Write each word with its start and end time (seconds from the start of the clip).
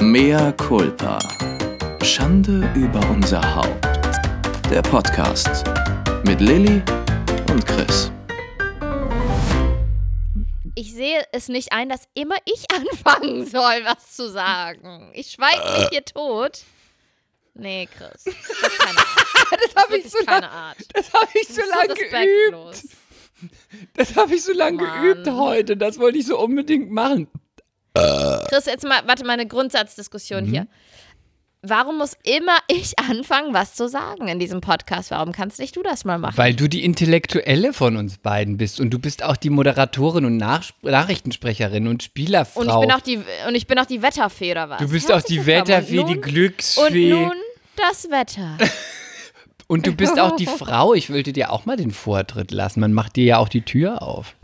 Mea 0.00 0.52
culpa. 0.52 1.18
Schande 2.02 2.70
über 2.76 3.00
unser 3.10 3.42
Haupt. 3.56 3.84
Der 4.70 4.82
Podcast 4.82 5.64
mit 6.24 6.40
Lilly 6.40 6.82
und 7.50 7.66
Chris. 7.66 8.10
Ich 10.76 10.94
sehe 10.94 11.22
es 11.32 11.48
nicht 11.48 11.72
ein, 11.72 11.88
dass 11.88 12.02
immer 12.14 12.36
ich 12.44 12.64
anfangen 12.74 13.46
soll, 13.46 13.84
was 13.84 14.14
zu 14.14 14.30
sagen. 14.30 15.10
Ich 15.14 15.32
schweige 15.32 15.80
mich 15.80 15.88
hier 15.90 16.04
tot. 16.04 16.62
Nee, 17.54 17.88
Chris. 17.96 18.22
Das 18.24 18.34
ist 18.34 18.78
keine 18.78 18.98
Art. 18.98 19.56
das 19.64 19.74
habe 19.84 19.98
ich 19.98 20.08
so 20.10 20.18
lange 20.26 20.50
Art. 20.50 20.76
das 20.94 21.12
hab 21.12 21.34
ich 21.34 21.48
so 21.48 21.60
lang 21.62 21.90
respektlos. 21.90 22.82
geübt. 22.82 22.96
Das 23.94 24.16
habe 24.16 24.34
ich 24.34 24.42
so 24.44 24.52
lange 24.52 24.78
geübt 24.78 25.28
heute. 25.28 25.76
Das 25.76 25.98
wollte 25.98 26.18
ich 26.18 26.26
so 26.26 26.38
unbedingt 26.38 26.90
machen. 26.90 27.28
Chris, 27.94 28.66
jetzt 28.66 28.84
mal, 28.84 29.00
warte, 29.06 29.24
meine 29.24 29.46
Grundsatzdiskussion 29.46 30.44
Mhm. 30.46 30.50
hier. 30.50 30.66
Warum 31.62 31.98
muss 31.98 32.12
immer 32.22 32.56
ich 32.68 32.96
anfangen, 33.00 33.52
was 33.52 33.74
zu 33.74 33.88
sagen 33.88 34.28
in 34.28 34.38
diesem 34.38 34.60
Podcast? 34.60 35.10
Warum 35.10 35.32
kannst 35.32 35.58
nicht 35.58 35.74
du 35.74 35.82
das 35.82 36.04
mal 36.04 36.16
machen? 36.16 36.36
Weil 36.38 36.54
du 36.54 36.68
die 36.68 36.84
Intellektuelle 36.84 37.72
von 37.72 37.96
uns 37.96 38.18
beiden 38.18 38.58
bist 38.58 38.78
und 38.78 38.90
du 38.90 39.00
bist 39.00 39.24
auch 39.24 39.36
die 39.36 39.50
Moderatorin 39.50 40.24
und 40.24 40.36
Nach 40.36 40.62
Nachrichtensprecherin 40.82 41.88
und 41.88 42.04
Spielerfrau. 42.04 42.60
und 42.60 42.68
ich 42.68 42.80
bin 42.80 42.92
auch 42.92 43.00
die 43.00 43.16
und 43.48 43.54
ich 43.56 43.66
bin 43.66 43.76
auch 43.80 43.86
die 43.86 44.02
Wetterfee 44.02 44.52
oder 44.52 44.70
was? 44.70 44.78
du 44.80 44.88
bist 44.88 45.10
auch 45.10 45.16
Herzlich 45.16 45.40
die 45.40 45.46
willkommen. 45.46 45.68
Wetterfee, 45.68 45.98
und 45.98 46.06
die 46.08 46.14
nun, 46.14 46.22
Glücksfee. 46.22 47.12
Und 47.12 47.22
nun 47.22 47.36
das 47.76 48.08
Wetter. 48.10 48.56
Und 49.70 49.86
du 49.86 49.92
bist 49.92 50.18
auch 50.18 50.34
die 50.36 50.46
Frau. 50.46 50.94
Ich 50.94 51.12
wollte 51.12 51.34
dir 51.34 51.52
auch 51.52 51.66
mal 51.66 51.76
den 51.76 51.90
Vortritt 51.90 52.52
lassen. 52.52 52.80
Man 52.80 52.94
macht 52.94 53.16
dir 53.16 53.24
ja 53.24 53.36
auch 53.36 53.50
die 53.50 53.60
Tür 53.60 54.00
auf. 54.00 54.34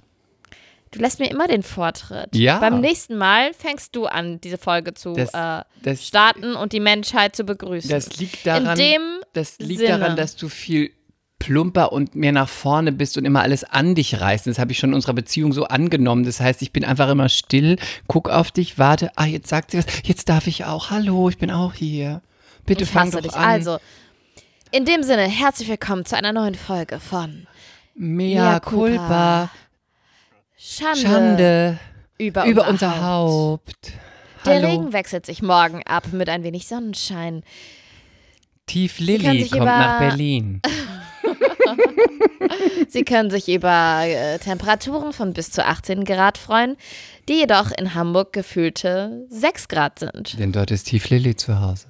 Du 0.94 1.00
lässt 1.00 1.18
mir 1.18 1.28
immer 1.30 1.48
den 1.48 1.62
Vortritt. 1.64 2.34
Ja. 2.36 2.58
Beim 2.60 2.80
nächsten 2.80 3.16
Mal 3.16 3.52
fängst 3.52 3.96
du 3.96 4.06
an, 4.06 4.40
diese 4.40 4.58
Folge 4.58 4.94
zu 4.94 5.12
Das- 5.14 5.34
äh, 5.34 5.64
das- 5.82 6.06
starten 6.06 6.54
und 6.54 6.72
die 6.72 6.80
Menschheit 6.80 7.34
zu 7.34 7.44
begrüßen. 7.44 7.90
Das 7.90 8.16
liegt 8.18 8.46
daran, 8.46 8.78
das 9.32 9.58
liegt 9.58 9.80
Sinne. 9.80 9.98
daran, 9.98 10.16
dass 10.16 10.36
du 10.36 10.48
viel 10.48 10.92
plumper 11.40 11.92
und 11.92 12.14
mehr 12.14 12.32
nach 12.32 12.48
vorne 12.48 12.92
bist 12.92 13.18
und 13.18 13.24
immer 13.24 13.42
alles 13.42 13.64
an 13.64 13.94
dich 13.94 14.20
reißt. 14.20 14.46
Das 14.46 14.58
habe 14.58 14.72
ich 14.72 14.78
schon 14.78 14.90
in 14.90 14.94
unserer 14.94 15.12
Beziehung 15.14 15.52
so 15.52 15.64
angenommen. 15.64 16.24
Das 16.24 16.40
heißt, 16.40 16.62
ich 16.62 16.72
bin 16.72 16.84
einfach 16.84 17.10
immer 17.10 17.28
still, 17.28 17.76
guck 18.06 18.30
auf 18.30 18.50
dich, 18.52 18.78
warte. 18.78 19.10
Ah, 19.16 19.26
jetzt 19.26 19.48
sagt 19.48 19.72
sie 19.72 19.78
was. 19.78 19.86
Jetzt 20.04 20.28
darf 20.28 20.46
ich 20.46 20.64
auch. 20.64 20.90
Hallo, 20.90 21.28
ich 21.28 21.36
bin 21.38 21.50
auch 21.50 21.74
hier. 21.74 22.22
Bitte 22.66 22.84
ich 22.84 22.90
fang 22.90 23.10
doch 23.10 23.20
dich. 23.20 23.34
an. 23.34 23.44
Also, 23.44 23.78
in 24.70 24.84
dem 24.86 25.02
Sinne, 25.02 25.22
herzlich 25.24 25.68
willkommen 25.68 26.06
zu 26.06 26.16
einer 26.16 26.32
neuen 26.32 26.54
Folge 26.54 26.98
von 27.00 27.46
Mea 27.94 28.42
Mea 28.52 28.60
culpa. 28.60 28.70
culpa, 28.98 29.50
Schande, 30.66 30.98
Schande 31.00 31.78
über, 32.16 32.46
über 32.46 32.66
unser, 32.68 32.88
unser 32.88 33.06
Haupt. 33.06 33.68
Haupt. 33.68 33.92
Der 34.46 34.54
Hallo. 34.54 34.66
Regen 34.68 34.92
wechselt 34.94 35.26
sich 35.26 35.42
morgen 35.42 35.82
ab 35.84 36.04
mit 36.12 36.30
ein 36.30 36.42
wenig 36.42 36.66
Sonnenschein. 36.66 37.42
Tief 38.66 38.98
Lilly 38.98 39.42
kommt 39.46 39.56
über- 39.56 39.64
nach 39.66 39.98
Berlin. 39.98 40.62
Sie 42.88 43.04
können 43.04 43.30
sich 43.30 43.48
über 43.48 44.02
äh, 44.04 44.38
Temperaturen 44.38 45.12
von 45.12 45.34
bis 45.34 45.50
zu 45.50 45.66
18 45.66 46.04
Grad 46.04 46.38
freuen, 46.38 46.76
die 47.28 47.40
jedoch 47.40 47.70
in 47.72 47.94
Hamburg 47.94 48.32
gefühlte 48.32 49.26
6 49.28 49.68
Grad 49.68 49.98
sind. 49.98 50.38
Denn 50.38 50.52
dort 50.52 50.70
ist 50.70 50.84
Tief 50.84 51.10
Lilly 51.10 51.36
zu 51.36 51.60
Hause. 51.60 51.88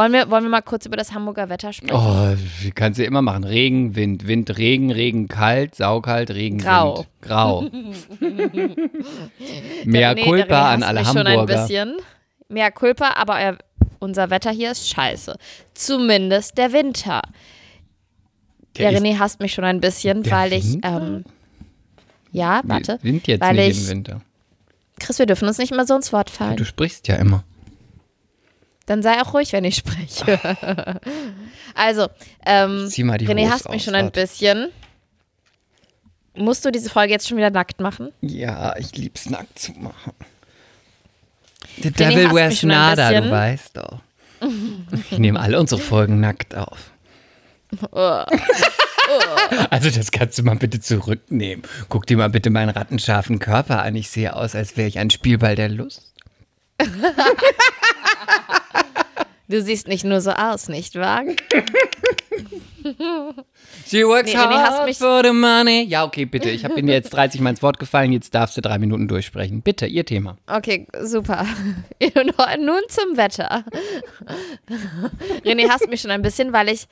Wollen 0.00 0.12
wir, 0.14 0.30
wollen 0.30 0.44
wir 0.44 0.50
mal 0.50 0.62
kurz 0.62 0.86
über 0.86 0.96
das 0.96 1.12
Hamburger 1.12 1.50
Wetter 1.50 1.74
sprechen? 1.74 1.94
Oh, 1.94 2.32
wie 2.62 2.70
kannst 2.70 2.98
du 2.98 3.04
immer 3.04 3.20
machen? 3.20 3.44
Regen, 3.44 3.94
Wind, 3.96 4.26
Wind, 4.26 4.56
Regen, 4.56 4.90
Regen, 4.90 5.28
kalt, 5.28 5.74
saukalt, 5.74 6.30
Regen, 6.30 6.56
Grau. 6.56 6.96
Wind. 6.98 7.08
Grau. 7.20 7.62
Mehr 9.84 10.14
Nee, 10.14 10.24
Culpa 10.24 10.46
der 10.46 10.64
an 10.68 10.82
alle 10.82 11.00
mich 11.00 11.08
schon 11.08 11.26
ein 11.26 11.38
Hamburger. 11.38 11.66
bisschen. 11.66 11.96
Mehr 12.48 12.70
Culpa, 12.72 13.10
aber 13.16 13.34
euer, 13.36 13.58
unser 13.98 14.30
Wetter 14.30 14.50
hier 14.50 14.70
ist 14.72 14.88
scheiße. 14.88 15.36
Zumindest 15.74 16.56
der 16.56 16.72
Winter. 16.72 17.20
Der, 18.78 18.92
ist- 18.92 19.02
René 19.02 19.18
hasst 19.18 19.40
mich 19.40 19.52
schon 19.52 19.64
ein 19.64 19.80
bisschen, 19.82 20.22
Der 20.22 20.32
weil 20.32 20.52
ich, 20.54 20.78
ähm, 20.82 21.24
ja, 22.32 22.62
warte, 22.64 22.98
Wind 23.02 23.26
jetzt 23.26 23.42
weil 23.42 23.54
nicht 23.56 23.76
ich, 23.76 23.82
im 23.84 23.88
Winter. 23.90 24.20
Chris, 24.98 25.18
wir 25.18 25.26
dürfen 25.26 25.46
uns 25.46 25.58
nicht 25.58 25.72
immer 25.72 25.86
so 25.86 25.94
ins 25.94 26.10
Wort 26.12 26.30
Du 26.30 26.34
fallen. 26.34 26.64
sprichst 26.64 27.06
ja 27.08 27.16
immer. 27.16 27.44
Dann 28.90 29.04
sei 29.04 29.22
auch 29.22 29.34
ruhig, 29.34 29.52
wenn 29.52 29.62
ich 29.62 29.76
spreche. 29.76 30.36
also, 31.76 32.08
ähm, 32.44 32.88
Zieh 32.88 33.04
mal 33.04 33.18
die 33.18 33.28
René 33.28 33.48
hasst 33.48 33.68
mich 33.68 33.76
aus, 33.76 33.84
schon 33.84 33.94
ein 33.94 34.06
warte. 34.06 34.20
bisschen. 34.20 34.70
Musst 36.34 36.64
du 36.64 36.72
diese 36.72 36.90
Folge 36.90 37.12
jetzt 37.12 37.28
schon 37.28 37.36
wieder 37.36 37.50
nackt 37.50 37.80
machen? 37.80 38.10
Ja, 38.20 38.76
ich 38.76 38.96
lieb's 38.96 39.30
nackt 39.30 39.60
zu 39.60 39.70
machen. 39.74 40.12
The 41.80 41.90
René 41.90 41.98
Devil 41.98 42.32
wears 42.32 42.64
nada, 42.64 43.12
du 43.12 43.30
weißt 43.30 43.76
doch. 43.76 44.00
Ich 45.12 45.18
nehme 45.18 45.38
alle 45.38 45.60
unsere 45.60 45.80
Folgen 45.80 46.18
nackt 46.18 46.56
auf. 46.56 46.90
Also 49.70 49.90
das 49.90 50.12
kannst 50.12 50.38
du 50.38 50.44
mal 50.44 50.54
bitte 50.54 50.78
zurücknehmen. 50.78 51.64
Guck 51.88 52.06
dir 52.06 52.16
mal 52.16 52.30
bitte 52.30 52.48
meinen 52.50 52.68
rattenscharfen 52.68 53.40
Körper 53.40 53.82
an. 53.82 53.96
Ich 53.96 54.08
sehe 54.08 54.36
aus, 54.36 54.54
als 54.54 54.76
wäre 54.76 54.86
ich 54.86 55.00
ein 55.00 55.10
Spielball 55.10 55.56
der 55.56 55.68
Lust. 55.68 56.14
Du 59.50 59.60
siehst 59.62 59.88
nicht 59.88 60.04
nur 60.04 60.20
so 60.20 60.30
aus, 60.30 60.68
nicht 60.68 60.94
wahr? 60.94 61.22
She 63.86 64.04
works 64.06 64.32
Nee, 64.32 64.36
hard 64.38 64.86
mich- 64.86 64.98
for 64.98 65.22
the 65.24 65.32
money. 65.32 65.82
Ja, 65.82 66.04
okay, 66.04 66.24
bitte. 66.24 66.50
Ich 66.50 66.64
habe 66.64 66.78
Ihnen 66.78 66.88
jetzt 66.88 67.10
30 67.10 67.40
Mal 67.40 67.50
ins 67.50 67.62
Wort 67.62 67.78
gefallen. 67.78 68.12
Jetzt 68.12 68.34
darfst 68.34 68.56
du 68.56 68.60
drei 68.60 68.78
Minuten 68.78 69.08
durchsprechen. 69.08 69.62
Bitte, 69.62 69.86
Ihr 69.86 70.04
Thema. 70.06 70.36
Okay, 70.46 70.86
super. 71.02 71.44
Nun 72.58 72.80
zum 72.88 73.16
Wetter. 73.16 73.64
René 75.44 75.68
hasst 75.68 75.88
mich 75.88 76.00
schon 76.00 76.10
ein 76.10 76.22
bisschen, 76.22 76.52
weil 76.52 76.68
ich 76.68 76.86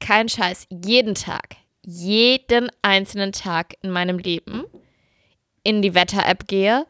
kein 0.00 0.28
Scheiß 0.28 0.66
jeden 0.70 1.14
Tag, 1.14 1.56
jeden 1.82 2.70
einzelnen 2.82 3.32
Tag 3.32 3.74
in 3.82 3.90
meinem 3.90 4.18
Leben 4.18 4.64
in 5.62 5.80
die 5.80 5.94
Wetter-App 5.94 6.46
gehe 6.46 6.84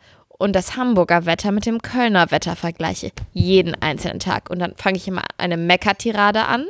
und 0.45 0.53
das 0.53 0.77
Hamburger 0.77 1.25
Wetter 1.25 1.53
mit 1.53 1.65
dem 1.65 1.81
Kölner 1.81 2.31
Wetter 2.31 2.55
vergleiche. 2.55 3.13
Jeden 3.33 3.75
einzelnen 3.83 4.19
Tag. 4.19 4.51
Und 4.51 4.59
dann 4.59 4.77
fange 4.77 4.99
ich 4.99 5.09
immer 5.09 5.23
eine 5.39 5.57
Meckertirade 5.57 6.45
an, 6.45 6.67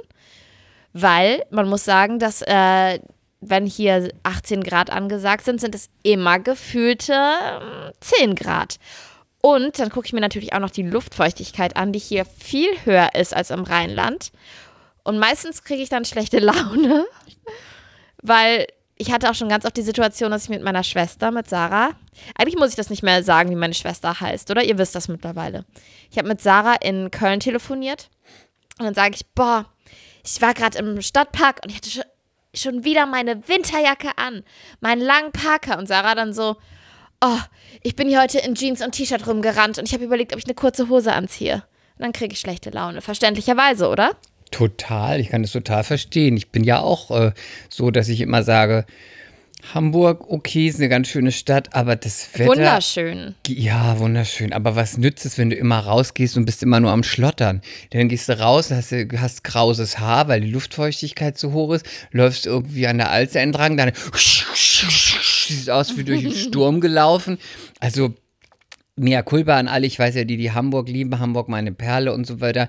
weil 0.93 1.45
man 1.51 1.69
muss 1.69 1.85
sagen, 1.85 2.21
dass 2.21 2.41
äh, 2.43 3.01
wenn 3.41 3.67
hier 3.67 4.13
18 4.23 4.63
Grad 4.63 4.91
angesagt 4.91 5.45
sind, 5.45 5.61
sind 5.61 5.75
es 5.75 5.91
immer 6.05 6.39
gefühlte 6.39 7.15
ähm, 7.15 7.93
10 7.99 8.37
Grad. 8.37 8.77
Und 9.43 9.81
dann 9.81 9.91
gucke 9.91 10.07
ich 10.07 10.13
mir 10.13 10.21
natürlich 10.21 10.53
auch 10.53 10.61
noch 10.61 10.71
die 10.71 10.83
Luftfeuchtigkeit 10.85 11.77
an, 11.77 11.93
die 11.93 11.99
hier 11.99 12.27
viel 12.27 12.71
höher 12.85 13.17
ist 13.17 13.35
als 13.35 13.51
im 13.51 13.65
Rheinland. 13.65 14.31
Und 15.03 15.19
meistens 15.19 15.65
kriege 15.65 15.83
ich 15.83 15.89
dann 15.89 16.05
schlechte 16.05 16.39
Laune, 16.39 17.07
weil 18.23 18.69
ich 18.97 19.11
hatte 19.13 19.31
auch 19.31 19.35
schon 19.35 19.49
ganz 19.49 19.65
oft 19.65 19.77
die 19.77 19.83
Situation, 19.83 20.31
dass 20.31 20.45
ich 20.45 20.51
mit 20.51 20.63
meiner 20.63 20.85
Schwester, 20.85 21.31
mit 21.31 21.49
Sarah, 21.49 21.91
eigentlich 22.37 22.57
muss 22.57 22.71
ich 22.71 22.77
das 22.77 22.91
nicht 22.91 23.03
mehr 23.03 23.23
sagen, 23.23 23.51
wie 23.51 23.57
meine 23.57 23.75
Schwester 23.75 24.21
heißt, 24.21 24.51
oder? 24.51 24.63
Ihr 24.63 24.79
wisst 24.79 24.95
das 24.95 25.09
mittlerweile. 25.09 25.65
Ich 26.11 26.19
habe 26.19 26.29
mit 26.29 26.41
Sarah 26.41 26.77
in 26.77 27.11
Köln 27.11 27.41
telefoniert 27.41 28.09
und 28.79 28.87
dann 28.87 28.95
sage 28.95 29.15
ich, 29.17 29.27
boah, 29.35 29.67
ich 30.25 30.41
war 30.41 30.55
gerade 30.55 30.79
im 30.79 31.03
Stadtpark 31.03 31.61
und 31.65 31.71
ich 31.71 31.77
hatte 31.77 32.09
schon, 32.55 32.85
wieder 32.85 33.07
meine 33.07 33.49
Winterjacke 33.49 34.17
an, 34.17 34.45
meinen 34.81 35.03
langen 35.03 35.33
Parker 35.33 35.79
und 35.79 35.89
Sarah 35.89 36.15
dann 36.15 36.33
so, 36.33 36.57
oh, 37.21 37.39
ich 37.83 37.97
bin 37.97 38.09
hier 38.09 38.21
heute 38.21 38.39
in 38.39 38.55
Jeans 38.55 38.81
und 38.81 38.93
T-Shirt 38.93 39.27
rumgerannt 39.27 39.79
und 39.79 39.87
ich 39.87 39.95
habe 39.95 40.05
überlegt, 40.05 40.33
ob 40.33 40.39
ich 40.39 40.47
eine 40.47 40.55
kurze 40.55 40.89
Hose 40.89 41.13
anziehe. 41.13 41.65
Und 41.97 42.03
dann 42.03 42.13
kriege 42.13 42.33
ich 42.33 42.41
schlechte 42.41 42.71
Laune. 42.71 43.01
Verständlicherweise, 43.03 43.89
oder? 43.89 44.17
Total, 44.55 45.19
ich 45.19 45.31
kann 45.31 45.43
das 45.43 45.51
total 45.51 45.83
verstehen. 45.83 46.37
Ich 46.37 46.51
bin 46.51 46.63
ja 46.63 46.79
auch 46.79 47.11
äh, 47.11 47.33
so, 47.69 47.91
dass 47.91 48.09
ich 48.09 48.21
immer 48.21 48.45
sage, 48.45 48.87
Hamburg, 49.73 50.31
okay, 50.31 50.69
ist 50.69 50.77
eine 50.79 50.89
ganz 50.89 51.09
schöne 51.09 51.33
Stadt, 51.33 51.75
aber 51.75 51.97
das 51.97 52.29
Wetter. 52.35 52.51
Wunderschön. 52.51 53.35
Ja, 53.49 53.99
wunderschön. 53.99 54.53
Aber 54.53 54.77
was 54.77 54.97
nützt 54.99 55.25
es, 55.27 55.39
wenn 55.39 55.51
du 55.51 55.57
immer 55.57 55.79
rausgehst 55.81 56.37
und 56.37 56.45
bist 56.45 56.63
immer 56.63 56.79
nur 56.81 56.93
am 56.93 57.03
Schlottern? 57.03 57.63
Dann 57.91 58.09
gehst 58.09 58.29
du 58.29 58.39
raus, 58.39 58.71
hast, 58.71 58.93
du- 58.93 59.09
hast 59.21 59.43
krauses 59.43 59.99
Haar, 59.99 60.29
weil 60.29 60.43
die 60.43 60.51
Luftfeuchtigkeit 60.51 61.37
zu 61.37 61.53
hoch 61.53 61.73
ist, 61.73 61.85
läufst 62.13 62.47
irgendwie 62.47 62.87
an 62.87 62.99
der 62.99 63.11
Alze 63.11 63.41
entlang, 63.41 63.77
dann 63.77 63.91
sieht 64.15 65.71
aus 65.71 65.97
wie 65.97 66.05
durch 66.05 66.25
einen 66.25 66.35
Sturm 66.35 66.81
gelaufen. 66.81 67.39
Also, 67.81 68.15
mehr 68.97 69.23
Kulpa 69.23 69.57
an 69.59 69.67
alle. 69.67 69.87
Ich 69.87 69.99
weiß 69.99 70.15
ja, 70.15 70.25
die, 70.25 70.37
die 70.37 70.53
Hamburg 70.53 70.89
lieben, 70.89 71.19
Hamburg 71.19 71.49
meine 71.49 71.73
Perle 71.73 72.13
und 72.13 72.27
so 72.27 72.41
weiter. 72.41 72.69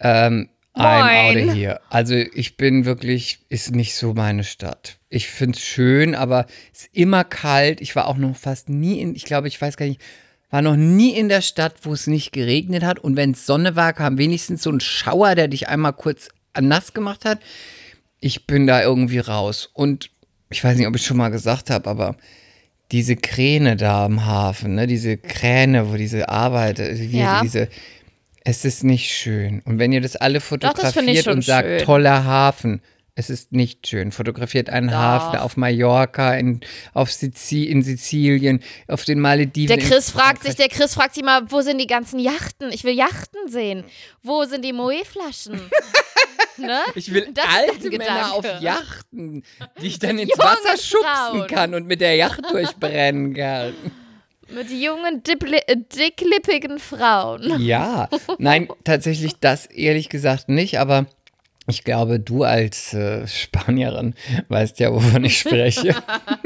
Ähm, 0.00 0.48
I'm 0.74 1.48
out 1.48 1.54
here. 1.56 1.80
Also 1.90 2.14
ich 2.14 2.56
bin 2.56 2.84
wirklich, 2.84 3.40
ist 3.48 3.74
nicht 3.74 3.94
so 3.94 4.14
meine 4.14 4.44
Stadt. 4.44 4.98
Ich 5.08 5.28
finde 5.28 5.56
es 5.58 5.64
schön, 5.64 6.14
aber 6.14 6.46
es 6.72 6.82
ist 6.82 6.90
immer 6.92 7.24
kalt. 7.24 7.80
Ich 7.80 7.96
war 7.96 8.06
auch 8.06 8.16
noch 8.16 8.36
fast 8.36 8.68
nie 8.68 9.00
in, 9.00 9.14
ich 9.14 9.24
glaube, 9.24 9.48
ich 9.48 9.60
weiß 9.60 9.76
gar 9.76 9.86
nicht, 9.86 10.00
war 10.50 10.62
noch 10.62 10.76
nie 10.76 11.10
in 11.14 11.28
der 11.28 11.42
Stadt, 11.42 11.74
wo 11.82 11.92
es 11.92 12.06
nicht 12.06 12.32
geregnet 12.32 12.84
hat. 12.84 12.98
Und 12.98 13.16
wenn 13.16 13.32
es 13.32 13.46
Sonne 13.46 13.76
war, 13.76 13.92
kam 13.92 14.18
wenigstens 14.18 14.62
so 14.62 14.70
ein 14.70 14.80
Schauer, 14.80 15.34
der 15.34 15.48
dich 15.48 15.68
einmal 15.68 15.92
kurz 15.92 16.28
nass 16.60 16.92
gemacht 16.92 17.24
hat. 17.24 17.40
Ich 18.20 18.46
bin 18.46 18.66
da 18.66 18.82
irgendwie 18.82 19.18
raus. 19.20 19.70
Und 19.72 20.10
ich 20.50 20.62
weiß 20.62 20.76
nicht, 20.76 20.86
ob 20.86 20.96
ich 20.96 21.04
schon 21.04 21.16
mal 21.16 21.28
gesagt 21.30 21.70
habe, 21.70 21.88
aber 21.88 22.16
diese 22.92 23.14
Kräne 23.14 23.76
da 23.76 24.04
am 24.04 24.26
Hafen, 24.26 24.74
ne, 24.74 24.86
diese 24.88 25.16
Kräne, 25.16 25.92
wo 25.92 25.96
diese 25.96 26.28
Arbeit, 26.28 26.78
wie 26.80 27.18
Ja. 27.20 27.40
diese, 27.42 27.68
Es 28.44 28.64
ist 28.64 28.84
nicht 28.84 29.10
schön. 29.10 29.60
Und 29.64 29.78
wenn 29.78 29.92
ihr 29.92 30.00
das 30.00 30.16
alle 30.16 30.34
das 30.38 30.44
fotografiert 30.44 31.24
schon 31.24 31.34
und 31.34 31.44
sagt, 31.44 31.68
schön. 31.68 31.84
toller 31.84 32.24
Hafen, 32.24 32.80
es 33.14 33.28
ist 33.28 33.52
nicht 33.52 33.86
schön. 33.86 34.12
Fotografiert 34.12 34.70
einen 34.70 34.88
Doch. 34.88 34.96
Hafen 34.96 35.38
auf 35.38 35.56
Mallorca, 35.56 36.34
in, 36.34 36.60
auf 36.94 37.12
Sizi 37.12 37.64
in 37.64 37.82
Sizilien, 37.82 38.62
auf 38.88 39.04
den 39.04 39.20
Malediven. 39.20 39.78
Der 39.78 39.86
Chris 39.86 40.10
fragt 40.10 40.42
sich, 40.42 40.56
der 40.56 40.68
Chris 40.68 40.94
fragt 40.94 41.14
sich 41.14 41.24
mal, 41.24 41.50
wo 41.50 41.60
sind 41.60 41.78
die 41.78 41.86
ganzen 41.86 42.18
Yachten? 42.18 42.72
Ich 42.72 42.84
will 42.84 42.94
Yachten 42.94 43.48
sehen. 43.48 43.84
Wo 44.22 44.44
sind 44.44 44.64
die 44.64 44.72
Moe-Flaschen? 44.72 45.60
ne? 46.56 46.80
Ich 46.94 47.12
will 47.12 47.28
Das 47.34 47.44
alte 47.46 47.90
Männer 47.90 48.32
auf. 48.32 48.46
Yachten, 48.60 49.44
die 49.80 49.86
ich 49.86 49.98
dann 49.98 50.18
ins 50.18 50.38
Wasser 50.38 50.78
schubsen 50.78 51.46
kann 51.46 51.74
und 51.74 51.86
mit 51.86 52.00
der 52.00 52.16
Yacht 52.16 52.42
durchbrennen 52.50 53.34
kann. 53.34 53.74
Mit 54.54 54.70
jungen, 54.70 55.22
äh, 55.26 55.76
dicklippigen 55.76 56.78
Frauen. 56.78 57.60
Ja, 57.60 58.08
nein, 58.38 58.68
tatsächlich 58.84 59.34
das 59.40 59.66
ehrlich 59.66 60.08
gesagt 60.08 60.48
nicht, 60.48 60.78
aber 60.78 61.06
ich 61.70 61.84
glaube, 61.84 62.18
du 62.18 62.42
als 62.42 62.92
äh, 62.94 63.26
Spanierin 63.26 64.14
weißt 64.48 64.80
ja, 64.80 64.92
wovon 64.92 65.24
ich 65.24 65.38
spreche. 65.38 65.94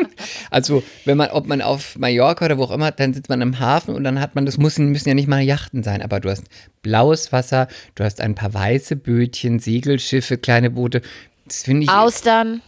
also, 0.50 0.82
wenn 1.04 1.16
man, 1.16 1.30
ob 1.30 1.46
man 1.46 1.62
auf 1.62 1.96
Mallorca 1.98 2.44
oder 2.44 2.58
wo 2.58 2.64
auch 2.64 2.70
immer, 2.70 2.90
dann 2.90 3.14
sitzt 3.14 3.30
man 3.30 3.40
im 3.40 3.58
Hafen 3.58 3.94
und 3.94 4.04
dann 4.04 4.20
hat 4.20 4.34
man, 4.34 4.44
das 4.44 4.58
müssen, 4.58 4.90
müssen 4.90 5.08
ja 5.08 5.14
nicht 5.14 5.28
mal 5.28 5.40
Yachten 5.40 5.82
sein, 5.82 6.02
aber 6.02 6.20
du 6.20 6.30
hast 6.30 6.44
blaues 6.82 7.32
Wasser, 7.32 7.68
du 7.94 8.04
hast 8.04 8.20
ein 8.20 8.34
paar 8.34 8.52
weiße 8.52 8.96
Bötchen, 8.96 9.58
Segelschiffe, 9.58 10.36
kleine 10.36 10.70
Boote. 10.70 11.00
Das 11.46 11.62
finde 11.62 11.84
ich. 11.84 11.90
Austern. 11.90 12.60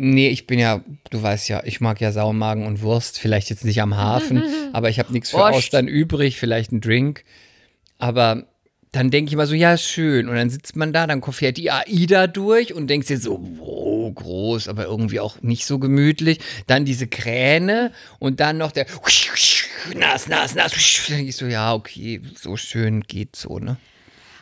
Nee, 0.00 0.28
ich 0.28 0.46
bin 0.46 0.60
ja, 0.60 0.80
du 1.10 1.20
weißt 1.20 1.48
ja, 1.48 1.60
ich 1.64 1.80
mag 1.80 2.00
ja 2.00 2.12
Saumagen 2.12 2.66
und 2.66 2.82
Wurst, 2.82 3.18
vielleicht 3.18 3.50
jetzt 3.50 3.64
nicht 3.64 3.82
am 3.82 3.96
Hafen, 3.96 4.44
aber 4.72 4.90
ich 4.90 5.00
habe 5.00 5.12
nichts 5.12 5.30
für 5.30 5.38
Wurst. 5.38 5.54
Austern 5.54 5.88
übrig, 5.88 6.38
vielleicht 6.38 6.70
ein 6.70 6.80
Drink. 6.80 7.24
Aber 7.98 8.44
dann 8.92 9.10
denke 9.10 9.28
ich 9.28 9.32
immer 9.32 9.48
so, 9.48 9.56
ja, 9.56 9.76
schön. 9.76 10.28
Und 10.28 10.36
dann 10.36 10.50
sitzt 10.50 10.76
man 10.76 10.92
da, 10.92 11.08
dann 11.08 11.20
fährt 11.20 11.56
die 11.56 11.72
AIDA 11.72 12.28
durch 12.28 12.74
und 12.74 12.86
denkst 12.86 13.08
dir 13.08 13.18
so, 13.18 13.40
wow, 13.58 14.14
groß, 14.14 14.68
aber 14.68 14.84
irgendwie 14.84 15.18
auch 15.18 15.42
nicht 15.42 15.66
so 15.66 15.80
gemütlich. 15.80 16.38
Dann 16.68 16.84
diese 16.84 17.08
Kräne 17.08 17.92
und 18.20 18.38
dann 18.38 18.56
noch 18.56 18.70
der 18.70 18.86
nass, 19.96 20.28
nass, 20.28 20.54
nass. 20.54 20.72
Dann 21.08 21.16
denk 21.16 21.28
ich 21.28 21.34
so, 21.34 21.46
ja, 21.46 21.74
okay, 21.74 22.22
so 22.36 22.56
schön 22.56 23.00
geht 23.00 23.34
so, 23.34 23.58
ne? 23.58 23.78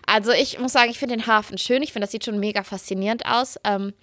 Also 0.06 0.32
ich 0.32 0.58
muss 0.58 0.72
sagen, 0.72 0.90
ich 0.90 0.98
finde 0.98 1.16
den 1.16 1.26
Hafen 1.26 1.56
schön. 1.56 1.82
Ich 1.82 1.94
finde, 1.94 2.04
das 2.04 2.12
sieht 2.12 2.26
schon 2.26 2.38
mega 2.38 2.62
faszinierend 2.62 3.24
aus. 3.24 3.56
Ähm, 3.64 3.94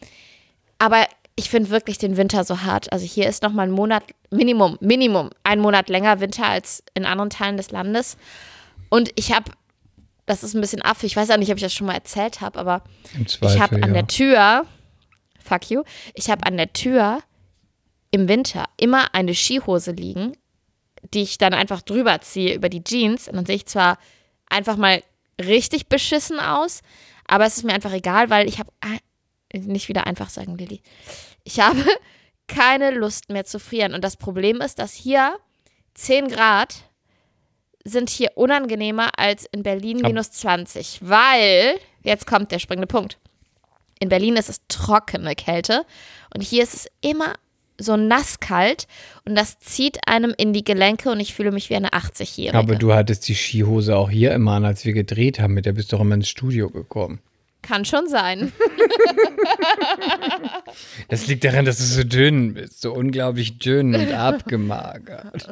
aber 0.80 1.06
ich 1.36 1.50
finde 1.50 1.70
wirklich 1.70 1.98
den 1.98 2.18
Winter 2.18 2.44
so 2.44 2.62
hart. 2.62 2.92
Also 2.92 3.06
hier 3.06 3.28
ist 3.28 3.44
noch 3.44 3.54
mal 3.54 3.64
ein 3.64 3.72
Monat, 3.72 4.04
Minimum, 4.30 4.78
Minimum, 4.82 5.32
ein 5.44 5.60
Monat 5.60 5.90
länger 5.90 6.20
Winter 6.20 6.46
als 6.46 6.84
in 6.94 7.06
anderen 7.06 7.30
Teilen 7.30 7.58
des 7.58 7.72
Landes. 7.72 8.18
Und 8.90 9.12
ich 9.16 9.34
habe, 9.34 9.52
das 10.26 10.44
ist 10.44 10.54
ein 10.54 10.62
bisschen 10.62 10.84
affig, 10.84 11.12
ich 11.12 11.16
weiß 11.16 11.32
auch 11.32 11.38
nicht, 11.38 11.50
ob 11.50 11.58
ich 11.58 11.64
das 11.64 11.74
schon 11.74 11.88
mal 11.88 11.96
erzählt 11.96 12.42
habe, 12.42 12.60
aber 12.60 12.84
Im 13.16 13.26
ich 13.26 13.60
habe 13.60 13.82
an 13.82 13.94
der 13.94 14.08
Tür, 14.08 14.66
fuck 15.44 15.70
you, 15.70 15.84
ich 16.14 16.30
habe 16.30 16.46
an 16.46 16.58
der 16.58 16.72
Tür 16.72 17.20
im 18.12 18.28
Winter 18.28 18.66
immer 18.78 19.16
eine 19.16 19.34
Skihose 19.34 19.92
liegen, 19.92 20.38
die 21.14 21.24
ich 21.24 21.40
dann 21.40 21.56
einfach 21.56 21.82
drüber 21.82 22.22
ziehe 22.22 22.54
über 22.54 22.70
die 22.70 22.84
Jeans. 22.84 23.28
Und 23.28 23.36
dann 23.36 23.46
sehe 23.48 23.56
ich 23.56 23.66
zwar 23.66 23.98
einfach 24.50 24.78
mal 24.78 25.02
richtig 25.44 25.88
beschissen 25.88 26.40
aus, 26.40 26.82
aber 27.26 27.46
es 27.46 27.58
ist 27.58 27.64
mir 27.64 27.74
einfach 27.74 27.92
egal, 27.92 28.30
weil 28.30 28.48
ich 28.48 28.60
habe 28.60 28.70
nicht 29.54 29.90
wieder 29.90 30.08
einfach 30.08 30.30
sagen, 30.30 30.58
Lilly. 30.58 30.82
Ich 31.44 31.60
habe 31.60 31.84
keine 32.48 32.92
Lust 32.92 33.30
mehr 33.30 33.46
zu 33.46 33.60
frieren. 33.60 33.94
Und 33.94 34.04
das 34.04 34.18
Problem 34.18 34.62
ist, 34.62 34.80
dass 34.80 34.94
hier 34.94 35.36
10 35.96 36.28
Grad 36.30 36.76
sind 37.86 38.10
hier 38.10 38.32
unangenehmer 38.36 39.10
als 39.18 39.46
in 39.52 39.64
Berlin 39.64 40.04
Ab- 40.04 40.10
minus 40.12 40.32
20, 40.32 41.00
weil, 41.04 41.76
jetzt 42.04 42.26
kommt 42.26 42.52
der 42.52 42.60
springende 42.60 42.88
Punkt. 42.88 43.18
In 44.00 44.10
Berlin 44.10 44.36
ist 44.38 44.50
es 44.50 44.62
trockene 44.68 45.36
Kälte 45.36 45.86
und 46.34 46.42
hier 46.42 46.64
ist 46.64 46.74
es 46.74 46.88
immer 47.02 47.36
so 47.80 47.98
nasskalt 47.98 48.88
und 49.26 49.36
das 49.36 49.60
zieht 49.60 50.08
einem 50.08 50.34
in 50.38 50.54
die 50.54 50.64
Gelenke 50.64 51.10
und 51.12 51.20
ich 51.20 51.34
fühle 51.34 51.52
mich 51.52 51.70
wie 51.70 51.76
eine 51.76 51.90
80-Jährige. 51.90 52.58
Aber 52.58 52.76
du 52.76 52.94
hattest 52.94 53.28
die 53.28 53.36
Skihose 53.36 53.96
auch 53.98 54.10
hier 54.10 54.34
immer 54.34 54.54
an, 54.54 54.66
als 54.66 54.86
wir 54.86 54.94
gedreht 54.94 55.40
haben. 55.40 55.54
Mit 55.54 55.66
der 55.66 55.74
bist 55.74 55.92
du 55.92 55.96
doch 55.98 56.02
immer 56.04 56.16
ins 56.16 56.30
Studio 56.30 56.70
gekommen. 56.70 57.20
Kann 57.64 57.86
schon 57.86 58.08
sein. 58.08 58.52
Das 61.10 61.28
liegt 61.28 61.44
daran, 61.44 61.66
dass 61.66 61.78
du 61.78 61.84
so 61.84 62.04
dünn 62.04 62.54
bist. 62.56 62.82
So 62.82 62.94
unglaublich 62.94 63.58
dünn 63.60 63.94
und 63.96 64.12
abgemagert. 64.14 65.48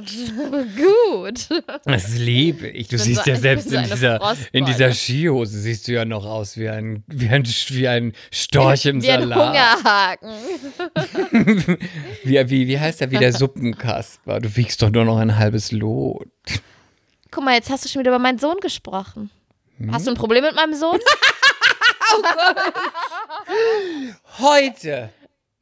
Gut. 0.75 1.49
Das 1.85 2.15
liebe 2.17 2.67
ich. 2.67 2.87
Du 2.87 2.97
bin 2.97 3.05
siehst 3.05 3.23
so- 3.25 3.29
ja 3.29 3.35
ich 3.35 3.41
selbst 3.41 3.71
in 3.71 3.83
dieser, 3.83 4.35
in 4.51 4.65
dieser 4.65 4.91
Skihose 4.93 5.59
siehst 5.59 5.87
du 5.87 5.93
ja 5.93 6.05
noch 6.05 6.25
aus 6.25 6.57
wie 6.57 6.69
ein, 6.69 7.03
wie 7.07 7.29
ein, 7.29 7.43
wie 7.69 7.87
ein 7.87 8.13
Storch 8.31 8.85
im 8.87 9.01
Wie 9.03 9.11
ein 9.11 9.29
Salat. 9.29 9.47
Hungerhaken. 9.49 10.29
Wie, 12.23 12.49
wie, 12.49 12.67
wie 12.67 12.79
heißt 12.79 13.01
der? 13.01 13.11
Wie 13.11 13.17
der 13.17 13.33
Suppenkasper. 13.33 14.39
Du 14.39 14.55
wiegst 14.55 14.81
doch 14.81 14.89
nur 14.89 15.05
noch 15.05 15.17
ein 15.17 15.37
halbes 15.37 15.71
Lot. 15.71 16.27
Guck 17.31 17.43
mal, 17.43 17.53
jetzt 17.55 17.69
hast 17.69 17.85
du 17.85 17.89
schon 17.89 17.99
wieder 18.01 18.11
über 18.11 18.19
meinen 18.19 18.39
Sohn 18.39 18.57
gesprochen. 18.61 19.29
Hm? 19.77 19.91
Hast 19.93 20.07
du 20.07 20.11
ein 20.11 20.17
Problem 20.17 20.43
mit 20.43 20.55
meinem 20.55 20.73
Sohn? 20.73 20.99
Heute 24.39 25.09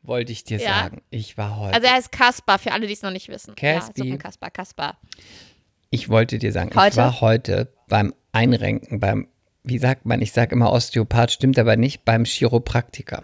wollte 0.01 0.31
ich 0.31 0.43
dir 0.43 0.59
Ja. 0.59 0.81
sagen, 0.81 1.01
ich 1.09 1.37
war 1.37 1.57
heute. 1.57 1.75
Also 1.75 1.87
er 1.87 1.93
heißt 1.93 2.11
Kaspar, 2.11 2.59
für 2.59 2.71
alle, 2.71 2.87
die 2.87 2.93
es 2.93 3.01
noch 3.01 3.11
nicht 3.11 3.29
wissen. 3.29 3.55
Caspi. 3.55 4.01
Ja, 4.01 4.05
Suppenkasper, 4.05 4.49
Kaspar. 4.49 4.97
Ich 5.89 6.09
wollte 6.09 6.37
dir 6.39 6.51
sagen, 6.51 6.69
ich 6.71 6.77
Heute? 6.77 6.97
war 6.97 7.21
heute 7.21 7.73
beim 7.87 8.13
Einrenken, 8.31 8.99
beim, 8.99 9.27
wie 9.63 9.79
sagt 9.79 10.05
man, 10.05 10.21
ich 10.21 10.31
sage 10.31 10.55
immer 10.55 10.71
Osteopath, 10.71 11.31
stimmt 11.31 11.57
aber 11.59 11.75
nicht, 11.77 12.05
beim 12.05 12.25
Chiropraktiker. 12.25 13.23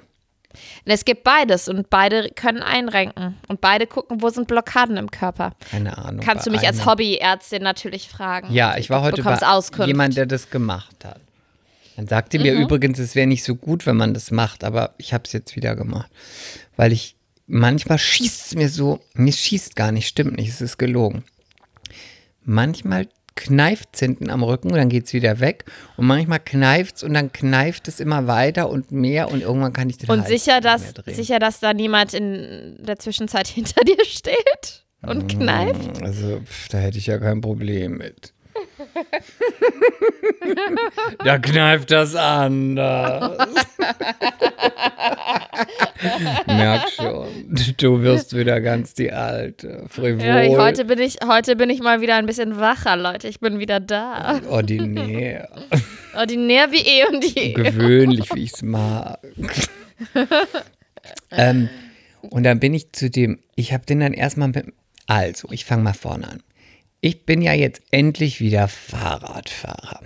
Es 0.86 1.06
gibt 1.06 1.24
beides 1.24 1.68
und 1.68 1.90
beide 1.90 2.30
können 2.30 2.64
einrenken. 2.64 3.38
Und 3.50 3.60
beide 3.62 3.88
gucken, 3.88 4.22
wo 4.22 4.30
sind 4.30 4.48
Blockaden 4.48 4.96
im 4.98 5.12
Körper. 5.12 5.52
Keine 5.70 5.98
Ahnung. 5.98 6.24
Kannst 6.24 6.48
du 6.48 6.52
mich 6.52 6.66
als 6.66 6.86
Hobbyärztin 6.86 7.62
natürlich 7.62 8.08
fragen. 8.08 8.54
Ja, 8.54 8.78
ich 8.78 8.90
war 8.90 9.02
heute 9.02 9.22
bei 9.22 9.36
Auskunft. 9.46 9.88
jemand, 9.88 10.16
der 10.16 10.26
das 10.26 10.50
gemacht 10.50 11.04
hat. 11.04 11.20
Dann 11.96 12.08
sagte 12.08 12.40
mir 12.40 12.54
Mhm. 12.56 12.62
übrigens, 12.64 13.00
es 13.00 13.16
wäre 13.16 13.28
nicht 13.28 13.44
so 13.44 13.56
gut, 13.56 13.86
wenn 13.86 13.96
man 13.98 14.14
das 14.14 14.32
macht, 14.32 14.64
aber 14.64 14.96
ich 14.98 15.14
habe 15.14 15.24
es 15.26 15.34
jetzt 15.34 15.56
wieder 15.56 15.76
gemacht. 15.76 16.12
Weil 16.76 16.92
ich, 16.92 17.16
manchmal 17.48 17.98
schießt 17.98 18.48
es 18.48 18.56
mir 18.56 18.70
so, 18.70 19.00
mir 19.14 19.32
schießt 19.32 19.76
gar 19.76 19.92
nicht, 19.92 20.08
stimmt 20.08 20.36
nicht, 20.38 20.50
es 20.50 20.62
ist 20.62 20.78
gelogen. 20.78 21.24
Manchmal 22.44 23.08
kneift 23.36 23.90
es 23.94 24.00
hinten 24.00 24.30
am 24.30 24.44
Rücken 24.44 24.70
und 24.72 24.78
dann 24.78 24.88
geht 24.90 25.06
es 25.08 25.14
wieder 25.14 25.40
weg. 25.40 25.66
Und 25.98 26.08
manchmal 26.08 26.40
kneift 26.40 26.98
es 26.98 27.04
und 27.04 27.14
dann 27.14 27.32
kneift 27.34 27.88
es 27.88 28.00
immer 28.00 28.28
weiter 28.28 28.70
und 28.70 28.92
mehr 28.92 29.30
und 29.30 29.42
irgendwann 29.42 29.74
kann 29.74 29.90
ich 29.90 29.98
den 29.98 30.10
Und 30.10 30.20
Hals 30.22 30.30
sicher 30.30 30.56
nicht 30.56 30.64
mehr 30.64 30.94
dass, 31.04 31.16
sicher, 31.16 31.40
dass 31.40 31.60
da 31.60 31.74
niemand 31.74 32.14
in 32.14 32.78
der 32.80 32.98
Zwischenzeit 33.00 33.48
hinter 33.50 33.84
dir 33.84 34.04
steht 34.06 34.86
und 35.02 35.28
kneift. 35.28 36.02
Also, 36.02 36.40
pf, 36.46 36.70
da 36.70 36.78
hätte 36.78 36.98
ich 36.98 37.08
ja 37.08 37.18
kein 37.18 37.42
Problem 37.42 37.98
mit. 37.98 38.34
Da 41.24 41.38
kneift 41.38 41.92
das 41.92 42.16
anders. 42.16 43.38
Merk 46.48 46.90
schon, 46.90 47.28
du 47.78 48.02
wirst 48.02 48.36
wieder 48.36 48.62
ganz 48.62 48.94
die 48.94 49.12
alte, 49.12 49.86
frivol, 49.90 50.26
Ja, 50.26 50.58
heute, 50.58 50.86
bin 50.86 51.00
ich, 51.00 51.18
heute 51.26 51.56
bin 51.56 51.70
ich 51.70 51.82
mal 51.82 52.02
wieder 52.02 52.16
ein 52.16 52.26
bisschen 52.26 52.58
wacher, 52.60 52.96
Leute. 52.98 53.28
Ich 53.28 53.40
bin 53.40 53.60
wieder 53.60 53.80
da. 53.80 54.42
ordinär, 54.50 55.50
Ordinär 56.16 56.72
wie 56.72 56.82
eh 56.82 57.06
und 57.08 57.24
je. 57.24 57.54
gewöhnlich, 57.54 58.34
wie 58.34 58.44
ich 58.44 58.54
es 58.54 58.62
mag. 58.62 59.20
ähm, 61.32 61.70
und 62.22 62.44
dann 62.44 62.60
bin 62.60 62.74
ich 62.74 62.92
zu 62.92 63.10
dem, 63.10 63.40
ich 63.56 63.74
habe 63.74 63.86
den 63.86 64.00
dann 64.00 64.14
erstmal 64.14 64.50
mit, 64.50 64.66
also, 65.08 65.48
ich 65.52 65.66
fange 65.66 65.84
mal 65.84 65.94
vorne 65.94 66.28
an. 66.28 66.44
Ich 67.06 67.24
bin 67.24 67.44
ja 67.44 67.54
jetzt 67.54 67.84
endlich 67.92 68.40
wieder 68.40 68.68
Fahrradfahrer. 68.68 70.00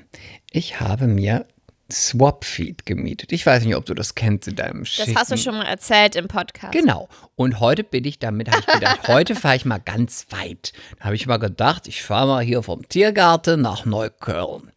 Ich 0.52 0.82
habe 0.82 1.08
mir 1.08 1.46
Swapfeed 1.90 2.86
gemietet. 2.86 3.32
Ich 3.32 3.46
weiß 3.46 3.64
nicht, 3.64 3.78
ob 3.78 3.86
du 3.86 3.94
das 3.94 4.16
kennst 4.16 4.50
in 4.50 4.58
deinem 4.58 4.80
Das 4.80 4.90
schicken 4.90 5.16
hast 5.16 5.32
du 5.32 5.38
schon 5.38 5.56
mal 5.56 5.64
erzählt 5.64 6.18
im 6.18 6.28
Podcast. 6.28 6.74
Genau. 6.74 7.08
Und 7.38 7.62
heute 7.62 7.86
bin 7.86 8.04
ich 8.04 8.20
damit, 8.20 8.52
habe 8.52 8.60
ich 8.60 8.74
gedacht, 8.74 9.00
heute 9.08 9.36
fahre 9.36 9.56
ich 9.56 9.64
mal 9.64 9.78
ganz 9.80 10.26
weit. 10.32 10.74
Da 10.98 11.06
habe 11.06 11.16
ich 11.16 11.26
mal 11.26 11.38
gedacht, 11.38 11.88
ich 11.88 12.04
fahre 12.04 12.28
mal 12.28 12.44
hier 12.44 12.64
vom 12.64 12.86
Tiergarten 12.90 13.62
nach 13.62 13.86
Neukölln. 13.86 14.70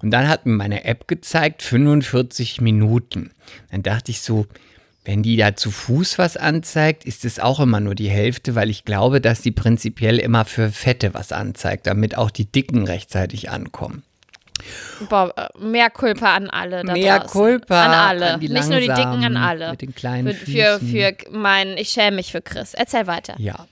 Und 0.00 0.12
dann 0.12 0.28
hat 0.28 0.46
mir 0.46 0.52
meine 0.52 0.84
App 0.84 1.08
gezeigt, 1.08 1.64
45 1.64 2.60
Minuten. 2.60 3.32
Dann 3.72 3.82
dachte 3.82 4.12
ich 4.12 4.20
so, 4.20 4.46
wenn 5.04 5.22
die 5.22 5.36
da 5.36 5.54
zu 5.54 5.70
Fuß 5.70 6.18
was 6.18 6.36
anzeigt, 6.36 7.04
ist 7.04 7.24
es 7.24 7.38
auch 7.38 7.60
immer 7.60 7.80
nur 7.80 7.94
die 7.94 8.08
Hälfte, 8.08 8.54
weil 8.54 8.70
ich 8.70 8.84
glaube, 8.84 9.20
dass 9.20 9.42
die 9.42 9.50
prinzipiell 9.50 10.18
immer 10.18 10.44
für 10.44 10.70
Fette 10.70 11.12
was 11.12 11.30
anzeigt, 11.30 11.86
damit 11.86 12.16
auch 12.16 12.30
die 12.30 12.46
Dicken 12.46 12.86
rechtzeitig 12.86 13.50
ankommen. 13.50 14.02
Boah, 15.10 15.32
äh, 15.36 15.64
mehr 15.64 15.90
Culpa 15.90 16.34
an 16.34 16.48
alle. 16.48 16.84
Mehr 16.84 17.18
draußen. 17.18 17.30
Culpa 17.32 17.84
An 17.84 17.90
alle. 17.90 18.34
an 18.34 18.40
Nicht 18.40 18.68
nur 18.70 18.80
die 18.80 18.86
Dicken, 18.86 19.24
an 19.24 19.36
alle. 19.36 19.72
mit 19.72 19.82
den 19.82 19.94
kleinen 19.94 20.32
für, 20.32 20.46
für, 20.46 20.78
für 20.78 21.16
mein, 21.30 21.76
ich 21.76 21.90
schäme 21.90 22.16
mich 22.16 22.32
für 22.32 22.40
Chris. 22.40 22.72
Erzähl 22.72 23.06
weiter. 23.06 23.34
Ja. 23.38 23.66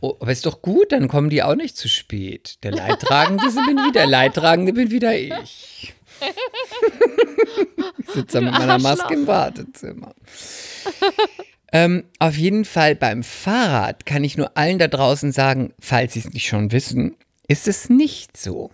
Oh, 0.00 0.16
aber 0.20 0.32
ist 0.32 0.44
doch 0.44 0.60
gut, 0.60 0.92
dann 0.92 1.08
kommen 1.08 1.30
die 1.30 1.42
auch 1.42 1.54
nicht 1.54 1.78
zu 1.78 1.88
spät. 1.88 2.56
Der 2.62 2.72
Leidtragende 2.72 3.44
bin 3.66 3.78
wieder, 3.78 3.92
der 3.92 4.06
Leidtragende 4.06 4.74
bin 4.74 4.90
wieder 4.90 5.16
ich. 5.16 5.93
Ich 7.98 8.10
sitze 8.14 8.40
mit 8.40 8.52
meiner 8.52 8.78
Maske 8.78 9.14
im 9.14 9.26
Wartezimmer. 9.26 10.14
ähm, 11.72 12.04
auf 12.18 12.36
jeden 12.36 12.64
Fall 12.64 12.94
beim 12.94 13.22
Fahrrad 13.22 14.06
kann 14.06 14.24
ich 14.24 14.36
nur 14.36 14.56
allen 14.56 14.78
da 14.78 14.88
draußen 14.88 15.32
sagen, 15.32 15.74
falls 15.80 16.14
sie 16.14 16.20
es 16.20 16.32
nicht 16.32 16.46
schon 16.46 16.72
wissen, 16.72 17.16
ist 17.48 17.68
es 17.68 17.88
nicht 17.88 18.36
so. 18.36 18.70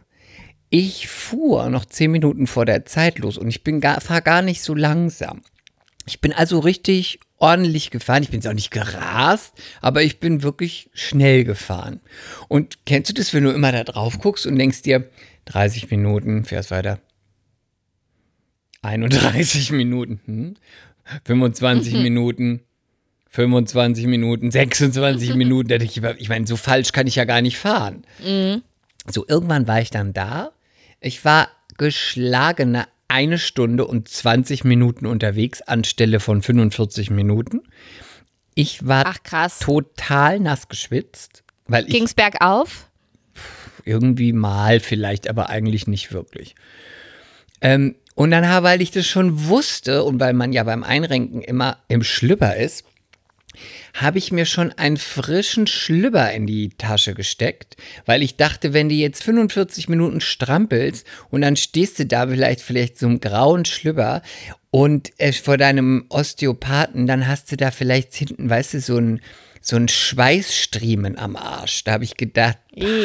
Ich 0.68 1.08
fuhr 1.08 1.68
noch 1.68 1.84
zehn 1.84 2.12
Minuten 2.12 2.46
vor 2.46 2.64
der 2.64 2.84
Zeit 2.84 3.18
los 3.18 3.36
und 3.38 3.48
ich 3.48 3.64
bin 3.64 3.80
gar, 3.80 4.00
fahr 4.00 4.20
gar 4.20 4.42
nicht 4.42 4.62
so 4.62 4.74
langsam. 4.74 5.42
Ich 6.06 6.20
bin 6.20 6.32
also 6.32 6.60
richtig 6.60 7.20
ordentlich 7.40 7.90
gefahren. 7.90 8.22
Ich 8.22 8.30
bin 8.30 8.38
jetzt 8.40 8.46
auch 8.46 8.54
nicht 8.54 8.70
gerast, 8.70 9.54
aber 9.80 10.02
ich 10.02 10.20
bin 10.20 10.42
wirklich 10.42 10.90
schnell 10.92 11.44
gefahren. 11.44 12.00
Und 12.48 12.84
kennst 12.86 13.10
du 13.10 13.14
das, 13.14 13.34
wenn 13.34 13.44
du 13.44 13.50
immer 13.50 13.72
da 13.72 13.82
drauf 13.82 14.18
guckst 14.20 14.46
und 14.46 14.56
denkst 14.56 14.82
dir, 14.82 15.08
30 15.46 15.90
Minuten, 15.90 16.44
fährst 16.44 16.70
weiter. 16.70 17.00
31 18.82 19.70
Minuten, 19.72 20.20
hm? 20.26 20.54
25 21.24 21.94
Minuten, 21.94 22.60
25 23.30 24.06
Minuten, 24.06 24.50
26 24.50 25.34
Minuten. 25.34 25.82
Ich, 25.82 26.00
ich 26.18 26.28
meine, 26.28 26.46
so 26.46 26.56
falsch 26.56 26.92
kann 26.92 27.06
ich 27.06 27.16
ja 27.16 27.24
gar 27.24 27.42
nicht 27.42 27.58
fahren. 27.58 28.04
So, 29.10 29.26
irgendwann 29.26 29.66
war 29.66 29.80
ich 29.80 29.90
dann 29.90 30.12
da. 30.12 30.52
Ich 31.00 31.24
war 31.24 31.48
geschlagene 31.78 32.86
eine 33.08 33.38
Stunde 33.38 33.86
und 33.86 34.08
20 34.08 34.62
Minuten 34.64 35.06
unterwegs 35.06 35.62
anstelle 35.62 36.20
von 36.20 36.42
45 36.42 37.10
Minuten. 37.10 37.62
Ich 38.54 38.86
war 38.86 39.04
Ach, 39.06 39.22
krass. 39.24 39.58
total 39.58 40.38
nass 40.38 40.68
geschwitzt, 40.68 41.42
weil 41.66 41.86
ich 41.86 41.90
Ging's 41.92 42.14
bergauf? 42.14 42.86
irgendwie 43.84 44.32
mal 44.32 44.78
vielleicht, 44.78 45.28
aber 45.28 45.48
eigentlich 45.48 45.86
nicht 45.86 46.12
wirklich. 46.12 46.54
Ähm, 47.62 47.96
und 48.14 48.30
dann, 48.30 48.44
weil 48.62 48.82
ich 48.82 48.90
das 48.90 49.06
schon 49.06 49.46
wusste 49.48 50.04
und 50.04 50.20
weil 50.20 50.32
man 50.32 50.52
ja 50.52 50.64
beim 50.64 50.82
Einrenken 50.82 51.42
immer 51.42 51.78
im 51.88 52.02
Schlüpper 52.02 52.56
ist, 52.56 52.84
habe 53.94 54.18
ich 54.18 54.30
mir 54.32 54.46
schon 54.46 54.72
einen 54.72 54.96
frischen 54.96 55.66
Schlüpper 55.66 56.32
in 56.32 56.46
die 56.46 56.70
Tasche 56.70 57.14
gesteckt, 57.14 57.76
weil 58.06 58.22
ich 58.22 58.36
dachte, 58.36 58.72
wenn 58.72 58.88
du 58.88 58.94
jetzt 58.94 59.22
45 59.24 59.88
Minuten 59.88 60.20
strampelst 60.20 61.06
und 61.30 61.42
dann 61.42 61.56
stehst 61.56 61.98
du 61.98 62.06
da 62.06 62.26
vielleicht 62.26 62.60
vielleicht 62.60 62.98
so 62.98 63.06
einem 63.06 63.20
grauen 63.20 63.64
Schlüpper 63.64 64.22
und 64.70 65.10
äh, 65.18 65.32
vor 65.32 65.56
deinem 65.56 66.06
Osteopathen, 66.08 67.06
dann 67.06 67.26
hast 67.26 67.50
du 67.50 67.56
da 67.56 67.70
vielleicht 67.70 68.14
hinten, 68.14 68.48
weißt 68.48 68.74
du, 68.74 68.80
so 68.80 68.96
ein 68.98 69.20
so 69.60 69.76
ein 69.76 69.88
Schweißstriemen 69.88 71.18
am 71.18 71.36
Arsch. 71.36 71.84
Da 71.84 71.92
habe 71.92 72.04
ich 72.04 72.16
gedacht, 72.16 72.56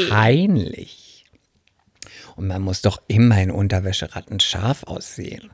peinlich. 0.09 1.04
Und 2.35 2.47
man 2.47 2.61
muss 2.61 2.81
doch 2.81 3.01
immer 3.07 3.41
in 3.41 3.51
Unterwäscheratten 3.51 4.39
scharf 4.39 4.83
aussehen. 4.83 5.51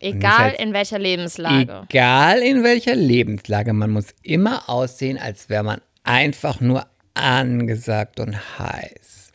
Egal 0.00 0.54
in 0.58 0.72
welcher 0.72 0.98
Lebenslage. 0.98 1.86
Egal 1.88 2.38
in 2.40 2.62
welcher 2.62 2.94
Lebenslage, 2.94 3.72
man 3.72 3.90
muss 3.90 4.08
immer 4.22 4.68
aussehen, 4.68 5.18
als 5.18 5.48
wäre 5.48 5.64
man 5.64 5.80
einfach 6.04 6.60
nur 6.60 6.86
angesagt 7.14 8.20
und 8.20 8.36
heiß. 8.58 9.32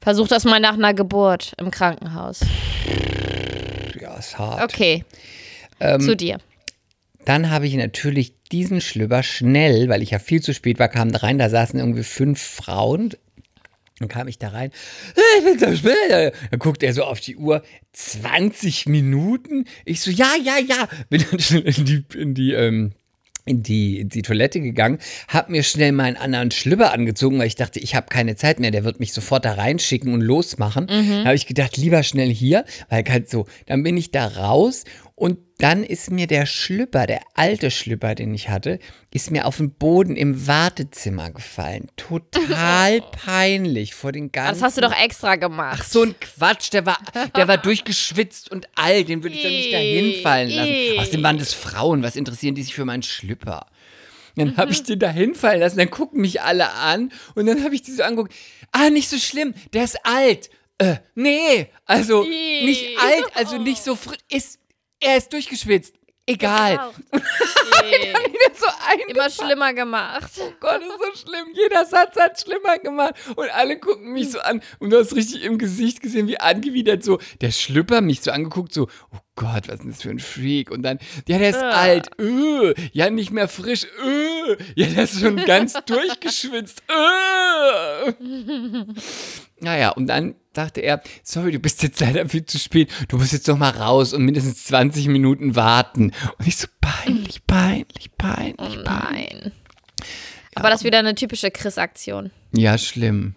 Versuch 0.00 0.28
das 0.28 0.44
mal 0.44 0.60
nach 0.60 0.74
einer 0.74 0.94
Geburt 0.94 1.54
im 1.58 1.70
Krankenhaus. 1.70 2.40
Ja, 4.00 4.16
ist 4.16 4.38
hart. 4.38 4.62
Okay. 4.62 5.04
Ähm, 5.80 6.00
Zu 6.00 6.16
dir. 6.16 6.38
Dann 7.24 7.50
habe 7.50 7.66
ich 7.66 7.74
natürlich 7.74 8.32
diesen 8.52 8.80
Schlüpper 8.80 9.22
schnell, 9.22 9.88
weil 9.88 10.02
ich 10.02 10.10
ja 10.10 10.18
viel 10.18 10.40
zu 10.40 10.54
spät 10.54 10.78
war, 10.78 10.88
kam 10.88 11.12
da 11.12 11.18
rein, 11.18 11.38
da 11.38 11.50
saßen 11.50 11.78
irgendwie 11.78 12.04
fünf 12.04 12.40
Frauen. 12.40 13.10
Dann 13.98 14.08
kam 14.08 14.28
ich 14.28 14.38
da 14.38 14.48
rein. 14.48 14.70
Ich 15.38 15.44
bin 15.44 15.58
so 15.58 15.74
spät. 15.74 16.32
Dann 16.50 16.58
guckt 16.58 16.82
er 16.82 16.92
so 16.92 17.04
auf 17.04 17.20
die 17.20 17.36
Uhr. 17.36 17.62
20 17.92 18.86
Minuten? 18.86 19.64
Ich 19.84 20.00
so, 20.00 20.10
ja, 20.10 20.34
ja, 20.42 20.58
ja. 20.58 20.88
Bin 21.10 21.24
dann 21.30 21.40
schnell 21.40 21.62
in 21.62 21.84
die, 21.84 22.04
in 22.14 22.34
die, 22.34 22.52
ähm, 22.52 22.92
in 23.44 23.62
die, 23.62 24.00
in 24.00 24.08
die 24.08 24.22
Toilette 24.22 24.60
gegangen, 24.60 24.98
hab 25.26 25.48
mir 25.48 25.62
schnell 25.62 25.92
meinen 25.92 26.16
anderen 26.16 26.50
Schlüpper 26.50 26.92
angezogen, 26.92 27.38
weil 27.38 27.46
ich 27.46 27.56
dachte, 27.56 27.80
ich 27.80 27.94
habe 27.94 28.08
keine 28.08 28.36
Zeit 28.36 28.60
mehr, 28.60 28.70
der 28.70 28.84
wird 28.84 29.00
mich 29.00 29.12
sofort 29.12 29.44
da 29.44 29.54
reinschicken 29.54 30.12
und 30.12 30.20
losmachen. 30.20 30.86
Da 31.22 31.24
habe 31.24 31.34
ich 31.34 31.46
gedacht, 31.46 31.76
lieber 31.76 32.02
schnell 32.02 32.28
hier, 32.28 32.64
weil 32.90 33.04
halt 33.08 33.30
so, 33.30 33.46
dann 33.66 33.82
bin 33.82 33.96
ich 33.96 34.10
da 34.10 34.26
raus 34.26 34.84
und 35.14 35.38
dann 35.58 35.82
ist 35.82 36.12
mir 36.12 36.28
der 36.28 36.46
Schlüpper, 36.46 37.06
der 37.06 37.20
alte 37.34 37.72
Schlüpper, 37.72 38.14
den 38.14 38.32
ich 38.32 38.48
hatte, 38.48 38.78
ist 39.12 39.32
mir 39.32 39.44
auf 39.44 39.56
den 39.56 39.72
Boden 39.72 40.14
im 40.14 40.46
Wartezimmer 40.46 41.32
gefallen. 41.32 41.88
Total 41.96 43.00
peinlich 43.12 43.92
vor 43.94 44.12
den 44.12 44.24
Aber 44.26 44.32
ganzen. 44.32 44.60
Das 44.60 44.62
hast 44.62 44.76
du 44.76 44.82
doch 44.82 44.96
extra 44.96 45.34
gemacht. 45.34 45.80
Ach, 45.82 45.84
so 45.84 46.04
ein 46.04 46.14
Quatsch, 46.20 46.72
der 46.72 46.86
war, 46.86 46.98
der 47.36 47.48
war 47.48 47.58
durchgeschwitzt 47.58 48.52
und 48.52 48.68
alt, 48.76 49.08
den 49.08 49.24
würde 49.24 49.34
ich 49.34 49.42
doch 49.42 49.50
nicht 49.50 49.72
da 49.72 49.78
hinfallen 49.78 50.50
lassen. 50.50 50.70
Ih. 50.70 50.98
Außerdem 51.00 51.22
waren 51.24 51.38
das 51.38 51.54
Frauen, 51.54 52.04
was 52.04 52.14
interessieren 52.14 52.54
die 52.54 52.62
sich 52.62 52.74
für 52.74 52.84
meinen 52.84 53.02
Schlüpper? 53.02 53.66
Dann 54.36 54.56
habe 54.56 54.70
ich 54.70 54.82
den 54.84 55.00
da 55.00 55.10
hinfallen 55.10 55.60
lassen, 55.60 55.78
dann 55.78 55.90
gucken 55.90 56.20
mich 56.20 56.40
alle 56.40 56.70
an 56.72 57.10
und 57.34 57.46
dann 57.46 57.64
habe 57.64 57.74
ich 57.74 57.82
die 57.82 57.90
so 57.90 58.04
angeguckt. 58.04 58.32
Ah, 58.70 58.90
nicht 58.90 59.08
so 59.08 59.18
schlimm, 59.18 59.54
der 59.72 59.82
ist 59.82 59.98
alt. 60.04 60.50
Äh, 60.78 60.98
nee, 61.16 61.66
also 61.84 62.22
nicht 62.22 62.86
alt, 63.00 63.24
also 63.34 63.58
nicht 63.58 63.82
so 63.82 63.96
frisch, 63.96 64.18
ist, 64.30 64.60
er 65.00 65.16
ist 65.16 65.32
durchgeschwitzt. 65.32 65.94
Egal. 66.26 66.92
So 68.54 68.66
Immer 69.08 69.30
schlimmer 69.30 69.72
gemacht. 69.72 70.30
Gott, 70.60 70.80
ist 70.82 70.88
so 70.88 71.28
schlimm. 71.28 71.46
Jeder 71.54 71.84
Satz 71.86 72.16
hat 72.18 72.40
schlimmer 72.40 72.78
gemacht. 72.78 73.14
Und 73.36 73.48
alle 73.54 73.78
gucken 73.78 74.12
mich 74.12 74.32
so 74.32 74.40
an. 74.40 74.60
Und 74.80 74.90
du 74.90 74.98
hast 74.98 75.14
richtig 75.14 75.44
im 75.44 75.58
Gesicht 75.58 76.00
gesehen, 76.02 76.26
wie 76.26 76.38
angewidert 76.40 77.04
so 77.04 77.18
der 77.40 77.52
Schlüpper 77.52 78.00
mich 78.00 78.20
so 78.20 78.30
angeguckt, 78.32 78.74
so, 78.74 78.88
oh 79.12 79.18
Gott, 79.36 79.68
was 79.68 79.74
ist 79.76 79.82
denn 79.84 79.90
das 79.92 80.02
für 80.02 80.10
ein 80.10 80.18
Freak? 80.18 80.70
Und 80.72 80.82
dann, 80.82 80.98
ja, 81.28 81.38
der 81.38 81.50
ist 81.50 81.62
Ah. 81.62 81.70
alt. 81.70 82.10
Öh. 82.20 82.74
Ja, 82.92 83.10
nicht 83.10 83.30
mehr 83.30 83.48
frisch. 83.48 83.86
Öh. 84.04 84.56
Ja, 84.74 84.86
der 84.88 85.04
ist 85.04 85.20
schon 85.20 85.36
ganz 85.36 85.74
durchgeschwitzt. 85.86 86.82
Öh. 86.90 88.12
Naja, 89.60 89.90
und 89.90 90.06
dann 90.06 90.34
dachte 90.52 90.80
er, 90.80 91.02
sorry, 91.22 91.52
du 91.52 91.58
bist 91.58 91.82
jetzt 91.82 92.00
leider 92.00 92.28
viel 92.28 92.44
zu 92.44 92.58
spät. 92.58 92.90
Du 93.08 93.16
musst 93.16 93.32
jetzt 93.32 93.48
noch 93.48 93.58
mal 93.58 93.70
raus 93.70 94.12
und 94.12 94.24
mindestens 94.24 94.64
20 94.66 95.08
Minuten 95.08 95.56
warten. 95.56 96.12
Und 96.38 96.46
ich 96.46 96.56
so, 96.56 96.66
peinlich, 96.80 97.46
peinlich, 97.46 98.10
peinlich, 98.16 98.56
peinlich. 98.56 98.84
Nein. 98.84 99.52
Aber 100.54 100.70
das 100.70 100.80
ist 100.80 100.84
wieder 100.84 100.98
eine 100.98 101.14
typische 101.14 101.50
Chris-Aktion. 101.50 102.30
Ja, 102.52 102.78
schlimm. 102.78 103.36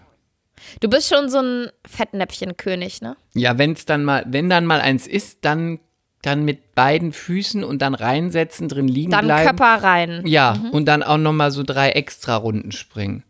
Du 0.80 0.90
bist 0.90 1.14
schon 1.14 1.30
so 1.30 1.40
ein 1.40 1.68
Fettnäpfchenkönig, 1.88 3.02
ne? 3.02 3.16
Ja, 3.34 3.58
wenn 3.58 3.74
es 3.74 3.86
dann 3.86 4.04
mal, 4.04 4.26
wenn 4.28 4.50
dann 4.50 4.66
mal 4.66 4.82
eins 4.82 5.08
ist, 5.08 5.40
dann, 5.42 5.80
dann 6.22 6.46
mit 6.46 6.76
beiden 6.76 7.14
Füßen 7.14 7.64
und 7.64 7.82
dann 7.82 7.96
reinsetzen, 7.96 8.68
drin 8.68 8.88
liegen 8.88 9.12
Dann 9.12 9.26
bleiben. 9.26 9.44
Körper 9.44 9.84
rein. 9.84 10.24
Ja, 10.26 10.58
und 10.72 10.86
dann 10.86 11.04
auch 11.04 11.18
noch 11.18 11.34
mal 11.34 11.52
so 11.52 11.64
drei 11.64 11.92
extra 11.92 12.36
Runden 12.36 12.72
springen. 12.72 13.24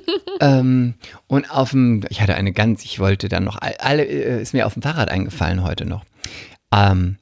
ähm, 0.40 0.94
und 1.26 1.50
auf 1.50 1.70
dem, 1.70 2.04
ich 2.08 2.20
hatte 2.20 2.34
eine 2.34 2.52
ganz, 2.52 2.84
ich 2.84 2.98
wollte 2.98 3.28
dann 3.28 3.44
noch, 3.44 3.56
all- 3.60 3.76
alle, 3.78 4.04
äh, 4.04 4.40
ist 4.42 4.52
mir 4.52 4.66
auf 4.66 4.74
dem 4.74 4.82
Fahrrad 4.82 5.10
eingefallen 5.10 5.62
heute 5.62 5.84
noch. 5.86 6.04
Ähm, 6.72 7.16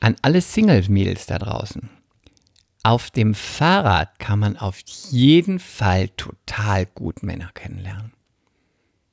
an 0.00 0.16
alle 0.22 0.40
Single-Mädels 0.40 1.26
da 1.26 1.38
draußen. 1.38 1.88
Auf 2.82 3.10
dem 3.10 3.34
Fahrrad 3.34 4.18
kann 4.18 4.38
man 4.38 4.56
auf 4.58 4.78
jeden 5.10 5.58
Fall 5.58 6.08
total 6.10 6.84
gut 6.86 7.22
Männer 7.22 7.50
kennenlernen. 7.54 8.12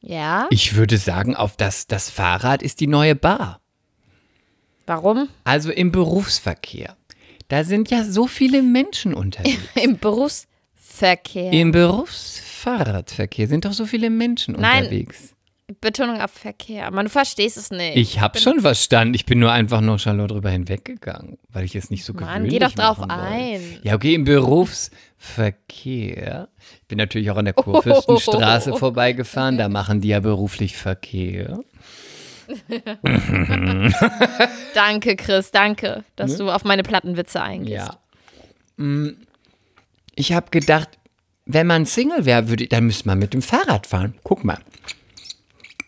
Ja? 0.02 0.48
Ich 0.50 0.76
würde 0.76 0.98
sagen, 0.98 1.36
auf 1.36 1.56
das, 1.56 1.88
das 1.88 2.10
Fahrrad 2.10 2.62
ist 2.64 2.80
die 2.82 2.88
neue 2.88 3.16
Bar. 3.16 3.62
Warum? 4.88 5.30
Also 5.44 5.72
im 5.72 5.92
Berufsverkehr. 5.92 6.98
Da 7.48 7.64
sind 7.64 7.90
ja 7.92 8.04
so 8.04 8.28
viele 8.28 8.62
Menschen 8.64 9.14
unterwegs. 9.14 9.60
Im 9.82 9.98
Berufsverkehr. 11.02 11.52
Im 11.52 11.72
Berufsfahrradverkehr 11.72 13.48
sind 13.48 13.66
doch 13.66 13.74
so 13.74 13.86
viele 13.86 14.12
Menschen 14.12 14.56
Nein. 14.56 14.84
unterwegs. 14.84 15.34
Betonung 15.80 16.20
auf 16.20 16.32
Verkehr. 16.32 16.92
Man, 16.92 17.06
du 17.06 17.10
verstehst 17.10 17.56
es 17.56 17.72
nicht. 17.72 17.96
Ich 17.96 18.20
habe 18.20 18.38
schon 18.40 18.60
verstanden. 18.60 19.14
Ich 19.14 19.26
bin 19.26 19.40
nur 19.40 19.54
einfach 19.54 19.80
nonchalant 19.80 20.30
drüber 20.30 20.50
hinweggegangen, 20.50 21.38
weil 21.50 21.64
ich 21.64 21.76
es 21.76 21.90
nicht 21.90 22.04
so 22.04 22.12
Mann, 22.14 22.44
gewöhnlich 22.44 22.52
geh 22.52 22.60
doch 22.60 22.74
drauf 22.74 23.02
ein. 23.10 23.80
Ja, 23.82 23.96
okay, 23.96 24.16
im 24.16 24.26
Berufsverkehr. 24.26 26.50
Ich 26.82 26.88
bin 26.90 26.98
natürlich 26.98 27.32
auch 27.32 27.38
an 27.38 27.46
der 27.46 27.54
Kurfürstenstraße 27.54 28.74
vorbeigefahren. 28.78 29.58
Da 29.58 29.70
machen 29.70 30.02
die 30.02 30.10
ja 30.10 30.20
beruflich 30.20 30.76
Verkehr. 30.76 31.58
Danke, 34.74 35.16
Chris, 35.16 35.52
danke, 35.52 36.04
dass 36.18 36.36
du 36.36 36.52
auf 36.52 36.66
meine 36.66 36.84
Plattenwitze 36.84 37.42
eingehst. 37.42 37.92
Ne? 38.76 39.08
Ja. 39.08 39.14
Ich 40.22 40.34
habe 40.34 40.52
gedacht, 40.52 41.00
wenn 41.48 41.66
man 41.66 41.88
Single 41.88 42.26
wäre, 42.26 42.48
würde, 42.48 42.68
dann 42.68 42.86
müsste 42.86 43.08
man 43.08 43.18
mit 43.18 43.34
dem 43.34 43.42
Fahrrad 43.42 43.88
fahren. 43.88 44.14
Guck 44.24 44.44
mal. 44.44 44.60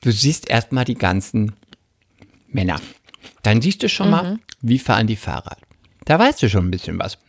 Du 0.01 0.11
siehst 0.11 0.49
erstmal 0.49 0.85
die 0.85 0.95
ganzen 0.95 1.51
Männer. 2.47 2.81
Dann 3.43 3.61
siehst 3.61 3.83
du 3.83 3.89
schon 3.89 4.09
mal, 4.09 4.39
wie 4.59 4.79
fahren 4.79 5.05
die 5.05 5.17
Fahrrad. 5.17 5.59
Da 6.05 6.17
weißt 6.17 6.41
du 6.41 6.49
schon 6.49 6.65
ein 6.65 6.71
bisschen 6.71 6.97
was. 6.97 7.19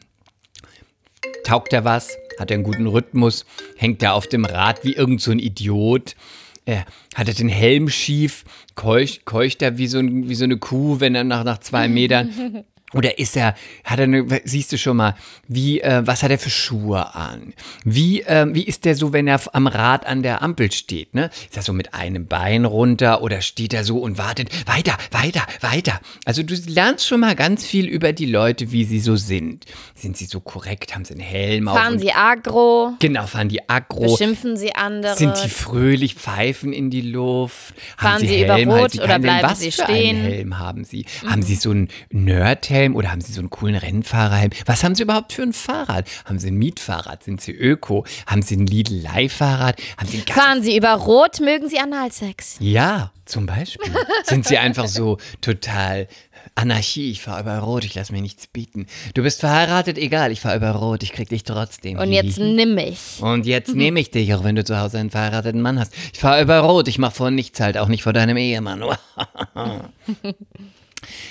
Taugt 1.44 1.74
er 1.74 1.84
was? 1.84 2.08
Hat 2.38 2.50
er 2.50 2.54
einen 2.54 2.64
guten 2.64 2.86
Rhythmus? 2.86 3.44
Hängt 3.76 4.02
er 4.02 4.14
auf 4.14 4.26
dem 4.26 4.46
Rad 4.46 4.82
wie 4.82 4.94
irgend 4.94 5.20
so 5.20 5.30
ein 5.30 5.38
Idiot? 5.38 6.16
er 6.64 6.86
hat 7.14 7.28
er 7.28 7.34
den 7.34 7.50
Helm 7.50 7.90
schief, 7.90 8.46
keucht, 8.76 9.26
keucht 9.26 9.60
er 9.60 9.76
wie 9.76 9.88
so, 9.88 9.98
ein, 9.98 10.30
wie 10.30 10.34
so 10.34 10.44
eine 10.44 10.56
Kuh, 10.56 11.00
wenn 11.00 11.14
er 11.14 11.24
nach, 11.24 11.44
nach 11.44 11.58
zwei 11.58 11.86
Metern. 11.86 12.64
Oder 12.94 13.18
ist 13.18 13.36
er, 13.36 13.54
hat 13.84 13.98
er 13.98 14.04
eine, 14.04 14.26
siehst 14.44 14.72
du 14.72 14.78
schon 14.78 14.96
mal, 14.96 15.14
wie, 15.48 15.80
äh, 15.80 16.02
was 16.06 16.22
hat 16.22 16.30
er 16.30 16.38
für 16.38 16.50
Schuhe 16.50 17.14
an? 17.14 17.52
Wie, 17.84 18.22
äh, 18.22 18.46
wie 18.52 18.62
ist 18.62 18.84
der 18.84 18.94
so, 18.94 19.12
wenn 19.12 19.26
er 19.26 19.40
am 19.52 19.66
Rad 19.66 20.06
an 20.06 20.22
der 20.22 20.42
Ampel 20.42 20.70
steht, 20.72 21.14
ne? 21.14 21.30
Ist 21.48 21.56
er 21.56 21.62
so 21.62 21.72
mit 21.72 21.94
einem 21.94 22.26
Bein 22.26 22.64
runter 22.64 23.22
oder 23.22 23.40
steht 23.40 23.74
er 23.74 23.84
so 23.84 23.98
und 23.98 24.18
wartet, 24.18 24.48
weiter, 24.66 24.96
weiter, 25.10 25.42
weiter? 25.60 26.00
Also 26.24 26.42
du 26.42 26.54
lernst 26.66 27.06
schon 27.06 27.20
mal 27.20 27.34
ganz 27.34 27.64
viel 27.64 27.86
über 27.86 28.12
die 28.12 28.26
Leute, 28.26 28.72
wie 28.72 28.84
sie 28.84 29.00
so 29.00 29.16
sind. 29.16 29.64
Sind 29.94 30.16
sie 30.16 30.26
so 30.26 30.40
korrekt? 30.40 30.94
Haben 30.94 31.04
sie 31.04 31.14
einen 31.14 31.22
Helm 31.22 31.68
auf? 31.68 31.76
Fahren 31.76 31.98
sie 31.98 32.12
agro? 32.12 32.92
Genau, 33.00 33.26
fahren 33.26 33.48
die 33.48 33.68
aggro. 33.68 34.02
Beschimpfen 34.12 34.56
sie 34.56 34.74
andere? 34.74 35.16
Sind 35.16 35.34
die 35.44 35.48
fröhlich, 35.48 36.14
pfeifen 36.14 36.72
in 36.72 36.90
die 36.90 37.00
Luft? 37.00 37.74
Fahren 37.96 38.20
sie 38.20 38.42
über 38.42 38.54
Helm, 38.54 38.70
Rot 38.70 38.80
Halt 38.80 38.92
sie 38.92 39.00
oder 39.00 39.18
bleiben 39.18 39.48
Was 39.48 39.60
sie 39.60 39.70
für 39.72 39.82
stehen? 39.84 40.16
einen 40.16 40.24
Helm 40.26 40.58
haben 40.58 40.84
sie? 40.84 41.06
Haben 41.26 41.42
sie 41.42 41.54
so 41.56 41.70
einen 41.70 41.88
Nerdhelm 42.10 42.83
oder 42.92 43.10
haben 43.10 43.22
sie 43.22 43.32
so 43.32 43.40
einen 43.40 43.50
coolen 43.50 43.76
Rennfahrerhelm? 43.76 44.50
Was 44.66 44.84
haben 44.84 44.94
sie 44.94 45.04
überhaupt 45.04 45.32
für 45.32 45.42
ein 45.42 45.54
Fahrrad? 45.54 46.06
Haben 46.26 46.38
sie 46.38 46.50
ein 46.50 46.56
Mietfahrrad? 46.56 47.24
Sind 47.24 47.40
sie 47.40 47.52
Öko? 47.52 48.04
Haben 48.26 48.42
sie 48.42 48.56
ein 48.56 48.66
Lidl-Leihfahrrad? 48.66 49.80
Haben 49.96 50.08
sie 50.08 50.18
Fahren 50.18 50.62
sie 50.62 50.76
über 50.76 50.92
Rot? 50.92 51.40
Mögen 51.40 51.68
sie 51.68 51.78
Analsex? 51.78 52.56
ja, 52.60 53.10
zum 53.24 53.46
Beispiel. 53.46 53.90
Sind 54.24 54.46
sie 54.46 54.58
einfach 54.58 54.86
so 54.86 55.16
total 55.40 56.08
Anarchie, 56.56 57.10
ich 57.10 57.20
fahr 57.20 57.40
über 57.40 57.58
Rot, 57.58 57.84
ich 57.84 57.94
lass 57.94 58.12
mir 58.12 58.20
nichts 58.20 58.46
bieten. 58.46 58.86
Du 59.14 59.22
bist 59.22 59.40
verheiratet, 59.40 59.98
egal, 59.98 60.30
ich 60.30 60.40
fahr 60.40 60.54
über 60.54 60.70
Rot, 60.70 61.02
ich 61.02 61.12
krieg 61.12 61.28
dich 61.28 61.42
trotzdem. 61.42 61.98
Und 61.98 62.12
jetzt 62.12 62.38
nimm 62.38 62.74
mich. 62.74 63.20
Und 63.20 63.46
jetzt 63.46 63.74
nehme 63.74 63.98
ich 63.98 64.10
dich, 64.10 64.32
auch 64.34 64.44
wenn 64.44 64.54
du 64.54 64.62
zu 64.62 64.78
Hause 64.78 64.98
einen 64.98 65.10
verheirateten 65.10 65.60
Mann 65.60 65.80
hast. 65.80 65.92
Ich 66.12 66.18
fahre 66.20 66.42
über 66.42 66.60
Rot, 66.60 66.86
ich 66.86 66.98
mache 66.98 67.14
vor 67.14 67.30
nichts 67.30 67.58
halt, 67.60 67.76
auch 67.76 67.88
nicht 67.88 68.02
vor 68.02 68.12
deinem 68.12 68.36
Ehemann. 68.36 68.84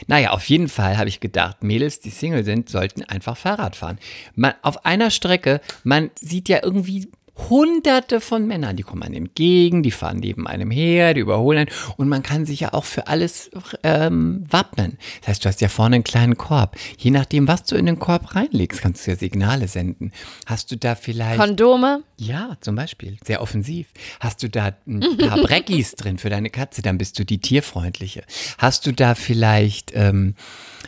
naja, 0.08 0.32
auf 0.32 0.46
jeden 0.46 0.70
Fall 0.70 0.98
habe 0.98 1.10
ich 1.10 1.20
gedacht, 1.20 1.64
Mädels, 1.64 2.00
die 2.00 2.10
Single 2.10 2.44
sind, 2.44 2.70
sollten 2.70 3.04
einfach 3.04 3.38
Fahrrad 3.38 3.76
fahren. 3.76 4.00
Man, 4.36 4.54
auf 4.62 4.86
einer 4.86 5.12
Strecke, 5.12 5.62
man 5.84 6.12
sieht 6.20 6.50
ja 6.50 6.60
irgendwie 6.64 7.10
hunderte 7.50 8.22
von 8.22 8.46
Männern, 8.46 8.76
die 8.76 8.84
kommen 8.84 9.04
einem 9.04 9.26
entgegen, 9.26 9.82
die 9.84 9.92
fahren 9.92 10.18
neben 10.18 10.48
einem 10.48 10.70
her, 10.70 11.14
die 11.14 11.22
überholen 11.22 11.68
einen 11.68 11.70
und 11.98 12.08
man 12.08 12.24
kann 12.24 12.46
sich 12.46 12.62
ja 12.62 12.74
auch 12.74 12.86
für 12.86 13.08
alles 13.08 13.50
ähm, 13.84 14.46
wappnen. 14.50 14.98
Das 15.22 15.30
heißt, 15.30 15.46
du 15.46 15.50
hast 15.50 15.62
ja 15.62 15.70
vorne 15.70 15.96
einen 15.96 16.04
kleinen 16.04 16.38
Korb. 16.38 16.78
Je 16.98 17.12
nachdem, 17.12 17.48
was 17.48 17.64
du 17.64 17.76
in 17.76 17.86
den 17.86 18.00
Korb 18.00 18.36
reinlegst, 18.36 18.82
kannst 18.82 19.06
du 19.06 19.12
ja 19.12 19.18
Signale 19.18 19.68
senden. 19.68 20.12
Hast 20.46 20.72
du 20.72 20.78
da 20.78 20.96
vielleicht... 20.96 21.40
Kondome? 21.40 22.04
Ja, 22.18 22.56
zum 22.62 22.76
Beispiel. 22.76 23.18
Sehr 23.24 23.42
offensiv. 23.42 23.88
Hast 24.20 24.44
du 24.44 24.50
da 24.50 24.72
ein 24.88 25.18
paar 25.18 25.38
Breckis 25.44 25.96
drin 25.96 26.18
für 26.18 26.30
deine 26.30 26.50
Katze, 26.50 26.82
dann 26.82 26.98
bist 26.98 27.18
du 27.18 27.26
die 27.26 27.40
tierfreundliche. 27.40 28.24
Hast 28.58 28.86
du 28.86 28.94
da 28.94 29.16
vielleicht, 29.16 29.92
ähm, 29.96 30.36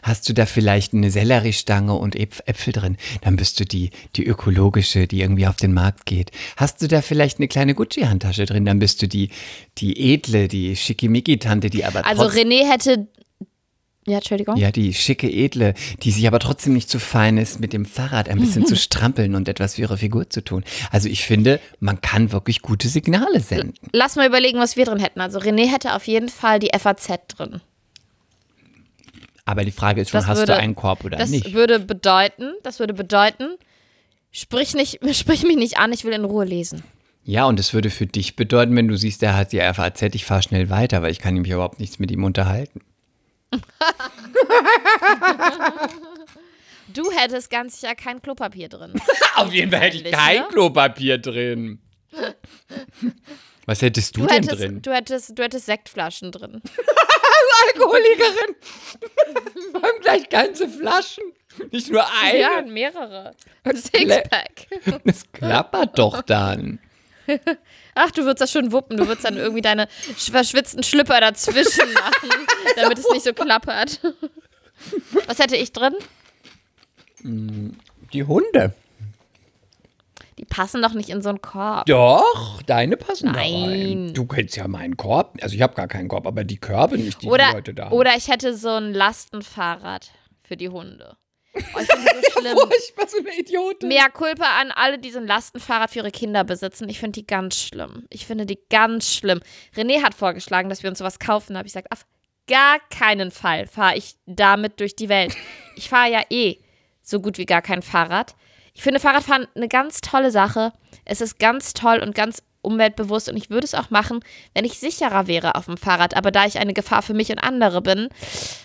hast 0.05 0.29
du 0.29 0.33
da 0.33 0.45
vielleicht 0.45 0.93
eine 0.93 1.09
Selleriestange 1.12 1.93
und 1.95 2.15
Äpf- 2.15 2.41
Äpfel 2.45 2.74
drin, 2.74 2.97
dann 3.21 3.35
bist 3.35 3.59
du 3.59 3.65
die, 3.65 3.89
die 4.15 4.24
ökologische, 4.25 5.07
die 5.07 5.21
irgendwie 5.21 5.47
auf 5.47 5.55
den 5.55 5.74
Markt 5.74 6.05
geht. 6.05 6.31
Hast 6.57 6.81
du 6.81 6.88
da 6.88 7.01
vielleicht 7.01 7.39
eine 7.39 7.47
kleine 7.47 7.74
Gucci-Handtasche 7.74 8.45
drin, 8.45 8.65
dann 8.65 8.79
bist 8.79 9.01
du 9.01 9.07
die, 9.07 9.29
die 9.79 10.13
edle, 10.13 10.47
die 10.47 10.75
schickimicki-Tante, 10.75 11.69
die 11.69 11.83
aber 11.85 12.05
Also 12.05 12.24
René 12.24 12.69
hätte. 12.71 13.07
Ja, 14.07 14.17
Entschuldigung. 14.17 14.55
ja, 14.57 14.71
die 14.71 14.93
schicke 14.93 15.27
Edle, 15.27 15.74
die 16.03 16.12
sich 16.12 16.27
aber 16.27 16.38
trotzdem 16.38 16.74
nicht 16.74 16.91
zu 16.91 17.00
fein 17.00 17.39
ist, 17.39 17.59
mit 17.59 17.74
dem 17.74 17.85
Fahrrad 17.85 18.29
ein 18.29 18.39
bisschen 18.39 18.63
zu 18.67 18.75
strampeln 18.75 19.33
und 19.33 19.47
etwas 19.50 19.74
für 19.75 19.81
ihre 19.81 19.97
Figur 19.97 20.29
zu 20.29 20.43
tun. 20.43 20.63
Also 20.91 21.09
ich 21.09 21.24
finde, 21.25 21.59
man 21.79 22.01
kann 22.01 22.31
wirklich 22.31 22.62
gute 22.62 22.88
Signale 22.88 23.39
senden. 23.39 23.74
Lass 23.93 24.15
mal 24.15 24.27
überlegen, 24.27 24.59
was 24.59 24.77
wir 24.77 24.85
drin 24.85 25.00
hätten. 25.00 25.21
Also 25.21 25.39
René 25.39 25.65
hätte 25.74 25.95
auf 25.95 26.05
jeden 26.05 26.29
Fall 26.29 26.59
die 26.59 26.69
FAZ 26.77 27.07
drin. 27.29 27.62
Aber 29.46 29.64
die 29.64 29.72
Frage 29.72 30.02
ist 30.02 30.10
schon, 30.10 30.20
Das 30.20 30.28
hast 30.28 30.40
würde- 30.40 30.54
du 30.54 30.58
einen 30.60 30.75
Korb 30.75 31.04
oder 31.06 31.18
Das 31.18 31.30
nicht? 31.30 31.54
würde 31.54 31.79
bedeuten, 31.79 32.53
das 32.64 32.79
würde 32.79 32.94
bedeuten, 32.94 33.55
sprich, 34.31 34.74
nicht, 34.74 35.00
sprich 35.16 35.44
mich 35.44 35.55
nicht 35.55 35.77
an, 35.77 35.94
ich 35.94 36.03
will 36.03 36.14
in 36.14 36.25
Ruhe 36.25 36.46
lesen. 36.46 36.84
Ja, 37.24 37.46
und 37.46 37.60
es 37.60 37.74
würde 37.74 37.90
für 37.90 38.05
dich 38.05 38.36
bedeuten, 38.36 38.75
wenn 38.75 38.88
du 38.88 38.96
siehst, 38.98 39.22
der 39.24 39.36
hat 39.36 39.51
die 39.51 39.60
FAZ, 39.60 40.01
ich 40.14 40.25
fahre 40.25 40.44
schnell 40.44 40.70
weiter, 40.70 41.01
weil 41.01 41.12
ich 41.12 41.20
kann 41.20 41.34
nämlich 41.34 41.51
überhaupt 41.53 41.79
nichts 41.79 41.98
mit 42.00 42.12
ihm 42.12 42.24
unterhalten. 42.24 42.81
Du 46.94 47.12
hättest 47.12 47.50
ganz 47.50 47.79
sicher 47.81 47.96
kein 47.96 48.22
Klopapier 48.22 48.70
drin. 48.70 48.94
Auf 49.36 49.53
jeden 49.53 49.72
Fall 49.72 49.81
hätte 49.81 49.98
ich 49.98 50.12
kein 50.12 50.42
ne? 50.42 50.48
Klopapier 50.51 51.18
drin. 51.18 51.79
Was 53.66 53.82
hättest 53.82 54.16
du, 54.16 54.22
Du 54.22 54.28
denn 54.28 54.44
hättest, 54.44 54.62
drin? 54.62 54.82
du, 54.82 54.94
hättest, 54.94 55.38
du 55.38 55.44
hättest 55.44 55.66
Sektflaschen 55.66 56.32
drin. 56.32 56.62
Alkoholikerin. 57.68 58.56
Vor 59.72 59.84
allem 59.84 60.01
gleich 60.01 60.30
ganze 60.30 60.68
Flaschen. 60.68 61.24
Nicht 61.72 61.90
nur 61.90 62.06
eine. 62.22 62.40
Ja, 62.40 62.62
mehrere. 62.62 63.34
Das 63.64 63.84
Sixpack. 63.86 64.68
Das 65.06 65.32
klappert 65.32 65.98
doch 65.98 66.22
dann. 66.22 66.80
Ach, 67.96 68.12
du 68.12 68.24
würdest 68.24 68.42
das 68.42 68.51
schon 68.51 68.72
wuppen. 68.72 68.98
Du 68.98 69.08
würdest 69.08 69.25
dann 69.25 69.38
irgendwie 69.38 69.62
deine 69.62 69.88
sch- 70.18 70.32
verschwitzten 70.32 70.84
Schlüpper 70.84 71.20
dazwischen 71.22 71.92
machen, 71.94 72.30
damit 72.75 73.00
es 73.00 73.10
nicht 73.10 73.24
so 73.24 73.34
klappert. 73.34 74.00
Was 75.28 75.40
hätte 75.40 75.56
ich 75.56 75.72
drin? 75.72 75.96
Die 77.24 78.24
Hunde. 78.24 78.74
Die 80.37 80.45
passen 80.45 80.81
doch 80.81 80.93
nicht 80.93 81.09
in 81.09 81.21
so 81.21 81.29
einen 81.29 81.41
Korb. 81.41 81.85
Doch, 81.85 82.61
deine 82.63 82.98
passen 82.98 83.27
da 83.27 83.39
Nein. 83.39 83.63
rein. 83.63 84.13
Du 84.13 84.25
kennst 84.25 84.57
ja 84.57 84.67
meinen 84.67 84.98
Korb. 84.98 85.37
Also 85.41 85.55
ich 85.55 85.61
habe 85.61 85.74
gar 85.75 85.87
keinen 85.87 86.09
Korb, 86.09 86.27
aber 86.27 86.43
die 86.43 86.57
Körbe 86.57 86.98
nicht, 86.98 87.21
die 87.21 87.27
die 87.27 87.31
Oder, 87.31 87.53
Leute 87.53 87.74
da 87.74 87.85
haben. 87.85 87.93
oder 87.93 88.15
ich 88.17 88.27
hätte 88.27 88.53
so 88.55 88.69
ein 88.69 88.93
Lastenfahrrad 88.93 90.11
für 90.41 90.57
die 90.57 90.69
Hunde. 90.69 91.15
Oh, 91.55 91.59
ich 91.79 91.87
finde 91.87 92.11
das 92.21 92.33
so 92.33 92.39
schlimm. 92.41 92.57
Furchtbar, 92.57 93.07
so 93.07 93.17
eine 93.19 93.33
Idiotin. 93.39 93.87
Mehr 93.87 94.09
Culpa 94.09 94.59
an 94.59 94.71
alle, 94.71 95.00
die 95.00 95.09
so 95.11 95.19
ein 95.19 95.27
Lastenfahrrad 95.27 95.89
für 95.89 96.00
ihre 96.00 96.11
Kinder 96.11 96.43
besitzen. 96.43 96.89
Ich 96.89 97.00
finde 97.00 97.13
die 97.21 97.27
ganz 97.27 97.55
schlimm. 97.61 98.05
Ich 98.09 98.25
finde 98.25 98.45
die 98.45 98.59
ganz 98.69 99.13
schlimm. 99.13 99.39
René 99.75 100.03
hat 100.03 100.13
vorgeschlagen, 100.13 100.67
dass 100.67 100.83
wir 100.83 100.89
uns 100.89 101.00
sowas 101.00 101.17
kaufen. 101.19 101.53
Da 101.53 101.59
habe 101.59 101.67
ich 101.67 101.74
gesagt, 101.74 101.93
auf 101.93 102.05
gar 102.48 102.79
keinen 102.89 103.31
Fall 103.31 103.67
fahre 103.67 103.95
ich 103.95 104.15
damit 104.25 104.81
durch 104.81 104.98
die 104.98 105.07
Welt. 105.07 105.33
Ich 105.77 105.87
fahre 105.87 106.11
ja 106.11 106.21
eh 106.29 106.57
so 107.01 107.21
gut 107.21 107.37
wie 107.37 107.45
gar 107.45 107.61
kein 107.61 107.81
Fahrrad. 107.81 108.35
Ich 108.75 108.83
finde 108.83 109.00
Fahrradfahren 109.00 109.48
eine 109.55 109.70
ganz 109.70 110.01
tolle 110.01 110.31
Sache. 110.31 110.74
Es 111.05 111.22
ist 111.22 111.40
ganz 111.40 111.74
toll 111.74 112.00
und 112.00 112.14
ganz 112.14 112.44
umweltbewusst 112.61 113.29
und 113.29 113.38
ich 113.38 113.50
würde 113.50 113.66
es 113.66 113.74
auch 113.74 113.90
machen, 113.90 114.20
wenn 114.53 114.66
ich 114.66 114.79
sicherer 114.79 115.27
wäre 115.27 115.55
auf 115.55 115.66
dem 115.66 115.77
Fahrrad. 115.77 116.16
Aber 116.18 116.29
da 116.31 116.46
ich 116.46 116.59
eine 116.59 116.74
Gefahr 116.74 117.01
für 117.01 117.14
mich 117.14 117.29
und 117.29 117.40
andere 117.40 117.81
bin, 117.81 118.09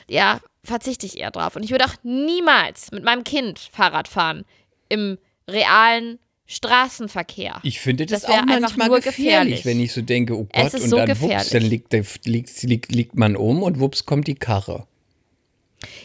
ja, 0.08 0.40
verzichte 0.64 1.06
ich 1.06 1.18
eher 1.18 1.30
drauf. 1.30 1.54
Und 1.54 1.62
ich 1.62 1.70
würde 1.70 1.84
auch 1.84 1.94
niemals 2.02 2.90
mit 2.90 3.04
meinem 3.04 3.24
Kind 3.24 3.58
Fahrrad 3.72 4.08
fahren 4.08 4.44
im 4.88 5.16
realen 5.48 6.18
Straßenverkehr. 6.46 7.60
Ich 7.62 7.78
finde 7.78 8.06
das, 8.06 8.22
Das 8.22 8.30
auch 8.30 8.38
einfach 8.38 8.60
manchmal 8.60 8.88
nur 8.88 9.00
gefährlich, 9.00 9.58
gefährlich. 9.58 9.64
wenn 9.64 9.80
ich 9.80 9.92
so 9.92 10.02
denke, 10.02 10.36
oh 10.36 10.48
Gott, 10.52 10.74
und 10.74 10.82
so 10.82 10.96
dann 10.96 11.08
wups, 11.08 11.20
gefährlich. 11.20 11.50
dann 11.50 11.62
liegt, 11.62 12.26
liegt, 12.26 12.62
liegt, 12.64 12.92
liegt 12.92 13.14
man 13.16 13.36
um 13.36 13.62
und 13.62 13.78
wups 13.78 14.06
kommt 14.06 14.26
die 14.26 14.34
Karre. 14.34 14.88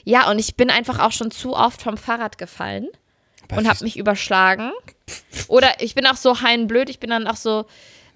Ja, 0.03 0.29
und 0.29 0.37
ich 0.37 0.55
bin 0.55 0.69
einfach 0.69 0.99
auch 0.99 1.11
schon 1.11 1.31
zu 1.31 1.55
oft 1.55 1.81
vom 1.81 1.97
Fahrrad 1.97 2.37
gefallen 2.37 2.87
Aber 3.49 3.59
und 3.61 3.67
habe 3.67 3.83
mich 3.83 3.97
überschlagen. 3.97 4.71
Oder 5.47 5.81
ich 5.81 5.95
bin 5.95 6.05
auch 6.07 6.17
so 6.17 6.41
heinblöd, 6.41 6.89
ich 6.89 6.99
bin 6.99 7.09
dann 7.09 7.27
auch 7.27 7.35
so 7.35 7.65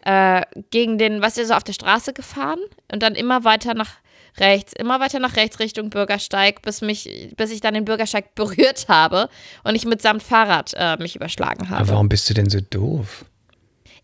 äh, 0.05 0.41
gegen 0.71 0.97
den, 0.97 1.21
was 1.21 1.37
ihr 1.37 1.45
so 1.45 1.53
auf 1.53 1.63
der 1.63 1.73
Straße 1.73 2.13
gefahren 2.13 2.59
und 2.91 3.03
dann 3.03 3.15
immer 3.15 3.43
weiter 3.43 3.73
nach 3.73 3.91
rechts, 4.37 4.73
immer 4.73 4.99
weiter 4.99 5.19
nach 5.19 5.35
rechts 5.35 5.59
Richtung 5.59 5.89
Bürgersteig, 5.89 6.61
bis 6.61 6.81
mich, 6.81 7.33
bis 7.35 7.51
ich 7.51 7.61
dann 7.61 7.73
den 7.73 7.85
Bürgersteig 7.85 8.33
berührt 8.35 8.87
habe 8.87 9.29
und 9.63 9.75
ich 9.75 9.85
mitsamt 9.85 10.23
Fahrrad 10.23 10.73
äh, 10.77 10.97
mich 10.97 11.15
überschlagen 11.15 11.67
Aber 11.67 11.79
habe. 11.79 11.87
warum 11.89 12.09
bist 12.09 12.29
du 12.29 12.33
denn 12.33 12.49
so 12.49 12.59
doof? 12.61 13.25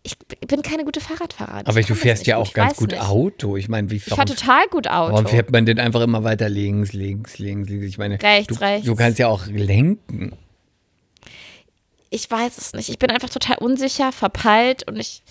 Ich 0.02 0.16
bin 0.46 0.62
keine 0.62 0.84
gute 0.84 1.00
Fahrradfahrerin. 1.00 1.66
Aber 1.66 1.80
Ich 1.80 1.86
du 1.86 1.96
fährst 1.96 2.28
ja 2.28 2.36
auch 2.36 2.46
ich 2.46 2.54
ganz 2.54 2.76
gut 2.76 2.92
nicht. 2.92 3.00
Auto. 3.02 3.56
Ich 3.56 3.68
meine, 3.68 3.90
wie 3.90 3.96
Ich 3.96 4.04
fahre 4.04 4.24
total 4.26 4.68
gut 4.68 4.86
Auto. 4.86 5.12
warum 5.14 5.26
fährt 5.26 5.50
man 5.50 5.66
denn 5.66 5.80
einfach 5.80 6.00
immer 6.02 6.22
weiter 6.22 6.48
links, 6.48 6.92
links, 6.92 7.38
links, 7.38 7.68
links? 7.68 7.86
Ich 7.86 7.98
meine, 7.98 8.22
Rechts, 8.22 8.54
du, 8.56 8.60
rechts. 8.60 8.86
du 8.86 8.94
kannst 8.94 9.18
ja 9.18 9.26
auch 9.26 9.46
lenken. 9.46 10.36
Ich 12.10 12.30
weiß 12.30 12.58
es 12.58 12.72
nicht. 12.72 12.88
Ich 12.88 12.98
bin 12.98 13.10
einfach 13.10 13.30
total 13.30 13.58
unsicher, 13.58 14.12
verpeilt 14.12 14.86
und 14.88 14.96
ich, 14.96 15.22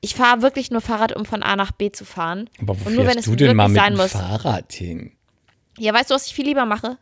ich 0.00 0.14
fahre 0.14 0.42
wirklich 0.42 0.70
nur 0.70 0.80
Fahrrad, 0.80 1.14
um 1.14 1.24
von 1.24 1.42
A 1.42 1.56
nach 1.56 1.72
B 1.72 1.90
zu 1.92 2.04
fahren. 2.04 2.48
Aber 2.60 2.78
wo 2.80 2.88
und 2.88 2.94
nur 2.96 3.06
wenn 3.06 3.18
es 3.18 3.24
du 3.26 3.36
denn 3.36 3.56
mal 3.56 3.68
mit 3.68 3.76
sein 3.76 3.92
dem 3.94 3.98
muss. 4.02 4.12
Fahrrad 4.12 4.72
hin? 4.72 5.12
Ja, 5.78 5.92
weißt 5.94 6.10
du, 6.10 6.14
was 6.14 6.26
ich 6.26 6.34
viel 6.34 6.46
lieber 6.46 6.64
mache? 6.66 6.98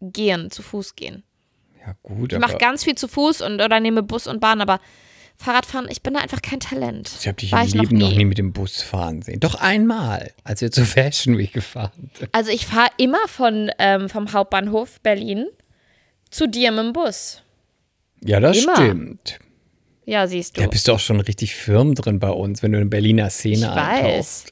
Gehen, 0.00 0.50
zu 0.50 0.62
Fuß 0.62 0.96
gehen. 0.96 1.22
Ja 1.86 1.94
gut, 2.02 2.32
Ich 2.32 2.38
mache 2.38 2.56
ganz 2.58 2.84
viel 2.84 2.94
zu 2.94 3.08
Fuß 3.08 3.42
und 3.42 3.60
oder 3.60 3.78
nehme 3.80 4.02
Bus 4.02 4.26
und 4.26 4.40
Bahn, 4.40 4.60
aber 4.60 4.80
Fahrradfahren, 5.36 5.88
ich 5.90 6.02
bin 6.02 6.14
da 6.14 6.20
einfach 6.20 6.40
kein 6.42 6.60
Talent. 6.60 7.10
ich 7.20 7.26
habe 7.26 7.36
dich 7.36 7.52
War 7.52 7.64
im 7.64 7.72
Leben 7.72 7.98
noch 7.98 8.10
nie. 8.12 8.24
mit 8.24 8.38
dem 8.38 8.52
Bus 8.52 8.80
fahren 8.82 9.20
sehen. 9.20 9.40
Doch 9.40 9.56
einmal, 9.56 10.32
als 10.44 10.60
wir 10.60 10.70
zur 10.70 10.86
Fashion 10.86 11.36
Week 11.36 11.52
gefahren 11.52 12.10
sind. 12.18 12.28
Also 12.32 12.50
ich 12.52 12.66
fahre 12.66 12.88
immer 12.98 13.26
von 13.28 13.70
ähm, 13.78 14.08
vom 14.08 14.32
Hauptbahnhof 14.32 15.00
Berlin 15.00 15.46
zu 16.30 16.46
dir 16.48 16.70
mit 16.70 16.80
dem 16.84 16.92
Bus. 16.92 17.42
Ja, 18.24 18.40
das 18.40 18.62
Immer. 18.62 18.76
stimmt. 18.76 19.38
Ja, 20.06 20.26
siehst 20.26 20.56
du. 20.56 20.60
Da 20.62 20.66
bist 20.68 20.86
du 20.88 20.92
auch 20.92 20.98
schon 20.98 21.20
richtig 21.20 21.54
firm 21.54 21.94
drin 21.94 22.18
bei 22.18 22.28
uns, 22.30 22.62
wenn 22.62 22.72
du 22.72 22.78
in 22.80 22.90
Berliner 22.90 23.30
Szene 23.30 23.56
ich 23.56 23.64
eintauchst. 23.66 24.04
weiß. 24.04 24.44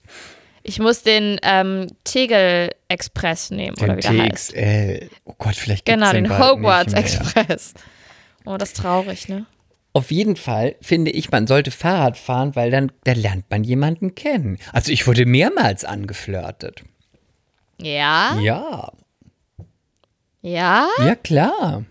Ich 0.64 0.78
muss 0.78 1.02
den 1.02 1.38
ähm, 1.42 1.88
Tegel 2.04 2.70
Express 2.88 3.50
nehmen, 3.50 3.76
oder 3.78 3.96
Den 3.96 3.98
wie 3.98 4.16
der 4.16 4.26
heißt. 4.30 4.50
TXL. 4.52 5.10
Oh 5.24 5.34
Gott, 5.36 5.56
vielleicht 5.56 5.84
gibt's 5.84 6.00
Genau, 6.00 6.12
den 6.12 6.24
den 6.24 6.38
Hogwarts. 6.38 6.92
Express. 6.94 7.74
Oh, 8.44 8.56
das 8.56 8.70
ist 8.70 8.76
traurig, 8.78 9.28
ne? 9.28 9.46
Auf 9.92 10.10
jeden 10.10 10.36
Fall 10.36 10.76
finde 10.80 11.10
ich, 11.10 11.30
man 11.30 11.46
sollte 11.46 11.70
Fahrrad 11.70 12.16
fahren, 12.16 12.56
weil 12.56 12.70
dann 12.70 12.90
da 13.04 13.12
lernt 13.12 13.50
man 13.50 13.62
jemanden 13.64 14.14
kennen. 14.14 14.58
Also 14.72 14.90
ich 14.90 15.06
wurde 15.06 15.26
mehrmals 15.26 15.84
angeflirtet. 15.84 16.82
Ja? 17.80 18.38
Ja, 18.40 18.92
Ja? 20.40 20.88
ja 20.98 21.14
klar. 21.14 21.84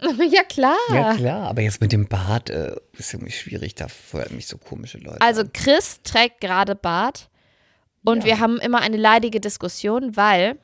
Ja, 0.30 0.42
klar. 0.44 0.76
Ja 0.92 1.14
klar, 1.14 1.48
aber 1.48 1.62
jetzt 1.62 1.80
mit 1.80 1.92
dem 1.92 2.06
Bart 2.08 2.50
äh, 2.50 2.74
ist 2.98 3.12
irgendwie 3.14 3.32
schwierig, 3.32 3.74
da 3.74 3.88
feuern 3.88 4.34
mich 4.34 4.46
so 4.46 4.58
komische 4.58 4.98
Leute. 4.98 5.20
Also 5.20 5.42
an. 5.42 5.52
Chris 5.52 6.00
trägt 6.02 6.40
gerade 6.40 6.74
Bart 6.74 7.28
und 8.04 8.20
Ja. 8.20 8.24
wir 8.24 8.40
haben 8.40 8.58
immer 8.58 8.80
eine 8.80 8.96
leidige 8.96 9.40
Diskussion, 9.40 10.16
weil 10.16 10.56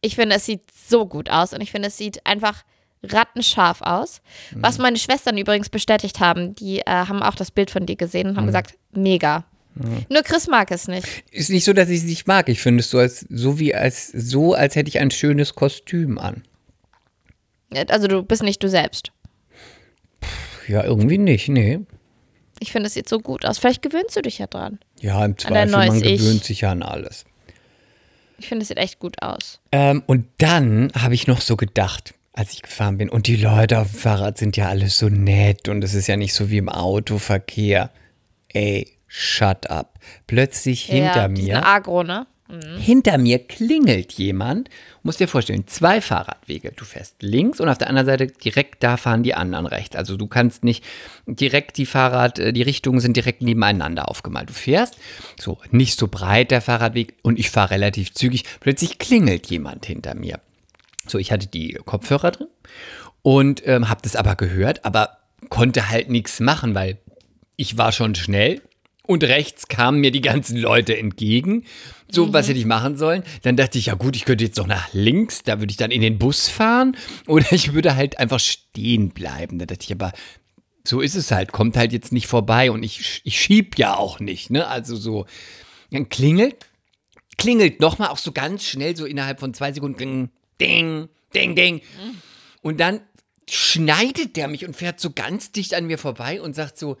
ich 0.00 0.16
finde, 0.16 0.36
es 0.36 0.46
sieht 0.46 0.62
so 0.88 1.06
gut 1.06 1.30
aus 1.30 1.52
und 1.52 1.60
ich 1.60 1.70
finde, 1.70 1.88
es 1.88 1.96
sieht 1.96 2.26
einfach 2.26 2.64
rattenscharf 3.04 3.82
aus. 3.82 4.20
Was 4.54 4.78
Mhm. 4.78 4.82
meine 4.82 4.96
Schwestern 4.98 5.36
übrigens 5.38 5.68
bestätigt 5.70 6.20
haben, 6.20 6.54
die 6.54 6.80
äh, 6.80 6.84
haben 6.86 7.22
auch 7.22 7.34
das 7.34 7.50
Bild 7.50 7.70
von 7.70 7.86
dir 7.86 7.96
gesehen 7.96 8.28
und 8.28 8.36
haben 8.36 8.44
Mhm. 8.44 8.48
gesagt, 8.48 8.74
mega. 8.92 9.44
Nur 10.10 10.22
Chris 10.22 10.48
mag 10.48 10.70
es 10.70 10.86
nicht. 10.86 11.06
ist 11.30 11.48
nicht 11.48 11.64
so, 11.64 11.72
dass 11.72 11.88
ich 11.88 12.00
es 12.00 12.04
nicht 12.04 12.26
mag. 12.26 12.50
Ich 12.50 12.60
finde 12.60 12.80
es 12.80 12.90
so, 12.90 12.98
als, 12.98 13.20
so 13.30 13.58
wie 13.58 13.74
als 13.74 14.08
so, 14.08 14.52
als 14.52 14.76
hätte 14.76 14.88
ich 14.90 14.98
ein 15.00 15.10
schönes 15.10 15.54
Kostüm 15.54 16.18
an. 16.18 16.42
Also 17.88 18.08
du 18.08 18.22
bist 18.22 18.42
nicht 18.42 18.62
du 18.62 18.68
selbst. 18.68 19.12
Ja, 20.68 20.84
irgendwie 20.84 21.18
nicht, 21.18 21.48
nee. 21.48 21.80
Ich 22.60 22.70
finde, 22.70 22.86
es 22.86 22.94
sieht 22.94 23.08
so 23.08 23.18
gut 23.18 23.44
aus. 23.44 23.58
Vielleicht 23.58 23.82
gewöhnst 23.82 24.16
du 24.16 24.22
dich 24.22 24.38
ja 24.38 24.46
dran. 24.46 24.78
Ja, 25.00 25.24
im 25.24 25.36
Zweifel, 25.36 25.70
man 25.72 25.88
neues 25.88 26.02
Ich. 26.02 26.20
gewöhnt 26.20 26.44
sich 26.44 26.60
ja 26.60 26.70
an 26.70 26.82
alles. 26.82 27.24
Ich 28.38 28.48
finde, 28.48 28.62
es 28.62 28.68
sieht 28.68 28.78
echt 28.78 28.98
gut 28.98 29.20
aus. 29.20 29.60
Ähm, 29.72 30.02
und 30.06 30.26
dann 30.38 30.92
habe 30.98 31.14
ich 31.14 31.26
noch 31.26 31.40
so 31.40 31.56
gedacht, 31.56 32.14
als 32.32 32.52
ich 32.52 32.62
gefahren 32.62 32.98
bin, 32.98 33.08
und 33.10 33.26
die 33.26 33.36
Leute 33.36 33.78
auf 33.78 33.90
dem 33.90 33.98
Fahrrad 33.98 34.38
sind 34.38 34.56
ja 34.56 34.68
alle 34.68 34.88
so 34.88 35.08
nett 35.08 35.68
und 35.68 35.82
es 35.82 35.94
ist 35.94 36.06
ja 36.06 36.16
nicht 36.16 36.34
so 36.34 36.50
wie 36.50 36.58
im 36.58 36.68
Autoverkehr. 36.68 37.90
Ey, 38.48 38.88
shut 39.06 39.68
up. 39.68 39.98
Plötzlich 40.26 40.84
hinter 40.84 41.22
ja, 41.22 41.28
mir, 41.28 41.66
agro, 41.66 42.02
ne? 42.02 42.26
Hinter 42.60 43.16
mir 43.18 43.38
klingelt 43.38 44.12
jemand. 44.12 44.68
Musst 45.02 45.20
dir 45.20 45.28
vorstellen, 45.28 45.66
zwei 45.66 46.00
Fahrradwege. 46.00 46.72
Du 46.72 46.84
fährst 46.84 47.22
links 47.22 47.60
und 47.60 47.68
auf 47.68 47.78
der 47.78 47.88
anderen 47.88 48.06
Seite 48.06 48.26
direkt 48.26 48.82
da 48.82 48.96
fahren 48.96 49.22
die 49.22 49.34
anderen 49.34 49.66
rechts. 49.66 49.96
Also 49.96 50.16
du 50.16 50.26
kannst 50.26 50.62
nicht 50.62 50.84
direkt 51.26 51.78
die 51.78 51.86
Fahrrad, 51.86 52.38
äh, 52.38 52.52
die 52.52 52.62
Richtungen 52.62 53.00
sind 53.00 53.16
direkt 53.16 53.42
nebeneinander 53.42 54.08
aufgemalt. 54.08 54.50
Du 54.50 54.54
fährst 54.54 54.96
so 55.40 55.58
nicht 55.70 55.98
so 55.98 56.08
breit 56.08 56.50
der 56.50 56.60
Fahrradweg 56.60 57.14
und 57.22 57.38
ich 57.38 57.50
fahre 57.50 57.70
relativ 57.70 58.12
zügig. 58.12 58.44
Plötzlich 58.60 58.98
klingelt 58.98 59.46
jemand 59.46 59.86
hinter 59.86 60.14
mir. 60.14 60.40
So, 61.06 61.18
ich 61.18 61.32
hatte 61.32 61.46
die 61.46 61.78
Kopfhörer 61.84 62.32
drin 62.32 62.48
und 63.22 63.66
ähm, 63.66 63.88
habe 63.88 64.02
das 64.02 64.14
aber 64.14 64.36
gehört, 64.36 64.84
aber 64.84 65.18
konnte 65.48 65.88
halt 65.90 66.10
nichts 66.10 66.38
machen, 66.38 66.74
weil 66.74 66.98
ich 67.56 67.78
war 67.78 67.92
schon 67.92 68.14
schnell 68.14 68.60
und 69.06 69.24
rechts 69.24 69.68
kamen 69.68 70.00
mir 70.00 70.10
die 70.10 70.20
ganzen 70.20 70.56
Leute 70.56 70.96
entgegen. 70.96 71.64
So, 72.10 72.32
was 72.32 72.48
hätte 72.48 72.58
ich 72.58 72.66
machen 72.66 72.96
sollen? 72.96 73.24
Dann 73.42 73.56
dachte 73.56 73.78
ich, 73.78 73.86
ja 73.86 73.94
gut, 73.94 74.16
ich 74.16 74.24
könnte 74.24 74.44
jetzt 74.44 74.58
noch 74.58 74.66
nach 74.66 74.92
links, 74.92 75.42
da 75.42 75.60
würde 75.60 75.70
ich 75.70 75.76
dann 75.76 75.90
in 75.90 76.02
den 76.02 76.18
Bus 76.18 76.48
fahren 76.48 76.96
oder 77.26 77.50
ich 77.52 77.72
würde 77.72 77.96
halt 77.96 78.18
einfach 78.18 78.40
stehen 78.40 79.10
bleiben. 79.10 79.58
Da 79.58 79.66
dachte 79.66 79.84
ich 79.84 79.92
aber, 79.92 80.12
so 80.84 81.00
ist 81.00 81.14
es 81.14 81.30
halt, 81.30 81.52
kommt 81.52 81.76
halt 81.76 81.92
jetzt 81.92 82.12
nicht 82.12 82.26
vorbei 82.26 82.70
und 82.70 82.82
ich, 82.82 83.22
ich 83.24 83.40
schieb 83.40 83.78
ja 83.78 83.96
auch 83.96 84.20
nicht, 84.20 84.50
ne? 84.50 84.66
Also 84.66 84.96
so, 84.96 85.26
dann 85.90 86.08
klingelt, 86.08 86.56
klingelt 87.38 87.80
nochmal 87.80 88.08
auch 88.08 88.18
so 88.18 88.32
ganz 88.32 88.64
schnell, 88.64 88.96
so 88.96 89.04
innerhalb 89.06 89.40
von 89.40 89.54
zwei 89.54 89.72
Sekunden, 89.72 89.96
ding, 89.98 90.30
ding, 90.60 91.08
ding, 91.34 91.54
ding. 91.54 91.80
Und 92.62 92.78
dann 92.80 93.00
schneidet 93.48 94.36
der 94.36 94.48
mich 94.48 94.64
und 94.66 94.76
fährt 94.76 95.00
so 95.00 95.10
ganz 95.12 95.52
dicht 95.52 95.74
an 95.74 95.86
mir 95.86 95.98
vorbei 95.98 96.40
und 96.40 96.54
sagt 96.54 96.78
so, 96.78 96.96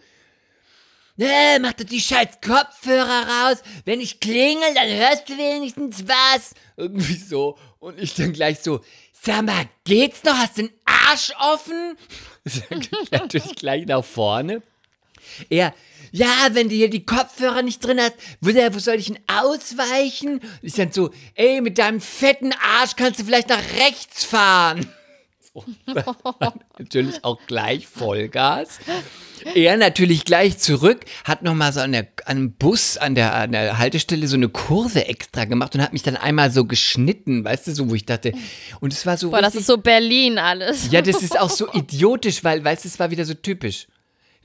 äh, 1.18 1.58
mach 1.58 1.72
doch 1.74 1.84
die 1.84 2.00
scheiß 2.00 2.40
Kopfhörer 2.40 3.26
raus. 3.28 3.62
Wenn 3.84 4.00
ich 4.00 4.20
klingel, 4.20 4.74
dann 4.74 4.88
hörst 4.88 5.28
du 5.28 5.36
wenigstens 5.36 6.04
was. 6.06 6.54
Irgendwie 6.76 7.16
so. 7.16 7.58
Und 7.78 7.98
ich 7.98 8.14
dann 8.14 8.32
gleich 8.32 8.60
so, 8.60 8.80
sag 9.12 9.44
mal, 9.44 9.66
geht's 9.84 10.24
noch? 10.24 10.34
Hast 10.34 10.58
du 10.58 10.62
den 10.62 10.72
Arsch 10.84 11.32
offen? 11.38 11.96
Natürlich 13.10 13.56
gleich 13.56 13.86
nach 13.86 14.04
vorne. 14.04 14.62
Er, 15.48 15.74
ja, 16.10 16.48
wenn 16.52 16.68
du 16.68 16.74
hier 16.74 16.90
die 16.90 17.06
Kopfhörer 17.06 17.62
nicht 17.62 17.84
drin 17.84 18.00
hast, 18.00 18.14
wo, 18.40 18.50
wo 18.50 18.78
soll 18.78 18.96
ich 18.96 19.06
denn 19.06 19.18
ausweichen? 19.26 20.40
Ich 20.60 20.74
dann 20.74 20.92
so, 20.92 21.10
ey, 21.34 21.60
mit 21.60 21.78
deinem 21.78 22.00
fetten 22.00 22.52
Arsch 22.52 22.96
kannst 22.96 23.20
du 23.20 23.24
vielleicht 23.24 23.48
nach 23.48 23.62
rechts 23.78 24.24
fahren. 24.24 24.92
So, 25.54 25.64
natürlich 26.78 27.22
auch 27.24 27.38
gleich 27.46 27.86
Vollgas. 27.86 28.78
Er 29.54 29.76
natürlich 29.76 30.24
gleich 30.24 30.56
zurück, 30.58 31.04
hat 31.24 31.42
nochmal 31.42 31.72
so 31.72 31.80
an 31.80 31.92
der, 31.92 32.06
an 32.26 32.36
dem 32.38 32.52
Bus, 32.52 32.96
an 32.96 33.14
der, 33.14 33.34
an 33.34 33.52
der 33.52 33.76
Haltestelle 33.78 34.26
so 34.28 34.36
eine 34.36 34.48
Kurve 34.48 35.06
extra 35.06 35.44
gemacht 35.44 35.74
und 35.74 35.82
hat 35.82 35.92
mich 35.92 36.02
dann 36.02 36.16
einmal 36.16 36.50
so 36.50 36.64
geschnitten, 36.64 37.44
weißt 37.44 37.66
du, 37.66 37.72
so, 37.74 37.90
wo 37.90 37.94
ich 37.94 38.06
dachte, 38.06 38.32
und 38.80 38.92
es 38.92 39.04
war 39.04 39.16
so 39.16 39.30
Boah, 39.30 39.38
das 39.42 39.48
richtig- 39.48 39.60
ist 39.62 39.66
so 39.66 39.78
Berlin 39.78 40.38
alles. 40.38 40.90
ja, 40.90 41.02
das 41.02 41.22
ist 41.22 41.38
auch 41.38 41.50
so 41.50 41.70
idiotisch, 41.74 42.42
weil, 42.44 42.64
weißt 42.64 42.84
du, 42.84 42.88
es 42.88 42.98
war 42.98 43.10
wieder 43.10 43.24
so 43.24 43.34
typisch. 43.34 43.88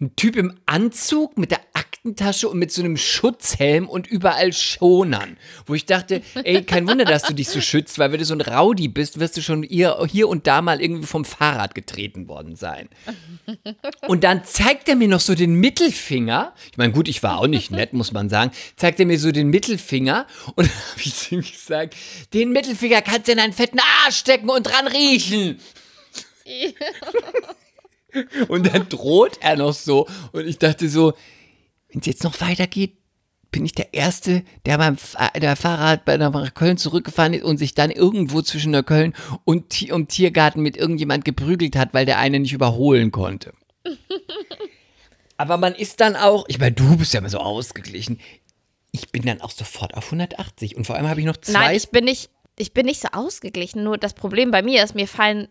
Ein 0.02 0.16
Typ 0.16 0.36
im 0.36 0.60
Anzug 0.66 1.38
mit 1.38 1.52
der 1.52 1.60
Aktentasche 2.08 2.48
und 2.48 2.58
mit 2.58 2.72
so 2.72 2.82
einem 2.82 2.96
Schutzhelm 2.96 3.90
und 3.90 4.08
überall 4.08 4.54
Schonern. 4.54 5.36
Wo 5.66 5.74
ich 5.74 5.86
dachte, 5.86 6.22
ey, 6.44 6.64
kein 6.64 6.88
Wunder, 6.88 7.04
dass 7.04 7.24
du 7.24 7.34
dich 7.34 7.50
so 7.50 7.60
schützt, 7.60 8.00
weil 8.00 8.14
wenn 8.14 8.20
du 8.20 8.26
so 8.26 8.34
ein 8.34 8.40
Rowdy 8.40 8.88
bist, 8.88 9.20
wirst 9.20 9.36
du 9.36 9.42
schon 9.42 9.64
hier, 9.64 9.98
hier 10.10 10.30
und 10.30 10.48
da 10.48 10.62
mal 10.62 10.82
irgendwie 10.82 11.06
vom 11.06 11.26
Fahrrad 11.26 11.76
getreten 11.76 12.30
worden 12.30 12.56
sein. 12.56 12.88
Und 14.08 14.24
dann 14.24 14.46
zeigt 14.46 14.88
er 14.88 14.96
mir 14.96 15.10
noch 15.10 15.20
so 15.20 15.36
den 15.36 15.56
Mittelfinger. 15.56 16.54
Ich 16.72 16.78
meine, 16.78 16.94
gut, 16.94 17.10
ich 17.10 17.22
war 17.24 17.40
auch 17.40 17.48
nicht 17.48 17.72
nett, 17.72 17.92
muss 17.92 18.14
man 18.14 18.30
sagen. 18.30 18.52
Zeigt 18.78 19.02
er 19.02 19.06
mir 19.06 19.20
so 19.20 19.34
den 19.34 19.50
Mittelfinger 19.50 20.28
und 20.56 20.68
dann 20.70 20.92
habe 20.92 21.02
ich 21.02 21.14
zu 21.14 21.36
ihm 21.36 21.42
gesagt, 21.42 21.94
den 22.34 22.54
Mittelfinger 22.54 23.02
kannst 23.02 23.28
du 23.28 23.34
in 23.34 23.40
einen 23.40 23.54
fetten 23.54 23.80
Arsch 24.06 24.16
stecken 24.16 24.50
und 24.50 24.64
dran 24.64 24.88
riechen. 24.88 25.60
Und 28.48 28.74
dann 28.74 28.90
droht 28.90 29.38
er 29.42 29.58
noch 29.58 29.74
so. 29.74 30.08
Und 30.32 30.48
ich 30.48 30.58
dachte 30.58 30.90
so, 30.90 31.14
wenn 31.98 32.02
es 32.02 32.06
jetzt 32.06 32.24
noch 32.24 32.40
weitergeht, 32.42 32.96
bin 33.50 33.66
ich 33.66 33.72
der 33.72 33.96
Erste, 33.96 34.44
der 34.68 34.78
beim 34.78 34.98
der 35.36 35.56
Fahrrad 35.56 36.06
bei 36.06 36.16
nach 36.18 36.54
Köln 36.54 36.78
zurückgefahren 36.78 37.34
ist 37.34 37.44
und 37.44 37.58
sich 37.58 37.74
dann 37.74 37.90
irgendwo 37.90 38.44
zwischen 38.44 38.72
Neukölln 38.72 39.16
und 39.46 39.92
um 39.92 40.08
Tiergarten 40.08 40.62
mit 40.62 40.78
irgendjemand 40.78 41.26
geprügelt 41.26 41.76
hat, 41.76 41.96
weil 41.96 42.06
der 42.06 42.20
eine 42.20 42.40
nicht 42.40 42.54
überholen 42.54 43.10
konnte. 43.12 43.54
Aber 45.38 45.58
man 45.58 45.74
ist 45.74 46.00
dann 46.00 46.16
auch, 46.16 46.46
ich 46.48 46.60
meine, 46.60 46.74
du 46.74 46.98
bist 46.98 47.14
ja 47.14 47.20
immer 47.20 47.30
so 47.30 47.40
ausgeglichen. 47.40 48.20
Ich 48.92 49.10
bin 49.10 49.24
dann 49.24 49.42
auch 49.42 49.52
sofort 49.52 49.96
auf 49.96 50.06
180 50.06 50.76
und 50.76 50.86
vor 50.86 50.98
allem 50.98 51.08
habe 51.08 51.20
ich 51.20 51.26
noch 51.26 51.38
zwei. 51.38 51.54
Nein, 51.54 51.78
ich 51.78 51.90
bin 51.90 52.06
nicht, 52.06 52.30
ich 52.60 52.74
bin 52.74 52.86
nicht 52.86 53.02
so 53.02 53.08
ausgeglichen. 53.12 53.84
Nur 53.84 53.98
das 53.98 54.14
Problem 54.14 54.52
bei 54.52 54.62
mir 54.62 54.84
ist, 54.84 54.94
mir 54.94 55.08
fallen 55.08 55.48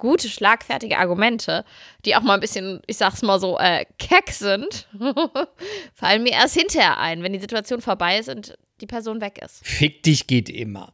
gute, 0.00 0.28
schlagfertige 0.28 0.98
Argumente, 0.98 1.64
die 2.04 2.16
auch 2.16 2.22
mal 2.22 2.34
ein 2.34 2.40
bisschen, 2.40 2.82
ich 2.86 2.96
sag's 2.96 3.22
mal 3.22 3.38
so, 3.38 3.58
äh, 3.58 3.84
keck 3.98 4.30
sind, 4.30 4.88
fallen 5.94 6.24
mir 6.24 6.32
erst 6.32 6.54
hinterher 6.58 6.98
ein, 6.98 7.22
wenn 7.22 7.32
die 7.32 7.38
Situation 7.38 7.80
vorbei 7.80 8.18
ist 8.18 8.28
und 8.28 8.58
die 8.80 8.86
Person 8.86 9.20
weg 9.20 9.38
ist. 9.42 9.64
Fick 9.64 10.02
dich 10.02 10.26
geht 10.26 10.48
immer. 10.48 10.92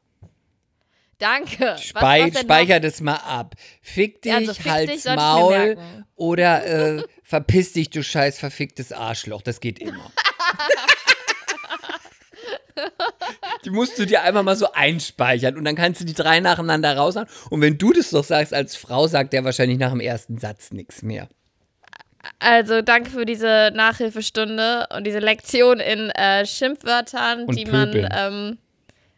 Danke. 1.18 1.76
Spei 1.78 2.30
speicher 2.30 2.78
das 2.78 3.00
mal 3.00 3.14
ab. 3.14 3.54
Fick 3.80 4.20
dich, 4.20 4.32
also 4.32 4.52
fick 4.52 4.64
dich 4.64 4.72
halt's 4.72 5.02
sollte 5.04 5.08
ich 5.08 5.16
mir 5.16 5.16
Maul 5.16 5.78
oder 6.14 6.66
äh, 6.98 7.02
verpiss 7.22 7.72
dich, 7.72 7.88
du 7.88 8.02
scheiß 8.02 8.38
verficktes 8.38 8.92
Arschloch. 8.92 9.40
Das 9.40 9.60
geht 9.60 9.78
immer. 9.78 10.12
Die 13.64 13.70
musst 13.70 13.98
du 13.98 14.06
dir 14.06 14.22
einfach 14.22 14.42
mal 14.42 14.56
so 14.56 14.72
einspeichern 14.72 15.56
und 15.56 15.64
dann 15.64 15.74
kannst 15.76 16.00
du 16.00 16.04
die 16.04 16.14
drei 16.14 16.40
nacheinander 16.40 16.96
raushauen. 16.96 17.26
Und 17.50 17.60
wenn 17.60 17.78
du 17.78 17.92
das 17.92 18.10
doch 18.10 18.24
sagst 18.24 18.52
als 18.54 18.76
Frau, 18.76 19.06
sagt 19.06 19.32
der 19.32 19.44
wahrscheinlich 19.44 19.78
nach 19.78 19.90
dem 19.90 20.00
ersten 20.00 20.38
Satz 20.38 20.70
nichts 20.72 21.02
mehr. 21.02 21.28
Also 22.38 22.82
danke 22.82 23.10
für 23.10 23.24
diese 23.24 23.70
Nachhilfestunde 23.74 24.88
und 24.96 25.04
diese 25.06 25.20
Lektion 25.20 25.78
in 25.80 26.10
äh, 26.10 26.44
Schimpfwörtern, 26.44 27.44
Und 27.44 27.56
die 27.56 27.64
Pöbeln. 27.64 28.02
man 28.02 28.32
ähm, 28.34 28.58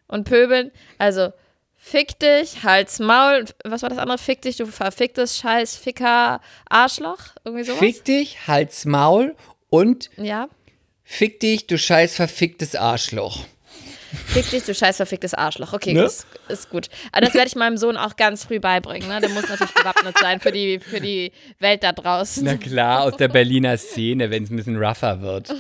und 0.09 0.25
Pöbeln. 0.25 0.71
Also 0.99 1.33
fick 1.75 2.19
dich, 2.19 2.63
Hals, 2.65 2.99
Maul. 2.99 3.47
Was 3.65 3.83
war 3.83 3.89
das 3.89 3.99
andere? 3.99 4.19
Fick 4.19 4.43
dich, 4.43 4.57
du 4.59 4.67
verficktes 4.67 5.39
Scheiß, 5.39 5.77
Ficker, 5.77 6.41
Arschloch. 6.69 7.19
Irgendwie 7.45 7.65
sowas? 7.65 7.79
Fick 7.79 8.05
dich, 8.05 8.47
Hals, 8.47 8.85
Maul 8.85 9.35
und 9.71 10.11
Ja. 10.17 10.49
Fick 11.11 11.41
dich, 11.41 11.67
du 11.67 11.79
scheiß 11.79 12.15
verficktes 12.15 12.75
Arschloch. 12.77 13.39
Fick 14.27 14.49
dich, 14.51 14.63
du 14.65 14.75
scheiß 14.75 14.97
verficktes 14.97 15.35
Arschloch. 15.35 15.73
Okay, 15.75 15.93
Ne? 15.93 16.03
ist, 16.05 16.27
ist 16.49 16.71
gut. 16.71 16.89
Aber 17.13 17.25
das 17.27 17.35
werde 17.35 17.49
ich 17.49 17.57
meinem 17.57 17.77
Sohn 17.77 17.97
auch 17.99 18.17
ganz 18.17 18.45
früh 18.45 18.59
beibringen. 18.59 19.07
Ne? 19.09 19.21
Der 19.21 19.29
muss 19.31 19.49
natürlich 19.49 19.75
gewappnet 19.75 20.17
sein 20.19 20.41
für 20.41 20.51
die, 20.53 20.79
für 20.81 21.01
die 21.01 21.31
Welt 21.59 21.83
da 21.83 21.93
draußen. 21.93 22.43
Na 22.45 22.57
klar, 22.57 23.03
aus 23.05 23.17
der 23.19 23.29
Berliner 23.29 23.77
Szene, 23.77 24.31
wenn 24.31 24.45
es 24.45 24.51
ein 24.51 24.57
bisschen 24.57 24.77
rougher 24.77 25.21
wird. 25.21 25.55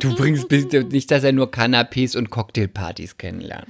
Du 0.00 0.14
bringst 0.14 0.50
nicht, 0.50 1.10
dass 1.10 1.22
er 1.24 1.32
nur 1.32 1.50
Canapés 1.50 2.16
und 2.16 2.30
Cocktailpartys 2.30 3.18
kennenlernt. 3.18 3.68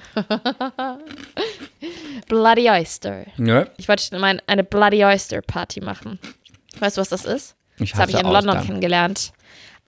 Bloody 2.29 2.71
Oyster. 2.71 3.25
Ne? 3.37 3.71
Ich 3.77 3.89
wollte 3.89 4.19
mal 4.19 4.41
eine 4.47 4.65
Bloody 4.65 5.05
Oyster 5.05 5.41
Party 5.43 5.81
machen. 5.81 6.19
Weißt 6.79 6.97
du, 6.97 7.01
was 7.01 7.09
das 7.09 7.25
ist? 7.25 7.57
Ich 7.79 7.91
Das 7.93 8.01
habe 8.01 8.11
ich 8.13 8.19
in 8.19 8.25
London 8.27 8.51
Austern. 8.51 8.67
kennengelernt. 8.67 9.33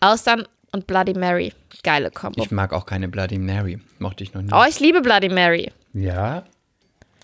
Austern 0.00 0.46
und 0.76 0.86
Bloody 0.86 1.14
Mary. 1.14 1.52
Geile 1.82 2.10
Kombo. 2.10 2.42
Ich 2.42 2.50
mag 2.50 2.72
auch 2.72 2.86
keine 2.86 3.08
Bloody 3.08 3.38
Mary. 3.38 3.80
Mochte 3.98 4.22
ich 4.22 4.34
noch 4.34 4.42
nie. 4.42 4.50
oh, 4.52 4.64
ich 4.68 4.78
liebe 4.78 5.00
Bloody 5.00 5.28
Mary. 5.28 5.72
Ja? 5.92 6.44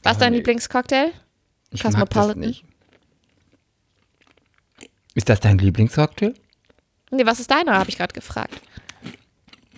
Was 0.02 0.12
ist 0.12 0.22
dein 0.22 0.32
nee. 0.32 0.38
Lieblingscocktail? 0.38 1.12
Ich 1.70 1.84
mag 1.84 1.92
das 1.92 2.00
Cosmopolitan? 2.00 2.40
nicht. 2.40 2.64
Ist 5.14 5.28
das 5.28 5.40
dein 5.40 5.58
Lieblingscocktail? 5.58 6.34
Nee, 7.10 7.26
was 7.26 7.38
ist 7.38 7.50
deiner? 7.50 7.78
Habe 7.78 7.90
ich 7.90 7.98
gerade 7.98 8.14
gefragt. 8.14 8.54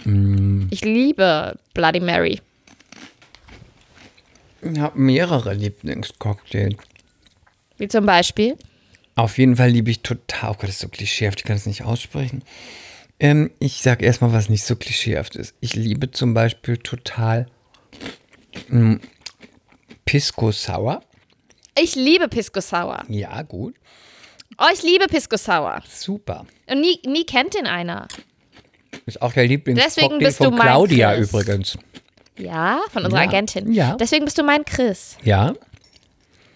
Mm. 0.05 0.69
Ich 0.71 0.85
liebe 0.85 1.59
Bloody 1.75 2.01
Mary. 2.01 2.41
Ich 4.63 4.79
habe 4.79 4.99
mehrere 4.99 5.53
Lieblingscocktails. 5.53 6.77
Wie 7.77 7.89
zum 7.89 8.07
Beispiel. 8.07 8.57
Auf 9.17 9.39
jeden 9.39 9.57
Fall 9.57 9.71
liebe 9.71 9.91
ich 9.91 10.03
total, 10.03 10.51
oh 10.51 10.55
Gott, 10.55 10.65
das 10.65 10.71
ist 10.71 10.81
so 10.81 10.89
klischeehaft, 10.89 11.41
ich 11.41 11.45
kann 11.45 11.57
es 11.57 11.67
nicht 11.67 11.83
aussprechen. 11.83 12.43
Ähm, 13.21 13.51
ich 13.61 13.83
sag 13.83 14.03
erstmal, 14.03 14.33
was 14.33 14.49
nicht 14.49 14.65
so 14.65 14.77
klischeehaft 14.77 15.37
ist. 15.37 15.55
Ich 15.61 15.75
liebe 15.75 16.11
zum 16.11 16.35
Beispiel 16.35 16.77
total 16.77 17.47
mm, 18.69 18.97
Pisco 20.05 20.51
Sour. 20.53 21.03
Ich 21.79 21.95
liebe 21.95 22.29
Pisco 22.29 22.61
Sour. 22.61 23.05
Ja, 23.09 23.43
gut. 23.43 23.75
Oh, 24.59 24.67
ich 24.73 24.83
liebe 24.83 25.07
Pisco 25.07 25.37
Sour. 25.37 25.83
Super. 25.89 26.47
Und 26.69 26.81
nie, 26.81 27.01
nie 27.07 27.25
kennt 27.25 27.55
den 27.55 27.67
einer. 27.67 28.07
Ist 29.07 29.21
auch 29.23 29.33
der 29.33 29.47
Lieblingscocktail 29.47 30.33
von 30.33 30.55
Claudia 30.57 31.15
Chris. 31.15 31.29
übrigens. 31.31 31.79
Ja, 32.39 32.81
von 32.91 33.05
unserer 33.05 33.23
Ja. 33.23 33.29
Agentin. 33.29 33.73
Ja. 33.73 33.97
Deswegen 33.97 34.25
bist 34.25 34.39
du 34.39 34.43
mein 34.45 34.65
Chris. 34.65 35.17
Ja, 35.23 35.55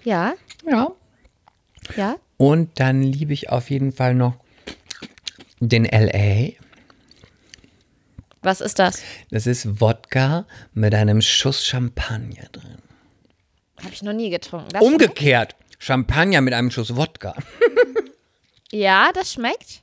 Ja, 0.04 0.34
ja. 0.68 0.88
ja. 1.96 2.16
Und 2.36 2.78
dann 2.80 3.02
liebe 3.02 3.32
ich 3.32 3.50
auf 3.50 3.70
jeden 3.70 3.92
Fall 3.92 4.14
noch 4.14 4.34
den 5.60 5.84
LA. 5.84 6.52
Was 8.42 8.60
ist 8.60 8.78
das? 8.78 9.02
Das 9.30 9.46
ist 9.46 9.80
Wodka 9.80 10.46
mit 10.72 10.94
einem 10.94 11.20
Schuss 11.20 11.64
Champagner 11.66 12.48
drin. 12.52 12.78
Habe 13.82 13.92
ich 13.92 14.02
noch 14.02 14.12
nie 14.12 14.30
getrunken. 14.30 14.68
Das 14.72 14.82
Umgekehrt. 14.82 15.54
Champagner 15.78 16.40
mit 16.40 16.54
einem 16.54 16.70
Schuss 16.70 16.96
Wodka. 16.96 17.34
schmeckt? 17.34 18.12
Ja, 18.72 19.10
das 19.14 19.32
schmeckt. 19.32 19.82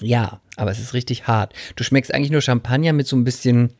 Ja, 0.00 0.40
aber 0.56 0.70
es 0.70 0.78
ist 0.78 0.94
richtig 0.94 1.26
hart. 1.26 1.54
Du 1.76 1.84
schmeckst 1.84 2.12
eigentlich 2.12 2.30
nur 2.30 2.42
Champagner 2.42 2.92
mit 2.92 3.06
so 3.06 3.16
ein 3.16 3.24
bisschen. 3.24 3.72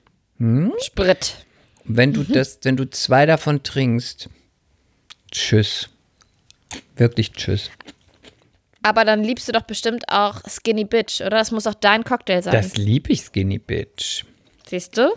Sprit. 0.82 1.46
Wenn 1.84 2.12
du 2.12 2.24
das, 2.24 2.58
wenn 2.62 2.76
du 2.76 2.88
zwei 2.90 3.26
davon 3.26 3.62
trinkst, 3.62 4.28
tschüss. 5.30 5.88
Wirklich 6.96 7.32
tschüss. 7.32 7.70
Aber 8.86 9.04
dann 9.04 9.24
liebst 9.24 9.48
du 9.48 9.52
doch 9.52 9.62
bestimmt 9.62 10.04
auch 10.08 10.40
Skinny 10.48 10.84
Bitch, 10.84 11.20
oder? 11.20 11.30
Das 11.38 11.50
muss 11.50 11.66
auch 11.66 11.74
dein 11.74 12.04
Cocktail 12.04 12.40
sein. 12.40 12.52
Das 12.52 12.76
liebe 12.76 13.10
ich 13.12 13.20
Skinny 13.22 13.58
Bitch. 13.58 14.24
Siehst 14.68 14.96
du? 14.96 15.12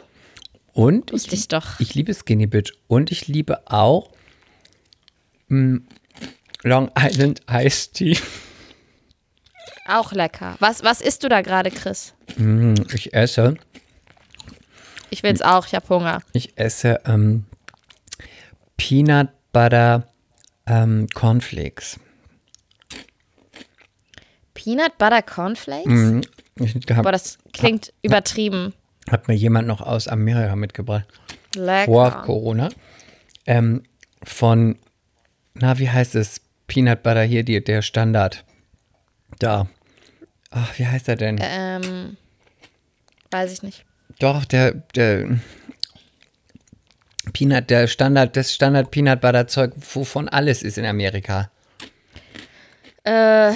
Und 0.73 1.11
Wusste 1.13 1.35
ich 1.35 1.47
doch. 1.49 1.79
Ich 1.79 1.93
liebe 1.93 2.11
Skinny 2.15 2.47
Bitch 2.47 2.71
und 2.87 3.11
ich 3.11 3.27
liebe 3.27 3.61
auch 3.71 4.09
mm, 5.49 5.77
Long 6.63 6.89
Island 6.97 7.41
Iced 7.47 7.93
Tea. 7.93 8.17
Auch 9.87 10.13
lecker. 10.13 10.55
Was, 10.59 10.83
was 10.83 10.99
isst 11.01 11.23
du 11.23 11.29
da 11.29 11.41
gerade, 11.41 11.69
Chris? 11.69 12.15
Mm, 12.37 12.73
Ich 12.91 13.13
esse, 13.13 13.53
Ich 15.11 15.21
will's 15.21 15.43
auch, 15.43 15.67
ich 15.67 15.75
habe 15.75 15.87
Hunger. 15.89 16.21
ich 16.33 16.57
esse 16.57 17.01
ähm, 17.05 17.45
Peanut 18.77 19.29
Butter 19.53 20.07
ähm, 20.65 21.07
Cornflakes. 21.13 21.99
Peanut 24.63 24.97
Butter 24.97 25.21
Cornflakes? 25.21 25.87
Mm, 25.87 26.21
Ich 26.59 26.73
Boah, 26.85 27.11
das 27.13 27.37
klingt 27.53 27.93
übertrieben. 28.01 28.73
hab 29.09 29.27
mir 29.29 29.35
jemand 29.35 29.67
noch 29.67 29.79
aus 29.79 30.07
Amerika 30.09 30.55
mitgebracht. 30.57 31.05
Lecker. 31.55 31.85
Vor 31.85 32.11
Corona. 32.23 32.67
Ähm, 33.47 33.83
von, 34.21 34.77
na, 35.53 35.79
wie 35.79 35.89
heißt 35.89 36.15
es? 36.15 36.41
Peanut 36.67 37.03
Butter 37.03 37.23
hier, 37.23 37.43
die, 37.43 37.63
der 37.63 37.81
Standard. 37.81 38.43
Da. 39.39 39.67
Ach, 40.51 40.77
wie 40.77 40.85
heißt 40.87 41.07
er 41.07 41.15
denn? 41.15 41.39
ähm, 41.41 42.17
weiß 43.31 43.53
ich 43.53 43.63
nicht. 43.63 43.85
Doch, 44.19 44.43
der, 44.43 44.73
der 44.93 45.39
Peanut, 47.31 47.69
der 47.69 47.87
Standard, 47.87 48.35
das 48.35 48.53
Standard 48.53 48.91
Peanut 48.91 49.21
Butter 49.21 49.47
Zeug, 49.47 49.71
wovon 49.93 50.27
alles 50.27 50.63
ist 50.63 50.77
in 50.77 50.85
Amerika. 50.85 51.49
Äh, 53.05 53.53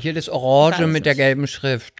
Hier 0.00 0.14
das 0.14 0.28
Orange 0.28 0.86
mit 0.86 1.06
der 1.06 1.14
gelben 1.14 1.46
Schrift. 1.46 1.94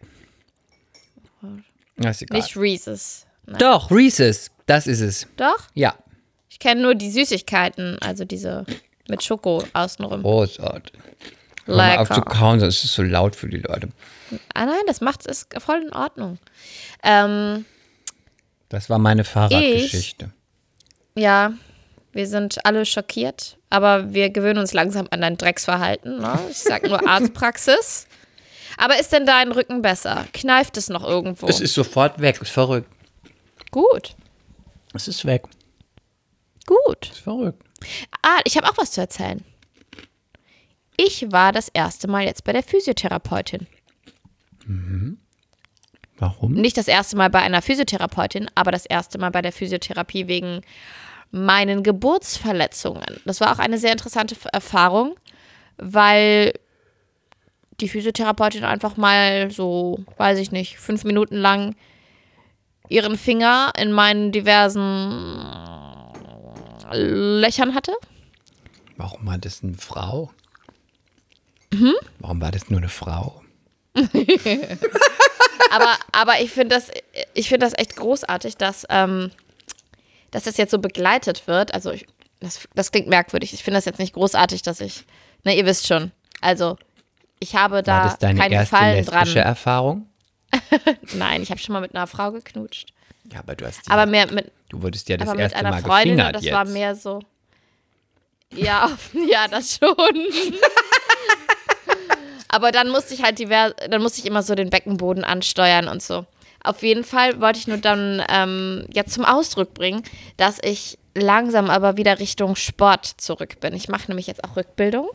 Na, 1.97 2.11
ist 2.11 2.23
egal. 2.23 2.39
nicht 2.41 2.57
Reese's. 2.57 3.27
Nein. 3.47 3.59
Doch, 3.59 3.91
Reese's, 3.91 4.51
das 4.67 4.87
ist 4.87 5.01
es. 5.01 5.27
Doch? 5.37 5.59
Ja, 5.75 5.95
Ich 6.49 6.59
kenne 6.59 6.83
nur 6.83 6.95
die 6.95 7.11
Süßigkeiten, 7.11 7.99
also 8.01 8.25
diese 8.25 8.65
mit 9.09 9.23
Schoko 9.25 9.65
außenrum. 9.73 10.23
großartig. 10.23 10.93
Hör 11.67 11.77
mal 11.77 11.99
auf 11.99 12.09
zu 12.09 12.21
kauen, 12.23 12.59
sonst 12.61 12.77
ist 12.79 12.85
es 12.85 12.95
so 12.95 13.03
laut 13.03 13.37
für 13.37 13.49
die 13.49 13.59
Leute. 13.59 13.89
Ah 14.55 14.65
nein, 14.67 14.81
das 14.87 15.01
macht 15.01 15.27
es 15.27 15.47
voll 15.59 15.83
in 15.83 15.93
Ordnung. 15.93 16.39
Ähm, 17.03 17.65
Das 18.69 18.89
war 18.89 18.99
meine 18.99 19.25
Fahrradgeschichte. 19.25 20.31
ja, 21.17 21.53
wir 22.13 22.27
sind 22.27 22.65
alle 22.67 22.85
schockiert, 22.87 23.57
aber 23.71 24.13
wir 24.13 24.31
gewöhnen 24.31 24.59
uns 24.59 24.73
langsam 24.73 25.07
an 25.11 25.21
dein 25.21 25.37
Drecksverhalten. 25.37 26.19
Ne? 26.21 26.39
Ich 26.51 26.59
sag 26.59 26.83
nur 26.89 27.07
Arztpraxis. 27.09 28.07
Aber 28.77 28.99
ist 28.99 29.13
denn 29.13 29.27
dein 29.27 29.53
Rücken 29.53 29.83
besser? 29.83 30.27
Kneift 30.33 30.77
es 30.77 30.89
noch 30.89 31.05
irgendwo? 31.05 31.47
Es 31.47 31.61
ist 31.61 31.75
sofort 31.75 32.21
weg, 32.21 32.41
ist 32.41 32.51
verrückt. 32.51 32.89
gut, 33.71 34.15
Es 34.95 35.07
ist 35.09 35.25
weg, 35.25 35.43
gut. 36.67 37.11
ist 37.11 37.21
verrückt. 37.21 37.63
Ah, 38.23 38.41
ich 38.45 38.57
habe 38.57 38.69
auch 38.69 38.77
was 38.79 38.93
zu 38.93 39.01
erzählen. 39.01 39.45
Ich 40.97 41.31
war 41.33 41.53
das 41.53 41.69
erste 41.69 42.09
Mal 42.09 42.25
jetzt 42.25 42.45
bei 42.45 42.53
der 42.53 42.63
Physiotherapeutin. 42.63 43.67
Warum? 46.19 46.53
Nicht 46.53 46.77
das 46.77 46.89
erste 46.89 47.17
Mal 47.17 47.31
bei 47.31 47.41
einer 47.41 47.63
Physiotherapeutin, 47.63 48.51
aber 48.55 48.71
das 48.71 48.85
erste 48.87 49.19
Mal 49.19 49.31
bei 49.31 49.41
der 49.43 49.53
Physiotherapie 49.53 50.29
wegen 50.29 50.61
meinen 51.31 51.83
Geburtsverletzungen. 51.83 53.21
Das 53.25 53.41
war 53.41 53.53
auch 53.53 53.59
eine 53.59 53.79
sehr 53.79 53.93
interessante 53.93 54.37
Erfahrung, 54.53 55.17
weil 55.77 56.53
die 57.81 57.89
Physiotherapeutin 57.89 58.65
einfach 58.65 58.97
mal 58.97 59.51
so, 59.51 60.05
weiß 60.17 60.39
ich 60.39 60.53
nicht, 60.53 60.79
fünf 60.79 61.05
Minuten 61.05 61.37
lang 61.37 61.75
ihren 62.89 63.17
Finger 63.17 63.73
in 63.79 63.93
meinen 63.93 64.33
diversen 64.33 65.71
Löchern 66.93 67.75
hatte. 67.75 67.93
Warum 68.97 69.27
war 69.27 69.39
das 69.39 69.63
eine 69.63 69.75
Frau? 69.75 70.31
Mhm. 71.73 71.95
Warum 72.19 72.41
war 72.41 72.51
das 72.51 72.69
nur 72.69 72.81
eine 72.81 72.89
Frau? 72.89 73.43
aber, 75.71 75.97
aber 76.13 76.41
ich 76.41 76.51
finde 76.51 76.75
das, 76.75 76.91
ich 77.35 77.49
finde 77.49 77.67
das 77.67 77.79
echt 77.79 77.97
großartig, 77.97 78.57
dass, 78.57 78.87
ähm, 78.91 79.31
dass 80.31 80.45
das 80.45 80.57
jetzt 80.57 80.71
so 80.71 80.79
begleitet 80.79 81.47
wird. 81.47 81.75
Also 81.75 81.91
ich, 81.93 82.07
das, 82.41 82.69
das 82.75 82.93
klingt 82.93 83.09
merkwürdig. 83.09 83.53
Ich 83.53 83.63
finde 83.65 83.79
das 83.79 83.85
jetzt 83.85 83.99
nicht 83.99 84.15
großartig, 84.15 84.63
dass 84.63 84.81
ich, 84.81 85.05
na 85.45 85.53
ihr 85.53 85.67
wisst 85.67 85.87
schon. 85.87 86.13
Also 86.41 86.77
ich 87.39 87.55
habe 87.57 87.77
War 87.77 87.83
da 87.83 88.05
das 88.05 88.19
deine 88.19 88.41
keinen 88.41 88.53
erste 88.53 88.75
Gefallen 88.77 88.97
lesbische 88.97 89.35
dran. 89.35 89.47
Erfahrung? 89.47 90.07
Nein, 91.15 91.43
ich 91.43 91.51
habe 91.51 91.61
schon 91.61 91.73
mal 91.73 91.81
mit 91.81 91.95
einer 91.95 92.07
Frau 92.07 92.33
geknutscht. 92.33 92.93
Ja, 93.33 93.41
aber 93.41 93.55
du 93.55 93.67
hast 93.67 93.87
die, 93.87 93.91
Aber 93.91 94.07
mehr 94.07 94.31
mit, 94.33 94.51
du 94.69 94.83
wurdest 94.83 95.09
ja 95.09 95.17
das 95.17 95.29
aber 95.29 95.37
mit 95.37 95.43
erste 95.45 95.59
einer 95.59 95.71
Mal 95.71 95.83
Freundin 95.83 96.17
gefingert 96.17 96.27
und 96.29 96.35
das 96.37 96.45
jetzt. 96.45 96.55
war 96.55 96.65
mehr 96.65 96.95
so. 96.95 97.21
Ja, 98.53 98.91
ja, 99.29 99.47
das 99.49 99.79
schon. 99.79 99.97
aber 102.49 102.73
dann 102.73 102.91
musste 102.91 103.15
ich 103.15 103.23
halt 103.23 103.39
divers, 103.39 103.75
dann 103.89 104.03
musste 104.03 104.21
ich 104.21 104.27
immer 104.27 104.43
so 104.43 104.55
den 104.55 104.71
Beckenboden 104.71 105.25
ansteuern 105.25 105.89
und 105.89 106.03
so. 106.03 106.27
Auf 106.63 106.83
jeden 106.83 107.05
Fall 107.05 107.41
wollte 107.41 107.59
ich 107.59 107.67
nur 107.67 107.79
dann 107.79 108.23
ähm, 108.29 108.87
jetzt 108.93 109.15
zum 109.15 109.25
Ausdruck 109.25 109.75
bringen, 109.75 110.03
dass 110.37 110.59
ich 110.63 110.99
langsam 111.15 111.71
aber 111.71 111.97
wieder 111.97 112.19
Richtung 112.19 112.57
Sport 112.57 113.07
zurück 113.07 113.61
bin. 113.61 113.75
Ich 113.75 113.89
mache 113.89 114.09
nämlich 114.09 114.27
jetzt 114.27 114.45
auch 114.45 114.57
Rückbildung. 114.57 115.09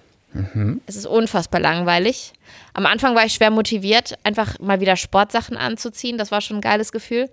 Es 0.85 0.95
ist 0.95 1.05
unfassbar 1.05 1.61
langweilig. 1.61 2.33
Am 2.73 2.85
Anfang 2.85 3.15
war 3.15 3.25
ich 3.25 3.33
schwer 3.33 3.51
motiviert, 3.51 4.15
einfach 4.23 4.59
mal 4.59 4.81
wieder 4.81 4.97
Sportsachen 4.97 5.55
anzuziehen. 5.55 6.17
Das 6.17 6.31
war 6.31 6.41
schon 6.41 6.57
ein 6.57 6.61
geiles 6.61 6.91
Gefühl. 6.91 7.29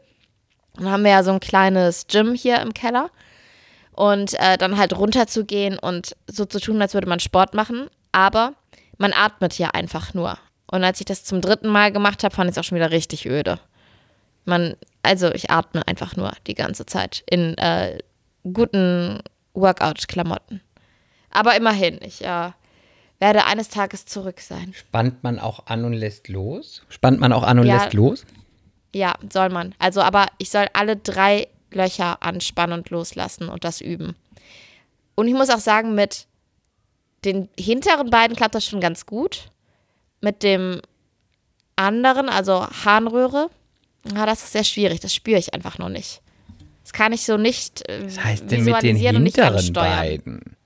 Dann 0.74 0.90
haben 0.90 1.04
wir 1.04 1.10
ja 1.10 1.22
so 1.22 1.32
ein 1.32 1.40
kleines 1.40 2.06
Gym 2.06 2.34
hier 2.34 2.60
im 2.60 2.74
Keller. 2.74 3.10
Und 3.92 4.34
äh, 4.38 4.56
dann 4.56 4.78
halt 4.78 4.96
runterzugehen 4.96 5.78
und 5.78 6.16
so 6.26 6.46
zu 6.46 6.60
tun, 6.60 6.80
als 6.80 6.94
würde 6.94 7.08
man 7.08 7.20
Sport 7.20 7.54
machen. 7.54 7.88
Aber 8.12 8.54
man 8.98 9.12
atmet 9.12 9.58
ja 9.58 9.70
einfach 9.70 10.14
nur. 10.14 10.38
Und 10.70 10.84
als 10.84 11.00
ich 11.00 11.06
das 11.06 11.24
zum 11.24 11.40
dritten 11.40 11.68
Mal 11.68 11.92
gemacht 11.92 12.24
habe, 12.24 12.34
fand 12.34 12.48
ich 12.48 12.56
es 12.56 12.58
auch 12.58 12.66
schon 12.66 12.76
wieder 12.76 12.90
richtig 12.90 13.26
öde. 13.26 13.58
Man, 14.44 14.76
also 15.02 15.32
ich 15.32 15.50
atme 15.50 15.86
einfach 15.86 16.16
nur 16.16 16.32
die 16.46 16.54
ganze 16.54 16.86
Zeit 16.86 17.22
in 17.30 17.56
äh, 17.58 17.98
guten 18.52 19.20
Workout-Klamotten. 19.54 20.60
Aber 21.30 21.56
immerhin, 21.56 21.98
ich 22.02 22.22
äh, 22.24 22.50
werde 23.20 23.44
eines 23.46 23.68
Tages 23.68 24.04
zurück 24.04 24.40
sein. 24.40 24.72
Spannt 24.74 25.22
man 25.22 25.38
auch 25.38 25.66
an 25.66 25.84
und 25.84 25.92
lässt 25.92 26.28
los? 26.28 26.82
Spannt 26.88 27.20
man 27.20 27.32
auch 27.32 27.44
an 27.44 27.58
und 27.58 27.66
Ja. 27.66 27.76
lässt 27.82 27.94
los? 27.94 28.24
Ja, 28.94 29.14
soll 29.30 29.48
man. 29.48 29.74
Also, 29.78 30.02
aber 30.02 30.26
ich 30.38 30.50
soll 30.50 30.66
alle 30.72 30.96
drei 30.96 31.48
Löcher 31.70 32.22
anspannen 32.22 32.78
und 32.80 32.90
loslassen 32.90 33.48
und 33.48 33.64
das 33.64 33.80
üben. 33.80 34.14
Und 35.14 35.28
ich 35.28 35.34
muss 35.34 35.50
auch 35.50 35.58
sagen, 35.60 35.94
mit 35.94 36.26
den 37.24 37.48
hinteren 37.58 38.10
beiden 38.10 38.36
klappt 38.36 38.54
das 38.54 38.66
schon 38.66 38.80
ganz 38.80 39.06
gut. 39.06 39.46
Mit 40.20 40.42
dem 40.42 40.80
anderen, 41.76 42.28
also 42.28 42.66
Harnröhre, 42.84 43.48
ja, 44.04 44.26
das 44.26 44.42
ist 44.42 44.52
sehr 44.52 44.64
schwierig. 44.64 45.00
Das 45.00 45.14
spüre 45.14 45.38
ich 45.38 45.54
einfach 45.54 45.78
noch 45.78 45.88
nicht. 45.88 46.22
Das 46.82 46.92
kann 46.92 47.12
ich 47.12 47.24
so 47.24 47.36
nicht 47.36 47.88
äh, 47.88 48.04
Was 48.04 48.22
heißt 48.22 48.50
denn 48.50 48.64
mit 48.64 48.82
den 48.82 48.96
hinteren 48.96 49.72
beiden? 49.72 50.56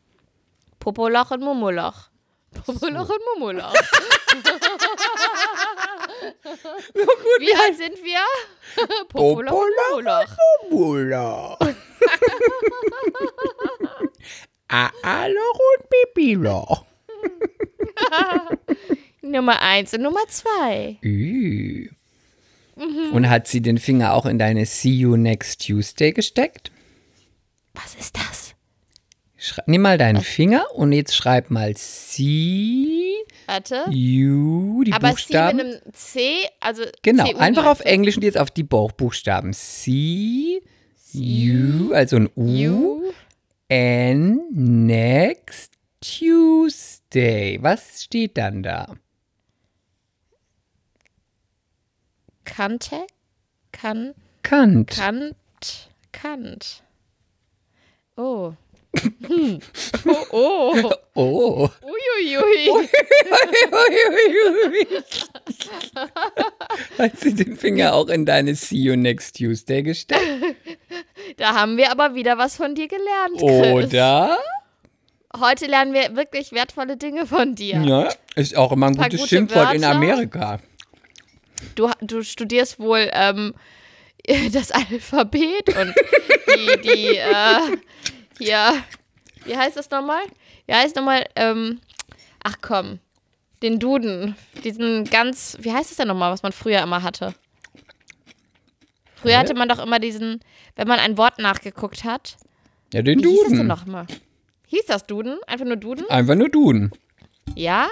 Popoloch 0.78 1.30
und 1.32 1.40
Mumoloch. 1.40 2.08
Popoloch 2.64 3.08
und 3.08 3.20
Mumoloch. 3.34 3.74
Wie 7.38 7.54
alt 7.54 7.76
sind 7.76 8.02
wir? 8.02 8.20
Popoloch 9.08 9.52
und 9.52 9.72
Mumoloch. 9.90 10.36
Mula. 10.70 11.58
A-Loch 14.68 15.58
und 15.78 15.90
Pipi-Loch. 15.90 16.84
Nummer 19.22 19.60
eins 19.60 19.94
und 19.94 20.02
Nummer 20.02 20.26
zwei. 20.28 20.98
Ü. 22.76 23.10
Und 23.12 23.28
hat 23.30 23.48
sie 23.48 23.60
den 23.60 23.78
Finger 23.78 24.14
auch 24.14 24.26
in 24.26 24.38
deine 24.38 24.66
See 24.66 24.90
You 24.90 25.16
Next 25.16 25.66
Tuesday 25.66 26.12
gesteckt? 26.12 26.70
Was 27.74 27.94
ist 27.94 28.16
das? 28.16 28.54
Schrei 29.36 29.62
Nimm 29.66 29.82
mal 29.82 29.98
deinen 29.98 30.22
Finger 30.22 30.64
und 30.74 30.92
jetzt 30.92 31.14
schreib 31.14 31.50
mal 31.50 31.74
See 31.76 33.06
Warte. 33.46 33.84
You, 33.90 34.82
die 34.84 34.92
Aber 34.92 35.10
Buchstaben. 35.10 35.58
C 35.58 35.64
mit 35.64 35.82
einem 35.84 35.92
C, 35.92 36.20
also 36.60 36.82
Genau, 37.02 37.24
CU 37.24 37.38
einfach 37.38 37.64
auf 37.66 37.78
meinst 37.78 37.84
du? 37.84 37.88
Englisch 37.92 38.16
und 38.16 38.24
jetzt 38.24 38.38
auf 38.38 38.50
die 38.50 38.64
Bauchbuchstaben. 38.64 39.52
C, 39.52 40.60
U, 41.14 41.92
also 41.92 42.16
ein 42.16 42.28
U, 42.34 42.42
U. 42.44 43.12
N, 43.68 44.40
next 44.52 45.72
Tuesday. 46.00 47.58
Was 47.62 48.02
steht 48.02 48.36
dann 48.36 48.62
da? 48.62 48.96
Kante, 52.46 53.06
kann, 53.72 54.14
Kant. 54.42 54.88
Kant, 54.88 55.90
Kant. 56.12 56.82
Oh. 58.16 58.54
Hm. 59.26 59.60
Oh, 60.06 60.24
oh. 60.30 60.90
Oh. 61.18 61.68
Uiuiui. 61.82 62.68
Hat 66.98 67.18
sie 67.18 67.34
den 67.34 67.56
Finger 67.56 67.94
auch 67.94 68.08
in 68.08 68.26
deine 68.26 68.54
See 68.54 68.76
You 68.76 68.96
Next 68.96 69.36
Tuesday 69.36 69.82
gesteckt? 69.82 70.22
Da 71.38 71.54
haben 71.54 71.78
wir 71.78 71.90
aber 71.90 72.14
wieder 72.14 72.36
was 72.36 72.56
von 72.56 72.74
dir 72.74 72.86
gelernt, 72.86 73.38
Chris. 73.38 73.86
Oder? 73.86 74.38
Heute 75.40 75.66
lernen 75.66 75.94
wir 75.94 76.14
wirklich 76.16 76.52
wertvolle 76.52 76.96
Dinge 76.98 77.26
von 77.26 77.54
dir. 77.54 77.80
Ja, 77.82 78.08
ist 78.34 78.56
auch 78.56 78.72
immer 78.72 78.88
ein 78.88 78.96
Paar 78.96 79.06
gutes 79.06 79.20
gute 79.20 79.28
Schimpfwort 79.28 79.74
in 79.74 79.82
Wörter. 79.82 79.96
Amerika. 79.96 80.60
Du, 81.74 81.90
du 82.00 82.22
studierst 82.22 82.78
wohl 82.78 83.10
ähm, 83.12 83.54
das 84.52 84.70
Alphabet 84.72 85.76
und 85.76 85.94
die, 86.56 86.80
die 86.82 87.16
äh, 87.16 87.76
hier, 88.38 88.72
wie 89.44 89.56
heißt 89.56 89.76
das 89.76 89.90
nochmal? 89.90 90.22
Wie 90.66 90.74
heißt 90.74 90.96
nochmal, 90.96 91.26
ähm, 91.36 91.80
ach 92.42 92.56
komm, 92.60 92.98
den 93.62 93.78
Duden, 93.78 94.36
diesen 94.64 95.04
ganz, 95.04 95.56
wie 95.60 95.72
heißt 95.72 95.90
es 95.90 95.96
denn 95.96 96.08
nochmal, 96.08 96.32
was 96.32 96.42
man 96.42 96.52
früher 96.52 96.82
immer 96.82 97.02
hatte? 97.02 97.34
Früher 99.14 99.32
Hä? 99.32 99.38
hatte 99.38 99.54
man 99.54 99.68
doch 99.68 99.78
immer 99.78 99.98
diesen, 99.98 100.40
wenn 100.76 100.88
man 100.88 100.98
ein 100.98 101.16
Wort 101.16 101.38
nachgeguckt 101.38 102.04
hat. 102.04 102.36
Ja, 102.92 103.02
den 103.02 103.22
Wie 103.22 103.28
hieß 103.30 103.40
das 103.40 103.48
denn 103.48 103.56
Duden. 103.58 103.68
nochmal? 103.68 104.06
Hieß 104.66 104.86
das 104.86 105.06
Duden? 105.06 105.38
Einfach 105.46 105.64
nur 105.64 105.76
Duden? 105.76 106.08
Einfach 106.10 106.34
nur 106.34 106.48
Duden. 106.48 106.92
Ja? 107.54 107.88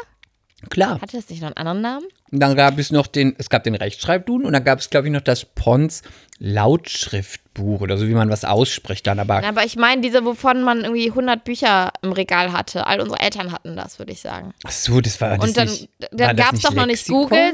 Klar. 0.70 1.00
Hatte 1.00 1.16
das 1.16 1.28
nicht 1.28 1.40
noch 1.40 1.48
einen 1.48 1.56
anderen 1.56 1.80
Namen? 1.80 2.06
Und 2.30 2.40
dann 2.40 2.56
gab 2.56 2.78
es 2.78 2.90
noch 2.90 3.06
den, 3.06 3.34
es 3.38 3.48
gab 3.48 3.64
den 3.64 3.74
Rechtschreibduden 3.74 4.46
und 4.46 4.52
dann 4.52 4.64
gab 4.64 4.80
es, 4.80 4.90
glaube 4.90 5.06
ich, 5.06 5.12
noch 5.12 5.20
das 5.20 5.44
Pons 5.44 6.02
Lautschriftbuch 6.38 7.80
oder 7.80 7.96
so, 7.96 8.08
wie 8.08 8.14
man 8.14 8.28
was 8.28 8.44
ausspricht 8.44 9.06
dann. 9.06 9.20
Aber 9.20 9.44
Aber 9.44 9.64
ich 9.64 9.76
meine, 9.76 10.02
diese, 10.02 10.24
wovon 10.24 10.62
man 10.62 10.82
irgendwie 10.82 11.08
100 11.10 11.44
Bücher 11.44 11.92
im 12.02 12.12
Regal 12.12 12.52
hatte. 12.52 12.86
All 12.86 13.00
unsere 13.00 13.20
Eltern 13.20 13.52
hatten 13.52 13.76
das, 13.76 13.98
würde 13.98 14.12
ich 14.12 14.20
sagen. 14.20 14.52
ach 14.64 14.72
so, 14.72 15.00
das 15.00 15.20
war 15.20 15.36
das 15.36 15.48
Und 15.48 15.56
dann, 15.56 15.68
nicht, 15.68 15.88
da 16.10 16.26
war 16.26 16.34
das 16.34 16.46
gab 16.46 16.54
es 16.54 16.62
doch 16.62 16.74
noch 16.74 16.86
nicht? 16.86 17.06
Google. 17.06 17.52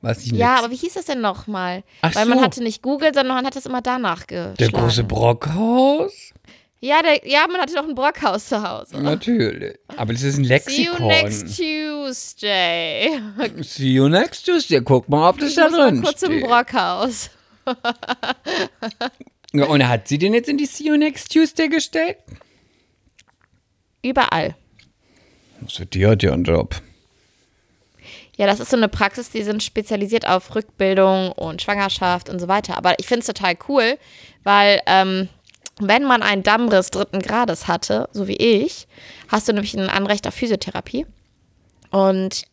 War 0.00 0.14
nicht 0.14 0.32
Ja, 0.32 0.56
aber 0.58 0.70
wie 0.70 0.76
hieß 0.76 0.94
das 0.94 1.06
denn 1.06 1.20
nochmal? 1.20 1.82
Weil 2.00 2.26
man 2.26 2.38
so. 2.38 2.44
hatte 2.44 2.62
nicht 2.62 2.82
Google, 2.82 3.12
sondern 3.12 3.36
man 3.36 3.46
hat 3.46 3.56
es 3.56 3.66
immer 3.66 3.82
danach 3.82 4.26
geschlagen. 4.26 4.56
Der 4.58 4.70
große 4.70 5.04
Brockhaus? 5.04 6.32
Ja, 6.82 7.02
der, 7.02 7.28
ja, 7.28 7.46
man 7.46 7.60
hatte 7.60 7.74
doch 7.74 7.86
ein 7.86 7.94
Brockhaus 7.94 8.48
zu 8.48 8.62
Hause. 8.62 8.96
Natürlich. 8.98 9.76
Aber 9.98 10.14
das 10.14 10.22
ist 10.22 10.38
ein 10.38 10.44
See 10.44 10.54
you 10.84 10.92
Lexikon. 10.92 11.06
next 11.08 11.56
Tuesday. 11.58 13.20
See 13.62 13.92
you 13.92 14.08
next 14.08 14.46
Tuesday. 14.46 14.80
Guck 14.80 15.06
mal, 15.08 15.28
ob 15.28 15.38
das 15.38 15.50
Ich 15.50 15.56
da 15.56 15.68
drin 15.68 16.00
kurz 16.02 16.22
im 16.22 16.32
steht. 16.38 16.44
Brockhaus. 16.46 17.30
Ja, 19.52 19.64
und 19.66 19.86
hat 19.88 20.06
sie 20.06 20.16
den 20.18 20.32
jetzt 20.32 20.48
in 20.48 20.58
die 20.58 20.66
See 20.66 20.84
you 20.84 20.96
next 20.96 21.32
Tuesday 21.32 21.68
gestellt? 21.68 22.18
Überall. 24.00 24.54
Also 25.60 25.84
die 25.84 26.06
hat 26.06 26.22
ja 26.22 26.32
einen 26.32 26.44
Job. 26.44 26.80
Ja, 28.36 28.46
das 28.46 28.60
ist 28.60 28.70
so 28.70 28.76
eine 28.76 28.88
Praxis, 28.88 29.30
die 29.30 29.42
sind 29.42 29.62
spezialisiert 29.62 30.26
auf 30.26 30.54
Rückbildung 30.54 31.32
und 31.32 31.60
Schwangerschaft 31.60 32.28
und 32.30 32.38
so 32.38 32.46
weiter. 32.46 32.76
Aber 32.78 32.94
ich 33.00 33.06
finde 33.06 33.20
es 33.20 33.26
total 33.26 33.54
cool, 33.68 33.98
weil 34.44 34.80
ähm, 34.86 35.28
wenn 35.82 36.04
man 36.04 36.22
einen 36.22 36.42
Dammriss 36.42 36.90
dritten 36.90 37.20
Grades 37.20 37.68
hatte, 37.68 38.08
so 38.12 38.28
wie 38.28 38.36
ich, 38.36 38.86
hast 39.28 39.48
du 39.48 39.52
nämlich 39.52 39.74
ein 39.74 39.88
Anrecht 39.88 40.26
auf 40.26 40.34
Physiotherapie. 40.34 41.06
Und 41.90 42.44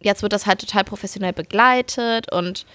jetzt 0.00 0.22
wird 0.22 0.32
das 0.32 0.46
halt 0.46 0.60
total 0.60 0.84
professionell 0.84 1.32
begleitet 1.32 2.32
und 2.32 2.66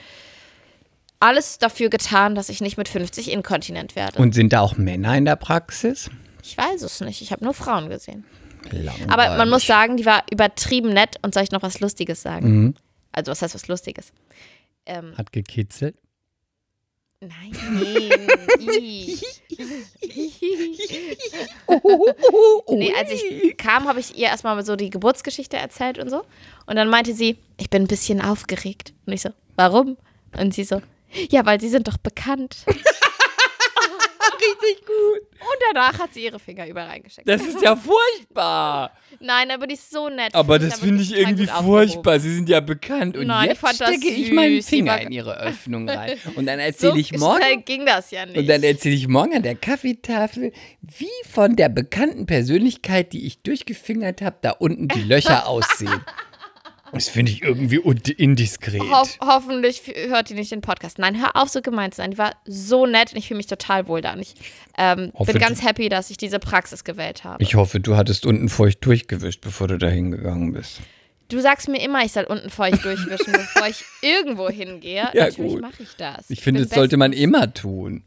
alles 1.19 1.59
dafür 1.59 1.89
getan, 1.89 2.35
dass 2.35 2.49
ich 2.49 2.61
nicht 2.61 2.77
mit 2.77 2.89
50 2.89 3.31
inkontinent 3.31 3.95
werde. 3.95 4.19
Und 4.19 4.33
sind 4.33 4.53
da 4.53 4.61
auch 4.61 4.75
Männer 4.77 5.15
in 5.15 5.25
der 5.25 5.35
Praxis? 5.35 6.09
ich 6.43 6.57
weiß 6.57 6.81
es 6.81 7.01
nicht. 7.01 7.21
Ich 7.21 7.31
habe 7.31 7.43
nur 7.43 7.53
Frauen 7.53 7.89
gesehen. 7.89 8.25
Langweilig. 8.71 9.09
Aber 9.09 9.37
man 9.37 9.49
muss 9.49 9.65
sagen, 9.65 9.97
die 9.97 10.05
war 10.05 10.23
übertrieben 10.31 10.89
nett 10.89 11.17
und 11.21 11.33
soll 11.33 11.43
ich 11.43 11.51
noch 11.51 11.61
was 11.61 11.79
Lustiges 11.79 12.21
sagen? 12.21 12.49
Mhm. 12.49 12.75
Also, 13.11 13.31
was 13.31 13.41
heißt 13.41 13.55
was 13.55 13.67
Lustiges? 13.67 14.11
Ähm, 14.85 15.13
Hat 15.17 15.31
gekitzelt. 15.31 15.95
Nein. 17.21 17.51
Nee, 22.67 22.93
als 22.97 23.11
ich 23.11 23.57
kam, 23.57 23.87
habe 23.87 23.99
ich 23.99 24.17
ihr 24.17 24.25
erstmal 24.25 24.65
so 24.65 24.75
die 24.75 24.89
Geburtsgeschichte 24.89 25.55
erzählt 25.55 25.99
und 25.99 26.09
so. 26.09 26.23
Und 26.65 26.77
dann 26.77 26.89
meinte 26.89 27.13
sie, 27.13 27.37
ich 27.57 27.69
bin 27.69 27.83
ein 27.83 27.87
bisschen 27.87 28.21
aufgeregt. 28.21 28.93
Und 29.05 29.13
ich 29.13 29.21
so, 29.21 29.29
warum? 29.55 29.97
Und 30.35 30.55
sie 30.55 30.63
so, 30.63 30.81
ja, 31.29 31.45
weil 31.45 31.61
sie 31.61 31.69
sind 31.69 31.87
doch 31.87 31.97
bekannt. 31.97 32.65
Richtig 34.61 34.85
gut. 34.85 35.19
Und 35.39 35.57
danach 35.73 35.97
hat 35.99 36.13
sie 36.13 36.23
ihre 36.25 36.39
Finger 36.39 36.67
überall 36.67 36.87
reingesteckt. 36.87 37.27
Das 37.27 37.41
ist 37.41 37.61
ja 37.61 37.75
furchtbar. 37.75 38.91
Nein, 39.19 39.51
aber 39.51 39.67
die 39.67 39.73
ist 39.73 39.89
so 39.91 40.09
nett. 40.09 40.33
Aber 40.35 40.59
das 40.59 40.79
da 40.79 40.85
finde 40.85 41.01
ich 41.03 41.15
irgendwie 41.15 41.47
furchtbar. 41.47 42.19
Sie 42.19 42.33
sind 42.35 42.47
ja 42.49 42.59
bekannt. 42.59 43.17
Und 43.17 43.27
Nein, 43.27 43.51
ich 43.51 43.61
jetzt 43.61 43.81
das 43.81 43.87
stecke 43.87 44.07
ich 44.09 44.31
meinen 44.31 44.61
Finger 44.61 45.01
in 45.01 45.11
ihre 45.11 45.37
Öffnung 45.41 45.89
rein. 45.89 46.17
Und 46.35 46.45
dann 46.45 46.59
So 46.59 46.65
erzähle 46.65 46.99
ich 46.99 47.11
morgen. 47.17 47.65
ging 47.65 47.85
das 47.85 48.11
ja 48.11 48.25
nicht. 48.25 48.37
Und 48.37 48.47
dann 48.47 48.63
erzähle 48.63 48.95
ich 48.95 49.07
morgen 49.07 49.35
an 49.35 49.43
der 49.43 49.55
Kaffeetafel, 49.55 50.51
wie 50.81 51.09
von 51.31 51.55
der 51.55 51.69
bekannten 51.69 52.25
Persönlichkeit, 52.25 53.13
die 53.13 53.25
ich 53.25 53.41
durchgefingert 53.41 54.21
habe, 54.21 54.37
da 54.41 54.51
unten 54.51 54.87
die 54.87 55.01
Löcher 55.01 55.47
aussehen. 55.47 56.01
Das 56.93 57.07
finde 57.09 57.31
ich 57.31 57.41
irgendwie 57.41 57.77
und- 57.79 58.09
indiskret. 58.09 58.81
Hoff, 58.81 59.17
hoffentlich 59.21 59.81
hört 60.07 60.29
die 60.29 60.33
nicht 60.33 60.51
den 60.51 60.61
Podcast. 60.61 60.99
Nein, 60.99 61.19
hör 61.19 61.35
auf, 61.35 61.49
so 61.49 61.61
gemeint 61.61 61.93
zu 61.93 61.97
sein. 62.01 62.11
Die 62.11 62.17
war 62.17 62.31
so 62.45 62.85
nett 62.85 63.11
und 63.13 63.17
ich 63.17 63.27
fühle 63.27 63.37
mich 63.37 63.47
total 63.47 63.87
wohl 63.87 64.01
da. 64.01 64.13
Und 64.13 64.19
ich 64.21 64.35
ähm, 64.77 65.11
bin 65.25 65.37
ganz 65.39 65.63
happy, 65.63 65.89
dass 65.89 66.09
ich 66.09 66.17
diese 66.17 66.39
Praxis 66.39 66.83
gewählt 66.83 67.23
habe. 67.23 67.41
Ich 67.43 67.55
hoffe, 67.55 67.79
du 67.79 67.95
hattest 67.95 68.25
unten 68.25 68.49
feucht 68.49 68.85
durchgewischt, 68.85 69.41
bevor 69.41 69.67
du 69.67 69.77
da 69.77 69.87
hingegangen 69.87 70.53
bist. 70.53 70.81
du 71.29 71.39
sagst 71.39 71.69
mir 71.69 71.81
immer, 71.81 72.03
ich 72.03 72.11
soll 72.11 72.25
unten 72.25 72.49
feucht 72.49 72.83
durchwischen, 72.83 73.31
bevor 73.31 73.67
ich 73.67 73.83
irgendwo 74.01 74.49
hingehe. 74.49 75.09
Ja, 75.13 75.25
Natürlich 75.25 75.61
mache 75.61 75.83
ich 75.83 75.95
das. 75.97 76.29
Ich 76.29 76.41
finde, 76.41 76.61
bin 76.61 76.69
das 76.69 76.75
sollte 76.75 76.97
man 76.97 77.13
immer 77.13 77.53
tun. 77.53 78.03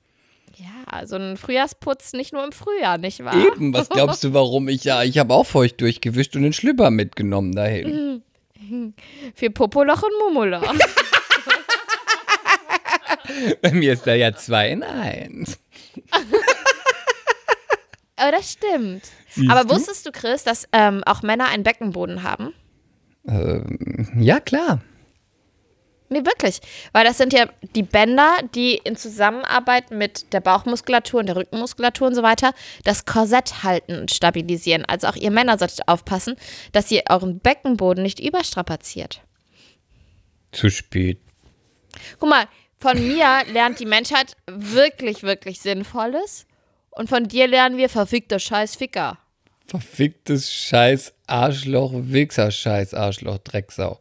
Ja, 0.56 1.06
so 1.06 1.16
ein 1.16 1.36
Frühjahrsputz 1.36 2.12
nicht 2.12 2.32
nur 2.32 2.44
im 2.44 2.52
Frühjahr, 2.52 2.96
nicht 2.98 3.24
wahr? 3.24 3.34
Eben, 3.34 3.72
was 3.74 3.88
glaubst 3.88 4.22
du, 4.22 4.32
warum 4.34 4.68
ich 4.68 4.84
ja, 4.84 5.02
ich 5.02 5.18
habe 5.18 5.34
auch 5.34 5.46
feucht 5.46 5.80
durchgewischt 5.80 6.36
und 6.36 6.42
den 6.42 6.52
Schlüpper 6.52 6.90
mitgenommen 6.90 7.54
dahin. 7.56 8.22
Für 9.34 9.50
Popoloch 9.50 10.02
und 10.02 10.12
Mumoloch. 10.20 10.62
Bei 13.62 13.72
mir 13.72 13.94
ist 13.94 14.06
da 14.06 14.14
ja 14.14 14.34
zwei 14.34 14.68
in 14.70 14.82
eins. 14.82 15.58
Aber 18.16 18.32
das 18.36 18.52
stimmt. 18.52 19.02
Siehst 19.30 19.50
Aber 19.50 19.68
wusstest 19.70 20.06
du, 20.06 20.12
Chris, 20.12 20.44
dass 20.44 20.68
ähm, 20.72 21.02
auch 21.04 21.22
Männer 21.22 21.48
einen 21.48 21.62
Beckenboden 21.62 22.22
haben? 22.22 22.52
Ja, 24.16 24.40
klar. 24.40 24.80
Nee, 26.10 26.24
wirklich. 26.24 26.60
Weil 26.92 27.04
das 27.04 27.16
sind 27.18 27.32
ja 27.32 27.48
die 27.74 27.82
Bänder, 27.82 28.36
die 28.54 28.76
in 28.76 28.96
Zusammenarbeit 28.96 29.90
mit 29.90 30.32
der 30.32 30.40
Bauchmuskulatur 30.40 31.20
und 31.20 31.26
der 31.26 31.36
Rückenmuskulatur 31.36 32.08
und 32.08 32.14
so 32.14 32.22
weiter 32.22 32.52
das 32.84 33.06
Korsett 33.06 33.62
halten 33.64 33.98
und 33.98 34.10
stabilisieren. 34.10 34.84
Also 34.84 35.08
auch 35.08 35.16
ihr 35.16 35.30
Männer 35.30 35.58
solltet 35.58 35.88
aufpassen, 35.88 36.36
dass 36.72 36.90
ihr 36.90 37.04
euren 37.08 37.40
Beckenboden 37.40 38.02
nicht 38.02 38.20
überstrapaziert. 38.20 39.22
Zu 40.52 40.70
spät. 40.70 41.18
Guck 42.18 42.28
mal, 42.28 42.46
von 42.78 42.98
mir 42.98 43.42
lernt 43.50 43.80
die 43.80 43.86
Menschheit 43.86 44.36
wirklich, 44.46 45.22
wirklich 45.22 45.60
Sinnvolles. 45.60 46.46
Und 46.90 47.08
von 47.08 47.26
dir 47.26 47.48
lernen 47.48 47.76
wir 47.76 47.88
verfickter 47.88 48.38
Scheiß-Ficker. 48.38 49.18
Verficktes 49.66 50.52
Scheiß 50.52 51.14
Arschloch, 51.26 51.92
Wichser 51.94 52.50
Scheiß 52.50 52.94
Arschloch, 52.94 53.38
Drecksau. 53.38 53.98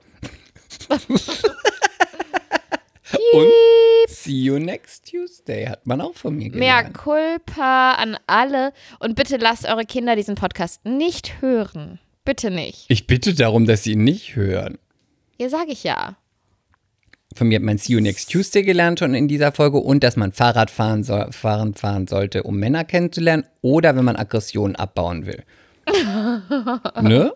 Und 3.34 3.52
see 4.08 4.44
you 4.44 4.60
next 4.60 5.10
Tuesday 5.10 5.66
hat 5.66 5.86
man 5.86 6.02
auch 6.02 6.14
von 6.14 6.36
mir 6.36 6.52
Mehr 6.52 6.84
gelernt. 6.84 6.94
Culpa 6.94 7.94
an 7.94 8.18
alle. 8.28 8.74
Und 9.00 9.16
bitte 9.16 9.38
lasst 9.38 9.66
eure 9.68 9.86
Kinder 9.86 10.16
diesen 10.16 10.36
Podcast 10.36 10.86
nicht 10.86 11.42
hören. 11.42 12.00
Bitte 12.26 12.52
nicht. 12.52 12.86
Ich 12.88 13.08
bitte 13.08 13.34
darum, 13.34 13.66
dass 13.66 13.84
sie 13.84 13.94
ihn 13.94 14.04
nicht 14.04 14.36
hören. 14.36 14.78
Hier 15.38 15.50
sage 15.50 15.72
ich 15.72 15.84
ja. 15.84 16.16
Von 17.36 17.48
mir 17.48 17.56
hat 17.56 17.64
man 17.64 17.78
See 17.78 17.94
You 17.94 18.00
Next 18.00 18.32
Tuesday 18.32 18.62
gelernt 18.62 19.00
schon 19.00 19.16
in 19.16 19.28
dieser 19.28 19.52
Folge 19.52 19.80
und 19.80 20.04
dass 20.04 20.16
man 20.16 20.32
Fahrrad 20.32 20.70
fahren, 20.70 21.04
soll, 21.04 21.32
fahren, 21.32 21.74
fahren 21.74 22.08
sollte, 22.08 22.44
um 22.44 22.58
Männer 22.58 22.84
kennenzulernen 22.84 23.46
oder 23.62 23.96
wenn 23.96 24.06
man 24.06 24.16
Aggressionen 24.16 24.76
abbauen 24.76 25.26
will. 25.26 25.44
ne? 27.02 27.34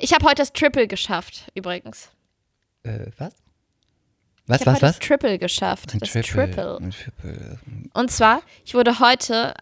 Ich 0.00 0.12
habe 0.12 0.24
heute 0.24 0.36
das 0.36 0.52
Triple 0.52 0.88
geschafft, 0.88 1.50
übrigens. 1.54 2.10
Äh, 2.88 3.10
was? 3.18 3.34
Ich 3.34 4.50
Was, 4.50 4.60
habe 4.60 4.66
was, 4.66 4.74
heute 4.74 4.80
das 4.86 4.94
was? 4.94 4.98
Triple 5.00 5.38
geschafft. 5.38 5.94
Ein 5.94 6.00
das 6.00 6.10
Triple. 6.10 6.50
Triple. 6.50 6.78
Ein 6.80 6.90
Triple. 6.90 7.58
Und 7.92 8.10
zwar, 8.10 8.42
ich 8.64 8.74
wurde 8.74 8.98
heute 8.98 9.54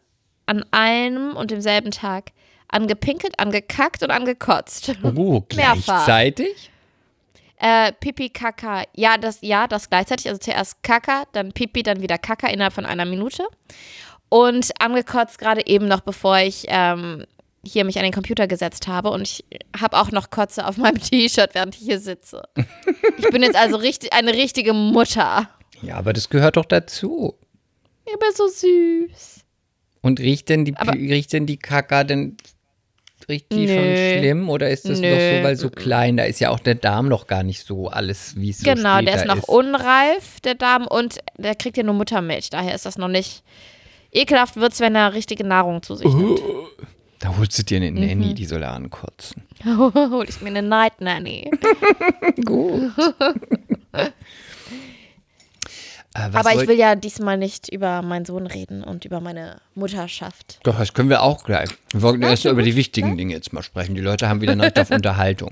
an 0.46 0.64
einem 0.70 1.34
und 1.36 1.50
demselben 1.50 1.90
Tag 1.90 2.30
angepinkelt, 2.68 3.38
angekackt 3.38 4.02
und 4.02 4.10
angekotzt. 4.10 4.94
Oh, 5.02 5.42
gleichzeitig? 5.48 6.70
Äh, 7.58 7.92
Pipi, 7.92 8.28
Kaka, 8.28 8.84
ja, 8.94 9.16
das, 9.16 9.38
ja, 9.40 9.66
das 9.66 9.88
gleichzeitig. 9.88 10.28
Also 10.28 10.38
zuerst 10.38 10.82
Kaka, 10.82 11.24
dann 11.32 11.52
Pipi, 11.52 11.82
dann 11.82 12.02
wieder 12.02 12.18
Kaka 12.18 12.48
innerhalb 12.48 12.74
von 12.74 12.86
einer 12.86 13.06
Minute. 13.06 13.44
Und 14.28 14.70
angekotzt 14.80 15.38
gerade 15.38 15.66
eben 15.66 15.88
noch, 15.88 16.00
bevor 16.00 16.38
ich 16.38 16.66
ähm, 16.68 17.24
hier 17.72 17.84
mich 17.84 17.96
an 17.98 18.04
den 18.04 18.12
Computer 18.12 18.46
gesetzt 18.46 18.86
habe. 18.88 19.10
Und 19.10 19.22
ich 19.22 19.44
habe 19.80 19.98
auch 19.98 20.10
noch 20.10 20.30
Kotze 20.30 20.66
auf 20.66 20.76
meinem 20.76 20.98
T-Shirt, 21.00 21.50
während 21.54 21.74
ich 21.76 21.82
hier 21.82 22.00
sitze. 22.00 22.42
Ich 23.18 23.28
bin 23.30 23.42
jetzt 23.42 23.56
also 23.56 23.76
richtig, 23.76 24.12
eine 24.12 24.32
richtige 24.34 24.72
Mutter. 24.72 25.48
Ja, 25.82 25.96
aber 25.96 26.12
das 26.12 26.28
gehört 26.30 26.56
doch 26.56 26.64
dazu. 26.64 27.34
Ich 28.06 28.12
bin 28.18 28.28
so 28.34 28.46
süß. 28.48 29.40
Und 30.02 30.20
riecht 30.20 30.48
denn 30.48 30.64
die, 30.64 30.76
Aber- 30.76 30.92
riecht 30.94 31.32
denn 31.32 31.46
die 31.46 31.56
Kaka 31.58 32.04
denn 32.04 32.36
riecht 33.28 33.50
die 33.50 33.66
schon 33.66 33.76
Nö. 33.82 34.18
schlimm 34.18 34.48
oder 34.50 34.70
ist 34.70 34.84
das 34.88 35.00
noch 35.00 35.08
Nö. 35.08 35.38
so, 35.38 35.42
weil 35.44 35.56
so 35.56 35.68
klein, 35.68 36.16
da 36.16 36.22
ist 36.24 36.38
ja 36.38 36.50
auch 36.50 36.60
der 36.60 36.76
Darm 36.76 37.08
noch 37.08 37.26
gar 37.26 37.42
nicht 37.42 37.66
so 37.66 37.88
alles, 37.88 38.36
wie 38.36 38.50
es 38.50 38.58
so 38.58 38.72
genau, 38.72 39.00
der 39.00 39.16
ist 39.16 39.24
noch 39.26 39.38
ist. 39.38 39.48
unreif, 39.48 40.38
der 40.44 40.54
Darm, 40.54 40.86
und 40.86 41.18
der 41.36 41.56
kriegt 41.56 41.76
ja 41.76 41.82
nur 41.82 41.94
Muttermilch. 41.94 42.50
Daher 42.50 42.72
ist 42.76 42.86
das 42.86 42.98
noch 42.98 43.08
nicht. 43.08 43.42
Ekelhaft 44.12 44.54
wird 44.56 44.74
es, 44.74 44.80
wenn 44.80 44.94
er 44.94 45.12
richtige 45.12 45.42
Nahrung 45.44 45.82
zu 45.82 45.96
sich 45.96 46.06
nimmt. 46.06 46.40
Da 47.18 47.36
holst 47.36 47.58
du 47.58 47.62
dir 47.62 47.76
eine 47.78 47.90
Mhm. 47.90 48.00
Nanny, 48.06 48.34
die 48.34 48.44
soll 48.44 48.62
ankotzen. 48.64 49.42
Hol 49.64 50.26
ich 50.28 50.40
mir 50.40 50.48
eine 50.50 50.62
Night 50.62 51.00
Nanny. 51.00 51.50
Gut. 52.44 52.92
äh, 53.92 54.10
Aber 56.14 56.54
ich 56.54 56.68
will 56.68 56.78
ja 56.78 56.94
diesmal 56.94 57.38
nicht 57.38 57.68
über 57.72 58.02
meinen 58.02 58.24
Sohn 58.24 58.46
reden 58.46 58.82
und 58.84 59.04
über 59.04 59.20
meine 59.20 59.60
Mutterschaft. 59.74 60.60
Doch, 60.62 60.78
das 60.78 60.92
können 60.92 61.08
wir 61.08 61.22
auch 61.22 61.44
gleich. 61.44 61.70
Wir 61.92 62.02
wollten 62.02 62.22
erst 62.22 62.44
über 62.44 62.62
die 62.62 62.76
wichtigen 62.76 63.16
Dinge 63.16 63.32
jetzt 63.34 63.52
mal 63.52 63.62
sprechen. 63.62 63.94
Die 63.94 64.00
Leute 64.02 64.28
haben 64.28 64.40
wieder 64.40 64.58
Recht 64.58 64.78
auf 64.78 64.90
Unterhaltung. 64.90 65.50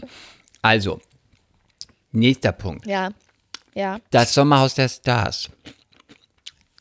Also, 0.63 1.01
nächster 2.13 2.53
Punkt. 2.53 2.87
Ja. 2.87 3.11
Ja. 3.75 3.99
Das 4.11 4.33
Sommerhaus 4.35 4.75
der 4.75 4.89
Stars. 4.89 5.51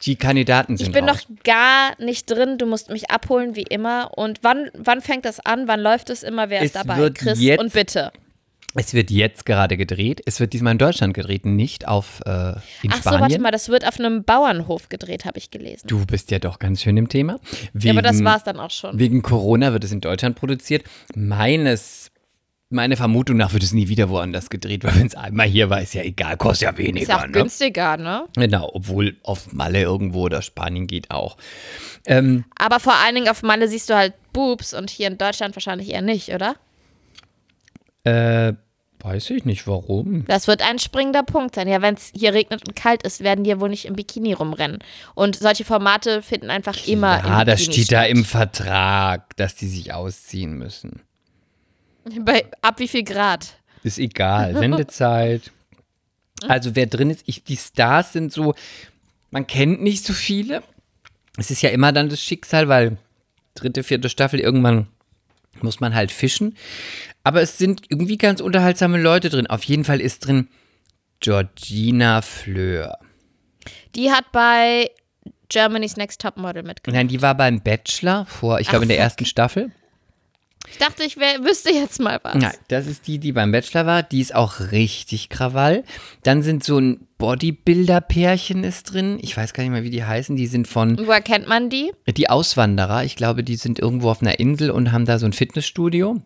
Die 0.06 0.16
Kandidaten 0.16 0.76
sind 0.78 0.88
Ich 0.88 0.94
bin 0.94 1.08
raus. 1.08 1.28
noch 1.30 1.44
gar 1.44 2.00
nicht 2.02 2.30
drin. 2.30 2.58
Du 2.58 2.66
musst 2.66 2.90
mich 2.90 3.10
abholen, 3.10 3.56
wie 3.56 3.64
immer. 3.64 4.12
Und 4.18 4.40
wann, 4.44 4.70
wann 4.78 5.02
fängt 5.02 5.26
das 5.26 5.40
an? 5.40 5.68
Wann 5.68 5.80
läuft 5.80 6.10
es 6.10 6.24
immer? 6.24 6.50
Wer 6.50 6.60
Es 6.60 6.68
ist 6.68 6.76
dabei? 6.76 6.98
wird 6.98 7.16
Chris 7.18 7.40
jetzt- 7.42 7.60
und 7.62 7.72
bitte. 7.74 8.12
Es 8.76 8.96
wird 8.96 9.12
jetzt 9.12 9.46
gerade 9.46 9.78
gedreht. 9.78 10.20
Es 10.26 10.40
wird 10.40 10.52
diesmal 10.54 10.72
in 10.72 10.80
Deutschland 10.80 11.14
gedreht, 11.14 11.46
nicht 11.46 11.88
auf 11.88 12.22
äh, 12.26 12.30
in 12.82 12.90
Ach 12.90 12.96
so, 12.96 13.02
Spanien. 13.02 13.22
warte 13.22 13.40
mal, 13.40 13.52
das 13.52 13.70
wird 13.70 13.88
auf 13.88 14.00
einem 14.00 14.24
Bauernhof 14.24 14.90
gedreht, 14.90 15.26
habe 15.26 15.38
ich 15.38 15.52
gelesen. 15.52 15.88
Du 15.88 16.04
bist 16.08 16.32
ja 16.32 16.40
doch 16.40 16.58
ganz 16.58 16.82
schön 16.82 16.98
im 16.98 17.08
Thema. 17.08 17.40
Wegen, 17.74 17.86
ja, 17.86 17.94
aber 17.94 18.02
das 18.02 18.24
war 18.24 18.38
es 18.38 18.44
dann 18.44 18.60
auch 18.60 18.72
schon. 18.72 18.98
Wegen 18.98 19.22
Corona 19.22 19.74
wird 19.74 19.84
es 19.84 19.92
in 19.92 20.02
Deutschland 20.02 20.36
produziert. 20.36 20.86
Meines, 21.16 22.10
meine 22.74 22.98
Vermutung 22.98 23.38
nach 23.38 23.54
wird 23.54 23.64
es 23.64 23.72
nie 23.74 23.88
wieder 23.88 24.10
woanders 24.10 24.50
gedreht, 24.50 24.84
weil 24.84 24.96
wenn 24.96 25.08
es 25.08 25.16
einmal 25.16 25.48
hier 25.48 25.70
war, 25.70 25.82
ist 25.82 25.94
ja 25.94 26.02
egal, 26.04 26.38
kostet 26.38 26.70
ja 26.70 26.78
weniger. 26.78 27.02
Ist 27.02 27.08
ja 27.10 27.20
auch 27.20 27.26
ne? 27.28 27.32
günstiger, 27.32 27.98
ne? 27.98 28.26
Genau, 28.36 28.70
obwohl 28.74 29.16
auf 29.24 29.54
Malle 29.54 29.82
irgendwo 29.82 30.24
oder 30.24 30.42
Spanien 30.42 30.88
geht 30.88 31.12
auch. 31.12 31.38
Ähm, 32.06 32.44
Aber 32.58 32.80
vor 32.80 32.96
allen 32.96 33.16
Dingen 33.16 33.30
auf 33.30 33.44
Malle 33.44 33.68
siehst 33.68 33.90
du 33.90 33.96
halt 33.96 34.14
Boobs 34.34 34.74
und 34.74 34.90
hier 34.90 35.08
in 35.08 35.18
Deutschland 35.18 35.56
wahrscheinlich 35.56 35.90
eher 35.92 36.02
nicht, 36.02 36.30
oder? 36.30 36.56
äh, 38.04 38.54
weiß 39.00 39.30
ich 39.32 39.46
nicht 39.46 39.68
warum. 39.68 40.26
Das 40.28 40.48
wird 40.48 40.62
ein 40.62 40.80
springender 40.80 41.24
Punkt 41.24 41.56
sein. 41.56 41.68
Ja, 41.68 41.82
wenn 41.82 41.96
es 41.96 42.12
hier 42.16 42.34
regnet 42.34 42.68
und 42.68 42.76
kalt 42.76 43.04
ist, 43.04 43.22
werden 43.22 43.44
die 43.44 43.60
wohl 43.60 43.70
nicht 43.70 43.86
im 43.86 43.96
Bikini 43.96 44.34
rumrennen. 44.34 44.80
Und 45.14 45.36
solche 45.36 45.66
Formate 45.66 46.22
finden 46.22 46.50
einfach 46.50 46.88
immer 46.88 47.20
im 47.20 47.26
Ah, 47.26 47.46
das 47.46 47.64
steht 47.64 47.92
da 47.92 48.04
statt. 48.04 48.10
im 48.10 48.26
Vertrag, 48.26 49.36
dass 49.36 49.56
die 49.56 49.68
sich 49.68 49.94
ausziehen 49.94 50.54
müssen. 50.58 51.02
Bei, 52.22 52.46
ab 52.62 52.80
wie 52.80 52.88
viel 52.88 53.04
Grad? 53.04 53.58
Ist 53.84 54.00
egal, 54.00 54.56
Sendezeit. 54.56 55.52
Also 56.46 56.76
wer 56.76 56.88
drin 56.88 57.10
ist, 57.10 57.24
ich, 57.26 57.46
die 57.46 57.56
Stars 57.56 58.12
sind 58.12 58.34
so, 58.34 58.54
man 59.32 59.48
kennt 59.48 59.82
nicht 59.82 60.04
so 60.04 60.12
viele. 60.12 60.62
Es 61.38 61.52
ist 61.52 61.62
ja 61.62 61.70
immer 61.70 61.94
dann 61.94 62.10
das 62.10 62.22
Schicksal, 62.22 62.68
weil 62.68 62.98
dritte, 63.56 63.82
vierte 63.84 64.10
Staffel 64.10 64.42
irgendwann 64.42 64.88
muss 65.62 65.80
man 65.80 65.96
halt 65.96 66.12
fischen. 66.12 66.58
Aber 67.24 67.42
es 67.42 67.58
sind 67.58 67.84
irgendwie 67.88 68.18
ganz 68.18 68.42
unterhaltsame 68.42 69.02
Leute 69.02 69.30
drin. 69.30 69.48
Auf 69.48 69.64
jeden 69.64 69.86
Fall 69.86 70.02
ist 70.02 70.26
drin 70.26 70.50
Georgina 71.22 72.22
Fleur. 72.22 72.98
Die 73.96 74.12
hat 74.12 74.32
bei 74.34 74.92
Germany's 75.48 75.96
Next 75.96 76.20
Top 76.20 76.36
Model 76.36 76.64
mitgemacht. 76.64 76.98
Nein, 76.98 77.08
die 77.08 77.22
war 77.22 77.36
beim 77.36 77.62
Bachelor 77.62 78.26
vor, 78.26 78.60
ich 78.60 78.68
glaube 78.68 78.84
in 78.84 78.90
der 78.90 79.00
ersten 79.00 79.26
Staffel. 79.26 79.72
Ich 80.72 80.78
dachte, 80.78 81.04
ich 81.04 81.18
wär, 81.18 81.44
wüsste 81.44 81.72
jetzt 81.72 82.00
mal 82.00 82.20
was. 82.24 82.36
Nein, 82.36 82.56
das 82.70 82.88
ist 82.88 83.06
die, 83.08 83.20
die 83.20 83.32
beim 83.32 83.52
Bachelor 83.52 83.86
war. 83.86 84.02
Die 84.04 84.22
ist 84.22 84.34
auch 84.34 84.60
richtig 84.72 85.30
Krawall. 85.30 85.84
Dann 86.24 86.42
sind 86.42 86.64
so 86.64 86.80
ein 86.80 87.08
Bodybuilder-Pärchen 87.18 88.64
ist 88.64 88.94
drin. 88.94 89.20
Ich 89.22 89.36
weiß 89.38 89.54
gar 89.54 89.64
nicht 89.64 89.72
mehr, 89.72 89.84
wie 89.84 89.90
die 89.90 90.04
heißen. 90.04 90.36
Die 90.36 90.48
sind 90.48 90.68
von 90.68 90.98
Woher 90.98 91.22
kennt 91.22 91.48
man 91.48 91.70
die? 91.70 91.92
die 92.08 92.30
Auswanderer. 92.30 93.04
Ich 93.04 93.16
glaube, 93.16 93.44
die 93.44 93.56
sind 93.56 93.78
irgendwo 93.80 94.10
auf 94.10 94.22
einer 94.22 94.40
Insel 94.40 94.72
und 94.72 94.92
haben 94.92 95.06
da 95.06 95.20
so 95.20 95.26
ein 95.26 95.34
Fitnessstudio. 95.34 96.22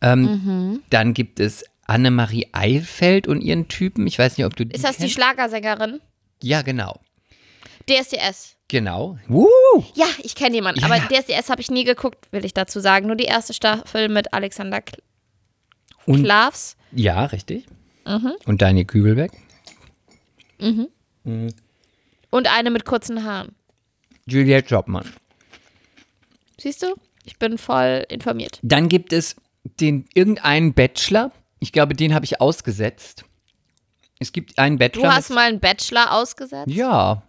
Ähm, 0.00 0.82
Dann 0.90 1.14
gibt 1.14 1.40
es 1.40 1.64
Annemarie 1.86 2.48
Eilfeld 2.52 3.26
und 3.28 3.40
ihren 3.40 3.68
Typen. 3.68 4.06
Ich 4.06 4.18
weiß 4.18 4.36
nicht, 4.36 4.46
ob 4.46 4.56
du 4.56 4.64
die 4.66 4.74
Ist 4.74 4.84
das 4.84 4.96
die 4.96 5.02
kennst. 5.02 5.14
Schlagersängerin? 5.14 6.00
Ja, 6.42 6.62
genau. 6.62 7.00
DSDS. 7.88 8.56
Genau. 8.74 9.16
Woo! 9.28 9.46
Ja, 9.94 10.06
ich 10.20 10.34
kenne 10.34 10.56
jemanden. 10.56 10.80
Ja, 10.80 10.86
aber 10.86 10.96
ja. 10.96 11.06
DSDS 11.06 11.48
habe 11.48 11.60
ich 11.60 11.70
nie 11.70 11.84
geguckt, 11.84 12.26
will 12.32 12.44
ich 12.44 12.54
dazu 12.54 12.80
sagen. 12.80 13.06
Nur 13.06 13.14
die 13.14 13.22
erste 13.26 13.54
Staffel 13.54 14.08
mit 14.08 14.34
Alexander 14.34 14.80
Kl 14.82 15.00
Und- 16.06 16.24
Klavs. 16.24 16.76
Ja, 16.90 17.24
richtig. 17.26 17.66
Mhm. 18.04 18.32
Und 18.46 18.62
Daniel 18.62 18.84
Kübelbeck. 18.84 19.30
Und 22.30 22.48
eine 22.48 22.70
mit 22.72 22.84
kurzen 22.84 23.22
Haaren. 23.24 23.54
Juliette 24.26 24.68
Jobmann. 24.70 25.08
Siehst 26.58 26.82
du? 26.82 26.94
Ich 27.24 27.38
bin 27.38 27.58
voll 27.58 28.04
informiert. 28.08 28.58
Dann 28.62 28.88
gibt 28.88 29.12
es 29.12 29.36
den 29.80 30.06
irgendeinen 30.14 30.74
Bachelor. 30.74 31.30
Ich 31.60 31.70
glaube, 31.70 31.94
den 31.94 32.12
habe 32.12 32.24
ich 32.24 32.40
ausgesetzt. 32.40 33.24
Es 34.18 34.32
gibt 34.32 34.58
einen 34.58 34.78
Du 34.78 34.84
Bachelor. 34.84 35.14
hast 35.14 35.30
mal 35.30 35.48
einen 35.48 35.60
Bachelor 35.60 36.12
ausgesetzt? 36.12 36.72
ja. 36.72 37.22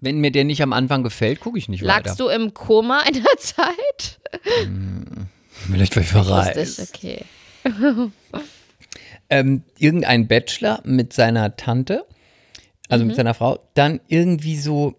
Wenn 0.00 0.20
mir 0.20 0.30
der 0.30 0.44
nicht 0.44 0.62
am 0.62 0.72
Anfang 0.72 1.02
gefällt, 1.02 1.40
gucke 1.40 1.58
ich 1.58 1.68
nicht 1.68 1.82
weiter. 1.82 1.88
Lagst 2.04 2.20
du 2.20 2.28
im 2.28 2.54
Koma 2.54 3.00
in 3.08 3.14
der 3.14 3.24
Zeit? 3.38 4.20
Vielleicht 5.66 5.96
war 5.96 6.02
ich 6.02 6.08
verreist. 6.08 6.94
Okay. 6.94 7.24
ähm, 9.30 9.62
irgendein 9.78 10.28
Bachelor 10.28 10.80
mit 10.84 11.12
seiner 11.12 11.56
Tante, 11.56 12.06
also 12.88 13.04
Mhm. 13.04 13.08
mit 13.08 13.16
seiner 13.16 13.34
Frau, 13.34 13.58
dann 13.74 14.00
irgendwie 14.08 14.56
so, 14.56 14.94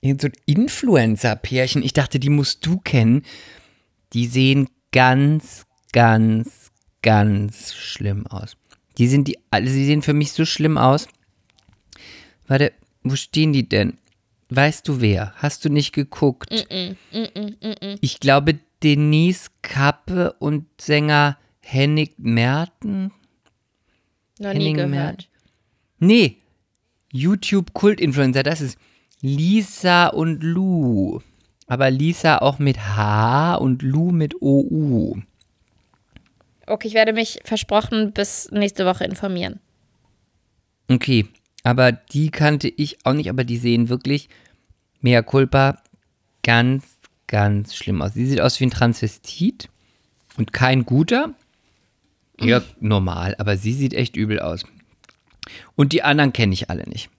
irgend 0.00 0.22
so 0.22 0.28
ein 0.28 0.32
Influencer-Pärchen. 0.46 1.82
Ich 1.82 1.92
dachte, 1.92 2.18
die 2.18 2.30
musst 2.30 2.64
du 2.64 2.78
kennen. 2.78 3.22
Die 4.14 4.26
sehen 4.26 4.68
ganz, 4.92 5.66
ganz, 5.92 6.70
ganz 7.02 7.74
schlimm 7.74 8.26
aus. 8.26 8.56
Die 8.98 9.08
sind 9.08 9.28
die, 9.28 9.38
also 9.50 9.70
sie 9.70 9.84
sehen 9.84 10.00
für 10.02 10.14
mich 10.14 10.32
so 10.32 10.46
schlimm 10.46 10.78
aus. 10.78 11.06
Warte, 12.46 12.72
wo 13.02 13.14
stehen 13.14 13.52
die 13.52 13.68
denn? 13.68 13.98
Weißt 14.48 14.86
du 14.86 15.00
wer? 15.00 15.32
Hast 15.36 15.64
du 15.64 15.68
nicht 15.68 15.92
geguckt? 15.92 16.66
Ich 18.00 18.20
glaube, 18.20 18.60
Denise 18.82 19.50
Kappe 19.62 20.34
und 20.38 20.66
Sänger 20.80 21.38
Henning 21.60 22.10
Merten. 22.18 23.12
Noch 24.38 24.52
nie 24.52 24.58
Henning 24.58 24.74
gehört. 24.76 24.90
Merten. 24.90 25.24
Nee, 25.98 26.36
YouTube-Kult-Influencer, 27.12 28.42
das 28.42 28.60
ist 28.60 28.78
Lisa 29.20 30.08
und 30.08 30.42
Lou. 30.42 31.20
Aber 31.66 31.90
Lisa 31.90 32.38
auch 32.38 32.58
mit 32.58 32.78
H 32.78 33.56
und 33.56 33.82
Lou 33.82 34.12
mit 34.12 34.40
OU. 34.40 35.22
Okay, 36.66 36.88
ich 36.88 36.94
werde 36.94 37.12
mich 37.12 37.40
versprochen 37.44 38.12
bis 38.12 38.50
nächste 38.52 38.86
Woche 38.86 39.04
informieren. 39.04 39.58
Okay, 40.88 41.26
aber 41.66 41.90
die 41.90 42.30
kannte 42.30 42.68
ich 42.68 43.04
auch 43.04 43.12
nicht, 43.12 43.28
aber 43.28 43.42
die 43.42 43.56
sehen 43.56 43.88
wirklich 43.88 44.28
mea 45.00 45.20
culpa 45.20 45.82
ganz, 46.44 46.84
ganz 47.26 47.74
schlimm 47.74 48.02
aus. 48.02 48.14
Sie 48.14 48.24
sieht 48.24 48.40
aus 48.40 48.60
wie 48.60 48.66
ein 48.66 48.70
Transvestit 48.70 49.68
und 50.36 50.52
kein 50.52 50.86
guter. 50.86 51.34
Ja, 52.40 52.62
normal, 52.78 53.34
aber 53.38 53.56
sie 53.56 53.72
sieht 53.72 53.94
echt 53.94 54.14
übel 54.14 54.38
aus. 54.38 54.64
Und 55.74 55.92
die 55.92 56.04
anderen 56.04 56.32
kenne 56.32 56.52
ich 56.52 56.70
alle 56.70 56.84
nicht. 56.84 57.10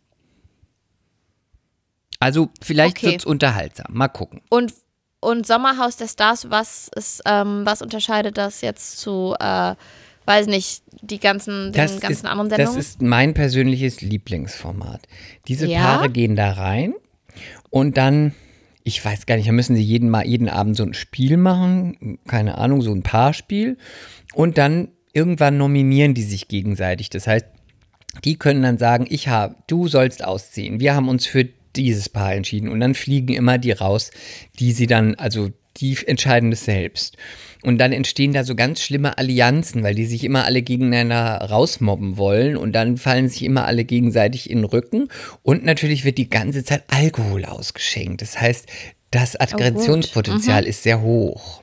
Also 2.19 2.49
vielleicht 2.61 2.99
Okay. 2.99 3.07
wird's 3.07 3.25
unterhaltsam. 3.25 3.87
Mal 3.89 4.07
gucken. 4.07 4.39
Und, 4.47 4.73
und 5.19 5.45
Sommerhaus 5.45 5.97
der 5.97 6.07
Stars, 6.07 6.49
was 6.49 6.89
ist, 6.95 7.21
ähm, 7.25 7.65
was 7.65 7.81
unterscheidet 7.81 8.37
das 8.37 8.61
jetzt 8.61 8.99
zu, 8.99 9.35
äh, 9.41 9.75
weiß 10.27 10.47
nicht, 10.47 10.83
die 11.01 11.19
ganzen, 11.19 11.71
den 11.71 11.99
ganzen 11.99 12.11
ist, 12.11 12.25
anderen 12.25 12.49
das 12.49 12.57
Sendungen? 12.57 12.79
ist 12.79 13.01
mein 13.01 13.33
persönliches 13.33 14.01
Lieblingsformat. 14.01 15.07
Diese 15.47 15.67
Ja? 15.67 15.79
Paare 15.79 16.09
gehen 16.09 16.35
da 16.35 16.51
rein 16.51 16.93
und 17.69 17.97
dann, 17.97 18.33
ich 18.83 19.03
weiß 19.03 19.25
gar 19.25 19.37
nicht, 19.37 19.47
da 19.47 19.51
müssen 19.51 19.75
sie 19.75 19.83
jeden, 19.83 20.09
mal, 20.09 20.25
jeden 20.25 20.49
Abend 20.49 20.75
so 20.75 20.83
ein 20.83 20.93
Spiel 20.93 21.37
machen, 21.37 22.19
keine 22.27 22.57
Ahnung, 22.57 22.81
so 22.81 22.91
ein 22.91 23.03
Paarspiel. 23.03 23.77
Und 24.33 24.57
dann 24.57 24.89
irgendwann 25.13 25.57
nominieren 25.57 26.13
die 26.13 26.23
sich 26.23 26.47
gegenseitig. 26.47 27.09
Das 27.09 27.27
heißt, 27.27 27.45
die 28.23 28.37
können 28.37 28.63
dann 28.63 28.77
sagen, 28.77 29.05
ich 29.09 29.27
habe, 29.27 29.55
du 29.67 29.87
sollst 29.87 30.23
ausziehen. 30.23 30.79
Wir 30.79 30.95
haben 30.95 31.09
uns 31.09 31.25
für 31.25 31.47
dieses 31.75 32.09
Paar 32.09 32.33
entschieden. 32.33 32.69
Und 32.69 32.79
dann 32.79 32.95
fliegen 32.95 33.33
immer 33.33 33.57
die 33.57 33.71
raus, 33.71 34.11
die 34.59 34.71
sie 34.71 34.87
dann, 34.87 35.15
also 35.15 35.49
die 35.77 35.97
entscheiden 36.05 36.51
das 36.51 36.65
selbst. 36.65 37.17
Und 37.67 37.79
dann 37.79 37.91
entstehen 37.91 38.31
da 38.31 38.45
so 38.45 38.55
ganz 38.55 38.81
schlimme 38.81 39.17
Allianzen, 39.17 39.83
weil 39.83 39.93
die 39.93 40.05
sich 40.05 40.23
immer 40.23 40.45
alle 40.45 40.61
gegeneinander 40.61 41.49
rausmobben 41.49 42.15
wollen 42.15 42.55
und 42.55 42.71
dann 42.71 42.95
fallen 42.95 43.27
sich 43.27 43.43
immer 43.43 43.65
alle 43.65 43.83
gegenseitig 43.83 44.49
in 44.49 44.59
den 44.59 44.63
Rücken. 44.63 45.09
Und 45.43 45.65
natürlich 45.65 46.05
wird 46.05 46.17
die 46.17 46.29
ganze 46.29 46.63
Zeit 46.63 46.85
Alkohol 46.87 47.43
ausgeschenkt. 47.43 48.21
Das 48.21 48.39
heißt, 48.39 48.67
das 49.11 49.37
Aggressionspotenzial 49.37 50.63
ist 50.65 50.83
sehr 50.83 51.01
hoch. 51.01 51.61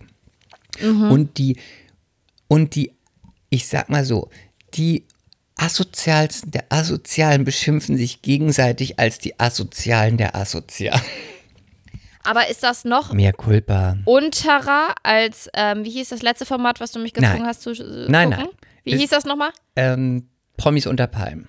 Und 1.09 1.39
die, 1.39 1.57
und 2.49 2.75
die, 2.75 2.93
ich 3.49 3.67
sag 3.67 3.89
mal 3.89 4.05
so, 4.05 4.29
die 4.75 5.07
Asozialsten 5.57 6.51
der 6.51 6.65
Asozialen 6.69 7.45
beschimpfen 7.45 7.97
sich 7.97 8.21
gegenseitig 8.21 8.99
als 8.99 9.21
die 9.21 9.41
Asozialen 9.41 10.19
der 10.19 10.37
Asozialen. 10.37 11.01
Aber 12.27 12.49
ist 12.49 12.63
das 12.63 12.85
noch 12.85 13.13
Mehr 13.13 13.33
Culpa. 13.33 13.97
unterer 14.07 14.95
als, 15.03 15.49
ähm, 15.55 15.85
wie 15.85 15.91
hieß 15.91 16.09
das 16.09 16.23
letzte 16.23 16.47
Format, 16.47 16.81
was 16.81 16.93
du 16.93 16.99
mich 16.99 17.13
gezwungen 17.13 17.39
Nein. 17.41 17.47
hast 17.47 17.63
zu 17.63 17.71
äh, 17.73 18.07
Nein, 18.09 18.31
gucken? 18.31 18.47
nein. 18.47 18.59
Wie 18.85 18.93
Es- 18.95 19.01
hieß 19.01 19.11
das 19.11 19.25
nochmal? 19.25 19.51
Ähm, 19.77 20.29
Promis 20.57 20.87
unter 20.87 21.07
Palmen. 21.07 21.49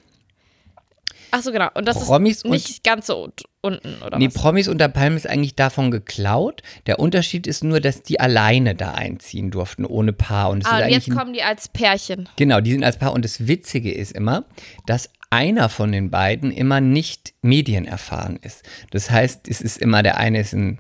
Ach 1.31 1.41
so, 1.41 1.51
genau. 1.51 1.67
Und 1.73 1.85
das 1.85 2.05
Promis 2.05 2.37
ist 2.37 2.45
nicht 2.45 2.83
ganz 2.85 3.07
so 3.07 3.29
unten, 3.61 4.01
oder 4.05 4.17
Nee, 4.17 4.27
was? 4.27 4.33
Promis 4.35 4.67
unter 4.69 4.87
Palmen 4.87 5.17
ist 5.17 5.27
eigentlich 5.27 5.55
davon 5.55 5.91
geklaut. 5.91 6.61
Der 6.87 6.99
Unterschied 6.99 7.45
ist 7.45 7.61
nur, 7.63 7.81
dass 7.81 8.03
die 8.03 8.21
alleine 8.21 8.73
da 8.73 8.91
einziehen 8.93 9.51
durften, 9.51 9.85
ohne 9.85 10.13
Paar. 10.13 10.49
Und 10.49 10.65
Ah, 10.65 10.79
ist 10.79 10.85
und 10.85 10.91
jetzt 10.91 11.11
kommen 11.11 11.33
die 11.33 11.43
als 11.43 11.67
Pärchen. 11.67 12.29
Genau, 12.37 12.61
die 12.61 12.71
sind 12.71 12.85
als 12.85 12.97
Paar. 12.97 13.11
Und 13.11 13.25
das 13.25 13.47
Witzige 13.47 13.91
ist 13.93 14.13
immer, 14.13 14.45
dass 14.85 15.09
einer 15.35 15.69
von 15.69 15.91
den 15.91 16.09
beiden 16.09 16.51
immer 16.51 16.79
nicht 16.81 17.33
medienerfahren 17.41 18.37
ist. 18.41 18.63
Das 18.91 19.11
heißt, 19.11 19.47
es 19.49 19.61
ist 19.61 19.77
immer, 19.77 20.01
der 20.03 20.17
eine 20.17 20.39
ist 20.39 20.53
ein 20.53 20.79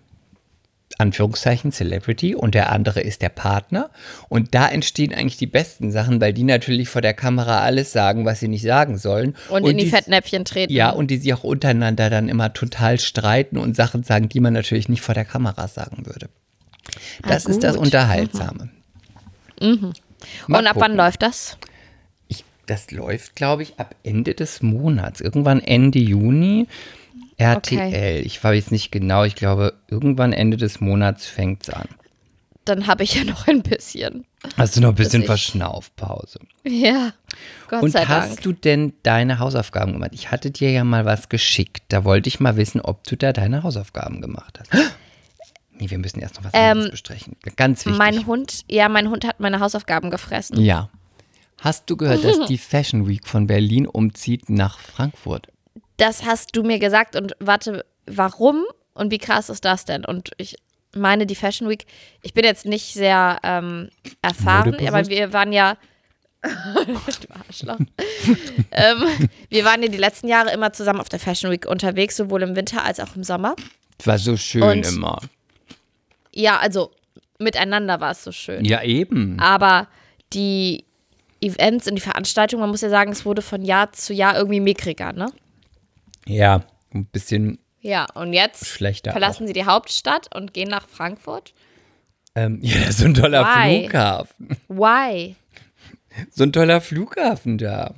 Anführungszeichen 0.97 1.73
Celebrity 1.73 2.35
und 2.35 2.55
der 2.55 2.71
andere 2.71 3.01
ist 3.01 3.21
der 3.21 3.27
Partner. 3.29 3.89
Und 4.29 4.55
da 4.55 4.69
entstehen 4.69 5.13
eigentlich 5.13 5.35
die 5.35 5.47
besten 5.47 5.91
Sachen, 5.91 6.21
weil 6.21 6.31
die 6.31 6.43
natürlich 6.43 6.87
vor 6.87 7.01
der 7.01 7.13
Kamera 7.13 7.59
alles 7.61 7.91
sagen, 7.91 8.23
was 8.23 8.39
sie 8.39 8.47
nicht 8.47 8.61
sagen 8.63 8.97
sollen. 8.97 9.35
Und, 9.49 9.67
in 9.67 9.77
die 9.77 9.85
die- 9.85 9.89
Fettnäpfchen 9.89 10.45
treten. 10.45 10.71
Ja, 10.71 10.91
und 10.91 11.11
die 11.11 11.17
sich 11.17 11.33
auch 11.33 11.43
untereinander 11.43 12.09
dann 12.09 12.29
immer 12.29 12.53
total 12.53 12.97
streiten 12.99 13.57
und 13.57 13.75
Sachen 13.75 14.03
sagen, 14.03 14.29
die 14.29 14.39
man 14.39 14.53
natürlich 14.53 14.87
nicht 14.87 15.01
vor 15.01 15.13
der 15.15 15.25
Kamera 15.25 15.67
sagen 15.67 16.05
würde. 16.05 16.29
Das 17.27 17.45
ist 17.45 17.63
das 17.63 17.75
Ah. 17.75 17.79
Unterhaltsame. 17.79 18.69
Mal 19.59 20.59
und 20.59 20.67
ab 20.67 20.75
wann 20.79 20.95
läuft 20.95 21.21
das? 21.23 21.57
Das 22.65 22.91
läuft, 22.91 23.35
glaube 23.35 23.63
ich, 23.63 23.79
ab 23.79 23.95
Ende 24.03 24.33
des 24.33 24.61
Monats. 24.61 25.21
Irgendwann 25.21 25.59
Ende 25.61 25.99
Juni. 25.99 26.67
RTL. 27.37 28.25
Ich 28.25 28.41
weiß 28.43 28.55
jetzt 28.55 28.71
nicht 28.71 28.91
genau. 28.91 29.23
Ich 29.23 29.35
glaube, 29.35 29.73
irgendwann 29.89 30.33
Ende 30.33 30.57
des 30.57 30.79
Monats 30.79 31.25
fängt 31.25 31.63
es 31.63 31.69
an. 31.73 31.87
Dann 32.63 32.87
habe 32.87 33.03
ich 33.03 33.13
ja 33.15 33.23
noch 33.23 33.47
ein 33.47 33.61
bisschen. 33.61 34.25
Hast 34.57 34.75
du 34.75 34.81
noch 34.81 34.89
ein 34.89 34.95
bisschen 34.95 35.23
Verschnaufpause? 35.23 36.39
Ja, 36.63 37.13
Gott 37.67 37.83
Und 37.83 37.91
sei 37.91 38.05
hast 38.05 38.29
Dank. 38.29 38.41
du 38.41 38.53
denn 38.53 38.93
deine 39.03 39.37
Hausaufgaben 39.39 39.93
gemacht? 39.93 40.11
Ich 40.13 40.31
hatte 40.31 40.49
dir 40.49 40.71
ja 40.71 40.83
mal 40.83 41.05
was 41.05 41.29
geschickt. 41.29 41.83
Da 41.89 42.03
wollte 42.05 42.27
ich 42.29 42.39
mal 42.39 42.57
wissen, 42.57 42.81
ob 42.81 43.03
du 43.03 43.15
da 43.17 43.33
deine 43.33 43.61
Hausaufgaben 43.63 44.21
gemacht 44.21 44.59
hast. 44.59 44.71
Nee, 45.77 45.89
wir 45.89 45.97
müssen 45.97 46.21
erst 46.21 46.37
noch 46.37 46.45
was 46.45 46.53
anderes 46.53 46.91
besprechen. 46.91 47.35
Ganz 47.57 47.85
wichtig. 47.85 47.91
Ähm, 47.91 47.97
Mein 47.97 48.25
Hund, 48.25 48.61
ja, 48.69 48.87
mein 48.87 49.09
Hund 49.09 49.25
hat 49.27 49.41
meine 49.41 49.59
Hausaufgaben 49.59 50.09
gefressen. 50.09 50.57
ja. 50.61 50.89
Hast 51.65 51.89
du 51.89 51.97
gehört, 51.97 52.23
dass 52.23 52.39
die 52.47 52.59
Fashion 52.59 53.07
Week 53.07 53.27
von 53.27 53.47
Berlin 53.47 53.87
umzieht 53.87 54.49
nach 54.51 54.79
Frankfurt? 54.79 55.47
Das 55.97 56.23
hast 56.23 56.55
du 56.55 56.61
mir 56.61 56.77
gesagt 56.77 57.15
und 57.15 57.35
warte, 57.39 57.83
warum 58.05 58.63
und 58.93 59.09
wie 59.11 59.17
krass 59.17 59.49
ist 59.49 59.65
das 59.65 59.83
denn? 59.83 60.05
Und 60.05 60.29
ich 60.37 60.57
meine, 60.93 61.25
die 61.25 61.33
Fashion 61.33 61.67
Week, 61.67 61.87
ich 62.21 62.35
bin 62.35 62.45
jetzt 62.45 62.67
nicht 62.67 62.93
sehr 62.93 63.39
ähm, 63.43 63.89
erfahren, 64.21 64.75
aber 64.87 65.07
wir 65.09 65.33
waren 65.33 65.51
ja. 65.51 65.75
du 66.43 67.33
Arschloch. 67.33 67.79
ähm, 68.71 69.03
wir 69.49 69.65
waren 69.65 69.81
ja 69.81 69.89
die 69.89 69.97
letzten 69.97 70.27
Jahre 70.27 70.51
immer 70.53 70.71
zusammen 70.71 71.01
auf 71.01 71.09
der 71.09 71.19
Fashion 71.19 71.49
Week 71.49 71.65
unterwegs, 71.65 72.15
sowohl 72.15 72.43
im 72.43 72.55
Winter 72.55 72.85
als 72.85 72.99
auch 72.99 73.15
im 73.15 73.23
Sommer. 73.23 73.55
War 74.03 74.19
so 74.19 74.37
schön 74.37 74.61
Und- 74.61 74.87
immer. 74.87 75.19
Ja, 76.31 76.59
also 76.59 76.91
miteinander 77.39 77.99
war 78.01 78.11
es 78.11 78.23
so 78.23 78.31
schön. 78.31 78.63
Ja, 78.63 78.83
eben. 78.83 79.39
Aber 79.39 79.87
die 80.33 80.85
Events 81.41 81.87
und 81.87 81.95
die 81.95 82.01
Veranstaltungen, 82.01 82.61
man 82.61 82.69
muss 82.69 82.81
ja 82.81 82.89
sagen, 82.89 83.11
es 83.11 83.25
wurde 83.25 83.41
von 83.41 83.61
Jahr 83.63 83.91
zu 83.91 84.13
Jahr 84.13 84.35
irgendwie 84.37 84.59
mickriger, 84.59 85.13
ne? 85.13 85.31
Ja, 86.25 86.63
ein 86.93 87.05
bisschen. 87.05 87.59
Ja, 87.81 88.07
und 88.15 88.33
jetzt 88.33 88.65
Schlechter 88.65 89.11
verlassen 89.11 89.45
sie 89.47 89.53
die 89.53 89.65
Hauptstadt 89.65 90.33
und 90.35 90.53
gehen 90.53 90.69
nach 90.69 90.87
Frankfurt. 90.87 91.53
Ähm, 92.35 92.59
ja, 92.63 92.79
das 92.79 92.89
ist 92.91 92.99
so 92.99 93.05
ein 93.05 93.13
toller 93.13 93.43
Why? 93.43 93.81
Flughafen. 93.81 94.57
Why? 94.67 95.35
So 96.31 96.43
ein 96.43 96.53
toller 96.53 96.81
Flughafen 96.81 97.57
da. 97.57 97.93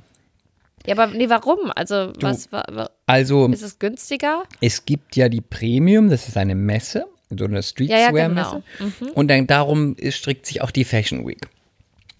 Ja, 0.86 0.94
aber 0.96 1.06
nee, 1.08 1.28
warum? 1.28 1.70
Also, 1.74 2.12
was 2.20 2.50
wa, 2.52 2.64
wa, 2.70 2.90
Also, 3.06 3.46
ist 3.48 3.62
es 3.62 3.78
günstiger? 3.78 4.42
es 4.60 4.84
gibt 4.84 5.16
ja 5.16 5.28
die 5.28 5.40
Premium, 5.40 6.08
das 6.10 6.28
ist 6.28 6.36
eine 6.36 6.54
Messe, 6.54 7.06
so 7.30 7.44
eine 7.44 7.54
Ja, 7.54 7.56
ja, 7.56 7.62
Streetwear-Messe. 7.62 8.62
genau. 8.78 9.12
Und 9.14 9.28
dann 9.28 9.46
darum 9.46 9.96
strickt 10.10 10.46
sich 10.46 10.62
auch 10.62 10.70
die 10.70 10.84
Fashion 10.84 11.26
Week. 11.26 11.40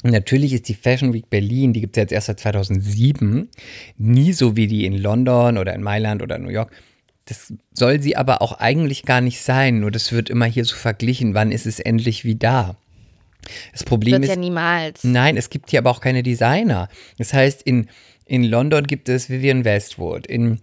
Natürlich 0.04 0.52
ist 0.52 0.68
die 0.68 0.74
Fashion 0.74 1.12
Week 1.12 1.28
Berlin, 1.28 1.72
die 1.72 1.80
gibt 1.80 1.96
es 1.96 2.00
jetzt 2.00 2.12
erst 2.12 2.28
seit 2.28 2.40
2007, 2.40 3.48
nie 3.96 4.32
so 4.32 4.56
wie 4.56 4.68
die 4.68 4.84
in 4.84 4.96
London 4.96 5.58
oder 5.58 5.74
in 5.74 5.82
Mailand 5.82 6.22
oder 6.22 6.38
New 6.38 6.50
York. 6.50 6.70
Das 7.24 7.52
soll 7.72 8.00
sie 8.00 8.16
aber 8.16 8.40
auch 8.40 8.52
eigentlich 8.52 9.02
gar 9.02 9.20
nicht 9.20 9.42
sein, 9.42 9.80
nur 9.80 9.90
das 9.90 10.12
wird 10.12 10.30
immer 10.30 10.46
hier 10.46 10.64
so 10.64 10.76
verglichen, 10.76 11.34
wann 11.34 11.52
ist 11.52 11.66
es 11.66 11.80
endlich 11.80 12.24
wie 12.24 12.36
da. 12.36 12.76
Das 13.72 13.84
Problem 13.84 14.22
ist, 14.22 14.28
ja 14.28 14.36
niemals. 14.36 15.04
Nein, 15.04 15.36
es 15.36 15.50
gibt 15.50 15.70
hier 15.70 15.80
aber 15.80 15.90
auch 15.90 16.00
keine 16.00 16.22
Designer. 16.22 16.88
Das 17.18 17.32
heißt, 17.32 17.62
in, 17.62 17.88
in 18.24 18.44
London 18.44 18.84
gibt 18.86 19.08
es 19.08 19.28
Vivienne 19.30 19.64
Westwood, 19.64 20.26
in, 20.26 20.60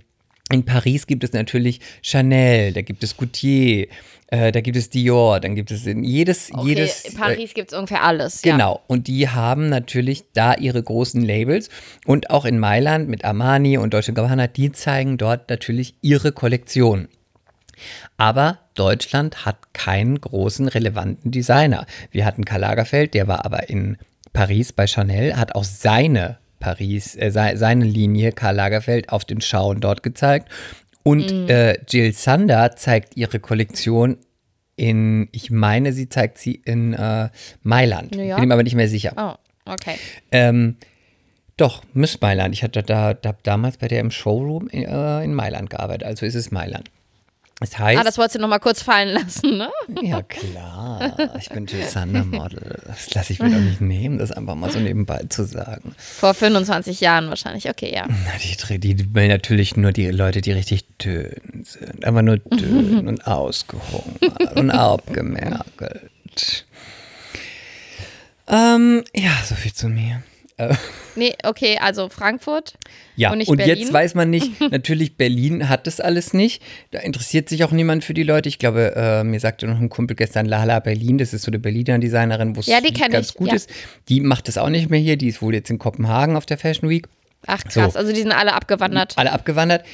in 0.51 0.63
Paris 0.63 1.07
gibt 1.07 1.23
es 1.23 1.33
natürlich 1.33 1.79
Chanel, 2.01 2.71
da 2.73 2.81
gibt 2.81 3.03
es 3.03 3.17
Gautier, 3.17 3.87
äh, 4.27 4.51
da 4.51 4.61
gibt 4.61 4.77
es 4.77 4.89
Dior, 4.89 5.39
dann 5.39 5.55
gibt 5.55 5.71
es 5.71 5.87
in 5.87 6.03
jedes, 6.03 6.51
Okay, 6.53 6.67
jedes. 6.69 7.05
in 7.05 7.15
Paris 7.15 7.53
gibt 7.55 7.71
es 7.71 7.77
ungefähr 7.77 8.03
alles. 8.03 8.43
Ja. 8.43 8.53
Genau, 8.53 8.81
und 8.87 9.07
die 9.07 9.27
haben 9.29 9.69
natürlich 9.69 10.25
da 10.33 10.53
ihre 10.53 10.81
großen 10.83 11.23
Labels 11.23 11.69
und 12.05 12.29
auch 12.29 12.45
in 12.45 12.59
Mailand 12.59 13.09
mit 13.09 13.25
Armani 13.25 13.77
und 13.77 13.93
Deutsche 13.93 14.13
Gabbana, 14.13 14.47
die 14.47 14.71
zeigen 14.71 15.17
dort 15.17 15.49
natürlich 15.49 15.95
ihre 16.01 16.31
Kollektion. 16.31 17.07
Aber 18.17 18.59
Deutschland 18.75 19.45
hat 19.45 19.73
keinen 19.73 20.21
großen 20.21 20.67
relevanten 20.67 21.31
Designer. 21.31 21.85
Wir 22.11 22.25
hatten 22.25 22.45
Karl 22.45 22.61
Lagerfeld, 22.61 23.13
der 23.13 23.27
war 23.27 23.45
aber 23.45 23.69
in 23.69 23.97
Paris 24.31 24.73
bei 24.73 24.85
Chanel, 24.87 25.35
hat 25.37 25.55
auch 25.55 25.63
seine 25.63 26.37
Paris, 26.59 27.15
äh, 27.15 27.31
sei- 27.31 27.55
seine 27.55 27.85
Linie 27.85 28.31
Karl 28.31 28.55
Lagerfeld 28.55 29.09
auf 29.09 29.25
den 29.25 29.41
Schauen 29.41 29.79
dort 29.81 30.03
gezeigt. 30.03 30.49
Und 31.03 31.31
Mhm. 31.31 31.47
äh, 31.49 31.77
Jill 31.87 32.13
Sander 32.13 32.75
zeigt 32.75 33.15
ihre 33.15 33.39
Kollektion 33.39 34.17
in, 34.75 35.29
ich 35.31 35.51
meine, 35.51 35.93
sie 35.93 36.09
zeigt 36.09 36.37
sie 36.37 36.55
in 36.65 36.93
äh, 36.93 37.29
Mailand. 37.63 38.11
Bin 38.11 38.27
mir 38.27 38.53
aber 38.53 38.63
nicht 38.63 38.75
mehr 38.75 38.89
sicher. 38.89 39.13
Oh, 39.15 39.71
okay. 39.71 39.95
Ähm, 40.31 40.75
doch, 41.57 41.83
Miss 41.93 42.19
Mailand. 42.19 42.53
Ich 42.53 42.63
hatte 42.63 42.83
da, 42.83 43.13
da 43.13 43.35
damals 43.43 43.77
bei 43.77 43.87
der 43.87 44.01
im 44.01 44.11
Showroom 44.11 44.67
äh, 44.69 45.23
in 45.23 45.33
Mailand 45.33 45.69
gearbeitet. 45.69 46.05
Also 46.07 46.25
ist 46.25 46.35
es 46.35 46.51
Mailand. 46.51 46.89
Das 47.61 47.79
heißt, 47.79 47.99
Ah, 47.99 48.03
das 48.03 48.17
wolltest 48.17 48.35
du 48.35 48.39
nochmal 48.41 48.59
kurz 48.59 48.81
fallen 48.81 49.09
lassen, 49.13 49.57
ne? 49.57 49.69
ja 50.01 50.21
klar, 50.21 51.17
ich 51.39 51.47
bin 51.49 51.65
Sander 51.87 52.25
Model. 52.25 52.81
Das 52.85 53.13
lasse 53.13 53.31
ich 53.31 53.39
mir 53.39 53.49
doch 53.49 53.59
nicht 53.59 53.79
nehmen, 53.79 54.17
das 54.17 54.31
einfach 54.33 54.55
mal 54.55 54.69
so 54.69 54.79
nebenbei 54.79 55.23
zu 55.29 55.45
sagen. 55.45 55.95
Vor 55.97 56.33
25 56.33 56.99
Jahren 56.99 57.29
wahrscheinlich. 57.29 57.69
Okay, 57.69 57.93
ja. 57.95 58.07
Na, 58.07 58.77
die, 58.77 58.79
die 58.79 59.15
will 59.15 59.29
natürlich 59.29 59.77
nur 59.77 59.93
die 59.93 60.07
Leute, 60.07 60.41
die 60.41 60.51
richtig 60.51 60.85
dünn 60.97 61.63
sind. 61.63 62.03
Einfach 62.03 62.23
nur 62.23 62.37
dünn 62.51 63.07
und 63.07 63.25
ausgehungert 63.25 64.57
und 64.57 64.69
abgemerkelt. 64.71 66.65
Ähm, 68.47 69.03
ja, 69.15 69.31
so 69.45 69.55
viel 69.55 69.73
zu 69.73 69.87
mir. 69.87 70.21
Nee, 71.15 71.33
okay, 71.43 71.77
also 71.81 72.09
Frankfurt. 72.09 72.75
Ja, 73.15 73.31
Und 73.31 73.47
und, 73.47 73.59
jetzt 73.65 73.91
weiß 73.91 74.15
man 74.15 74.29
nicht, 74.29 74.59
natürlich 74.71 75.17
Berlin 75.17 75.69
hat 75.69 75.87
das 75.87 75.99
alles 75.99 76.33
nicht. 76.33 76.61
Da 76.91 76.99
interessiert 76.99 77.49
sich 77.49 77.63
auch 77.63 77.71
niemand 77.71 78.03
für 78.03 78.13
die 78.13 78.23
Leute. 78.23 78.49
Ich 78.49 78.59
glaube, 78.59 78.93
äh, 78.95 79.23
mir 79.23 79.39
sagte 79.39 79.67
noch 79.67 79.79
ein 79.79 79.89
Kumpel 79.89 80.15
gestern, 80.15 80.45
Lala 80.45 80.79
Berlin, 80.79 81.17
das 81.17 81.33
ist 81.33 81.43
so 81.43 81.49
eine 81.51 81.59
Berliner 81.59 81.99
Designerin, 81.99 82.55
wo 82.55 82.61
es 82.61 82.67
Ja, 82.67 82.79
ganz 82.79 83.29
ich, 83.29 83.35
gut 83.35 83.49
ja. 83.49 83.55
ist. 83.55 83.69
Die 84.09 84.21
macht 84.21 84.47
das 84.47 84.57
auch 84.57 84.69
nicht 84.69 84.89
mehr 84.89 84.99
hier, 84.99 85.17
die 85.17 85.27
ist 85.27 85.41
wohl 85.41 85.53
jetzt 85.53 85.69
in 85.69 85.77
Kopenhagen 85.79 86.35
auf 86.35 86.45
der 86.45 86.57
Fashion 86.57 86.89
Week. 86.89 87.07
Ach 87.47 87.63
krass, 87.63 87.93
So. 87.93 87.99
also 87.99 88.11
die 88.11 88.21
sind 88.21 88.31
alle 88.31 88.53
abgewandert. 88.53 89.17
Alle 89.17 89.31
abgewandert. 89.31 89.85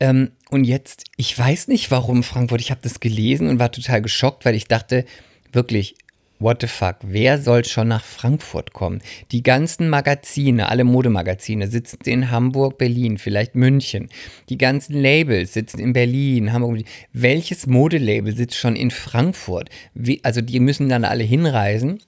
Ähm, 0.00 0.32
und 0.50 0.64
jetzt, 0.64 1.04
ich 1.16 1.38
weiß 1.38 1.68
nicht 1.68 1.90
warum 1.90 2.22
Frankfurt, 2.22 2.60
ich 2.60 2.70
habe 2.70 2.80
das 2.82 3.00
gelesen 3.00 3.48
und 3.48 3.58
war 3.58 3.72
total 3.72 4.02
geschockt, 4.02 4.44
weil 4.44 4.54
ich 4.54 4.66
dachte, 4.66 5.04
wirklich, 5.52 5.94
what 6.38 6.60
the 6.60 6.66
fuck, 6.66 6.96
wer 7.02 7.40
soll 7.40 7.64
schon 7.64 7.88
nach 7.88 8.04
Frankfurt 8.04 8.72
kommen? 8.72 9.00
Die 9.32 9.42
ganzen 9.42 9.88
Magazine, 9.88 10.68
alle 10.68 10.84
Modemagazine 10.84 11.68
sitzen 11.68 11.98
in 12.04 12.30
Hamburg, 12.30 12.78
Berlin, 12.78 13.18
vielleicht 13.18 13.54
München. 13.54 14.08
Die 14.48 14.58
ganzen 14.58 15.00
Labels 15.00 15.54
sitzen 15.54 15.80
in 15.80 15.92
Berlin, 15.92 16.52
Hamburg. 16.52 16.82
Welches 17.12 17.66
Modelabel 17.66 18.36
sitzt 18.36 18.56
schon 18.56 18.76
in 18.76 18.90
Frankfurt? 18.90 19.70
Wie, 19.94 20.20
also 20.22 20.40
die 20.40 20.60
müssen 20.60 20.88
dann 20.88 21.04
alle 21.04 21.24
hinreisen. 21.24 22.00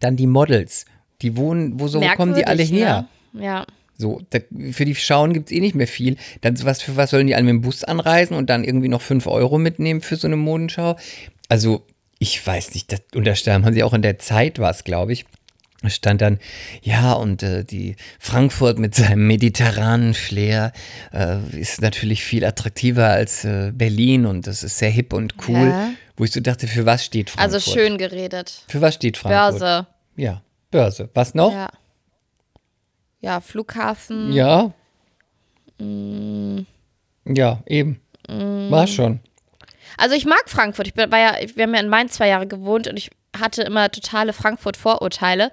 Dann 0.00 0.16
die 0.16 0.26
Models, 0.26 0.86
die 1.22 1.36
wohnen, 1.36 1.78
wo 1.80 1.88
so 1.88 2.00
wo 2.00 2.08
kommen 2.16 2.34
die 2.34 2.46
alle 2.46 2.62
her? 2.62 3.08
Ne? 3.32 3.44
Ja. 3.44 3.66
So, 3.96 4.20
da, 4.30 4.40
für 4.72 4.84
die 4.84 4.94
Schauen 4.94 5.32
gibt 5.32 5.50
es 5.50 5.56
eh 5.56 5.60
nicht 5.60 5.76
mehr 5.76 5.86
viel. 5.86 6.16
Dann 6.40 6.60
was, 6.64 6.82
für 6.82 6.96
was 6.96 7.10
sollen 7.10 7.28
die 7.28 7.34
alle 7.34 7.44
mit 7.44 7.52
dem 7.52 7.60
Bus 7.60 7.84
anreisen 7.84 8.36
und 8.36 8.50
dann 8.50 8.64
irgendwie 8.64 8.88
noch 8.88 9.02
5 9.02 9.26
Euro 9.28 9.58
mitnehmen 9.58 10.00
für 10.00 10.16
so 10.16 10.26
eine 10.26 10.36
Modenschau? 10.36 10.96
Also, 11.48 11.86
ich 12.18 12.44
weiß 12.44 12.74
nicht, 12.74 12.92
das, 12.92 13.00
und 13.14 13.26
da 13.26 13.34
haben 13.34 13.74
sie 13.74 13.82
auch 13.82 13.94
in 13.94 14.02
der 14.02 14.18
Zeit 14.18 14.58
was, 14.58 14.84
glaube 14.84 15.12
ich. 15.12 15.24
Da 15.82 15.90
stand 15.90 16.22
dann, 16.22 16.38
ja, 16.80 17.12
und 17.12 17.42
äh, 17.42 17.62
die 17.62 17.96
Frankfurt 18.18 18.78
mit 18.78 18.94
seinem 18.94 19.26
mediterranen 19.26 20.14
Flair 20.14 20.72
äh, 21.12 21.38
ist 21.58 21.82
natürlich 21.82 22.24
viel 22.24 22.44
attraktiver 22.44 23.08
als 23.08 23.44
äh, 23.44 23.70
Berlin 23.74 24.24
und 24.24 24.46
das 24.46 24.62
ist 24.62 24.78
sehr 24.78 24.88
hip 24.88 25.12
und 25.12 25.34
cool. 25.46 25.68
Ja. 25.68 25.90
Wo 26.16 26.24
ich 26.24 26.32
so 26.32 26.40
dachte, 26.40 26.68
für 26.68 26.86
was 26.86 27.04
steht 27.04 27.28
Frankfurt? 27.28 27.54
Also 27.54 27.70
schön 27.70 27.98
geredet. 27.98 28.64
Für 28.68 28.80
was 28.80 28.94
steht 28.94 29.18
Frankfurt? 29.18 29.60
Börse. 29.60 29.86
Ja, 30.16 30.42
Börse. 30.70 31.10
Was 31.12 31.34
noch? 31.34 31.52
Ja. 31.52 31.68
Ja, 33.20 33.40
Flughafen. 33.40 34.32
Ja. 34.32 34.72
Mm. 35.78 36.60
Ja, 37.26 37.62
eben. 37.66 38.00
War 38.26 38.86
schon. 38.86 39.20
Also 39.96 40.14
ich 40.14 40.26
mag 40.26 40.42
Frankfurt. 40.46 40.86
Ich 40.86 40.94
bin, 40.94 41.10
war 41.10 41.18
ja, 41.18 41.34
wir 41.54 41.64
haben 41.64 41.74
ja 41.74 41.80
in 41.80 41.88
Mainz 41.88 42.14
zwei 42.14 42.28
Jahre 42.28 42.46
gewohnt 42.46 42.88
und 42.88 42.96
ich 42.96 43.10
hatte 43.38 43.62
immer 43.62 43.90
totale 43.90 44.32
Frankfurt-Vorurteile. 44.32 45.50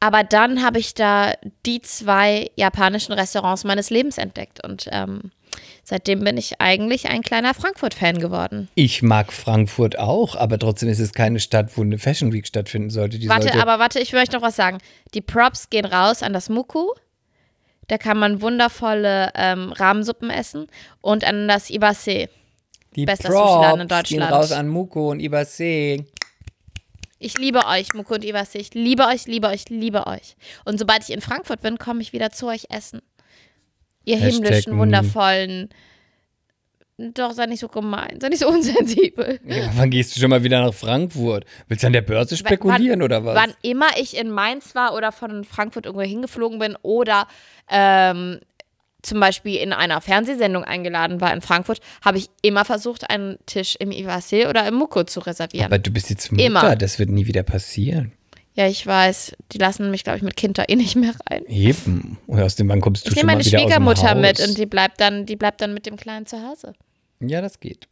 Aber 0.00 0.22
dann 0.22 0.62
habe 0.62 0.78
ich 0.78 0.94
da 0.94 1.32
die 1.64 1.80
zwei 1.80 2.50
japanischen 2.56 3.12
Restaurants 3.12 3.64
meines 3.64 3.88
Lebens 3.88 4.18
entdeckt 4.18 4.62
und 4.62 4.86
ähm, 4.92 5.30
seitdem 5.82 6.20
bin 6.20 6.36
ich 6.36 6.60
eigentlich 6.60 7.08
ein 7.08 7.22
kleiner 7.22 7.54
Frankfurt-Fan 7.54 8.18
geworden. 8.18 8.68
Ich 8.74 9.02
mag 9.02 9.32
Frankfurt 9.32 9.98
auch, 9.98 10.36
aber 10.36 10.58
trotzdem 10.58 10.90
ist 10.90 10.98
es 10.98 11.14
keine 11.14 11.40
Stadt, 11.40 11.76
wo 11.76 11.82
eine 11.82 11.98
Fashion 11.98 12.34
Week 12.34 12.46
stattfinden 12.46 12.90
sollte. 12.90 13.18
Die 13.18 13.30
Warte, 13.30 13.44
sollte 13.44 13.62
aber 13.62 13.78
warte, 13.78 13.98
ich 13.98 14.12
möchte 14.12 14.36
noch 14.36 14.42
was 14.42 14.56
sagen. 14.56 14.78
Die 15.14 15.22
Props 15.22 15.70
gehen 15.70 15.86
raus 15.86 16.22
an 16.22 16.34
das 16.34 16.50
Muku. 16.50 16.86
Da 17.88 17.96
kann 17.98 18.18
man 18.18 18.40
wundervolle 18.40 19.30
ähm, 19.34 19.72
Rahmensuppen 19.72 20.30
essen 20.30 20.66
und 21.00 21.24
an 21.24 21.48
das 21.48 21.70
Ibase. 21.70 22.28
Die 22.96 23.04
bester 23.06 23.30
Sushi-Laden 23.30 23.80
in 23.80 23.88
Props 23.88 24.08
gehen 24.08 24.20
Deutschland. 24.20 24.42
raus 24.42 24.52
an 24.52 24.68
Muko 24.68 25.10
und 25.10 25.20
Ibase. 25.20 26.04
Ich 27.18 27.38
liebe 27.38 27.64
euch, 27.66 27.94
Muku 27.94 28.14
und 28.14 28.24
Ibase. 28.24 28.58
Ich 28.58 28.74
liebe 28.74 29.06
euch, 29.06 29.26
liebe 29.26 29.48
euch, 29.48 29.68
liebe 29.68 30.06
euch. 30.06 30.36
Und 30.64 30.78
sobald 30.78 31.02
ich 31.02 31.10
in 31.10 31.20
Frankfurt 31.20 31.62
bin, 31.62 31.78
komme 31.78 32.02
ich 32.02 32.12
wieder 32.12 32.30
zu 32.30 32.48
euch 32.48 32.66
essen. 32.70 33.00
Ihr 34.04 34.16
Hashtag 34.18 34.44
himmlischen, 34.44 34.78
wundervollen. 34.78 35.70
Doch, 36.96 37.32
sei 37.32 37.46
nicht 37.46 37.58
so 37.60 37.66
gemein, 37.68 38.20
sei 38.20 38.28
nicht 38.28 38.38
so 38.40 38.48
unsensibel. 38.52 39.40
Ja, 39.44 39.70
wann 39.74 39.90
gehst 39.90 40.14
du 40.14 40.20
schon 40.20 40.30
mal 40.30 40.44
wieder 40.44 40.60
nach 40.62 40.74
Frankfurt? 40.74 41.44
Willst 41.66 41.82
du 41.82 41.88
an 41.88 41.92
der 41.92 42.02
Börse 42.02 42.36
spekulieren 42.36 43.00
wann, 43.00 43.02
oder 43.02 43.24
was? 43.24 43.34
Wann 43.34 43.54
immer 43.62 43.88
ich 43.98 44.16
in 44.16 44.30
Mainz 44.30 44.74
war 44.74 44.94
oder 44.94 45.10
von 45.10 45.44
Frankfurt 45.44 45.86
irgendwo 45.86 46.06
hingeflogen 46.06 46.58
bin 46.60 46.76
oder 46.82 47.26
ähm, 47.68 48.38
zum 49.04 49.20
Beispiel 49.20 49.56
in 49.56 49.72
einer 49.72 50.00
Fernsehsendung 50.00 50.64
eingeladen 50.64 51.20
war 51.20 51.32
in 51.32 51.40
Frankfurt, 51.40 51.80
habe 52.04 52.18
ich 52.18 52.28
immer 52.42 52.64
versucht, 52.64 53.08
einen 53.10 53.38
Tisch 53.46 53.76
im 53.78 53.90
Ivasé 53.90 54.48
oder 54.48 54.66
im 54.66 54.74
Muko 54.74 55.04
zu 55.04 55.20
reservieren. 55.20 55.66
aber 55.66 55.78
du 55.78 55.90
bist 55.90 56.10
jetzt 56.10 56.32
Mutter, 56.32 56.44
Immer. 56.44 56.76
das 56.76 56.98
wird 56.98 57.10
nie 57.10 57.26
wieder 57.26 57.42
passieren. 57.42 58.12
ja, 58.54 58.66
ich 58.66 58.86
weiß. 58.86 59.36
Die 59.52 59.58
lassen 59.58 59.90
mich, 59.90 60.04
glaube 60.04 60.16
ich, 60.18 60.22
mit 60.22 60.36
Kind 60.36 60.58
da 60.58 60.64
eh 60.68 60.76
nicht 60.76 60.96
mehr 60.96 61.12
rein. 61.30 61.44
Eben. 61.46 62.18
Und 62.26 62.40
aus 62.40 62.56
dem, 62.56 62.68
wann 62.68 62.80
kommst 62.80 63.04
du 63.06 63.10
Ich 63.10 63.14
schon 63.14 63.26
nehme 63.26 63.32
mal 63.32 63.32
meine 63.38 63.44
wieder 63.44 63.58
aus 63.58 63.62
dem 63.62 63.68
Schwiegermutter 63.70 64.10
Haus? 64.10 64.20
mit 64.20 64.40
und 64.48 64.58
die 64.58 64.66
bleibt 64.66 65.00
dann, 65.00 65.26
die 65.26 65.36
bleibt 65.36 65.60
dann 65.60 65.74
mit 65.74 65.86
dem 65.86 65.96
Kleinen 65.96 66.26
zu 66.26 66.42
Hause. 66.46 66.72
Ja, 67.20 67.40
das 67.40 67.60
geht. 67.60 67.86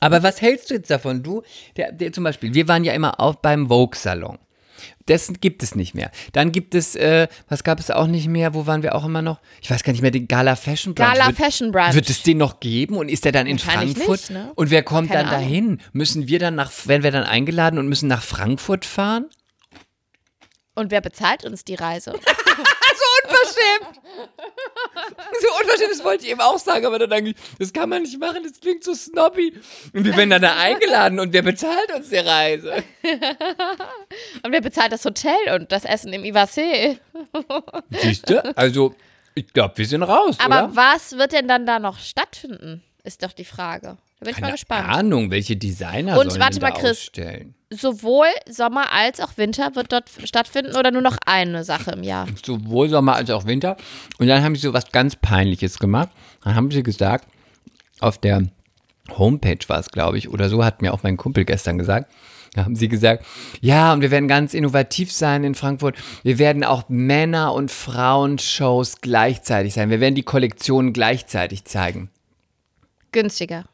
Aber 0.00 0.22
was 0.22 0.40
hältst 0.42 0.70
du 0.70 0.74
jetzt 0.74 0.90
davon? 0.90 1.22
Du, 1.22 1.42
der, 1.76 1.90
der 1.92 2.12
zum 2.12 2.22
Beispiel, 2.24 2.52
wir 2.54 2.68
waren 2.68 2.84
ja 2.84 2.92
immer 2.92 3.18
auch 3.18 3.36
beim 3.36 3.68
Vogue-Salon. 3.68 4.38
Das 5.06 5.32
gibt 5.40 5.62
es 5.62 5.74
nicht 5.74 5.94
mehr. 5.94 6.10
Dann 6.32 6.52
gibt 6.52 6.74
es, 6.74 6.94
äh, 6.96 7.28
was 7.48 7.64
gab 7.64 7.78
es 7.78 7.90
auch 7.90 8.06
nicht 8.06 8.28
mehr? 8.28 8.54
Wo 8.54 8.66
waren 8.66 8.82
wir 8.82 8.94
auch 8.94 9.04
immer 9.04 9.22
noch? 9.22 9.40
Ich 9.60 9.70
weiß 9.70 9.82
gar 9.84 9.92
nicht 9.92 10.02
mehr, 10.02 10.10
den 10.10 10.28
Gala 10.28 10.56
Fashion 10.56 10.94
Brunch. 10.94 11.12
Gala 11.12 11.26
wird, 11.28 11.36
Fashion 11.36 11.72
Brunch. 11.72 11.94
Wird 11.94 12.10
es 12.10 12.22
den 12.22 12.38
noch 12.38 12.60
geben 12.60 12.96
und 12.96 13.08
ist 13.08 13.24
der 13.24 13.32
dann 13.32 13.46
in 13.46 13.58
Frankfurt? 13.58 14.08
nicht, 14.08 14.30
ne? 14.30 14.52
Und 14.54 14.70
wer 14.70 14.82
kommt 14.82 15.10
Keine 15.10 15.24
dann 15.24 15.34
Ahnung. 15.34 15.48
dahin? 15.48 15.80
Müssen 15.92 16.28
wir 16.28 16.38
dann 16.38 16.54
nach, 16.54 16.72
werden 16.86 17.02
wir 17.02 17.10
dann 17.12 17.24
eingeladen 17.24 17.78
und 17.78 17.88
müssen 17.88 18.08
nach 18.08 18.22
Frankfurt 18.22 18.84
fahren? 18.84 19.26
Und 20.74 20.90
wer 20.90 21.00
bezahlt 21.00 21.44
uns 21.44 21.64
die 21.64 21.74
Reise? 21.74 22.14
Unverschämt! 23.24 24.00
so 25.40 25.48
unverschämt, 25.60 25.90
das 25.92 26.04
wollte 26.04 26.24
ich 26.24 26.30
eben 26.30 26.40
auch 26.40 26.58
sagen, 26.58 26.86
aber 26.86 26.98
dann 26.98 27.10
denke 27.10 27.30
ich, 27.30 27.36
das 27.58 27.72
kann 27.72 27.88
man 27.88 28.02
nicht 28.02 28.18
machen, 28.18 28.42
das 28.42 28.60
klingt 28.60 28.84
so 28.84 28.94
snobby. 28.94 29.54
Und 29.92 30.04
wir 30.04 30.16
werden 30.16 30.30
dann 30.30 30.42
da 30.42 30.56
eingeladen 30.56 31.18
und 31.20 31.32
wer 31.32 31.42
bezahlt 31.42 31.92
uns 31.94 32.08
die 32.08 32.16
Reise? 32.16 32.82
Und 34.42 34.52
wer 34.52 34.60
bezahlt 34.60 34.92
das 34.92 35.04
Hotel 35.04 35.36
und 35.54 35.70
das 35.72 35.84
Essen 35.84 36.12
im 36.12 36.22
Ivasé? 36.22 36.98
Siehst 37.90 38.28
du? 38.30 38.56
Also, 38.56 38.94
ich 39.34 39.52
glaube, 39.52 39.76
wir 39.78 39.86
sind 39.86 40.02
raus, 40.02 40.36
Aber 40.38 40.64
oder? 40.64 40.76
was 40.76 41.16
wird 41.18 41.32
denn 41.32 41.48
dann 41.48 41.66
da 41.66 41.78
noch 41.78 41.98
stattfinden? 41.98 42.82
Ist 43.04 43.22
doch 43.22 43.32
die 43.32 43.44
Frage. 43.44 43.98
Da 44.20 44.24
bin 44.24 44.30
ich 44.30 44.36
mal 44.36 44.40
Keine 44.42 44.52
gespannt. 44.52 44.88
Ahnung, 44.88 45.30
welche 45.30 45.56
Designer 45.56 46.18
Und 46.18 46.30
sollen 46.30 46.40
warte 46.42 46.60
mal, 46.60 46.70
da 46.72 46.78
Chris. 46.80 46.90
ausstellen? 46.98 47.54
Sowohl 47.70 48.28
Sommer 48.48 48.92
als 48.92 49.20
auch 49.20 49.36
Winter 49.36 49.74
wird 49.74 49.92
dort 49.92 50.08
stattfinden 50.24 50.76
oder 50.76 50.92
nur 50.92 51.02
noch 51.02 51.16
eine 51.26 51.64
Sache 51.64 51.90
im 51.92 52.04
Jahr? 52.04 52.26
Sowohl 52.44 52.88
Sommer 52.88 53.16
als 53.16 53.28
auch 53.30 53.44
Winter. 53.44 53.76
Und 54.18 54.28
dann 54.28 54.44
haben 54.44 54.54
sie 54.54 54.62
so 54.62 54.72
was 54.72 54.92
ganz 54.92 55.16
Peinliches 55.16 55.80
gemacht. 55.80 56.10
Dann 56.44 56.54
haben 56.54 56.70
sie 56.70 56.84
gesagt, 56.84 57.26
auf 57.98 58.18
der 58.18 58.44
Homepage 59.18 59.58
war 59.66 59.80
es, 59.80 59.90
glaube 59.90 60.18
ich, 60.18 60.28
oder 60.28 60.48
so, 60.48 60.64
hat 60.64 60.80
mir 60.80 60.94
auch 60.94 61.02
mein 61.02 61.16
Kumpel 61.16 61.44
gestern 61.44 61.78
gesagt. 61.78 62.10
Da 62.54 62.64
haben 62.64 62.76
sie 62.76 62.88
gesagt, 62.88 63.24
ja, 63.60 63.92
und 63.92 64.00
wir 64.00 64.10
werden 64.10 64.28
ganz 64.28 64.54
innovativ 64.54 65.12
sein 65.12 65.44
in 65.44 65.54
Frankfurt. 65.54 65.96
Wir 66.22 66.38
werden 66.38 66.64
auch 66.64 66.88
Männer- 66.88 67.52
und 67.52 67.70
Frauenshows 67.70 69.00
gleichzeitig 69.02 69.74
sein. 69.74 69.90
Wir 69.90 70.00
werden 70.00 70.14
die 70.14 70.22
Kollektionen 70.22 70.92
gleichzeitig 70.92 71.64
zeigen. 71.64 72.10
Günstiger. 73.12 73.64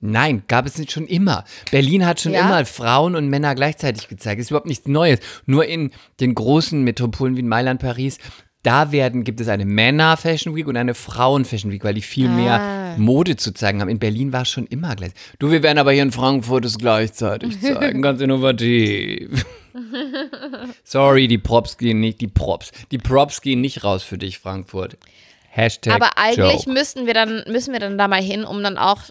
Nein, 0.00 0.44
gab 0.46 0.64
es 0.66 0.78
nicht 0.78 0.92
schon 0.92 1.06
immer. 1.06 1.44
Berlin 1.72 2.06
hat 2.06 2.20
schon 2.20 2.32
Ja? 2.32 2.42
immer 2.42 2.64
Frauen 2.64 3.16
und 3.16 3.28
Männer 3.28 3.54
gleichzeitig 3.54 4.08
gezeigt. 4.08 4.40
Ist 4.40 4.50
überhaupt 4.50 4.66
nichts 4.68 4.86
Neues. 4.86 5.18
Nur 5.46 5.66
in 5.66 5.90
den 6.20 6.34
großen 6.34 6.82
Metropolen 6.84 7.34
wie 7.36 7.40
in 7.40 7.48
Mailand, 7.48 7.80
Paris, 7.80 8.18
da 8.62 8.92
werden, 8.92 9.24
gibt 9.24 9.40
es 9.40 9.48
eine 9.48 9.64
Männer-Fashion 9.64 10.54
Week 10.54 10.66
und 10.66 10.76
eine 10.76 10.94
Frauen-Fashion 10.94 11.70
Week, 11.72 11.82
weil 11.84 11.94
die 11.94 12.02
viel 12.02 12.28
Ah. 12.28 12.30
mehr 12.30 12.94
Mode 12.98 13.36
zu 13.36 13.52
zeigen 13.52 13.80
haben. 13.80 13.88
In 13.88 13.98
Berlin 13.98 14.32
war 14.32 14.42
es 14.42 14.48
schon 14.50 14.66
immer 14.66 14.94
gleich. 14.96 15.12
Du, 15.38 15.50
wir 15.50 15.62
werden 15.62 15.78
aber 15.78 15.92
hier 15.92 16.02
in 16.02 16.12
Frankfurt 16.12 16.64
es 16.64 16.78
gleichzeitig 16.78 17.60
zeigen. 17.60 18.02
Ganz 18.02 18.20
innovativ. 18.20 19.44
Sorry, 20.84 21.28
die 21.28 21.38
Props 21.38 21.76
gehen 21.78 22.00
nicht, 22.00 22.20
die 22.20 22.28
Props. 22.28 22.70
Die 22.90 22.98
Props 22.98 23.40
gehen 23.42 23.60
nicht 23.60 23.84
raus 23.84 24.02
für 24.02 24.18
dich, 24.18 24.38
Frankfurt. 24.38 24.96
Hashtag 25.50 25.94
Aber 25.94 26.10
eigentlich 26.16 26.64
Joke. 26.66 26.72
müssten 26.72 27.06
wir 27.06 27.14
dann, 27.14 27.42
müssen 27.48 27.72
wir 27.72 27.80
dann 27.80 27.96
da 27.98 28.06
mal 28.08 28.22
hin, 28.22 28.44
um 28.44 28.62
dann 28.62 28.76
auch 28.76 29.02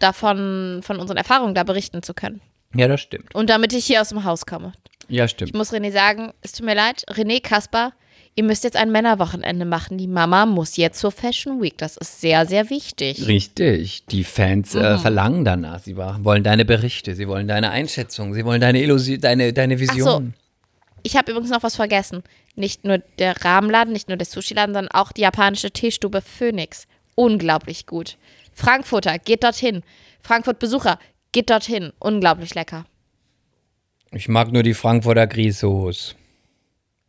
davon, 0.00 0.80
von 0.82 0.98
unseren 0.98 1.16
Erfahrungen 1.16 1.54
da 1.54 1.62
berichten 1.64 2.02
zu 2.02 2.14
können. 2.14 2.40
Ja, 2.74 2.88
das 2.88 3.00
stimmt. 3.00 3.34
Und 3.34 3.50
damit 3.50 3.72
ich 3.72 3.84
hier 3.86 4.00
aus 4.00 4.08
dem 4.10 4.24
Haus 4.24 4.46
komme. 4.46 4.72
Ja, 5.08 5.24
Ich 5.26 5.32
stimmt. 5.32 5.54
muss 5.54 5.72
René 5.72 5.92
sagen, 5.92 6.32
es 6.42 6.52
tut 6.52 6.64
mir 6.64 6.74
leid, 6.74 7.04
René, 7.10 7.42
Kasper, 7.42 7.92
ihr 8.34 8.44
müsst 8.44 8.64
jetzt 8.64 8.76
ein 8.76 8.90
Männerwochenende 8.90 9.66
machen. 9.66 9.98
Die 9.98 10.06
Mama 10.06 10.46
muss 10.46 10.78
jetzt 10.78 10.98
zur 11.00 11.12
Fashion 11.12 11.60
Week. 11.60 11.76
Das 11.76 11.98
ist 11.98 12.20
sehr, 12.22 12.46
sehr 12.46 12.70
wichtig. 12.70 13.26
Richtig, 13.26 14.06
die 14.06 14.24
Fans 14.24 14.72
Mhm. 14.72 14.80
äh, 14.80 14.98
verlangen 14.98 15.44
danach. 15.44 15.80
Sie 15.80 15.96
wollen 15.96 16.42
deine 16.42 16.64
Berichte, 16.64 17.14
sie 17.14 17.28
wollen 17.28 17.46
deine 17.46 17.70
Einschätzung, 17.70 18.32
sie 18.32 18.44
wollen 18.46 18.60
deine 18.62 18.80
Illusion, 18.82 19.20
deine, 19.20 19.52
deine 19.52 19.78
Vision. 19.78 20.32
Ich 21.02 21.16
habe 21.16 21.30
übrigens 21.32 21.50
noch 21.50 21.62
was 21.62 21.76
vergessen. 21.76 22.22
Nicht 22.54 22.84
nur 22.84 22.98
der 23.18 23.44
Rahmenladen, 23.44 23.92
nicht 23.92 24.08
nur 24.08 24.16
der 24.16 24.26
Sushi-Laden, 24.26 24.74
sondern 24.74 24.92
auch 24.94 25.12
die 25.12 25.22
japanische 25.22 25.70
Teestube 25.72 26.22
Phoenix. 26.22 26.86
Unglaublich 27.16 27.86
gut. 27.86 28.16
Frankfurter, 28.52 29.18
geht 29.18 29.42
dorthin. 29.44 29.82
Frankfurt-Besucher, 30.20 30.98
geht 31.32 31.50
dorthin. 31.50 31.92
Unglaublich 31.98 32.54
lecker. 32.54 32.84
Ich 34.12 34.28
mag 34.28 34.52
nur 34.52 34.62
die 34.62 34.74
Frankfurter 34.74 35.26
Grisos. 35.26 36.14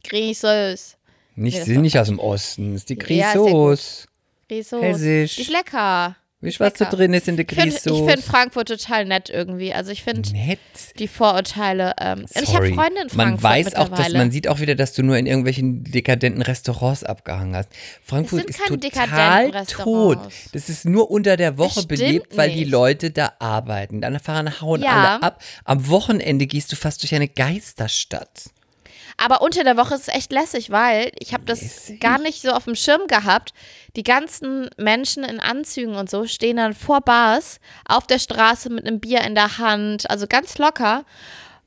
Grießes. 0.05 0.97
Nicht, 1.35 1.57
Nee, 1.57 1.63
sind 1.63 1.81
nicht 1.81 1.97
aus 1.97 2.07
dem 2.07 2.19
Osten, 2.19 2.75
ist 2.75 2.89
die 2.89 2.97
Ja, 2.97 3.31
sehr 3.31 3.41
Grisos. 3.41 4.07
Grießes. 4.47 4.81
Hessisch. 4.81 5.35
Die 5.35 5.41
ist 5.41 5.51
lecker. 5.51 6.15
Du, 6.43 6.59
was 6.59 6.73
da 6.73 6.85
drin 6.85 7.13
ist 7.13 7.27
in 7.27 7.37
der 7.37 7.45
Ich 7.49 7.79
finde 7.79 8.11
find 8.11 8.23
Frankfurt 8.23 8.67
total 8.67 9.05
nett 9.05 9.29
irgendwie. 9.29 9.73
Also 9.73 9.91
ich 9.91 10.03
finde 10.03 10.29
die 10.99 11.07
Vorurteile. 11.07 11.93
Ähm, 11.99 12.19
und 12.19 12.41
ich 12.43 12.53
habe. 12.53 12.73
Freunde 12.73 13.01
in 13.03 13.09
Frankfurt 13.09 13.17
Man 13.17 13.43
weiß 13.43 13.75
auch, 13.75 13.89
dass 13.89 14.11
man 14.11 14.31
sieht 14.31 14.47
auch 14.47 14.59
wieder, 14.59 14.75
dass 14.75 14.93
du 14.93 15.03
nur 15.03 15.17
in 15.17 15.25
irgendwelchen 15.25 15.83
dekadenten 15.83 16.41
Restaurants 16.41 17.03
abgehangen 17.03 17.55
hast. 17.55 17.69
Frankfurt 18.03 18.45
ist 18.45 18.59
total 18.65 19.51
tot. 19.65 20.19
Das 20.51 20.69
ist 20.69 20.85
nur 20.85 21.09
unter 21.09 21.37
der 21.37 21.57
Woche 21.57 21.85
belebt, 21.85 22.35
weil 22.35 22.51
die 22.51 22.61
nicht. 22.61 22.71
Leute 22.71 23.11
da 23.11 23.33
arbeiten. 23.39 24.01
Dann 24.01 24.19
fahren 24.19 24.61
hauen 24.61 24.81
Ja. 24.81 25.15
alle 25.15 25.23
ab. 25.23 25.41
Am 25.63 25.87
Wochenende 25.87 26.47
gehst 26.47 26.71
du 26.71 26.75
fast 26.75 27.03
durch 27.03 27.15
eine 27.15 27.27
Geisterstadt. 27.27 28.49
Aber 29.17 29.41
unter 29.41 29.63
der 29.63 29.77
Woche 29.77 29.93
ist 29.95 30.07
es 30.07 30.15
echt 30.15 30.31
lässig, 30.31 30.69
weil 30.71 31.11
ich 31.19 31.33
habe 31.33 31.45
das 31.45 31.61
Lässig? 31.61 31.99
gar 32.01 32.19
nicht 32.19 32.41
so 32.41 32.51
auf 32.51 32.65
dem 32.65 32.75
Schirm 32.75 33.07
gehabt. 33.07 33.53
Die 33.95 34.03
ganzen 34.03 34.69
Menschen 34.77 35.23
in 35.23 35.39
Anzügen 35.39 35.95
und 35.95 36.09
so 36.09 36.25
stehen 36.25 36.57
dann 36.57 36.73
vor 36.73 37.01
Bars 37.01 37.59
auf 37.85 38.07
der 38.07 38.19
Straße 38.19 38.69
mit 38.69 38.85
einem 38.85 38.99
Bier 38.99 39.21
in 39.21 39.35
der 39.35 39.57
Hand, 39.57 40.09
also 40.09 40.27
ganz 40.27 40.57
locker. 40.57 41.05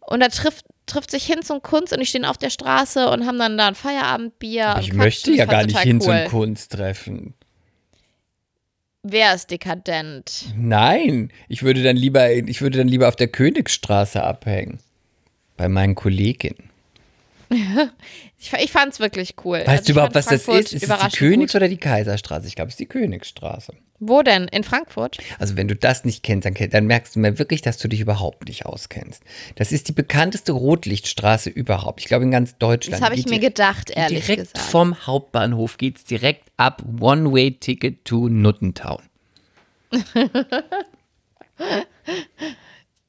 Und 0.01 0.21
da 0.21 0.29
trifft, 0.29 0.67
trifft 0.87 1.11
sich 1.11 1.25
Hinz 1.27 1.51
und 1.51 1.63
Kunst 1.63 1.93
und 1.93 2.01
die 2.01 2.07
stehen 2.07 2.25
auf 2.25 2.39
der 2.39 2.51
Straße 2.51 3.09
und 3.09 3.27
haben 3.27 3.39
dann 3.39 3.57
da 3.59 3.69
ein 3.69 3.75
Feierabendbier. 3.75 4.69
Aber 4.69 4.79
und 4.79 4.85
ich 4.85 4.93
möchte 4.93 5.31
Ich 5.31 5.39
ja 5.39 5.47
gar 5.47 5.63
nicht 5.65 5.71
total 5.71 5.85
hin 5.85 5.97
cool. 6.03 6.23
zum 6.23 6.25
Kunsttreffen. 6.31 7.35
Wer 9.09 9.35
ist 9.35 9.53
dekadent? 9.53 10.47
Nein, 10.57 11.31
ich 11.49 11.63
würde 11.63 11.83
dann 11.85 11.97
lieber, 11.97 12.33
ich 12.33 12.61
würde 12.61 12.79
dann 12.79 12.89
lieber 12.89 13.07
auf 13.07 13.15
der 13.15 13.29
Königsstraße 13.29 14.21
abhängen. 14.23 14.81
Bei 15.57 15.69
meinen 15.69 15.95
Kolleginnen. 15.95 16.71
Ich, 18.39 18.53
ich 18.53 18.73
fand 18.73 18.93
es 18.93 19.01
wirklich 19.01 19.35
cool. 19.45 19.59
Weißt 19.59 19.69
Also 19.69 19.85
du 19.87 19.93
überhaupt, 19.93 20.15
was 20.15 20.27
das 20.27 20.43
Frankfurt 20.43 20.65
ist? 20.73 20.83
Ist 20.83 20.91
es 20.91 20.99
die 21.13 21.17
Königs- 21.17 21.53
gut. 21.53 21.57
oder 21.57 21.69
die 21.69 21.77
Kaiserstraße? 21.79 22.47
Ich 22.49 22.55
glaube, 22.57 22.69
es 22.69 22.75
ist 22.75 22.81
die 22.81 22.87
Königsstraße. 22.87 23.73
Wo 23.99 24.23
denn? 24.23 24.47
In 24.49 24.63
Frankfurt? 24.63 25.17
Also 25.39 25.57
wenn 25.57 25.69
du 25.69 25.75
das 25.77 26.05
nicht 26.05 26.23
kennst, 26.23 26.45
dann, 26.45 26.55
dann 26.71 26.87
merkst 26.87 27.17
du 27.17 27.21
mir 27.21 27.39
wirklich, 27.39 27.63
dass 27.63 27.79
du 27.79 27.89
dich 27.89 28.01
überhaupt 28.01 28.47
nicht 28.49 28.67
auskennst. 28.67 29.23
Das 29.55 29.73
ist 29.73 29.89
die 29.89 29.93
bekannteste 29.93 30.53
Rotlichtstraße 30.53 31.49
überhaupt. 31.49 32.01
Ich 32.01 32.07
glaube 32.07 32.25
in 32.25 32.31
ganz 32.31 32.59
Deutschland. 32.59 33.01
Das 33.01 33.05
habe 33.05 33.15
ich 33.15 33.25
Geht 33.25 33.33
mir 33.33 33.39
gedacht, 33.41 33.87
geht 33.87 33.97
ehrlich 33.97 34.27
direkt 34.27 34.53
gesagt. 34.53 34.71
vom 34.71 35.07
Hauptbahnhof 35.07 35.79
geht's 35.79 36.05
direkt 36.05 36.51
ab 36.59 36.83
One-Way-Ticket 37.01 38.05
to 38.05 38.29
Nuttentown. 38.29 39.03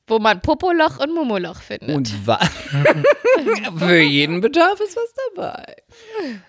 Wo 0.09 0.19
man 0.19 0.39
Popoloch 0.41 0.99
und 0.99 1.13
Mumoloch 1.13 1.61
findet. 1.61 1.89
Und 1.95 2.25
wa 2.25 2.39
für 3.77 3.99
jeden 3.99 4.39
Bedarf 4.41 4.79
ist 4.79 4.95
was 4.95 5.13
dabei. 5.35 5.75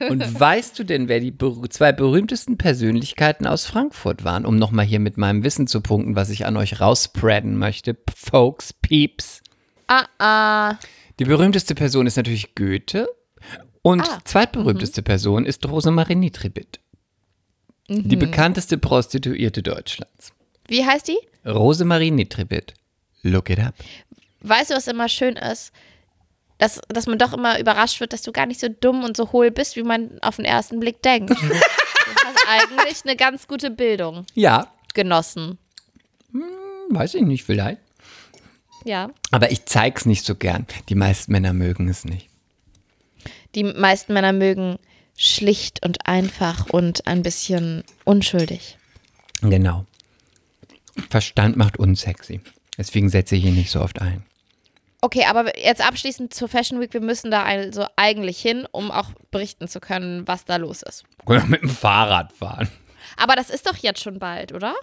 Und 0.09 0.39
weißt 0.41 0.79
du 0.79 0.85
denn, 0.85 1.09
wer 1.09 1.19
die 1.21 1.33
ber 1.33 1.55
zwei 1.69 1.91
berühmtesten 1.93 2.57
Persönlichkeiten 2.57 3.47
aus 3.47 3.67
Frankfurt 3.67 4.23
waren, 4.25 4.47
um 4.47 4.57
nochmal 4.57 4.85
hier 4.87 5.01
mit 5.01 5.17
meinem 5.17 5.43
Wissen 5.43 5.67
zu 5.67 5.81
punkten, 5.81 6.15
was 6.15 6.31
ich 6.31 6.47
an 6.47 6.57
euch 6.57 6.81
rausspreaden 6.81 7.59
möchte? 7.59 7.95
P- 7.95 8.13
Folks, 8.15 8.73
Peeps. 8.73 9.43
ah, 9.89 10.07
ah. 10.19 10.79
Die 11.19 11.25
berühmteste 11.25 11.75
Person 11.75 12.07
ist 12.07 12.17
natürlich 12.17 12.55
Goethe. 12.55 13.09
Und 13.83 14.03
Ah, 14.03 14.21
zweitberühmteste 14.25 15.03
Person 15.03 15.45
ist 15.45 15.67
Rosemarie 15.67 16.15
Nitribit. 16.15 16.79
Die 17.89 18.17
Mhm. 18.17 18.19
bekannteste 18.21 18.79
Prostituierte 18.79 19.63
Deutschlands. 19.63 20.33
Wie 20.69 20.85
heißt 20.85 21.09
die? 21.09 21.19
Rosemarie 21.49 22.11
Nitribit. 22.13 22.75
Look 23.23 23.51
it 23.51 23.59
up. 23.59 23.75
Weißt 24.41 24.71
du, 24.71 24.75
was 24.75 24.87
immer 24.87 25.09
schön 25.09 25.37
ist? 25.37 25.73
Dass, 26.59 26.81
dass 26.89 27.07
man 27.07 27.19
doch 27.19 27.33
immer 27.33 27.59
überrascht 27.61 28.01
wird, 28.01 28.13
dass 28.13 28.23
du 28.23 28.33
gar 28.33 28.47
nicht 28.47 28.59
so 28.61 28.69
dumm 28.69 29.05
und 29.05 29.17
so 29.17 29.31
hohl 29.33 29.51
bist, 29.51 29.77
wie 29.77 29.83
man 29.85 30.19
auf 30.23 30.37
den 30.37 30.45
ersten 30.45 30.81
Blick 30.81 31.03
denkt. 31.03 31.31
du 31.31 31.37
hast 31.37 32.47
eigentlich 32.49 33.05
eine 33.05 33.15
ganz 33.17 33.47
gute 33.47 33.71
Bildung 33.71 34.27
Ja, 34.35 34.73
genossen. 34.95 35.59
weiß 36.91 37.15
ich 37.15 37.23
nicht, 37.23 37.45
vielleicht. 37.45 37.81
Ja. 38.85 39.11
Aber 39.31 39.51
ich 39.53 39.67
zeig's 39.67 40.05
nicht 40.07 40.25
so 40.25 40.35
gern. 40.35 40.67
Die 40.89 40.95
meisten 40.95 41.31
Männer 41.33 41.53
mögen 41.53 41.89
es 41.89 42.05
nicht. 42.05 42.29
Die 43.55 43.65
meisten 43.65 44.13
Männer 44.13 44.33
mögen 44.33 44.79
schlicht 45.17 45.85
und 45.85 46.07
einfach 46.07 46.67
und 46.71 47.07
ein 47.07 47.23
bisschen 47.23 47.85
unschuldig. 48.05 48.79
Genau. 49.43 49.85
Verstand 51.11 51.57
macht 51.57 51.79
unsexy. 51.79 52.41
Deswegen 52.79 53.09
setze 53.09 53.37
ich 53.37 53.45
ihn 53.45 53.55
nicht 53.55 53.71
so 53.71 53.81
oft 53.81 54.01
ein. 54.01 54.25
Okay, 55.01 55.25
aber 55.27 55.57
jetzt 55.59 55.87
abschließend 55.87 56.33
zur 56.33 56.49
Fashion 56.49 56.81
Week. 56.81 56.93
Wir 56.93 57.01
müssen 57.01 57.31
da 57.31 57.43
also 57.43 57.87
eigentlich 57.97 58.41
hin, 58.41 58.67
um 58.73 58.91
auch 58.91 59.11
berichten 59.31 59.69
zu 59.69 59.81
können, 59.81 60.27
was 60.27 60.45
da 60.45 60.57
los 60.57 60.83
ist. 60.83 61.05
Können 61.27 61.43
wir 61.43 61.49
mit 61.49 61.63
dem 61.63 61.69
Fahrrad 61.69 62.33
fahren. 62.33 62.69
Aber 63.17 63.37
das 63.37 63.51
ist 63.51 63.67
doch 63.69 63.77
jetzt 63.77 64.01
schon 64.03 64.19
bald, 64.19 64.53
oder? 64.53 64.75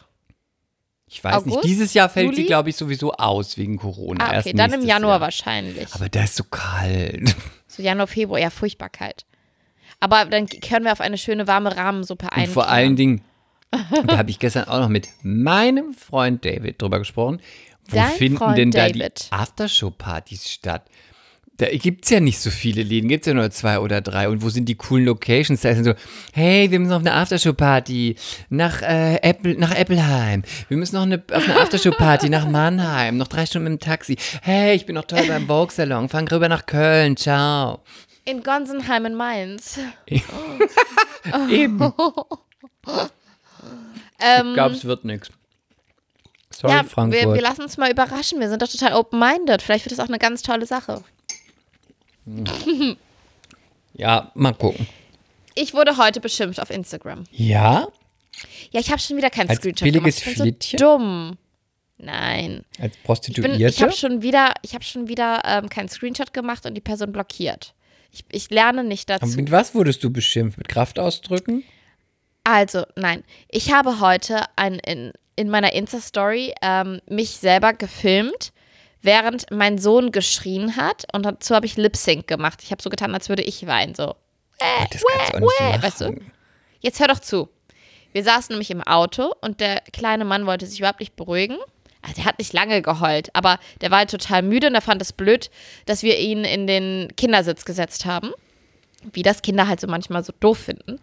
Ich 1.07 1.23
weiß 1.23 1.35
August? 1.35 1.47
nicht. 1.57 1.63
Dieses 1.65 1.93
Jahr 1.93 2.09
fällt 2.09 2.31
sie, 2.31 2.41
Juli? 2.41 2.47
glaube 2.47 2.69
ich, 2.69 2.77
sowieso 2.77 3.13
aus 3.13 3.57
wegen 3.57 3.77
Corona. 3.77 4.25
Ah, 4.25 4.39
okay, 4.39 4.53
dann 4.53 4.73
im 4.73 4.85
Januar 4.85 5.13
Jahr. 5.13 5.21
wahrscheinlich. 5.21 5.93
Aber 5.93 6.09
da 6.09 6.23
ist 6.23 6.35
so 6.35 6.43
kalt. 6.43 7.35
So 7.67 7.83
Januar, 7.83 8.07
Februar, 8.07 8.39
ja, 8.39 8.51
furchtbar 8.51 8.87
kalt. 8.87 9.25
Aber 9.99 10.23
dann 10.23 10.47
können 10.47 10.85
wir 10.85 10.93
auf 10.93 11.01
eine 11.01 11.17
schöne 11.17 11.45
warme 11.45 11.75
Rahmensuppe 11.75 12.31
ein. 12.31 12.47
Und 12.47 12.53
vor 12.53 12.69
allen 12.69 12.95
Dingen, 12.95 13.21
da 14.05 14.17
habe 14.17 14.29
ich 14.29 14.39
gestern 14.39 14.69
auch 14.69 14.79
noch 14.79 14.87
mit 14.87 15.09
meinem 15.23 15.93
Freund 15.93 16.45
David 16.45 16.81
drüber 16.81 16.99
gesprochen. 16.99 17.41
Wo 17.89 17.97
Dein 17.97 18.11
finden 18.11 18.37
Freund 18.37 18.57
denn 18.57 18.71
da 18.71 18.87
David. 18.87 19.27
die 19.29 19.31
Aftershow-Partys 19.31 20.49
statt? 20.49 20.85
Da 21.57 21.67
gibt 21.69 22.03
es 22.03 22.11
ja 22.11 22.19
nicht 22.19 22.39
so 22.39 22.49
viele 22.49 22.83
Läden, 22.83 23.07
gibt 23.07 23.21
es 23.25 23.27
ja 23.27 23.33
nur 23.33 23.49
zwei 23.49 23.79
oder 23.79 24.01
drei. 24.01 24.27
Und 24.27 24.41
wo 24.41 24.49
sind 24.49 24.65
die 24.67 24.75
coolen 24.75 25.05
Locations? 25.05 25.61
Da 25.61 25.69
ist 25.69 25.77
dann 25.77 25.85
so, 25.85 25.93
hey, 26.33 26.69
wir 26.69 26.79
müssen 26.79 26.91
auf 26.91 26.99
eine 26.99 27.13
Aftershow-Party 27.13 28.15
nach, 28.49 28.81
äh, 28.81 29.15
Apple, 29.21 29.55
nach 29.57 29.71
Appleheim. 29.73 30.43
Wir 30.67 30.75
müssen 30.75 30.95
noch 30.95 31.03
eine, 31.03 31.23
auf 31.31 31.45
eine 31.45 31.55
Aftershow-Party 31.61 32.27
nach 32.29 32.45
Mannheim. 32.49 33.15
Noch 33.15 33.29
drei 33.29 33.45
Stunden 33.45 33.71
mit 33.71 33.81
dem 33.81 33.85
Taxi. 33.85 34.17
Hey, 34.41 34.75
ich 34.75 34.85
bin 34.85 34.95
noch 34.95 35.05
toll 35.05 35.23
beim 35.27 35.47
Vogue-Salon. 35.47 36.09
Fahren 36.09 36.27
rüber 36.27 36.49
nach 36.49 36.65
Köln. 36.65 37.15
Ciao. 37.15 37.83
In 38.25 38.43
Gonsenheim 38.43 39.05
in 39.05 39.15
Mainz. 39.15 39.79
Eben. 41.49 41.79
Ähm, 44.19 44.47
Ich 44.49 44.53
glaube, 44.53 44.75
es 44.75 44.85
wird 44.85 45.03
nichts. 45.03 45.29
Sorry, 46.55 46.73
ja, 46.73 46.83
Frankfurt. 46.83 47.21
wir, 47.21 47.33
wir 47.33 47.41
lassen 47.41 47.63
uns 47.63 47.77
mal 47.77 47.91
überraschen. 47.91 48.39
Wir 48.39 48.49
sind 48.49 48.61
doch 48.61 48.69
total 48.69 48.93
open-minded. 48.93 49.61
Vielleicht 49.61 49.85
wird 49.85 49.91
das 49.91 49.99
auch 49.99 50.07
eine 50.09 50.19
ganz 50.19 50.41
tolle 50.41 50.65
Sache. 50.65 51.03
ja, 53.93 54.31
mal 54.35 54.53
gucken. 54.53 54.87
Ich 55.53 55.73
wurde 55.73 55.97
heute 55.97 56.19
beschimpft 56.19 56.59
auf 56.61 56.69
Instagram. 56.69 57.23
Ja? 57.31 57.87
Ja, 58.71 58.79
ich 58.79 58.89
habe 58.89 58.99
schon 58.99 59.17
wieder 59.17 59.29
keinen 59.29 59.49
Als 59.49 59.59
Screenshot 59.59 59.85
billiges 59.85 60.15
gemacht. 60.21 60.27
Ich 60.27 60.35
bin 60.35 60.43
Flittchen? 60.43 60.79
so 60.79 60.85
dumm. 60.97 61.37
Nein. 61.97 62.65
Als 62.79 62.91
Ich, 62.93 62.97
bin- 62.99 63.03
Prostituierte? 63.03 63.63
ich 63.63 63.81
habe 63.81 63.93
schon 63.93 64.21
wieder, 64.21 64.53
ich 64.61 64.73
habe 64.73 64.83
schon 64.83 65.07
wieder 65.07 65.41
ähm, 65.45 65.69
keinen 65.69 65.87
Screenshot 65.87 66.33
gemacht 66.33 66.65
und 66.65 66.73
die 66.73 66.81
Person 66.81 67.11
blockiert. 67.13 67.73
Ich, 68.11 68.25
ich 68.31 68.49
lerne 68.49 68.83
nicht 68.83 69.09
Aber 69.11 69.25
dazu. 69.25 69.37
mit 69.37 69.51
was 69.51 69.73
wurdest 69.75 70.03
du 70.03 70.09
beschimpft? 70.09 70.57
Mit 70.57 70.67
Kraftausdrücken? 70.67 71.63
Also, 72.43 72.83
nein. 72.95 73.23
Ich 73.49 73.71
habe 73.73 73.99
heute 73.99 74.41
ein, 74.57 74.75
in, 74.79 75.13
in 75.35 75.49
meiner 75.49 75.73
Insta-Story 75.73 76.53
ähm, 76.61 77.01
mich 77.07 77.31
selber 77.31 77.73
gefilmt, 77.73 78.53
während 79.01 79.51
mein 79.51 79.77
Sohn 79.77 80.11
geschrien 80.11 80.75
hat. 80.75 81.05
Und 81.13 81.23
dazu 81.25 81.53
habe 81.55 81.65
ich 81.65 81.77
Lip-Sync 81.77 82.27
gemacht. 82.27 82.61
Ich 82.63 82.71
habe 82.71 82.81
so 82.81 82.89
getan, 82.89 83.13
als 83.13 83.29
würde 83.29 83.43
ich 83.43 83.65
weinen. 83.67 83.95
So, 83.95 84.15
Oh, 84.61 84.85
das 84.89 85.03
kannst 85.03 85.33
du 85.33 85.37
auch 85.37 85.39
nicht 85.41 85.59
Äh, 85.59 85.63
machen. 85.69 85.83
weißt 85.83 86.01
du? 86.01 86.21
jetzt 86.79 86.99
hör 86.99 87.07
doch 87.07 87.19
zu. 87.19 87.49
Wir 88.13 88.23
saßen 88.23 88.53
nämlich 88.53 88.71
im 88.71 88.81
Auto 88.81 89.33
und 89.41 89.59
der 89.59 89.81
kleine 89.91 90.23
Mann 90.23 90.45
wollte 90.45 90.65
sich 90.65 90.79
überhaupt 90.79 91.01
nicht 91.01 91.15
beruhigen. 91.17 91.57
Also 92.01 92.15
der 92.15 92.25
hat 92.25 92.39
nicht 92.39 92.53
lange 92.53 92.81
geheult, 92.81 93.29
aber 93.35 93.59
der 93.81 93.91
war 93.91 93.97
halt 93.99 94.11
total 94.11 94.43
müde 94.43 94.67
und 94.67 94.75
er 94.75 94.81
fand 94.81 95.01
es 95.01 95.11
blöd, 95.11 95.49
dass 95.87 96.03
wir 96.03 96.17
ihn 96.19 96.45
in 96.45 96.67
den 96.67 97.11
Kindersitz 97.17 97.65
gesetzt 97.65 98.05
haben. 98.05 98.31
Wie 99.11 99.23
das 99.23 99.41
Kinder 99.41 99.67
halt 99.67 99.81
so 99.81 99.87
manchmal 99.87 100.23
so 100.23 100.31
doof 100.39 100.57
finden. 100.59 100.99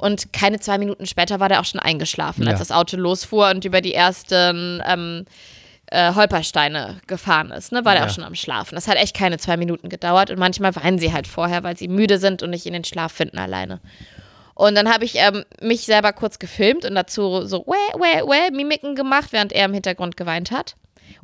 Und 0.00 0.32
keine 0.32 0.58
zwei 0.60 0.78
Minuten 0.78 1.06
später 1.06 1.40
war 1.40 1.48
der 1.48 1.60
auch 1.60 1.64
schon 1.64 1.80
eingeschlafen, 1.80 2.42
als 2.48 2.54
Ja. 2.54 2.58
das 2.58 2.72
Auto 2.72 2.96
losfuhr 2.96 3.50
und 3.50 3.64
über 3.64 3.80
die 3.80 3.92
ersten 3.94 4.82
ähm, 4.86 5.24
äh, 5.92 6.14
Holpersteine 6.14 7.00
gefahren 7.06 7.50
ist, 7.50 7.72
ne, 7.72 7.84
war 7.84 7.92
der 7.94 8.02
Ja. 8.04 8.08
auch 8.08 8.14
schon 8.14 8.24
am 8.24 8.34
Schlafen. 8.34 8.76
Das 8.76 8.88
hat 8.88 8.96
echt 8.96 9.14
keine 9.16 9.38
zwei 9.38 9.56
Minuten 9.56 9.88
gedauert 9.88 10.30
und 10.30 10.38
manchmal 10.38 10.74
weinen 10.76 10.98
sie 10.98 11.12
halt 11.12 11.26
vorher, 11.26 11.62
weil 11.64 11.76
sie 11.76 11.88
müde 11.88 12.18
sind 12.18 12.42
und 12.42 12.50
nicht 12.50 12.64
in 12.66 12.72
den 12.72 12.84
Schlaf 12.84 13.12
finden 13.12 13.38
alleine. 13.38 13.80
Und 14.54 14.74
dann 14.74 14.92
habe 14.92 15.04
ich 15.04 15.14
ähm, 15.16 15.44
mich 15.60 15.82
selber 15.82 16.12
kurz 16.12 16.38
gefilmt 16.38 16.84
und 16.84 16.94
dazu 16.94 17.44
so 17.46 17.64
wäh, 17.66 17.98
wäh, 17.98 18.22
wäh, 18.26 18.50
Mimiken 18.54 18.94
gemacht, 18.94 19.28
während 19.32 19.52
er 19.52 19.64
im 19.64 19.74
Hintergrund 19.74 20.16
geweint 20.16 20.50
hat. 20.50 20.76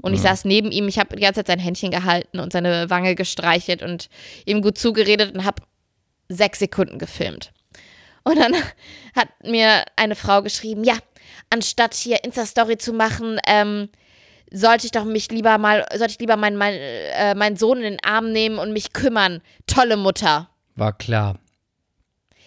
Und 0.03 0.15
ich 0.15 0.21
saß 0.21 0.45
neben 0.47 0.71
ihm, 0.73 0.89
ich 0.89 0.99
habe 0.99 1.15
die 1.17 1.23
ganze 1.23 1.41
Zeit 1.41 1.47
sein 1.47 1.59
Händchen 1.59 1.91
gehalten 1.91 2.41
und 2.41 2.53
seine 2.53 2.91
Wange 2.91 3.15
gestreichelt 3.15 3.83
und 3.83 4.09
ihm 4.45 4.61
gut 4.63 4.79
zugeredet 4.79 5.35
und 5.35 5.45
habe 5.45 5.63
sechs 6.29 6.59
Sekunden 6.59 6.99
gefilmt. 6.99 7.53
Und 8.27 8.41
dann 8.41 8.57
hat 9.15 9.29
mir 9.45 9.85
eine 9.95 10.17
Frau 10.17 10.43
geschrieben, 10.43 10.83
ja, 10.83 10.97
anstatt 11.49 11.95
hier 11.95 12.25
Insta-Story 12.25 12.77
zu 12.77 12.93
machen, 12.93 13.39
ähm, 13.47 13.89
sollte 14.51 14.87
ich 14.87 14.91
doch 14.91 15.05
mich 15.05 15.31
lieber 15.31 15.59
mal, 15.59 15.87
sollte 15.91 16.15
ich 16.15 16.19
lieber 16.19 16.37
meinen 16.37 16.57
mein, 16.57 16.75
äh, 16.75 17.37
meinen 17.37 17.57
Sohn 17.57 17.79
in 17.79 17.85
den 17.85 18.05
Arm 18.05 18.33
nehmen 18.33 18.59
und 18.59 18.73
mich 18.73 18.93
kümmern. 18.93 19.43
Tolle 19.69 19.97
Mutter. 19.97 20.51
War 20.75 20.93
klar. 20.93 21.37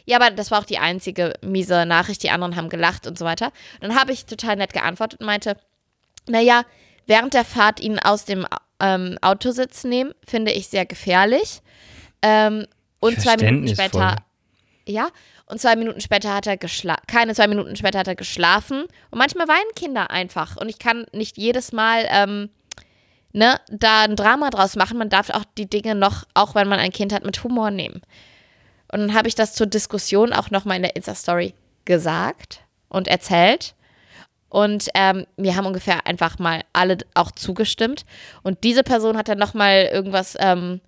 Ja, 0.05 0.17
aber 0.17 0.31
das 0.31 0.51
war 0.51 0.59
auch 0.59 0.65
die 0.65 0.79
einzige 0.79 1.35
miese 1.41 1.85
Nachricht. 1.85 2.23
Die 2.23 2.29
anderen 2.29 2.57
haben 2.57 2.67
gelacht 2.67 3.07
und 3.07 3.17
so 3.17 3.23
weiter. 3.23 3.53
Dann 3.79 3.95
habe 3.95 4.11
ich 4.11 4.25
total 4.25 4.57
nett 4.57 4.73
geantwortet 4.73 5.21
und 5.21 5.27
meinte, 5.27 5.55
naja, 6.27 6.63
während 7.07 7.33
der 7.33 7.45
Fahrt 7.45 7.79
ihn 7.79 7.99
aus 7.99 8.25
dem 8.25 8.45
ähm, 8.81 9.17
Autositz 9.21 9.85
nehmen, 9.85 10.11
finde 10.27 10.51
ich 10.51 10.67
sehr 10.67 10.85
gefährlich. 10.85 11.61
Ähm, 12.21 12.65
und 12.99 13.21
zwei 13.21 13.37
Minuten 13.37 13.69
später, 13.69 14.17
ja, 14.85 15.07
und 15.49 15.59
zwei 15.59 15.75
Minuten 15.75 15.99
später 15.99 16.33
hat 16.33 16.45
er 16.45 16.57
geschlafen. 16.57 17.01
Keine 17.07 17.33
zwei 17.33 17.47
Minuten 17.47 17.75
später 17.75 17.99
hat 17.99 18.07
er 18.07 18.15
geschlafen. 18.15 18.83
Und 19.09 19.17
manchmal 19.17 19.47
weinen 19.47 19.73
Kinder 19.75 20.11
einfach. 20.11 20.57
Und 20.57 20.69
ich 20.69 20.77
kann 20.77 21.07
nicht 21.11 21.37
jedes 21.37 21.71
Mal, 21.71 22.05
ähm, 22.07 22.49
ne, 23.33 23.59
da 23.67 24.03
ein 24.03 24.15
Drama 24.15 24.51
draus 24.51 24.75
machen. 24.75 24.99
Man 24.99 25.09
darf 25.09 25.31
auch 25.31 25.43
die 25.57 25.67
Dinge 25.67 25.95
noch, 25.95 26.25
auch 26.35 26.53
wenn 26.53 26.67
man 26.67 26.79
ein 26.79 26.91
Kind 26.91 27.11
hat, 27.11 27.25
mit 27.25 27.43
Humor 27.43 27.71
nehmen. 27.71 28.01
Und 28.91 28.99
dann 28.99 29.13
habe 29.15 29.27
ich 29.27 29.33
das 29.33 29.53
zur 29.53 29.65
Diskussion 29.65 30.33
auch 30.33 30.51
nochmal 30.51 30.77
in 30.77 30.83
der 30.83 30.95
Insta-Story 30.95 31.55
gesagt 31.83 32.61
und 32.87 33.07
erzählt. 33.07 33.73
Und 34.49 34.89
ähm, 34.93 35.25
mir 35.35 35.55
haben 35.55 35.65
ungefähr 35.65 36.05
einfach 36.05 36.37
mal 36.37 36.61
alle 36.73 36.99
auch 37.15 37.31
zugestimmt. 37.31 38.05
Und 38.43 38.63
diese 38.63 38.83
Person 38.83 39.17
hat 39.17 39.29
dann 39.29 39.39
nochmal 39.39 39.89
irgendwas, 39.91 40.35
ähm, 40.39 40.79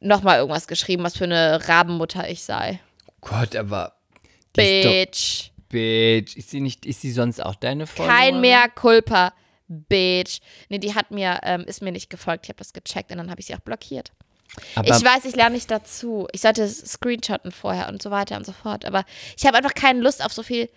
nochmal 0.00 0.38
irgendwas 0.38 0.66
geschrieben, 0.66 1.04
was 1.04 1.16
für 1.16 1.24
eine 1.24 1.68
Rabenmutter 1.68 2.28
ich 2.28 2.42
sei. 2.42 2.80
Gott, 3.20 3.56
aber. 3.56 3.94
doch- 4.52 4.62
Bitch. 4.64 5.50
Bitch. 5.68 6.36
Ist 6.36 6.50
sie 6.50 6.60
nicht, 6.60 6.86
ist 6.86 7.00
sie 7.02 7.12
sonst 7.12 7.44
auch 7.44 7.54
deine 7.54 7.86
Followerin? 7.86 8.16
Kein 8.18 8.40
mehr 8.40 8.68
Culpa. 8.68 9.32
Bitch. 9.68 10.40
Nee, 10.70 10.78
die 10.78 10.94
hat 10.94 11.10
mir, 11.10 11.40
ähm, 11.42 11.62
ist 11.62 11.82
mir 11.82 11.92
nicht 11.92 12.08
gefolgt. 12.08 12.46
Ich 12.46 12.48
habe 12.48 12.58
das 12.58 12.72
gecheckt 12.72 13.10
und 13.12 13.18
dann 13.18 13.30
habe 13.30 13.40
ich 13.40 13.46
sie 13.46 13.54
auch 13.54 13.60
blockiert. 13.60 14.12
Aber 14.74 14.88
ich 14.88 15.04
weiß, 15.04 15.26
ich 15.26 15.36
lerne 15.36 15.54
nicht 15.56 15.70
dazu. 15.70 16.26
Ich 16.32 16.40
sollte 16.40 16.66
screenshotten 16.66 17.52
vorher 17.52 17.88
und 17.88 18.00
so 18.02 18.10
weiter 18.10 18.36
und 18.38 18.46
so 18.46 18.52
fort. 18.52 18.86
Aber 18.86 19.04
ich 19.36 19.44
habe 19.46 19.58
einfach 19.58 19.74
keine 19.74 20.00
Lust 20.00 20.24
auf 20.24 20.32
so 20.32 20.42
viel. 20.42 20.70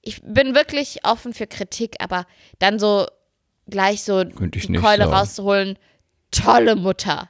Ich 0.00 0.22
bin 0.22 0.54
wirklich 0.54 1.04
offen 1.04 1.34
für 1.34 1.48
Kritik, 1.48 1.96
aber 1.98 2.24
dann 2.60 2.78
so 2.78 3.06
gleich 3.68 4.02
so 4.04 4.22
die 4.22 4.32
nicht 4.70 4.80
Keule 4.80 5.04
sagen. 5.04 5.12
rauszuholen. 5.12 5.78
Tolle 6.30 6.76
Mutter. 6.76 7.28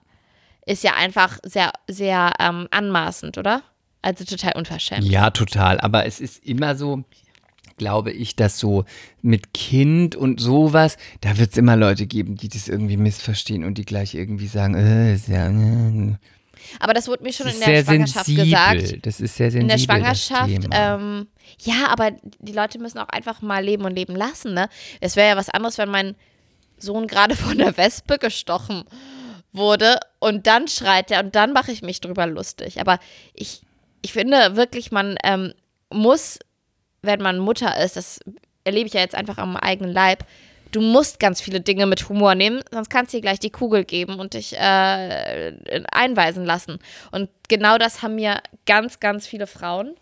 Ist 0.67 0.85
ja 0.85 0.95
einfach 0.95 1.39
sehr, 1.43 1.73
sehr 1.89 2.35
ähm, 2.39 2.69
anmaßend, 2.71 3.39
oder? 3.39 3.63
Also 4.03 4.25
total 4.25 4.53
unverschämt. 4.57 5.05
Ja, 5.05 5.31
total. 5.31 5.79
Aber 5.81 6.07
es 6.07 6.21
ist 6.21 6.45
immer 6.45 6.75
so, 6.77 7.05
glaube 7.77 8.13
ich, 8.13 8.37
dass 8.37 8.59
so 8.59 8.85
mit 9.23 9.53
Kind 9.55 10.17
und 10.17 10.41
sowas, 10.41 10.97
da 11.21 11.39
wird 11.39 11.53
es 11.53 11.57
immer 11.57 11.77
Leute 11.77 12.07
geben, 12.07 12.37
die 12.37 12.49
das 12.49 12.69
irgendwie 12.69 12.97
missverstehen 12.97 13.65
und 13.65 13.79
die 13.79 13.85
gleich 13.85 14.15
irgendwie 14.15 14.47
sagen, 14.47 14.75
äh, 14.75 15.15
ist 15.15 15.29
ja, 15.29 15.49
äh, 15.49 16.15
Aber 16.79 16.95
das 16.95 17.09
wurde 17.09 17.23
mir 17.23 17.33
schon 17.33 17.47
in 17.49 17.59
der 17.59 17.83
Schwangerschaft 17.85 18.27
sensibel. 18.27 18.45
gesagt. 18.45 19.07
Das 19.07 19.21
ist 19.21 19.37
sehr 19.37 19.51
sensibel. 19.51 19.63
in 19.63 19.69
der 19.69 19.79
Schwangerschaft, 19.79 20.69
ähm, 20.71 21.27
ja, 21.59 21.89
aber 21.89 22.13
die 22.39 22.53
Leute 22.53 22.79
müssen 22.79 22.99
auch 22.99 23.09
einfach 23.09 23.43
mal 23.43 23.65
leben 23.65 23.85
und 23.85 23.95
leben 23.95 24.15
lassen, 24.15 24.55
ne? 24.55 24.69
Es 25.01 25.17
wäre 25.17 25.31
ja 25.31 25.37
was 25.37 25.49
anderes, 25.51 25.79
wenn 25.79 25.91
mein 25.91 26.17
Sohn 26.79 27.07
gerade 27.07 27.37
von 27.37 27.59
der 27.59 27.77
Wespe 27.77 28.19
gestochen 28.19 28.85
wurde 29.53 29.99
und 30.19 30.47
dann 30.47 30.69
schreit 30.69 31.11
er 31.11 31.25
und 31.25 31.35
dann 31.35 31.53
mache 31.53 31.73
ich 31.73 31.83
mich 31.83 32.01
drüber 32.01 32.27
lustig. 32.27 32.81
Aber 32.81 32.99
ich, 33.35 33.63
ich 34.03 34.13
finde 34.13 34.57
wirklich, 34.57 34.93
man 34.93 35.17
ähm, 35.25 35.53
muss, 35.93 36.39
wenn 37.03 37.21
man 37.21 37.39
Mutter 37.39 37.83
ist, 37.83 37.97
das 37.97 38.21
erlebe 38.65 38.87
ich 38.87 38.95
ja 38.95 39.01
jetzt 39.01 39.15
einfach 39.15 39.39
am 39.39 39.57
eigenen 39.57 39.93
Leib, 39.93 40.25
du 40.73 40.81
musst 40.81 41.19
ganz 41.19 41.41
viele 41.41 41.61
Dinge 41.61 41.87
mit 41.87 42.09
Humor 42.09 42.35
nehmen, 42.35 42.63
sonst 42.71 42.91
kannst 42.91 43.13
du 43.13 43.19
dir 43.19 43.23
gleich 43.23 43.41
die 43.41 43.51
Kugel 43.51 43.85
geben 43.85 44.21
und 44.21 44.35
dich 44.35 44.57
äh, 44.57 45.53
einweisen 45.91 46.45
lassen. 46.45 46.79
Und 47.11 47.29
genau 47.49 47.79
das 47.79 48.03
haben 48.03 48.15
mir 48.15 48.41
ganz, 48.67 49.01
ganz 49.01 49.27
viele 49.27 49.47
Frauen, 49.47 49.95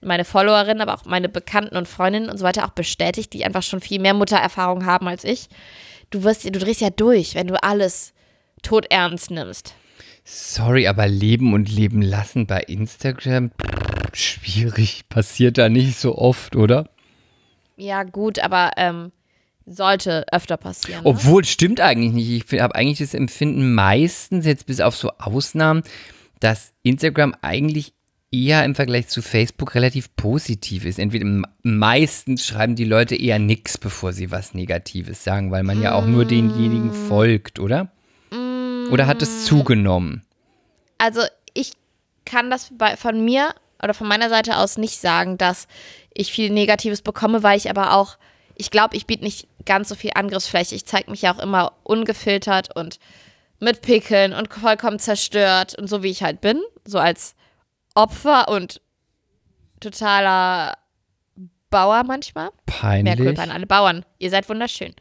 meine 0.00 0.24
Followerinnen, 0.24 0.82
aber 0.82 0.94
auch 0.94 1.04
meine 1.04 1.28
Bekannten 1.28 1.76
und 1.76 1.88
Freundinnen 1.88 2.28
und 2.28 2.38
so 2.38 2.44
weiter 2.44 2.64
auch 2.64 2.70
bestätigt, 2.70 3.32
die 3.32 3.44
einfach 3.44 3.62
schon 3.62 3.80
viel 3.80 4.00
mehr 4.00 4.14
Muttererfahrung 4.14 4.86
haben 4.86 5.08
als 5.08 5.24
ich. 5.24 5.48
Du 6.10 6.22
wirst, 6.22 6.44
du 6.44 6.52
drehst 6.52 6.80
ja 6.80 6.90
durch, 6.90 7.34
wenn 7.34 7.48
du 7.48 7.60
alles 7.62 8.12
tot 8.62 8.86
ernst 8.90 9.30
nimmst. 9.30 9.74
Sorry, 10.24 10.86
aber 10.86 11.06
leben 11.06 11.52
und 11.52 11.70
leben 11.70 12.00
lassen 12.00 12.46
bei 12.46 12.60
Instagram, 12.60 13.50
schwierig. 14.12 15.08
Passiert 15.08 15.58
da 15.58 15.68
nicht 15.68 15.98
so 15.98 16.16
oft, 16.16 16.56
oder? 16.56 16.88
Ja, 17.76 18.04
gut, 18.04 18.38
aber 18.38 18.70
ähm, 18.76 19.12
sollte 19.66 20.24
öfter 20.32 20.56
passieren. 20.56 21.02
Ne? 21.04 21.10
Obwohl, 21.10 21.44
stimmt 21.44 21.80
eigentlich 21.80 22.12
nicht. 22.12 22.52
Ich 22.52 22.60
habe 22.60 22.74
eigentlich 22.74 22.98
das 22.98 23.14
Empfinden 23.14 23.74
meistens, 23.74 24.46
jetzt 24.46 24.66
bis 24.66 24.80
auf 24.80 24.96
so 24.96 25.10
Ausnahmen, 25.18 25.82
dass 26.40 26.72
Instagram 26.82 27.34
eigentlich 27.42 27.92
eher 28.30 28.64
im 28.64 28.74
Vergleich 28.74 29.08
zu 29.08 29.22
Facebook 29.22 29.74
relativ 29.74 30.14
positiv 30.16 30.84
ist. 30.84 30.98
Entweder 30.98 31.42
meistens 31.62 32.44
schreiben 32.44 32.74
die 32.74 32.84
Leute 32.84 33.14
eher 33.14 33.38
nichts, 33.38 33.78
bevor 33.78 34.12
sie 34.12 34.30
was 34.30 34.54
Negatives 34.54 35.22
sagen, 35.22 35.50
weil 35.50 35.62
man 35.62 35.80
ja 35.80 35.94
auch 35.94 36.06
nur 36.06 36.24
denjenigen 36.24 36.88
Mm. 36.88 37.08
folgt, 37.08 37.60
oder? 37.60 37.92
Oder 38.90 39.06
hat 39.06 39.22
es 39.22 39.44
zugenommen? 39.44 40.24
Also 40.98 41.22
ich 41.52 41.72
kann 42.24 42.50
das 42.50 42.70
bei, 42.76 42.96
von 42.96 43.24
mir 43.24 43.54
oder 43.82 43.94
von 43.94 44.08
meiner 44.08 44.28
Seite 44.28 44.56
aus 44.56 44.78
nicht 44.78 44.98
sagen, 44.98 45.38
dass 45.38 45.66
ich 46.12 46.32
viel 46.32 46.50
Negatives 46.50 47.02
bekomme, 47.02 47.42
weil 47.42 47.58
ich 47.58 47.68
aber 47.68 47.94
auch, 47.94 48.16
ich 48.54 48.70
glaube, 48.70 48.96
ich 48.96 49.06
biete 49.06 49.24
nicht 49.24 49.48
ganz 49.66 49.88
so 49.88 49.94
viel 49.94 50.12
Angriffsfläche. 50.14 50.74
Ich 50.74 50.86
zeige 50.86 51.10
mich 51.10 51.22
ja 51.22 51.34
auch 51.34 51.38
immer 51.40 51.72
ungefiltert 51.82 52.74
und 52.76 52.98
mit 53.60 53.82
Pickeln 53.82 54.32
und 54.32 54.52
vollkommen 54.52 54.98
zerstört 54.98 55.76
und 55.78 55.88
so 55.88 56.02
wie 56.02 56.10
ich 56.10 56.22
halt 56.22 56.40
bin, 56.40 56.60
so 56.84 56.98
als 56.98 57.34
Opfer 57.94 58.48
und 58.48 58.80
totaler 59.80 60.74
Bauer 61.70 62.04
manchmal. 62.04 62.50
Mehr 62.66 62.80
Peinlich. 62.80 63.16
Kulpa 63.18 63.42
an 63.42 63.50
alle 63.50 63.66
Bauern. 63.66 64.04
Ihr 64.18 64.30
seid 64.30 64.48
wunderschön. 64.48 64.94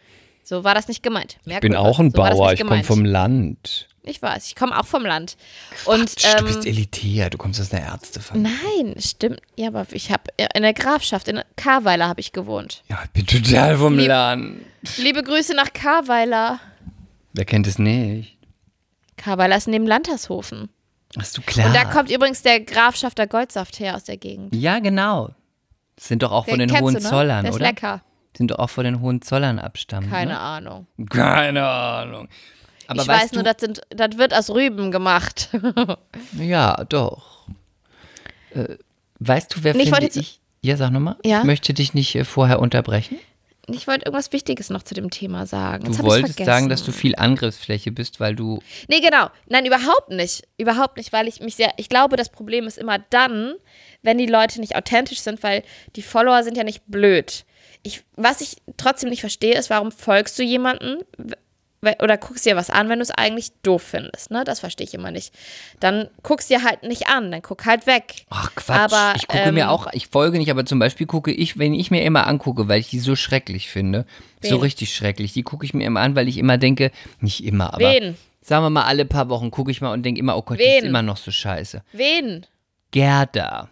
So 0.43 0.63
war 0.63 0.75
das 0.75 0.87
nicht 0.87 1.03
gemeint. 1.03 1.37
Mehr 1.45 1.57
Ich 1.57 1.61
bin 1.61 1.75
auch 1.75 1.99
ein 1.99 2.11
so 2.11 2.17
Bauer, 2.17 2.53
ich 2.53 2.59
komme 2.61 2.83
vom 2.83 3.05
Land. 3.05 3.87
Ich 4.05 4.21
weiß, 4.21 4.47
ich 4.47 4.55
komme 4.55 4.77
auch 4.77 4.85
vom 4.85 5.05
Land. 5.05 5.37
Und 5.85 6.13
Quatsch, 6.17 6.33
du 6.33 6.39
ähm, 6.39 6.45
bist 6.45 6.65
elitär, 6.65 7.29
du 7.29 7.37
kommst 7.37 7.61
aus 7.61 7.71
einer 7.71 7.85
Ärztefamilie. 7.85 8.51
Nein, 8.83 8.95
stimmt. 8.99 9.39
Ja, 9.55 9.69
aber 9.69 9.85
ich 9.91 10.11
habe 10.11 10.23
in 10.53 10.61
der 10.63 10.73
Grafschaft, 10.73 11.29
in 11.29 11.39
Karweiler 11.55 12.09
habe 12.09 12.19
ich 12.19 12.33
gewohnt. 12.33 12.83
Ja, 12.89 12.99
ich 13.05 13.11
bin 13.11 13.25
total 13.25 13.77
vom 13.77 13.97
Lieb- 13.97 14.07
Land. 14.09 14.57
Liebe 14.97 15.23
Grüße 15.23 15.53
nach 15.55 15.71
Karweiler. 15.71 16.59
Wer 17.31 17.45
kennt 17.45 17.65
es 17.65 17.79
nicht? 17.79 18.37
Karweiler 19.15 19.55
ist 19.55 19.69
neben 19.69 19.87
Landhershofen. 19.87 20.67
Hast 21.17 21.37
du 21.37 21.41
klar. 21.41 21.67
Und 21.67 21.75
da 21.75 21.85
kommt 21.85 22.11
übrigens 22.11 22.41
der 22.41 22.59
Grafschafter 22.59 23.25
Goldsaft 23.27 23.79
her 23.79 23.95
aus 23.95 24.03
der 24.03 24.17
Gegend. 24.17 24.53
ja, 24.53 24.79
genau. 24.79 25.29
Das 25.95 26.07
sind 26.07 26.23
doch 26.23 26.31
auch 26.31 26.45
von 26.47 26.57
Den 26.59 26.67
du, 26.69 26.73
ne? 26.73 26.81
Hohenzollern, 26.81 27.43
Der 27.43 27.51
ist 27.51 27.55
oder? 27.55 27.67
lecker. 27.67 28.01
Sind 28.35 28.51
doch 28.51 28.59
auch 28.59 28.69
vor 28.69 28.83
den 28.83 28.99
Hohenzollern 29.01 29.59
abstammen. 29.59 30.09
Keine 30.09 30.31
ne? 30.31 30.39
Ahnung. 30.39 30.87
Keine 31.09 31.67
Ahnung. 31.67 32.29
Aber 32.87 33.01
ich 33.01 33.07
weiß 33.07 33.31
nur, 33.33 33.43
das, 33.43 33.55
sind, 33.59 33.81
das 33.89 34.17
wird 34.17 34.33
aus 34.33 34.49
Rüben 34.49 34.91
gemacht. 34.91 35.49
Ja, 36.37 36.83
doch. 36.89 37.47
Äh, 38.53 38.75
weißt 39.19 39.55
du, 39.55 39.63
wer 39.63 39.75
Nee, 39.75 39.85
finde 39.85 40.09
ich? 40.19 40.39
Ja, 40.61 40.77
sag 40.77 40.91
nochmal. 40.91 41.17
Ja? 41.23 41.39
Ich 41.39 41.45
möchte 41.45 41.73
dich 41.73 41.93
nicht 41.93 42.15
äh, 42.15 42.23
vorher 42.23 42.59
unterbrechen. 42.59 43.17
ich 43.67 43.87
wollte 43.87 44.05
irgendwas 44.05 44.31
Wichtiges 44.31 44.69
noch 44.69 44.83
zu 44.83 44.93
dem 44.93 45.09
Thema 45.11 45.45
sagen. 45.45 45.85
Du 45.85 45.91
Jetzt 45.91 46.03
wolltest 46.03 46.43
sagen, 46.43 46.69
dass 46.69 46.83
du 46.83 46.91
viel 46.91 47.15
Angriffsfläche 47.15 47.91
bist, 47.91 48.19
weil 48.19 48.35
du. 48.35 48.61
Nee, 48.87 48.99
genau. 48.99 49.27
Nein, 49.47 49.65
überhaupt 49.65 50.09
nicht. 50.09 50.43
Überhaupt 50.57 50.97
nicht, 50.97 51.13
weil 51.13 51.27
ich 51.27 51.39
mich 51.39 51.55
sehr. 51.55 51.71
Ich 51.77 51.89
glaube, 51.89 52.15
das 52.15 52.29
Problem 52.29 52.65
ist 52.65 52.77
immer 52.77 52.99
dann, 53.09 53.53
wenn 54.01 54.17
die 54.17 54.25
Leute 54.25 54.59
nicht 54.59 54.75
authentisch 54.75 55.19
sind, 55.19 55.43
weil 55.43 55.63
die 55.95 56.01
Follower 56.01 56.43
sind 56.43 56.57
ja 56.57 56.63
nicht 56.63 56.83
blöd. 56.87 57.45
Ich, 57.83 58.03
was 58.15 58.41
ich 58.41 58.57
trotzdem 58.77 59.09
nicht 59.09 59.21
verstehe, 59.21 59.57
ist, 59.57 59.69
warum 59.69 59.91
folgst 59.91 60.39
du 60.39 60.43
jemanden 60.43 61.03
oder 61.99 62.17
guckst 62.17 62.45
dir 62.45 62.55
was 62.55 62.69
an, 62.69 62.89
wenn 62.89 62.99
du 62.99 63.03
es 63.03 63.11
eigentlich 63.11 63.51
doof 63.61 63.81
findest. 63.83 64.31
Ne? 64.31 64.43
Das 64.43 64.61
verstehe 64.61 64.87
ich 64.87 64.93
immer 64.93 65.11
nicht. 65.11 65.33
Dann 65.79 66.07
guckst 66.21 66.49
dir 66.49 66.63
halt 66.63 66.83
nicht 66.83 67.07
an, 67.07 67.31
dann 67.31 67.41
guck 67.41 67.65
halt 67.65 67.87
weg. 67.87 68.25
Ach 68.29 68.53
Quatsch. 68.55 68.93
Aber, 68.93 69.13
ich 69.15 69.27
gucke 69.27 69.43
ähm, 69.43 69.55
mir 69.55 69.69
auch, 69.69 69.87
ich 69.91 70.07
folge 70.07 70.37
nicht, 70.37 70.49
aber 70.49 70.65
zum 70.65 70.79
Beispiel 70.79 71.07
gucke 71.07 71.31
ich, 71.31 71.57
wenn 71.57 71.73
ich 71.73 71.91
mir 71.91 72.03
immer 72.03 72.27
angucke, 72.27 72.67
weil 72.67 72.79
ich 72.79 72.89
die 72.89 72.99
so 72.99 73.15
schrecklich 73.15 73.69
finde, 73.69 74.05
so 74.41 74.55
Wen? 74.55 74.61
richtig 74.61 74.95
schrecklich, 74.95 75.33
die 75.33 75.43
gucke 75.43 75.65
ich 75.65 75.73
mir 75.73 75.85
immer 75.85 75.99
an, 75.99 76.15
weil 76.15 76.27
ich 76.27 76.37
immer 76.37 76.57
denke, 76.57 76.91
nicht 77.19 77.43
immer, 77.43 77.73
aber 77.73 77.91
Wen? 77.91 78.17
sagen 78.41 78.63
wir 78.63 78.69
mal 78.69 78.85
alle 78.85 79.05
paar 79.05 79.29
Wochen 79.29 79.51
gucke 79.51 79.71
ich 79.71 79.81
mal 79.81 79.91
und 79.93 80.03
denke 80.03 80.19
immer, 80.19 80.37
oh 80.37 80.41
Gott, 80.41 80.59
die 80.59 80.63
ist 80.63 80.83
Wen? 80.83 80.89
immer 80.89 81.01
noch 81.01 81.17
so 81.17 81.31
scheiße. 81.31 81.83
Wen? 81.91 82.45
Gerda. 82.91 83.69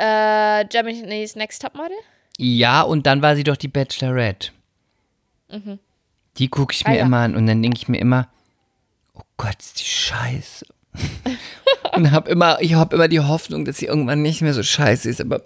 Äh, 0.00 0.64
Germany's 0.68 1.36
Next 1.36 1.60
Top 1.62 1.74
Model? 1.74 1.96
Ja, 2.38 2.82
und 2.82 3.06
dann 3.06 3.20
war 3.20 3.36
sie 3.36 3.44
doch 3.44 3.56
die 3.56 3.68
Bachelorette. 3.68 4.50
Die 6.38 6.48
gucke 6.48 6.72
ich 6.74 6.86
Ah, 6.86 6.90
mir 6.90 6.98
ja. 6.98 7.04
immer 7.04 7.18
an 7.18 7.36
und 7.36 7.46
dann 7.46 7.60
denke 7.62 7.76
ich 7.76 7.88
mir 7.88 7.98
immer, 7.98 8.28
oh 9.14 9.22
Gott, 9.36 9.56
ist 9.58 9.80
die 9.80 9.84
scheiße. 9.84 10.64
und 11.94 12.12
hab 12.12 12.28
immer, 12.28 12.58
ich 12.60 12.74
habe 12.74 12.94
immer 12.96 13.08
die 13.08 13.20
Hoffnung, 13.20 13.64
dass 13.64 13.78
sie 13.78 13.86
irgendwann 13.86 14.22
nicht 14.22 14.40
mehr 14.42 14.54
so 14.54 14.62
scheiße 14.62 15.08
ist, 15.08 15.20
aber 15.20 15.42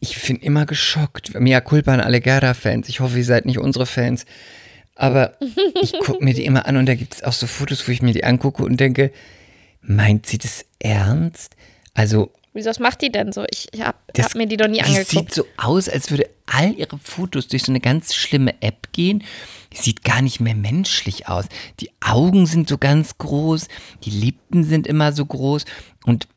ich 0.00 0.20
bin 0.26 0.36
immer 0.38 0.66
geschockt. 0.66 1.38
Mia 1.38 1.60
culpa 1.60 1.92
an 1.94 2.00
alle 2.00 2.20
Gerda-Fans. 2.20 2.88
Ich 2.88 3.00
hoffe, 3.00 3.16
ihr 3.18 3.24
seid 3.24 3.46
nicht 3.46 3.58
unsere 3.58 3.86
Fans. 3.86 4.26
Aber 4.96 5.36
ich 5.80 5.92
gucke 6.00 6.22
mir 6.24 6.34
die 6.34 6.44
immer 6.44 6.66
an 6.66 6.76
und 6.76 6.86
da 6.86 6.94
gibt 6.94 7.14
es 7.14 7.22
auch 7.22 7.32
so 7.32 7.46
Fotos, 7.46 7.86
wo 7.86 7.92
ich 7.92 8.02
mir 8.02 8.12
die 8.12 8.24
angucke 8.24 8.62
und 8.64 8.78
denke, 8.78 9.12
meint 9.82 10.26
sie 10.26 10.38
das 10.38 10.64
ernst? 10.78 11.56
Also 11.94 12.32
Wieso 12.54 12.70
was 12.70 12.78
macht 12.78 13.02
die 13.02 13.10
denn 13.10 13.32
so? 13.32 13.44
Ich, 13.50 13.66
ich 13.72 13.82
habe 13.82 13.98
hab 14.16 14.34
mir 14.36 14.46
die 14.46 14.56
doch 14.56 14.68
nie 14.68 14.74
Die 14.78 14.82
angeguckt. 14.84 15.08
sieht 15.10 15.34
so 15.34 15.44
aus, 15.56 15.88
als 15.88 16.10
würde 16.10 16.30
all 16.46 16.72
ihre 16.74 16.98
Fotos 16.98 17.48
durch 17.48 17.64
so 17.64 17.72
eine 17.72 17.80
ganz 17.80 18.14
schlimme 18.14 18.62
App 18.62 18.92
gehen. 18.92 19.24
Die 19.72 19.78
sieht 19.78 20.04
gar 20.04 20.22
nicht 20.22 20.38
mehr 20.38 20.54
menschlich 20.54 21.28
aus. 21.28 21.46
Die 21.80 21.90
Augen 22.00 22.46
sind 22.46 22.68
so 22.68 22.78
ganz 22.78 23.18
groß, 23.18 23.66
die 24.04 24.10
Lippen 24.10 24.62
sind 24.62 24.86
immer 24.86 25.12
so 25.12 25.26
groß 25.26 25.64
und 26.04 26.28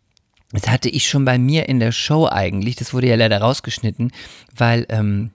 das 0.54 0.68
hatte 0.70 0.90
ich 0.90 1.08
schon 1.08 1.24
bei 1.26 1.38
mir 1.38 1.70
in 1.70 1.80
der 1.80 1.92
Show 1.92 2.26
eigentlich. 2.28 2.78
Das 2.78 2.94
wurde 2.94 3.08
ja 3.08 3.16
leider 3.16 3.40
rausgeschnitten, 3.40 4.12
weil 4.56 4.86
ähm, 4.90 5.32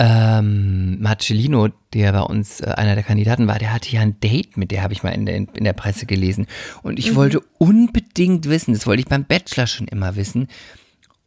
ähm, 0.00 1.00
Marcellino, 1.00 1.68
der 1.92 2.12
bei 2.12 2.20
uns 2.20 2.60
äh, 2.60 2.66
einer 2.76 2.94
der 2.94 3.02
Kandidaten 3.04 3.46
war, 3.48 3.58
der 3.58 3.72
hatte 3.72 3.90
ja 3.90 4.00
ein 4.00 4.20
Date 4.20 4.56
mit 4.56 4.70
der, 4.70 4.82
habe 4.82 4.92
ich 4.92 5.02
mal 5.02 5.10
in 5.10 5.26
der, 5.26 5.36
in 5.36 5.64
der 5.64 5.72
Presse 5.72 6.06
gelesen. 6.06 6.46
Und 6.82 6.98
ich 6.98 7.14
wollte 7.16 7.40
unbedingt 7.58 8.48
wissen, 8.48 8.74
das 8.74 8.86
wollte 8.86 9.00
ich 9.00 9.08
beim 9.08 9.24
Bachelor 9.24 9.66
schon 9.66 9.88
immer 9.88 10.14
wissen, 10.16 10.46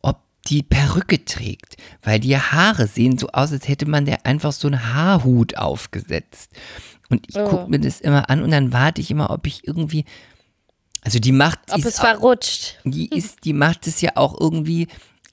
ob 0.01 0.21
die 0.47 0.63
Perücke 0.63 1.25
trägt. 1.25 1.75
Weil 2.01 2.19
die 2.21 2.37
Haare 2.37 2.87
sehen 2.87 3.17
so 3.17 3.27
aus, 3.29 3.51
als 3.51 3.67
hätte 3.67 3.85
man 3.87 4.05
der 4.05 4.25
einfach 4.25 4.53
so 4.53 4.67
einen 4.67 4.93
Haarhut 4.93 5.57
aufgesetzt. 5.57 6.51
Und 7.09 7.27
ich 7.27 7.35
Oh. 7.37 7.45
gucke 7.49 7.69
mir 7.69 7.79
das 7.79 7.99
immer 7.99 8.29
an 8.29 8.41
und 8.41 8.51
dann 8.51 8.71
warte 8.71 9.01
ich 9.01 9.11
immer, 9.11 9.31
ob 9.31 9.45
ich 9.45 9.67
irgendwie. 9.67 10.05
Also 11.03 11.19
die 11.19 11.33
macht. 11.33 11.59
Ob 11.71 11.83
es 11.83 11.97
auch- 11.99 12.03
verrutscht. 12.03 12.79
die 12.85 13.09
ist, 13.09 13.43
die 13.43 13.51
macht 13.53 13.85
es 13.87 13.99
ja 13.99 14.11
auch 14.15 14.39
irgendwie 14.39 14.87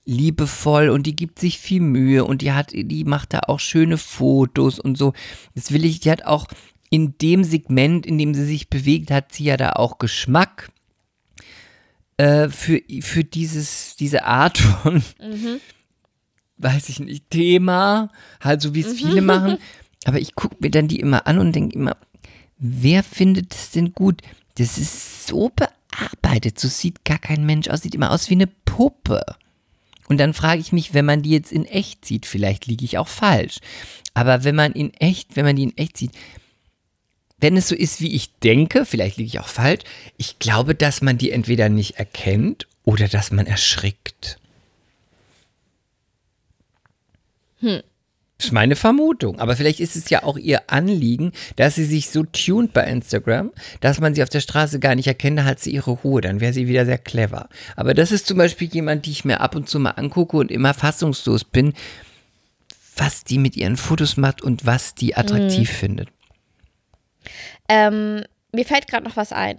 liebevoll 0.09 0.89
und 0.89 1.07
die 1.07 1.15
gibt 1.15 1.39
sich 1.39 1.59
viel 1.59 1.83
Mühe 1.83 2.25
und 2.25 2.41
die 2.41 2.53
hat, 2.53 2.73
die 2.73 3.05
macht 3.05 3.35
da 3.35 3.41
auch 3.47 3.61
schöne 3.61 3.99
Fotos 3.99 4.81
und 4.81 4.97
so. 4.97 5.13
Das 5.55 5.71
will 5.71 5.85
ich, 5.85 6.01
die 6.01 6.11
hat 6.11 6.25
auch 6.25 6.47
in 6.89 7.19
dem 7.19 7.45
Segment, 7.45 8.07
in 8.07 8.17
dem 8.17 8.33
sie 8.33 8.47
sich 8.47 8.71
bewegt, 8.71 9.11
hat 9.11 9.33
sie 9.33 9.45
ja 9.45 9.59
da 9.59 9.73
auch 9.73 9.99
Geschmack 9.99 10.71
äh, 12.17 12.49
für, 12.49 12.81
für 13.03 13.23
dieses, 13.23 13.97
diese 13.97 14.25
Art 14.25 14.57
von, 14.57 15.03
weiß 16.57 16.89
ich 16.89 17.01
nicht, 17.01 17.29
Thema, 17.29 18.11
halt 18.41 18.63
so 18.63 18.75
wie 18.75 18.81
es 18.81 18.95
viele 18.95 19.21
machen. 19.21 19.59
Aber 20.07 20.21
ich 20.21 20.35
gucke 20.35 20.57
mir 20.61 20.71
dann 20.71 20.89
die 20.89 21.01
immer 21.01 21.27
an 21.27 21.39
und 21.39 21.55
denke 21.55 21.75
immer, 21.75 21.99
wer 22.57 23.03
findet 23.03 23.53
das 23.53 23.73
denn 23.73 23.93
gut? 23.93 24.23
Das 24.57 24.79
ist 24.79 25.27
so 25.27 25.51
bearbeitet, 25.55 26.59
so 26.59 26.69
sieht 26.69 27.05
gar 27.05 27.19
kein 27.19 27.45
Mensch 27.45 27.69
aus, 27.69 27.83
sieht 27.83 27.95
immer 27.95 28.11
aus 28.11 28.31
wie 28.31 28.35
eine 28.35 28.47
Puppe. 28.47 29.21
Und 30.09 30.19
dann 30.19 30.35
frage 30.35 30.61
ich 30.61 30.73
mich, 30.73 30.95
wenn 30.95 31.05
man 31.05 31.23
die 31.23 31.31
jetzt 31.31 31.53
in 31.53 31.67
echt 31.67 32.05
sieht, 32.05 32.27
vielleicht 32.27 32.67
liege 32.67 32.85
ich 32.85 32.99
auch 32.99 33.09
falsch. 33.09 33.59
Aber 34.15 34.43
wenn 34.43 34.55
man 34.55 34.73
in 34.73 34.95
echt, 34.95 35.37
wenn 35.37 35.45
man 35.45 35.57
die 35.57 35.65
in 35.65 35.77
echt 35.77 35.97
sieht, 35.97 36.13
wenn 37.41 37.57
es 37.57 37.69
so 37.69 37.75
ist, 37.75 38.01
wie 38.01 38.15
ich 38.15 38.35
denke, 38.39 38.85
vielleicht 38.85 39.19
liege 39.19 39.29
ich 39.29 39.39
auch 39.39 39.49
falsch, 39.49 39.85
ich 40.17 40.39
glaube, 40.39 40.75
dass 40.75 41.03
man 41.03 41.19
die 41.19 41.31
entweder 41.31 41.69
nicht 41.69 41.97
erkennt 41.97 42.67
oder 42.85 43.07
dass 43.07 43.31
man 43.31 43.47
erschrickt. 43.47 44.41
Das 47.61 47.83
ist 48.41 48.53
meine 48.53 48.76
Vermutung. 48.76 49.39
Aber 49.41 49.57
vielleicht 49.57 49.80
ist 49.80 49.97
es 49.97 50.11
ja 50.11 50.22
auch 50.22 50.36
ihr 50.36 50.70
Anliegen, 50.70 51.32
dass 51.57 51.74
sie 51.74 51.84
sich 51.84 52.09
so 52.11 52.22
tunt 52.22 52.72
bei 52.72 52.84
Instagram, 52.84 53.51
dass 53.80 54.01
man 54.01 54.14
sie 54.14 54.22
auf 54.22 54.28
der 54.28 54.41
Straße 54.41 54.78
gar 54.78 54.95
nicht 54.95 55.09
erkennt, 55.09 55.41
da 55.41 55.45
hat 55.45 55.59
sie 55.59 55.72
ihre 55.72 55.91
Ruhe. 55.91 56.20
Dann 56.20 56.41
wäre 56.41 56.53
sie 56.53 56.68
wieder 56.68 56.86
sehr 56.86 56.99
clever. 56.99 57.49
Aber 57.74 57.95
das 57.95 58.12
ist 58.12 58.26
zum 58.26 58.39
Beispiel 58.39 58.68
jemand, 58.68 59.07
die 59.07 59.11
ich 59.11 59.24
mir 59.24 59.41
ab 59.41 59.57
und 59.57 59.68
zu 59.68 59.80
mal 59.80 59.91
angucke 59.91 60.36
und 60.36 60.53
immer 60.53 60.72
fassungslos 60.72 61.43
bin, 61.43 61.74
was 62.97 63.24
die 63.24 63.39
mit 63.39 63.57
ihren 63.57 63.76
Fotos 63.76 64.16
macht 64.16 64.41
und 64.41 64.64
was 64.64 64.95
die 64.95 65.16
attraktiv 65.16 65.70
findet. 65.70 66.09
Ähm, 67.68 68.22
mir 68.53 68.64
fällt 68.64 68.86
gerade 68.86 69.05
noch 69.05 69.16
was 69.16 69.32
ein. 69.32 69.59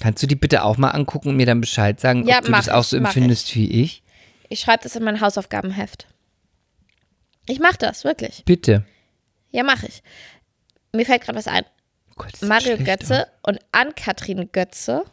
Kannst 0.00 0.22
du 0.22 0.26
die 0.26 0.36
bitte 0.36 0.64
auch 0.64 0.76
mal 0.76 0.90
angucken 0.90 1.30
und 1.30 1.36
mir 1.36 1.46
dann 1.46 1.60
Bescheid 1.60 1.98
sagen, 2.00 2.26
Ja, 2.26 2.38
ob 2.38 2.44
du 2.44 2.52
das 2.52 2.68
auch 2.68 2.82
ich, 2.82 2.88
so 2.88 2.96
empfindest 2.98 3.54
wie 3.54 3.70
ich? 3.82 4.02
Ich 4.50 4.60
schreibe 4.60 4.82
das 4.82 4.94
in 4.94 5.04
mein 5.04 5.20
Hausaufgabenheft. 5.20 6.06
Ich 7.48 7.60
mache 7.60 7.76
das, 7.78 8.04
wirklich. 8.04 8.42
Bitte. 8.44 8.84
Ja, 9.50 9.62
mache 9.62 9.86
ich. 9.86 10.02
Mir 10.92 11.04
fällt 11.06 11.22
gerade 11.22 11.38
was 11.38 11.46
ein. 11.48 11.64
Oh 12.10 12.14
Gott, 12.16 12.42
Mario 12.42 12.76
schlecht 12.76 12.84
Götze 12.86 13.26
und 13.42 13.58
Ann-Kathrin 13.72 14.48
Götze 14.52 15.04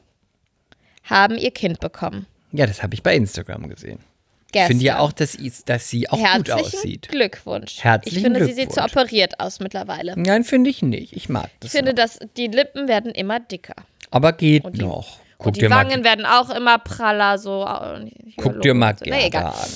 haben 1.03 1.35
ihr 1.37 1.51
Kind 1.51 1.79
bekommen. 1.79 2.27
Ja, 2.51 2.65
das 2.67 2.83
habe 2.83 2.93
ich 2.93 3.01
bei 3.03 3.15
Instagram 3.15 3.67
gesehen. 3.69 3.99
Ich 4.47 4.51
Gestern. 4.53 4.67
finde 4.67 4.85
ja 4.85 4.99
auch, 4.99 5.11
dass, 5.13 5.37
dass 5.65 5.89
sie 5.89 6.09
auch 6.09 6.17
gut 6.17 6.25
Herzlichen 6.49 6.59
aussieht. 6.77 7.07
Glückwunsch. 7.09 7.79
Herzlichen 7.83 8.17
ich 8.17 8.23
finde, 8.23 8.45
sie 8.45 8.53
sieht 8.53 8.71
zu 8.73 8.81
Glückwunsch. 8.81 9.03
operiert 9.05 9.39
aus 9.39 9.59
mittlerweile. 9.61 10.13
Nein, 10.17 10.43
finde 10.43 10.69
ich 10.69 10.81
nicht. 10.81 11.13
Ich 11.13 11.29
mag 11.29 11.49
das. 11.61 11.67
Ich 11.67 11.77
finde, 11.77 11.91
noch. 11.91 11.95
dass 11.95 12.19
die 12.37 12.47
Lippen 12.47 12.87
werden 12.89 13.11
immer 13.11 13.39
dicker. 13.39 13.75
Aber 14.11 14.33
geht 14.33 14.63
die- 14.75 14.81
noch. 14.81 15.19
Guck 15.37 15.47
und 15.47 15.57
die 15.61 15.69
Wangen 15.71 16.03
werden 16.03 16.25
auch 16.27 16.51
immer 16.51 16.77
praller, 16.77 17.39
so. 17.39 17.63
äh, 17.65 18.11
guck 18.37 18.61
dir 18.61 18.75
mal 18.75 18.95
so. 18.95 19.05
Gerda 19.05 19.25
egal. 19.25 19.45
an. 19.45 19.69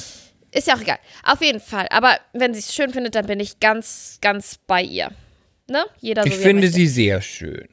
Ist 0.55 0.67
ja 0.67 0.75
auch 0.75 0.81
egal. 0.81 0.99
Auf 1.23 1.41
jeden 1.41 1.59
Fall. 1.59 1.87
Aber 1.91 2.17
wenn 2.33 2.53
sie 2.53 2.59
es 2.61 2.73
schön 2.73 2.91
findet, 2.91 3.15
dann 3.15 3.27
bin 3.27 3.39
ich 3.39 3.59
ganz, 3.59 4.19
ganz 4.21 4.57
bei 4.65 4.81
ihr. 4.81 5.11
Ne? 5.67 5.83
Jeder 5.99 6.23
so 6.23 6.29
Ich 6.29 6.35
finde 6.35 6.69
sie 6.69 6.87
sehr 6.87 7.21
schön. 7.21 7.67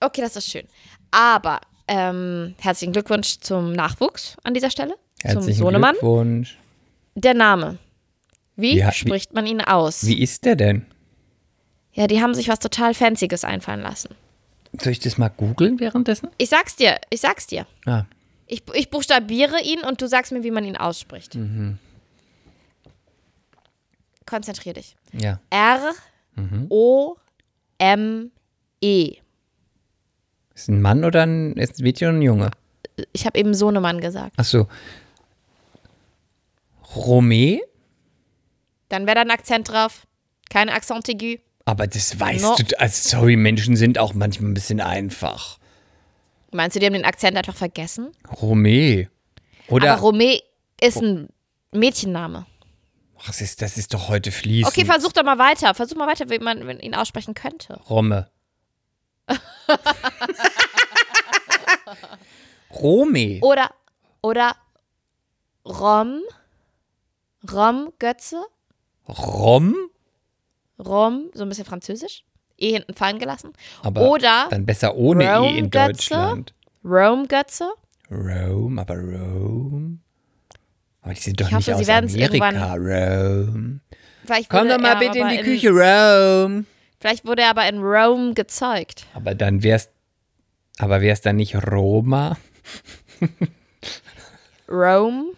Okay, 0.00 0.20
das 0.20 0.34
ist 0.36 0.50
schön. 0.50 0.66
Aber 1.10 1.60
ähm, 1.86 2.54
herzlichen 2.58 2.92
Glückwunsch 2.92 3.38
zum 3.40 3.72
Nachwuchs 3.72 4.36
an 4.42 4.52
dieser 4.54 4.70
Stelle. 4.70 4.94
zum 5.20 5.30
Herzlichen 5.30 5.58
Sohnemann. 5.58 5.92
Glückwunsch. 5.92 6.58
Der 7.14 7.34
Name. 7.34 7.78
Wie 8.56 8.78
Ja, 8.78 8.90
spricht 8.92 9.32
man 9.32 9.46
ihn 9.46 9.60
aus? 9.60 10.04
Wie 10.06 10.20
ist 10.20 10.44
der 10.44 10.56
denn? 10.56 10.86
Ja, 11.92 12.06
die 12.08 12.20
haben 12.20 12.34
sich 12.34 12.48
was 12.48 12.58
total 12.58 12.94
Fancyes 12.94 13.44
einfallen 13.44 13.80
lassen. 13.82 14.14
Soll 14.80 14.92
ich 14.92 14.98
das 15.00 15.18
mal 15.18 15.28
googeln 15.28 15.80
währenddessen? 15.80 16.28
Ich 16.36 16.48
sag's 16.48 16.76
dir, 16.76 16.98
ich 17.10 17.20
sag's 17.20 17.46
dir. 17.46 17.66
Ah, 17.86 18.04
Ich, 18.46 18.62
ich 18.74 18.90
buchstabiere 18.90 19.62
ihn 19.62 19.80
und 19.80 20.02
du 20.02 20.08
sagst 20.08 20.32
mir, 20.32 20.42
wie 20.42 20.50
man 20.50 20.64
ihn 20.64 20.76
ausspricht. 20.76 21.34
Mhm. 21.36 21.78
Konzentrier 24.28 24.74
dich. 24.74 24.96
ja. 25.12 25.40
R 25.50 25.92
O 26.68 27.16
M 27.78 28.30
E. 28.80 29.14
Ist 30.54 30.68
ein 30.68 30.80
Mann 30.80 31.04
oder 31.04 31.24
ein, 31.26 31.52
ist 31.54 31.78
ein 31.78 31.82
Mädchen 31.82 32.08
oder 32.08 32.16
ein 32.18 32.22
Junge? 32.22 32.50
Ich 33.12 33.26
habe 33.26 33.38
eben 33.38 33.54
Sohnemann 33.54 34.00
gesagt. 34.00 34.34
Ach 34.36 34.44
so. 34.44 34.66
Romé? 36.94 37.60
Dann 38.88 39.06
wäre 39.06 39.16
da 39.16 39.20
ein 39.22 39.30
Akzent 39.30 39.68
drauf. 39.70 40.06
Kein 40.50 40.68
Accent 40.68 41.08
aigu. 41.08 41.36
Aber 41.64 41.86
das 41.86 42.18
weißt 42.18 42.42
No. 42.42 42.56
du. 42.56 42.80
Also, 42.80 43.08
sorry, 43.18 43.36
Menschen 43.36 43.76
sind 43.76 43.98
auch 43.98 44.14
manchmal 44.14 44.50
ein 44.50 44.54
bisschen 44.54 44.80
einfach. 44.80 45.58
Meinst 46.50 46.76
du, 46.76 46.80
die 46.80 46.86
haben 46.86 46.94
den 46.94 47.04
Akzent 47.04 47.36
einfach 47.36 47.54
vergessen? 47.54 48.10
Romé. 48.26 49.08
Oder 49.68 49.92
Aber 49.94 50.08
Romé 50.08 50.40
ist 50.80 50.96
ein 51.02 51.28
Mädchenname. 51.72 52.46
Ach, 53.20 53.26
das 53.26 53.40
ist, 53.40 53.62
das 53.62 53.76
ist 53.76 53.92
doch 53.94 54.08
heute 54.08 54.30
fließend. 54.30 54.72
Okay, 54.76 54.84
versuch 54.84 55.12
doch 55.12 55.24
mal 55.24 55.38
weiter. 55.38 55.74
Versuch 55.74 55.96
mal 55.96 56.06
weiter, 56.06 56.30
wie 56.30 56.38
man 56.38 56.80
ihn 56.80 56.94
aussprechen 56.94 57.34
könnte. 57.34 57.80
Romme. 57.88 58.30
Rome. 62.70 63.40
Oder, 63.42 63.70
oder 64.22 64.54
Rom. 65.64 66.20
Rom, 67.50 67.92
Götze. 67.98 68.42
Rom? 69.08 69.74
Rom, 70.78 71.30
so 71.34 71.42
ein 71.42 71.48
bisschen 71.48 71.64
französisch. 71.64 72.24
E 72.56 72.72
hinten 72.72 72.94
fallen 72.94 73.18
gelassen. 73.18 73.52
Aber 73.82 74.02
Oder 74.10 74.48
dann 74.50 74.66
besser 74.66 74.96
ohne 74.96 75.24
E 75.24 75.26
in 75.26 75.64
Rome-Götze? 75.66 75.86
Deutschland. 75.86 76.54
Rome, 76.84 77.28
Götze. 77.28 77.70
Rome, 78.10 78.80
aber 78.80 78.94
Rome. 78.96 79.77
Aber 81.08 81.14
die 81.14 81.22
sind 81.22 81.40
doch 81.40 81.46
Ich 81.46 81.54
hoffe, 81.54 81.70
nicht 81.70 81.86
sie 81.86 81.94
aus 81.94 82.30
Amerika. 82.34 82.74
Rome. 82.74 83.80
Vielleicht 84.26 84.50
Komm 84.50 84.60
wurde 84.60 84.74
doch 84.74 84.80
mal 84.82 84.96
bitte 84.96 85.18
in 85.20 85.24
aber 85.24 85.36
die 85.38 85.42
Küche, 85.42 85.70
Rome. 85.70 86.64
Vielleicht 87.00 87.24
wurde 87.24 87.40
er 87.40 87.48
aber 87.48 87.66
in 87.66 87.78
Rome 87.78 88.34
gezeugt. 88.34 89.06
Aber 89.14 89.34
dann 89.34 89.62
wär's, 89.62 89.88
aber 90.78 91.00
wär's 91.00 91.22
dann 91.22 91.36
nicht 91.36 91.54
Roma? 91.54 92.36
Rome. 94.68 95.28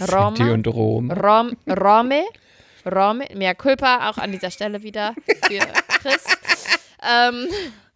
Roma. 0.10 0.50
und 0.50 0.66
Rom. 0.66 1.10
Rom, 1.10 1.56
Rome. 1.68 2.22
Rome. 2.86 3.24
Mehr 3.34 3.54
Culpa 3.54 4.08
auch 4.08 4.16
an 4.16 4.32
dieser 4.32 4.50
Stelle 4.50 4.82
wieder 4.82 5.14
für 5.46 5.58
Chris. 6.00 6.24
Ähm, 7.06 7.48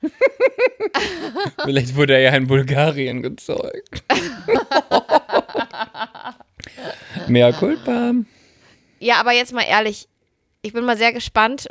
Vielleicht 1.64 1.96
wurde 1.96 2.14
er 2.14 2.20
ja 2.20 2.34
in 2.34 2.46
Bulgarien 2.46 3.22
gezeugt. 3.22 4.02
Mehr 7.28 7.52
Culpa. 7.52 8.12
ja, 8.98 9.20
aber 9.20 9.32
jetzt 9.32 9.52
mal 9.52 9.62
ehrlich. 9.62 10.08
Ich 10.62 10.72
bin 10.72 10.84
mal 10.84 10.96
sehr 10.96 11.12
gespannt, 11.12 11.68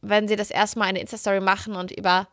wenn 0.00 0.28
sie 0.28 0.36
das 0.36 0.50
erste 0.50 0.78
Mal 0.78 0.86
eine 0.86 1.00
Insta-Story 1.00 1.40
machen 1.40 1.76
und 1.76 1.92
über 1.92 2.28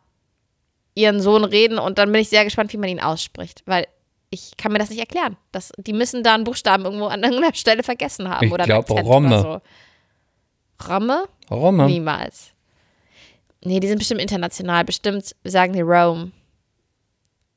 ihren 0.95 1.21
Sohn 1.21 1.43
reden. 1.43 1.79
Und 1.79 1.97
dann 1.97 2.11
bin 2.11 2.21
ich 2.21 2.29
sehr 2.29 2.43
gespannt, 2.43 2.73
wie 2.73 2.77
man 2.77 2.89
ihn 2.89 2.99
ausspricht. 2.99 3.63
Weil 3.65 3.87
ich 4.29 4.57
kann 4.57 4.71
mir 4.71 4.79
das 4.79 4.89
nicht 4.89 4.99
erklären. 4.99 5.37
Das, 5.51 5.71
die 5.77 5.93
müssen 5.93 6.23
da 6.23 6.35
einen 6.35 6.43
Buchstaben 6.43 6.85
irgendwo 6.85 7.05
an 7.05 7.23
irgendeiner 7.23 7.55
Stelle 7.55 7.83
vergessen 7.83 8.29
haben. 8.29 8.45
Ich 8.45 8.51
oder 8.51 8.65
glaub, 8.65 8.89
Romme. 8.89 9.27
Oder 9.27 9.61
so. 10.81 10.87
Romme? 10.87 11.25
Roma. 11.49 11.87
Niemals. 11.87 12.51
Nee, 13.63 13.79
die 13.79 13.87
sind 13.87 13.97
bestimmt 13.99 14.21
international. 14.21 14.85
Bestimmt 14.85 15.35
sagen 15.43 15.73
die 15.73 15.81
Rome. 15.81 16.31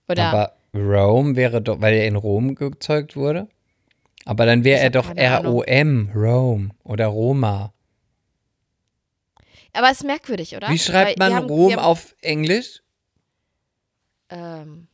Oder 0.09 0.25
Aber 0.25 0.53
Rome 0.75 1.37
wäre 1.37 1.63
doch, 1.63 1.81
weil 1.81 1.95
er 1.95 2.07
in 2.07 2.17
Rom 2.17 2.55
gezeugt 2.55 3.17
wurde. 3.17 3.49
Aber 4.25 4.47
dann 4.47 4.65
wäre 4.65 4.81
er 4.81 4.91
doch. 4.91 5.15
R-O-M, 5.15 6.11
Rome 6.15 6.71
oder 6.85 7.07
Roma. 7.07 7.73
Aber 9.73 9.87
es 9.91 9.99
ist 9.99 10.05
merkwürdig, 10.05 10.55
oder? 10.57 10.69
Wie 10.69 10.79
schreibt 10.79 11.19
Weil 11.19 11.31
man 11.31 11.39
haben- 11.39 11.47
Rom 11.49 11.73
haben, 11.73 11.79
auf 11.81 12.15
Englisch? 12.21 12.83
Ähm, 14.29 14.89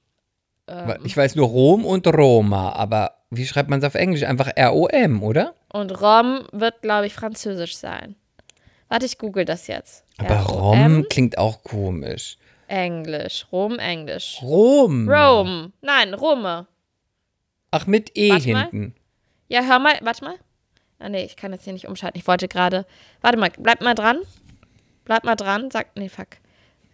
Weil 0.67 0.99
Ich 1.05 1.17
weiß 1.17 1.35
nur 1.35 1.49
Rom 1.49 1.85
und 1.85 2.07
Roma, 2.07 2.73
aber 2.73 3.15
wie 3.31 3.47
schreibt 3.47 3.71
man 3.71 3.79
es 3.81 3.85
auf 3.85 3.95
Englisch? 3.95 4.23
Einfach 4.25 4.51
R-O-M, 4.55 5.23
oder? 5.23 5.55
und 5.73 6.01
Rom 6.01 6.47
wird, 6.53 6.81
glaube 6.83 7.07
ich, 7.07 7.15
französisch 7.15 7.77
sein. 7.77 8.17
Warte, 8.89 9.07
ich 9.07 9.19
google 9.19 9.45
das 9.45 9.67
jetzt. 9.67 10.05
Aber 10.19 10.35
R-O-M, 10.35 10.95
Rom 10.97 11.07
klingt 11.09 11.39
auch 11.39 11.63
komisch. 11.63 12.37
Englisch. 12.69 13.47
Rom, 13.53 13.79
Englisch. 13.79 14.39
Rom. 14.43 15.09
Rome. 15.09 15.73
Nein, 15.81 16.15
Rome. 16.15 16.67
Ach, 17.71 17.87
mit 17.87 18.17
E 18.17 18.31
Warte 18.31 18.53
mal. 18.53 18.61
hinten. 18.71 18.95
Ja, 19.49 19.63
hör 19.63 19.79
mal. 19.79 19.95
Warte 20.03 20.25
mal. 20.25 20.35
Ah, 20.99 21.09
nee, 21.09 21.25
ich 21.25 21.37
kann 21.37 21.53
jetzt 21.53 21.65
hier 21.65 21.73
nicht 21.73 21.87
umschalten. 21.87 22.19
Ich 22.19 22.27
wollte 22.27 22.49
gerade. 22.49 22.87
Warte 23.21 23.39
mal, 23.39 23.51
bleib 23.59 23.81
mal 23.83 23.95
dran. 23.95 24.19
Bleib 25.05 25.25
mal 25.25 25.37
dran. 25.37 25.71
Sag. 25.71 25.89
Nee, 25.97 26.09
fuck. 26.09 26.27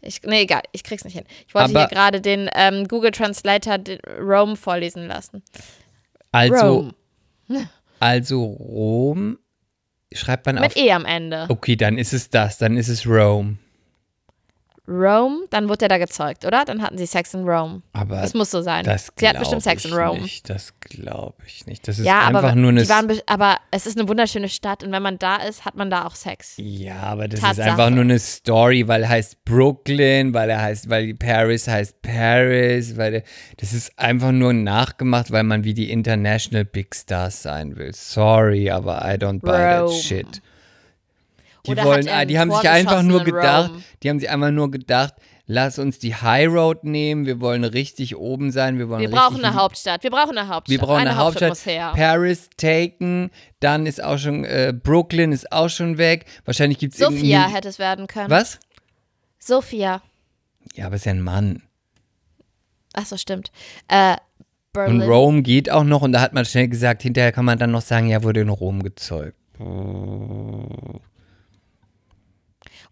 Ich, 0.03 0.23
nee, 0.23 0.43
egal, 0.43 0.63
ich 0.73 0.85
krieg's 0.85 1.05
nicht 1.05 1.15
hin. 1.15 1.25
Ich 1.49 1.55
wollte 1.55 1.71
Aber- 1.71 1.81
hier 1.81 1.89
gerade 1.89 2.21
den 2.21 2.51
ähm, 2.55 2.87
Google 2.89 3.11
Translator 3.13 3.79
den 3.79 3.99
Rome 4.21 4.55
vorlesen 4.57 5.07
lassen. 5.07 5.43
Also, 6.31 6.55
Rome. 6.67 6.95
also 8.01 8.43
Rom 8.45 9.39
schreibt 10.15 10.47
man 10.47 10.59
auf. 10.59 10.75
Mit 10.75 10.77
E 10.77 10.93
am 10.93 11.05
Ende. 11.05 11.47
Okay, 11.49 11.77
dann 11.77 11.99
ist 11.99 12.13
es 12.13 12.31
das, 12.31 12.59
dann 12.59 12.77
ist 12.77 12.89
es 12.89 13.07
Rome. 13.07 13.57
Rome, 14.87 15.47
dann 15.51 15.69
wurde 15.71 15.87
er 15.87 15.89
da 15.89 15.97
gezeugt, 15.99 16.45
oder? 16.45 16.65
Dann 16.67 16.83
hatten 16.83 16.99
sie 16.99 17.07
Sex 17.07 17.33
in 17.33 17.49
Rome. 17.49 17.81
Aber 17.95 18.21
Das 18.21 18.35
muss 18.35 18.51
so 18.51 18.61
sein. 18.61 18.85
das 18.85 19.11
sie 19.19 19.27
hat 19.27 19.39
bestimmt 19.39 19.63
Sex 19.63 19.85
ich 19.85 19.91
in 19.91 19.97
Rome. 19.97 20.21
Nicht. 20.21 20.51
Das 20.51 20.79
glaube 20.79 21.37
ich 21.47 21.67
nicht. 21.67 21.89
Das 21.89 21.99
ist 21.99 22.05
Ja, 22.05 22.27
einfach 22.27 22.43
aber, 22.45 22.55
nur 22.55 22.69
eine. 22.71 22.87
waren, 22.91 23.07
be- 23.07 23.23
aber 23.27 23.57
es 23.71 23.87
ist 23.87 23.99
eine 23.99 24.07
wunderschöne 24.09 24.51
Stadt 24.51 24.85
und 24.85 24.93
wenn 24.93 25.03
man 25.03 25.19
da 25.19 25.37
ist, 25.37 25.65
hat 25.65 25.75
man 25.75 25.89
da 25.89 26.05
auch 26.07 26.15
Sex. 26.15 26.55
ja, 26.59 26.97
aber 26.97 27.29
das 27.29 27.41
ist 27.41 27.47
Tatsache. 27.47 27.71
einfach 27.71 27.89
nur 27.91 28.03
eine 28.03 28.19
Story, 28.19 28.87
weil 28.87 29.05
er 29.05 29.09
heißt 29.09 29.45
Brooklyn, 29.47 30.35
weil 30.35 30.51
er 30.51 30.61
heißt, 30.61 30.91
weil 30.91 31.15
Paris 31.15 31.67
heißt 31.67 32.03
Paris, 32.03 32.97
weil 32.99 33.15
er, 33.15 33.23
das 33.57 33.73
ist 33.73 33.99
einfach 33.99 34.33
nur 34.33 34.53
nachgemacht, 34.53 35.31
weil 35.31 35.45
man 35.45 35.65
wie 35.65 35.73
die 35.75 35.91
International 35.91 36.65
Big 36.67 36.95
Stars 36.95 37.43
sein 37.43 37.77
will. 37.77 37.95
Sorry, 37.95 38.71
aber 38.71 38.99
I 39.03 39.15
don't 39.17 39.41
buy 39.41 39.51
that 39.53 39.83
Rome. 39.85 39.93
shit. 39.95 40.43
Die 41.67 41.71
Oder 41.73 41.85
wollen, 41.85 42.11
hat 42.11 42.29
die 42.29 42.39
haben 42.39 42.51
Tor 42.51 42.61
sich 42.61 42.71
einfach 42.71 43.03
nur 43.03 43.25
gedacht, 43.25 43.71
Rome? 43.71 43.83
die 44.03 44.11
haben 44.11 44.21
sich 44.21 44.29
einfach 44.29 44.51
nur 44.51 44.71
gedacht, 44.71 45.15
lass 45.47 45.79
uns 45.79 45.99
die 45.99 46.15
High 46.15 46.49
Road 46.49 46.85
nehmen, 46.85 47.27
wir 47.27 47.41
wollen 47.41 47.65
richtig 47.65 48.17
oben 48.17 48.51
sein, 48.51 48.79
wir 48.79 48.89
wollen 48.89 49.01
Wir 49.01 49.11
brauchen 49.11 49.43
eine 49.43 49.55
Hauptstadt. 49.55 50.03
Wir 50.03 50.11
brauchen 50.11 50.37
eine 50.37 50.49
Hauptstadt. 50.49 50.71
wir 50.71 50.79
brauchen 50.79 51.01
eine, 51.01 51.17
Hauptstadt. 51.17 51.49
muss 51.51 51.67
her. 51.67 51.93
Paris 51.97 52.51
taken, 52.57 53.31
dann 53.61 53.87
ist 53.87 54.03
auch 54.03 54.19
schon 54.19 54.45
äh, 54.45 54.75
Brooklyn 54.79 55.33
ist 55.33 55.51
auch 55.53 55.69
schon 55.69 55.97
weg. 55.99 56.27
Wahrscheinlich 56.45 56.79
gibt 56.79 56.95
es 56.95 57.01
Sophia 57.01 57.49
hätte 57.49 57.69
es 57.69 57.79
werden 57.79 58.07
können. 58.07 58.31
Was? 58.31 58.61
Sophia. 59.39 60.03
Ja, 60.75 60.87
aber 60.87 60.97
ist 60.97 61.07
ja 61.07 61.13
ein 61.13 61.23
Mann. 61.23 61.63
Ach 62.95 63.07
so, 63.07 63.17
stimmt. 63.17 63.51
Äh, 63.89 64.17
Und. 64.73 65.03
Rome 65.03 65.43
geht 65.43 65.71
auch 65.71 65.85
noch 65.85 66.03
und 66.03 66.13
da 66.13 66.21
hat 66.21 66.33
man 66.33 66.45
schnell 66.45 66.69
gesagt, 66.69 67.03
hinterher 67.03 67.33
kann 67.33 67.45
man 67.45 67.59
dann 67.59 67.71
noch 67.71 67.83
sagen, 67.83 68.09
ja, 68.09 68.23
wurde 68.23 68.41
in 68.41 68.49
Rom 68.49 68.83
gezeugt. 68.83 69.37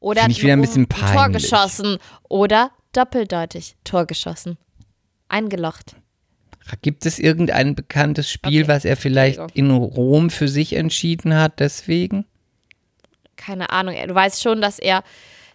Oder 0.02 0.22
Finde 0.22 0.32
ich 0.36 0.42
wieder 0.42 0.52
ein 0.54 0.60
bisschen 0.60 0.88
Tor 0.88 0.98
peinlich. 1.08 1.42
geschossen. 1.44 1.98
Oder 2.28 2.70
doppeldeutig. 2.92 3.76
Tor 3.84 4.06
geschossen. 4.06 4.58
Eingelocht. 5.28 5.96
Gibt 6.82 7.06
es 7.06 7.18
irgendein 7.18 7.74
bekanntes 7.74 8.30
Spiel, 8.30 8.62
Okay. 8.62 8.68
was 8.68 8.84
er 8.84 8.96
vielleicht 8.96 9.40
in 9.54 9.70
Rom 9.70 10.30
für 10.30 10.46
sich 10.48 10.74
entschieden 10.74 11.34
hat, 11.34 11.58
deswegen? 11.58 12.24
Keine 13.36 13.70
Ahnung. 13.70 13.94
Du 14.06 14.14
weißt 14.14 14.42
schon, 14.42 14.60
dass 14.60 14.78
er 14.78 15.02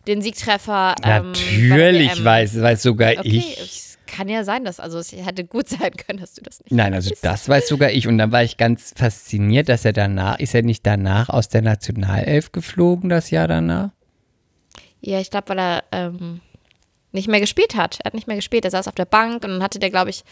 den 0.07 0.21
Siegtreffer. 0.21 0.95
Ähm, 1.03 1.31
Natürlich 1.69 2.23
weiß, 2.23 2.61
weiß 2.61 2.81
sogar 2.83 3.11
Okay, 3.17 3.21
ich. 3.37 3.57
es 3.59 3.97
kann 4.07 4.27
ja 4.29 4.43
sein, 4.43 4.63
dass, 4.65 4.79
also 4.79 4.97
es 4.99 5.11
hätte 5.13 5.43
gut 5.45 5.69
sein 5.69 5.91
können, 5.91 6.19
dass 6.19 6.33
du 6.33 6.41
das 6.41 6.59
nicht. 6.59 6.71
Nein, 6.71 6.93
also 6.93 7.11
das 7.21 7.47
weiß 7.47 7.67
sogar 7.67 7.91
ich. 7.91 8.07
Und 8.07 8.17
dann 8.17 8.31
war 8.31 8.43
ich 8.43 8.57
ganz 8.57 8.93
fasziniert, 8.97 9.69
dass 9.69 9.85
er 9.85 9.93
danach, 9.93 10.39
ist 10.39 10.55
er 10.55 10.63
nicht 10.63 10.85
danach 10.85 11.29
aus 11.29 11.47
der 11.49 11.61
Nationalelf 11.61 12.51
geflogen, 12.51 13.09
das 13.09 13.29
Jahr 13.31 13.47
danach? 13.47 13.91
Ja, 15.01 15.19
ich 15.19 15.29
glaube, 15.29 15.49
weil 15.49 15.59
er 15.59 15.83
ähm, 15.91 16.41
nicht 17.11 17.27
mehr 17.27 17.39
gespielt 17.39 17.75
hat. 17.75 17.99
Er 17.99 18.05
hat 18.05 18.13
nicht 18.13 18.27
mehr 18.27 18.35
gespielt. 18.35 18.65
Er 18.65 18.71
saß 18.71 18.87
auf 18.87 18.95
der 18.95 19.05
Bank 19.05 19.43
und 19.43 19.51
dann 19.51 19.63
hatte 19.63 19.79
der, 19.79 19.89
glaube 19.89 20.09
ich, 20.09 20.23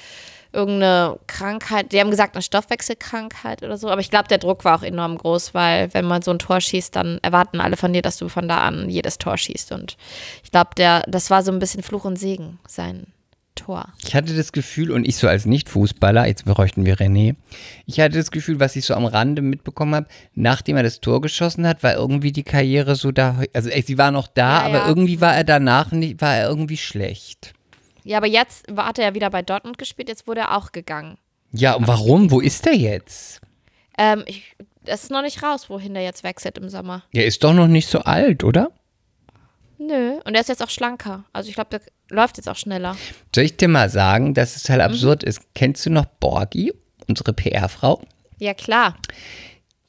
irgendeine 0.54 1.20
Krankheit. 1.28 1.92
Die 1.92 2.00
haben 2.00 2.10
gesagt, 2.10 2.36
eine 2.36 2.42
Stoffwechselkrankheit 2.42 3.64
oder 3.64 3.78
so. 3.78 3.90
Aber 3.90 4.02
ich 4.02 4.10
glaube, 4.10 4.28
der 4.28 4.38
Druck 4.38 4.66
war 4.66 4.80
auch 4.80 4.84
enorm 4.84 5.18
groß, 5.18 5.54
weil 5.54 5.94
wenn 5.94 6.06
man 6.06 6.22
so 6.22 6.32
ein 6.32 6.40
Tor 6.40 6.62
schießt, 6.62 6.96
dann 6.96 7.20
erwarten 7.22 7.60
alle 7.60 7.78
von 7.78 7.94
dir, 7.94 8.02
dass 8.02 8.18
du 8.18 8.30
von 8.30 8.48
da 8.48 8.60
an 8.60 8.90
jedes 8.90 9.18
Tor 9.18 9.38
schießt. 9.38 9.72
Und 9.72 9.98
ich 10.44 10.52
glaube, 10.52 10.72
der, 10.78 11.04
das 11.08 11.30
war 11.30 11.44
so 11.44 11.52
ein 11.52 11.60
bisschen 11.60 11.84
Fluch 11.84 12.06
und 12.06 12.18
Segen, 12.18 12.60
sein 12.68 13.08
Tor. 13.56 13.88
Ich 14.00 14.14
hatte 14.16 14.36
das 14.36 14.52
Gefühl, 14.52 14.92
und 14.92 15.08
ich 15.08 15.18
so 15.18 15.28
als 15.28 15.46
Nicht-Fußballer, 15.46 16.28
jetzt 16.28 16.46
bräuchten 16.46 16.86
wir 16.86 16.98
René, 16.98 17.36
ich 17.86 18.00
hatte 18.00 18.18
das 18.18 18.32
Gefühl, 18.32 18.60
was 18.60 18.76
ich 18.76 18.86
so 18.86 18.94
am 18.94 19.06
Rande 19.06 19.42
mitbekommen 19.42 19.96
habe, 19.96 20.08
nachdem 20.34 20.78
er 20.78 20.84
das 20.84 21.00
Tor 21.02 21.22
geschossen 21.22 21.66
hat, 21.68 21.82
war 21.84 21.94
irgendwie 21.96 22.32
die 22.32 22.44
Karriere 22.44 22.96
so 22.96 23.12
da, 23.12 23.42
also 23.54 23.70
ey, 23.70 23.82
sie 23.82 23.98
war 23.98 24.12
noch 24.12 24.28
da, 24.28 24.60
Ja, 24.60 24.66
aber 24.66 24.78
ja. 24.80 24.88
irgendwie 24.88 25.20
war 25.22 25.36
er 25.36 25.44
danach, 25.44 25.92
nicht, 25.92 26.22
war 26.22 26.36
er 26.36 26.48
irgendwie 26.48 26.78
schlecht. 26.78 27.54
Ja, 28.04 28.18
aber 28.18 28.28
jetzt 28.28 28.66
war- 28.70 28.86
hat 28.88 29.00
er 29.00 29.06
ja 29.10 29.14
wieder 29.16 29.30
bei 29.32 29.42
Dortmund 29.42 29.78
gespielt, 29.78 30.10
jetzt 30.10 30.28
wurde 30.28 30.42
er 30.42 30.58
auch 30.58 30.72
gegangen. 30.72 31.18
Ja, 31.52 31.74
und 31.76 31.88
warum? 31.88 32.30
Wo 32.32 32.40
ist 32.42 32.68
er 32.68 32.76
jetzt? 32.76 33.42
Ähm, 33.98 34.24
ich, 34.28 34.56
es 34.84 35.04
ist 35.04 35.12
noch 35.12 35.22
nicht 35.22 35.42
raus, 35.42 35.70
wohin 35.70 35.94
der 35.94 36.04
jetzt 36.04 36.24
wechselt 36.24 36.58
im 36.58 36.70
Sommer. 36.70 37.04
Er 37.14 37.26
ist 37.26 37.44
doch 37.44 37.54
noch 37.54 37.68
nicht 37.68 37.88
so 37.90 38.00
alt, 38.00 38.44
oder? 38.44 38.70
Nö, 39.78 40.20
und 40.24 40.36
er 40.36 40.42
ist 40.42 40.50
jetzt 40.50 40.64
auch 40.64 40.70
schlanker. 40.70 41.24
Also 41.34 41.50
ich 41.50 41.56
glaube, 41.56 41.70
der 41.72 41.82
läuft 42.10 42.38
jetzt 42.38 42.48
auch 42.48 42.56
schneller. 42.56 42.96
Soll 43.34 43.46
ich 43.46 43.58
dir 43.58 43.68
mal 43.68 43.90
sagen, 43.90 44.34
dass 44.34 44.56
es 44.56 44.70
halt 44.70 44.80
Mhm. 44.80 44.86
absurd 44.86 45.24
ist? 45.24 45.42
Kennst 45.54 45.86
du 45.86 45.90
noch 45.90 46.06
Borgi, 46.06 46.74
unsere 47.08 47.34
PR-Frau? 47.34 48.02
Ja, 48.40 48.54
klar. 48.54 48.96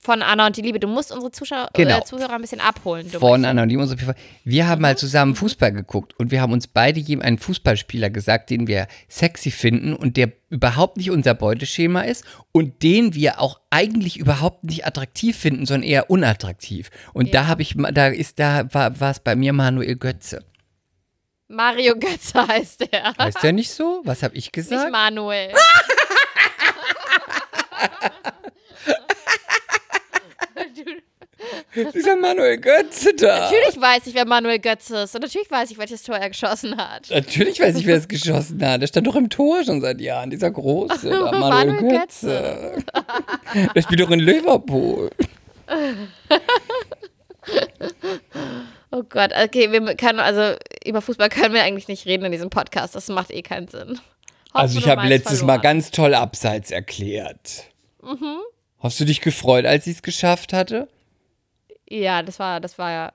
Von 0.06 0.22
Anna 0.22 0.46
und 0.46 0.56
die 0.56 0.62
Liebe. 0.62 0.78
Du 0.78 0.86
musst 0.86 1.10
unsere 1.10 1.32
Zuschauer, 1.32 1.68
Genau. 1.74 1.98
äh, 1.98 2.04
Zuhörer 2.04 2.34
ein 2.34 2.40
bisschen 2.40 2.60
abholen. 2.60 3.10
Von 3.10 3.44
Anna 3.44 3.64
und 3.64 3.70
die 3.70 3.76
PV. 3.76 4.12
Wir 4.44 4.68
haben 4.68 4.78
Mhm. 4.78 4.82
mal 4.82 4.96
zusammen 4.96 5.34
Fußball 5.34 5.72
geguckt 5.72 6.14
und 6.16 6.30
wir 6.30 6.40
haben 6.40 6.52
uns 6.52 6.68
beide 6.68 7.00
jedem 7.00 7.22
einen 7.22 7.38
Fußballspieler 7.38 8.08
gesagt, 8.10 8.50
den 8.50 8.68
wir 8.68 8.86
sexy 9.08 9.50
finden 9.50 9.94
und 9.94 10.16
der 10.16 10.30
überhaupt 10.48 10.96
nicht 10.96 11.10
unser 11.10 11.34
Beuteschema 11.34 12.02
ist 12.02 12.24
und 12.52 12.84
den 12.84 13.14
wir 13.14 13.40
auch 13.40 13.58
eigentlich 13.70 14.16
überhaupt 14.16 14.62
nicht 14.62 14.86
attraktiv 14.86 15.36
finden, 15.36 15.66
sondern 15.66 15.88
eher 15.88 16.08
unattraktiv. 16.08 16.90
Und 17.12 17.34
da 17.34 17.48
habe 17.48 17.62
ich, 17.62 17.74
da 17.76 18.06
ist, 18.06 18.38
da 18.38 18.72
war 18.72 19.00
war 19.00 19.10
es 19.10 19.18
bei 19.18 19.34
mir 19.34 19.52
Manuel 19.52 19.96
Götze. 19.96 20.44
Mario 21.48 21.94
Götze 21.98 22.46
heißt 22.46 22.92
der. 22.92 23.12
Heißt 23.18 23.42
der 23.42 23.52
nicht 23.52 23.70
so? 23.72 24.02
Was 24.04 24.22
habe 24.22 24.36
ich 24.36 24.44
Nicht 24.46 24.52
gesagt? 24.52 24.92
Manuel. 24.92 25.52
Dieser 31.94 32.16
Manuel 32.16 32.58
Götze 32.58 33.14
da. 33.14 33.50
Natürlich 33.50 33.80
weiß 33.80 34.06
ich, 34.06 34.14
wer 34.14 34.26
Manuel 34.26 34.58
Götze 34.58 34.98
ist. 35.02 35.14
Und 35.14 35.22
natürlich 35.22 35.50
weiß 35.50 35.70
ich, 35.70 35.78
welches 35.78 36.02
Tor 36.02 36.16
er 36.16 36.28
geschossen 36.28 36.76
hat. 36.76 37.08
Natürlich 37.10 37.60
weiß 37.60 37.76
ich, 37.76 37.86
wer 37.86 37.96
es 37.96 38.08
geschossen 38.08 38.64
hat. 38.66 38.82
Der 38.82 38.86
stand 38.86 39.06
doch 39.06 39.16
im 39.16 39.28
Tor 39.30 39.64
schon 39.64 39.80
seit 39.80 40.00
Jahren, 40.00 40.30
dieser 40.30 40.50
große. 40.50 41.08
Da, 41.10 41.32
Manuel, 41.32 41.72
Manuel 41.72 41.98
Götze. 42.00 42.84
Der 43.74 43.82
spielt 43.82 44.00
doch 44.00 44.10
in 44.10 44.20
Liverpool. 44.20 45.10
Oh 48.90 49.02
Gott, 49.08 49.32
okay, 49.42 49.70
wir 49.72 49.94
können, 49.96 50.20
also 50.20 50.56
über 50.84 51.02
Fußball 51.02 51.28
können 51.28 51.54
wir 51.54 51.62
eigentlich 51.62 51.88
nicht 51.88 52.06
reden 52.06 52.24
in 52.24 52.32
diesem 52.32 52.50
Podcast. 52.50 52.94
Das 52.94 53.08
macht 53.08 53.30
eh 53.30 53.42
keinen 53.42 53.68
Sinn. 53.68 53.98
Also 54.52 54.76
Hoffnung 54.76 54.82
ich 54.82 54.88
habe 54.88 55.08
letztes 55.08 55.42
Mal 55.42 55.54
verloren. 55.54 55.62
ganz 55.62 55.90
toll 55.90 56.14
abseits 56.14 56.70
erklärt. 56.70 57.64
Mhm. 58.02 58.38
Hast 58.78 59.00
du 59.00 59.04
dich 59.04 59.20
gefreut, 59.20 59.66
als 59.66 59.86
ich 59.86 59.96
es 59.96 60.02
geschafft 60.02 60.52
hatte? 60.52 60.88
Ja, 61.88 62.22
das 62.22 62.38
war, 62.38 62.60
das 62.60 62.78
war 62.78 62.90
ja 62.90 63.12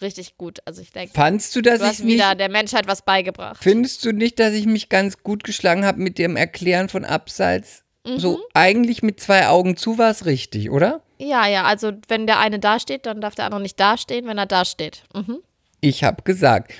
richtig 0.00 0.36
gut. 0.36 0.58
Also 0.64 0.82
ich 0.82 0.92
denke, 0.92 1.14
Fandst 1.14 1.54
du, 1.54 1.60
dass 1.62 1.78
du 1.78 1.84
ich 1.84 1.90
hast 1.90 2.04
wieder 2.04 2.34
der 2.34 2.48
Menschheit 2.48 2.86
was 2.86 3.02
beigebracht. 3.02 3.62
findest 3.62 4.04
du 4.04 4.12
nicht, 4.12 4.38
dass 4.38 4.52
ich 4.54 4.66
mich 4.66 4.88
ganz 4.88 5.22
gut 5.22 5.44
geschlagen 5.44 5.84
habe 5.84 6.00
mit 6.00 6.18
dem 6.18 6.36
Erklären 6.36 6.88
von 6.88 7.04
abseits? 7.04 7.84
Mhm. 8.06 8.18
So 8.18 8.40
eigentlich 8.54 9.02
mit 9.02 9.20
zwei 9.20 9.48
Augen 9.48 9.76
zu 9.76 9.98
war 9.98 10.10
es 10.10 10.26
richtig, 10.26 10.70
oder? 10.70 11.00
Ja, 11.18 11.46
ja, 11.46 11.64
also 11.64 11.92
wenn 12.08 12.26
der 12.26 12.38
eine 12.40 12.58
dasteht, 12.58 13.06
dann 13.06 13.20
darf 13.20 13.34
der 13.34 13.46
andere 13.46 13.62
nicht 13.62 13.78
dastehen, 13.78 14.26
wenn 14.26 14.36
er 14.36 14.46
dasteht. 14.46 15.04
Mhm. 15.14 15.38
Ich 15.80 16.02
habe 16.02 16.22
gesagt, 16.22 16.72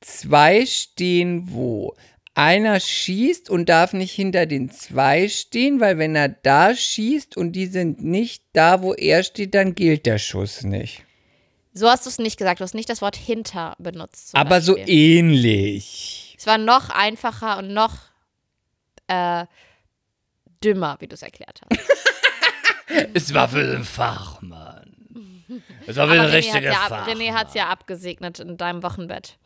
zwei 0.00 0.64
stehen 0.66 1.52
wo? 1.52 1.94
Einer 2.36 2.78
schießt 2.80 3.48
und 3.48 3.70
darf 3.70 3.94
nicht 3.94 4.12
hinter 4.12 4.44
den 4.44 4.70
zwei 4.70 5.26
stehen, 5.26 5.80
weil 5.80 5.96
wenn 5.96 6.14
er 6.14 6.28
da 6.28 6.74
schießt 6.74 7.34
und 7.34 7.52
die 7.52 7.64
sind 7.64 8.04
nicht 8.04 8.44
da, 8.52 8.82
wo 8.82 8.92
er 8.92 9.22
steht, 9.22 9.54
dann 9.54 9.74
gilt 9.74 10.04
der 10.04 10.18
Schuss 10.18 10.62
nicht. 10.62 11.02
So 11.72 11.88
hast 11.88 12.04
du 12.04 12.10
es 12.10 12.18
nicht 12.18 12.36
gesagt. 12.36 12.60
Du 12.60 12.64
hast 12.64 12.74
nicht 12.74 12.90
das 12.90 13.00
Wort 13.00 13.16
hinter 13.16 13.74
benutzt. 13.78 14.34
Aber 14.34 14.60
so 14.60 14.74
Beispiel. 14.74 14.94
ähnlich. 14.94 16.34
Es 16.38 16.46
war 16.46 16.58
noch 16.58 16.90
einfacher 16.90 17.56
und 17.56 17.72
noch 17.72 17.94
äh, 19.06 19.46
dümmer, 20.62 20.96
wie 21.00 21.06
du 21.06 21.14
es 21.14 21.22
erklärt 21.22 21.62
hast. 21.70 21.80
Es 23.14 23.34
war 23.34 23.48
für 23.48 23.66
den 23.66 23.84
Fachmann. 23.84 24.94
Es 25.86 25.96
war 25.96 26.08
René 26.08 26.52
hat 26.52 26.62
ja, 26.62 26.72
ab- 26.86 27.08
René 27.08 27.32
hat's 27.32 27.52
ja 27.54 27.66
abgesegnet 27.66 28.38
in 28.38 28.56
deinem 28.56 28.82
Wochenbett. 28.82 29.38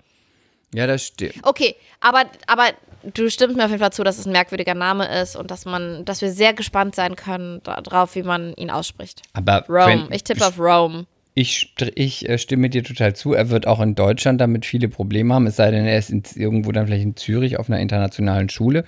Ja, 0.75 0.87
das 0.87 1.05
stimmt. 1.07 1.35
Okay, 1.43 1.75
aber, 2.01 2.25
aber 2.47 2.69
du 3.15 3.29
stimmst 3.29 3.57
mir 3.57 3.65
auf 3.65 3.71
jeden 3.71 3.81
Fall 3.83 3.93
zu, 3.93 4.05
dass 4.05 4.19
es 4.19 4.27
ein 4.27 4.33
merkwürdiger 4.33 4.75
Name 4.75 5.07
ist 5.21 5.35
und 5.37 5.51
dass 5.51 5.65
man, 5.65 6.05
dass 6.05 6.21
wir 6.23 6.31
sehr 6.31 6.53
gespannt 6.55 6.95
sein 6.95 7.17
können 7.17 7.61
darauf, 7.65 8.15
wie 8.15 8.23
man 8.23 8.55
ihn 8.55 8.71
ausspricht. 8.71 9.23
Aber 9.33 9.65
Rome. 9.69 10.07
wenn- 10.09 10.13
Ich 10.13 10.23
tippe 10.25 10.47
auf 10.47 10.59
Rome. 10.59 11.07
Ich, 11.35 11.75
ich 11.95 12.29
äh, 12.29 12.39
stimme 12.39 12.69
dir 12.71 12.83
total 12.85 13.15
zu. 13.15 13.33
Er 13.35 13.51
wird 13.51 13.67
auch 13.67 13.81
in 13.81 13.95
Deutschland 13.95 14.41
damit 14.41 14.67
viele 14.67 14.89
Probleme 14.89 15.33
haben, 15.35 15.47
es 15.47 15.57
sei 15.57 15.71
denn, 15.71 15.87
er 15.87 15.97
ist 15.99 16.11
in, 16.11 16.23
irgendwo 16.35 16.73
dann 16.73 16.87
vielleicht 16.87 17.05
in 17.05 17.17
Zürich 17.17 17.59
auf 17.59 17.69
einer 17.71 17.79
internationalen 17.81 18.49
Schule. 18.49 18.85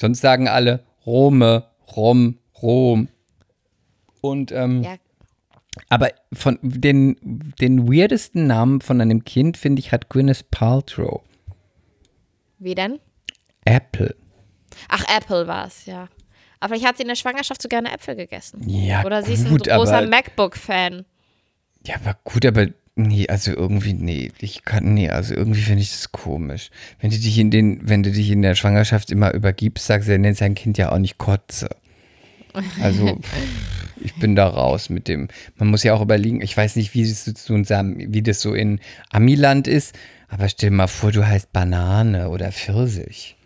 Sonst 0.00 0.20
sagen 0.20 0.48
alle 0.48 0.84
Rome, 1.06 1.64
Rom, 1.96 2.38
Rom. 2.60 3.08
Und, 4.20 4.52
ähm, 4.52 4.82
Ja. 4.82 4.96
Aber 5.88 6.10
von 6.32 6.58
den, 6.62 7.16
den 7.60 7.88
weirdesten 7.88 8.46
Namen 8.46 8.80
von 8.80 9.00
einem 9.00 9.24
Kind, 9.24 9.56
finde 9.56 9.80
ich, 9.80 9.92
hat 9.92 10.08
Gwyneth 10.08 10.50
Paltrow. 10.50 11.22
Wie 12.58 12.74
denn? 12.74 13.00
Apple. 13.64 14.14
Ach, 14.88 15.04
Apple 15.16 15.46
war 15.46 15.66
es, 15.66 15.86
ja. 15.86 16.08
Aber 16.60 16.74
vielleicht 16.74 16.88
hat 16.88 16.96
sie 16.96 17.02
in 17.02 17.08
der 17.08 17.16
Schwangerschaft 17.16 17.60
so 17.60 17.68
gerne 17.68 17.92
Äpfel 17.92 18.16
gegessen. 18.16 18.66
Ja, 18.68 19.04
Oder 19.04 19.22
sie 19.22 19.34
ist 19.34 19.44
ein 19.44 19.50
gut, 19.50 19.68
großer 19.68 20.06
MacBook-Fan. 20.06 21.04
Ja, 21.86 21.96
aber 21.96 22.16
gut, 22.24 22.46
aber 22.46 22.68
nee, 22.94 23.26
also 23.28 23.52
irgendwie, 23.52 23.92
nee, 23.92 24.32
ich 24.38 24.64
kann, 24.64 24.94
nee, 24.94 25.10
also 25.10 25.34
irgendwie 25.34 25.60
finde 25.60 25.82
ich 25.82 25.90
das 25.90 26.12
komisch. 26.12 26.70
Wenn 27.00 27.10
du 27.10 27.18
dich 27.18 27.38
in 27.38 27.50
den, 27.50 27.86
wenn 27.86 28.02
du 28.02 28.10
dich 28.10 28.30
in 28.30 28.42
der 28.42 28.54
Schwangerschaft 28.54 29.10
immer 29.10 29.34
übergibst, 29.34 29.86
sagst 29.86 30.08
du, 30.08 30.12
er 30.12 30.18
nennt 30.18 30.38
sein 30.38 30.54
Kind 30.54 30.78
ja 30.78 30.92
auch 30.92 30.98
nicht 30.98 31.18
Kotze. 31.18 31.68
Also, 32.80 33.18
ich 34.00 34.14
bin 34.16 34.36
da 34.36 34.46
raus 34.46 34.88
mit 34.90 35.08
dem. 35.08 35.28
Man 35.56 35.68
muss 35.68 35.82
ja 35.82 35.94
auch 35.94 36.02
überlegen, 36.02 36.40
ich 36.40 36.56
weiß 36.56 36.76
nicht, 36.76 36.94
wie 36.94 37.02
das 37.02 37.24
so, 37.24 37.54
wie 37.54 38.22
das 38.22 38.40
so 38.40 38.54
in 38.54 38.80
Amiland 39.10 39.66
ist, 39.66 39.94
aber 40.28 40.48
stell 40.48 40.70
dir 40.70 40.76
mal 40.76 40.88
vor, 40.88 41.12
du 41.12 41.26
heißt 41.26 41.52
Banane 41.52 42.28
oder 42.28 42.52
Pfirsich. 42.52 43.36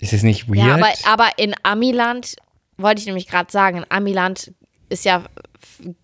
Ist 0.00 0.12
das 0.12 0.22
nicht 0.22 0.48
weird? 0.48 0.58
Ja, 0.58 0.74
aber, 0.74 0.92
aber 1.04 1.30
in 1.38 1.54
Amiland, 1.62 2.36
wollte 2.76 3.00
ich 3.00 3.06
nämlich 3.06 3.26
gerade 3.26 3.50
sagen, 3.50 3.78
in 3.78 3.86
Amiland 3.88 4.52
ist 4.88 5.04
ja, 5.04 5.24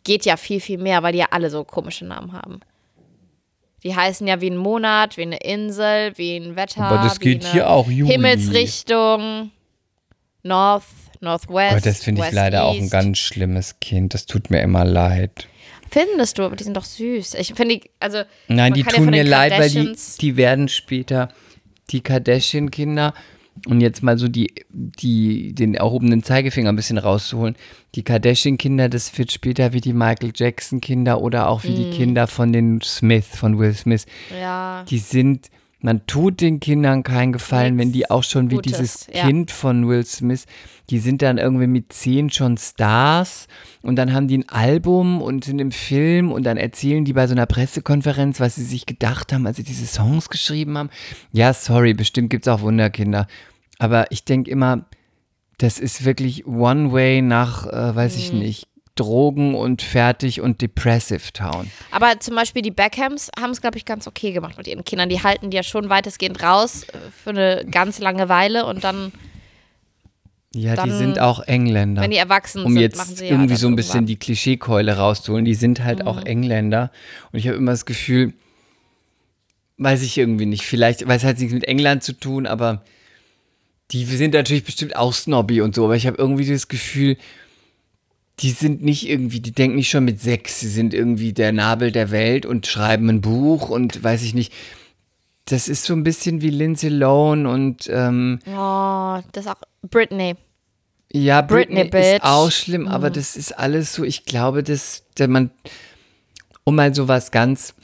geht 0.04 0.24
ja 0.24 0.36
viel, 0.36 0.60
viel 0.60 0.78
mehr, 0.78 1.02
weil 1.02 1.12
die 1.12 1.18
ja 1.18 1.28
alle 1.30 1.50
so 1.50 1.64
komische 1.64 2.04
Namen 2.04 2.32
haben. 2.32 2.60
Die 3.82 3.96
heißen 3.96 4.26
ja 4.26 4.40
wie 4.40 4.50
ein 4.50 4.56
Monat, 4.56 5.16
wie 5.16 5.22
eine 5.22 5.38
Insel, 5.38 6.16
wie 6.16 6.36
ein 6.36 6.54
Wetter. 6.54 6.84
Aber 6.84 7.02
das 7.02 7.18
geht 7.18 7.44
hier 7.44 7.68
auch, 7.68 7.88
Juli. 7.88 8.12
Himmelsrichtung, 8.12 9.50
North, 10.42 10.84
Northwest. 11.20 11.72
Aber 11.72 11.80
das 11.80 12.02
finde 12.02 12.20
ich 12.22 12.26
West, 12.28 12.34
leider 12.34 12.64
auch 12.64 12.74
ein 12.74 12.82
East. 12.82 12.92
ganz 12.92 13.18
schlimmes 13.18 13.78
Kind. 13.80 14.14
Das 14.14 14.26
tut 14.26 14.50
mir 14.50 14.60
immer 14.62 14.84
leid. 14.84 15.46
Findest 15.90 16.38
du, 16.38 16.44
aber 16.44 16.56
die 16.56 16.64
sind 16.64 16.76
doch 16.76 16.84
süß. 16.84 17.34
Ich 17.34 17.54
finde, 17.54 17.80
also. 17.98 18.22
Nein, 18.48 18.74
die 18.74 18.80
ja 18.80 18.86
tun 18.86 19.04
von 19.04 19.10
mir 19.10 19.24
leid, 19.24 19.52
weil 19.58 19.68
die, 19.70 19.96
die 20.20 20.36
werden 20.36 20.68
später 20.68 21.28
die 21.90 22.00
Kardashian-Kinder 22.00 23.12
und 23.66 23.80
jetzt 23.80 24.02
mal 24.02 24.16
so 24.16 24.28
die, 24.28 24.54
die, 24.70 25.52
den 25.52 25.74
erhobenen 25.74 26.22
Zeigefinger 26.22 26.68
ein 26.70 26.76
bisschen 26.76 26.96
rauszuholen. 26.98 27.56
Die 27.96 28.04
Kardashian-Kinder, 28.04 28.88
das 28.88 29.18
wird 29.18 29.32
später 29.32 29.72
wie 29.72 29.80
die 29.80 29.92
Michael 29.92 30.32
Jackson-Kinder 30.34 31.20
oder 31.20 31.48
auch 31.48 31.64
wie 31.64 31.70
Mm. 31.72 31.76
die 31.76 31.90
Kinder 31.90 32.26
von 32.28 32.52
den 32.52 32.80
Smith, 32.80 33.26
von 33.26 33.58
Will 33.58 33.74
Smith. 33.74 34.06
Ja. 34.40 34.84
Die 34.88 34.98
sind, 34.98 35.50
man 35.82 36.06
tut 36.06 36.40
den 36.40 36.60
Kindern 36.60 37.02
keinen 37.02 37.32
Gefallen, 37.32 37.78
wenn 37.78 37.92
die 37.92 38.10
auch 38.10 38.22
schon 38.22 38.50
wie 38.50 38.56
Gutes, 38.56 38.72
dieses 38.72 39.06
ja. 39.14 39.26
Kind 39.26 39.50
von 39.50 39.88
Will 39.88 40.04
Smith, 40.04 40.46
die 40.90 40.98
sind 40.98 41.22
dann 41.22 41.38
irgendwie 41.38 41.66
mit 41.66 41.92
zehn 41.92 42.30
schon 42.30 42.56
Stars 42.58 43.46
und 43.82 43.96
dann 43.96 44.12
haben 44.12 44.28
die 44.28 44.38
ein 44.38 44.48
Album 44.48 45.22
und 45.22 45.44
sind 45.44 45.58
im 45.58 45.70
Film 45.72 46.32
und 46.32 46.44
dann 46.44 46.56
erzählen 46.56 47.04
die 47.04 47.12
bei 47.12 47.26
so 47.26 47.32
einer 47.32 47.46
Pressekonferenz, 47.46 48.40
was 48.40 48.56
sie 48.56 48.64
sich 48.64 48.86
gedacht 48.86 49.32
haben, 49.32 49.46
als 49.46 49.56
sie 49.56 49.62
diese 49.64 49.86
Songs 49.86 50.28
geschrieben 50.28 50.76
haben. 50.76 50.90
Ja, 51.32 51.54
sorry, 51.54 51.94
bestimmt 51.94 52.30
gibt 52.30 52.46
es 52.46 52.52
auch 52.52 52.60
Wunderkinder. 52.60 53.26
Aber 53.78 54.10
ich 54.12 54.24
denke 54.24 54.50
immer, 54.50 54.84
das 55.58 55.78
ist 55.78 56.04
wirklich 56.04 56.46
One 56.46 56.92
Way 56.92 57.22
nach, 57.22 57.66
äh, 57.66 57.94
weiß 57.94 58.16
ich 58.16 58.32
Mhm. 58.32 58.40
nicht, 58.40 58.66
Drogen 58.96 59.54
und 59.54 59.82
fertig 59.82 60.40
und 60.40 60.60
Depressive 60.60 61.32
Town. 61.32 61.70
Aber 61.90 62.20
zum 62.20 62.34
Beispiel 62.34 62.62
die 62.62 62.70
Beckhams 62.70 63.30
haben 63.38 63.50
es, 63.50 63.60
glaube 63.60 63.78
ich, 63.78 63.84
ganz 63.84 64.06
okay 64.06 64.32
gemacht 64.32 64.58
mit 64.58 64.66
ihren 64.66 64.84
Kindern. 64.84 65.08
Die 65.08 65.22
halten 65.22 65.50
die 65.50 65.56
ja 65.56 65.62
schon 65.62 65.88
weitestgehend 65.88 66.42
raus 66.42 66.82
äh, 66.84 66.96
für 67.22 67.30
eine 67.30 67.64
ganz 67.70 67.98
lange 67.98 68.28
Weile 68.28 68.66
und 68.66 68.84
dann, 68.84 69.12
Ja, 70.52 70.72
die 70.72 70.88
Dann, 70.90 70.98
sind 70.98 71.18
auch 71.20 71.40
Engländer. 71.46 72.02
wenn 72.02 72.10
die 72.10 72.16
erwachsen 72.16 72.64
um 72.64 72.72
sind, 72.72 72.82
jetzt 72.82 72.96
machen 72.98 73.14
sie 73.14 73.26
ja 73.26 73.30
irgendwie 73.32 73.54
so 73.56 73.68
ein 73.68 73.76
bisschen 73.76 74.04
die 74.06 74.16
Klischeekeule 74.16 74.96
rauszuholen. 74.96 75.44
Die 75.44 75.54
sind 75.54 75.82
halt 75.84 76.00
Mhm. 76.00 76.08
auch 76.08 76.24
Engländer. 76.26 76.90
Und 77.32 77.38
ich 77.38 77.46
habe 77.46 77.56
immer 77.56 77.70
das 77.70 77.86
Gefühl, 77.86 78.32
weiß 79.78 80.02
ich 80.02 80.18
irgendwie 80.18 80.46
nicht, 80.46 80.64
vielleicht, 80.64 81.06
weil 81.08 81.16
es 81.16 81.24
hat 81.24 81.38
nichts 81.38 81.54
mit 81.54 81.64
England 81.64 82.02
zu 82.02 82.12
tun, 82.12 82.46
aber 82.46 82.82
die 83.92 84.04
sind 84.04 84.34
natürlich 84.34 84.64
bestimmt 84.64 84.94
auch 84.96 85.14
snobby 85.14 85.60
und 85.62 85.74
so, 85.74 85.84
aber 85.84 85.96
ich 85.96 86.06
habe 86.06 86.16
irgendwie 86.18 86.46
das 86.46 86.68
Gefühl, 86.68 87.16
die 88.40 88.50
sind 88.50 88.82
nicht 88.82 89.08
irgendwie, 89.08 89.40
die 89.40 89.52
denken 89.52 89.76
nicht 89.76 89.90
schon 89.90 90.04
mit 90.04 90.20
sechs, 90.20 90.60
sie 90.60 90.68
sind 90.68 90.94
irgendwie 90.94 91.32
der 91.32 91.52
Nabel 91.52 91.92
der 91.92 92.10
Welt 92.10 92.46
und 92.46 92.66
schreiben 92.66 93.08
ein 93.08 93.20
Buch 93.20 93.68
und 93.68 94.02
weiß 94.02 94.22
ich 94.22 94.34
nicht. 94.34 94.52
Das 95.44 95.68
ist 95.68 95.84
so 95.84 95.94
ein 95.94 96.04
bisschen 96.04 96.40
wie 96.42 96.50
Lindsay 96.50 96.88
Lohan 96.90 97.46
und 97.46 97.88
ähm, 97.92 98.38
Oh, 98.46 99.18
das 99.32 99.46
auch 99.46 99.56
Britney. 99.82 100.36
ja, 101.12 101.42
Britney, 101.42 101.84
Britney, 101.84 102.14
ist. 102.16 102.22
Mhm. 102.22 102.28
auch 102.28 102.50
schlimm, 102.50 102.88
aber 102.88 103.10
das 103.10 103.36
ist 103.36 103.58
alles 103.58 103.92
so, 103.94 104.04
ich 104.04 104.24
glaube, 104.24 104.62
dass 104.62 105.04
der 105.18 105.28
man, 105.28 105.50
um 106.64 106.76
mal 106.76 106.94
sowas 106.94 107.30
ganz, 107.32 107.74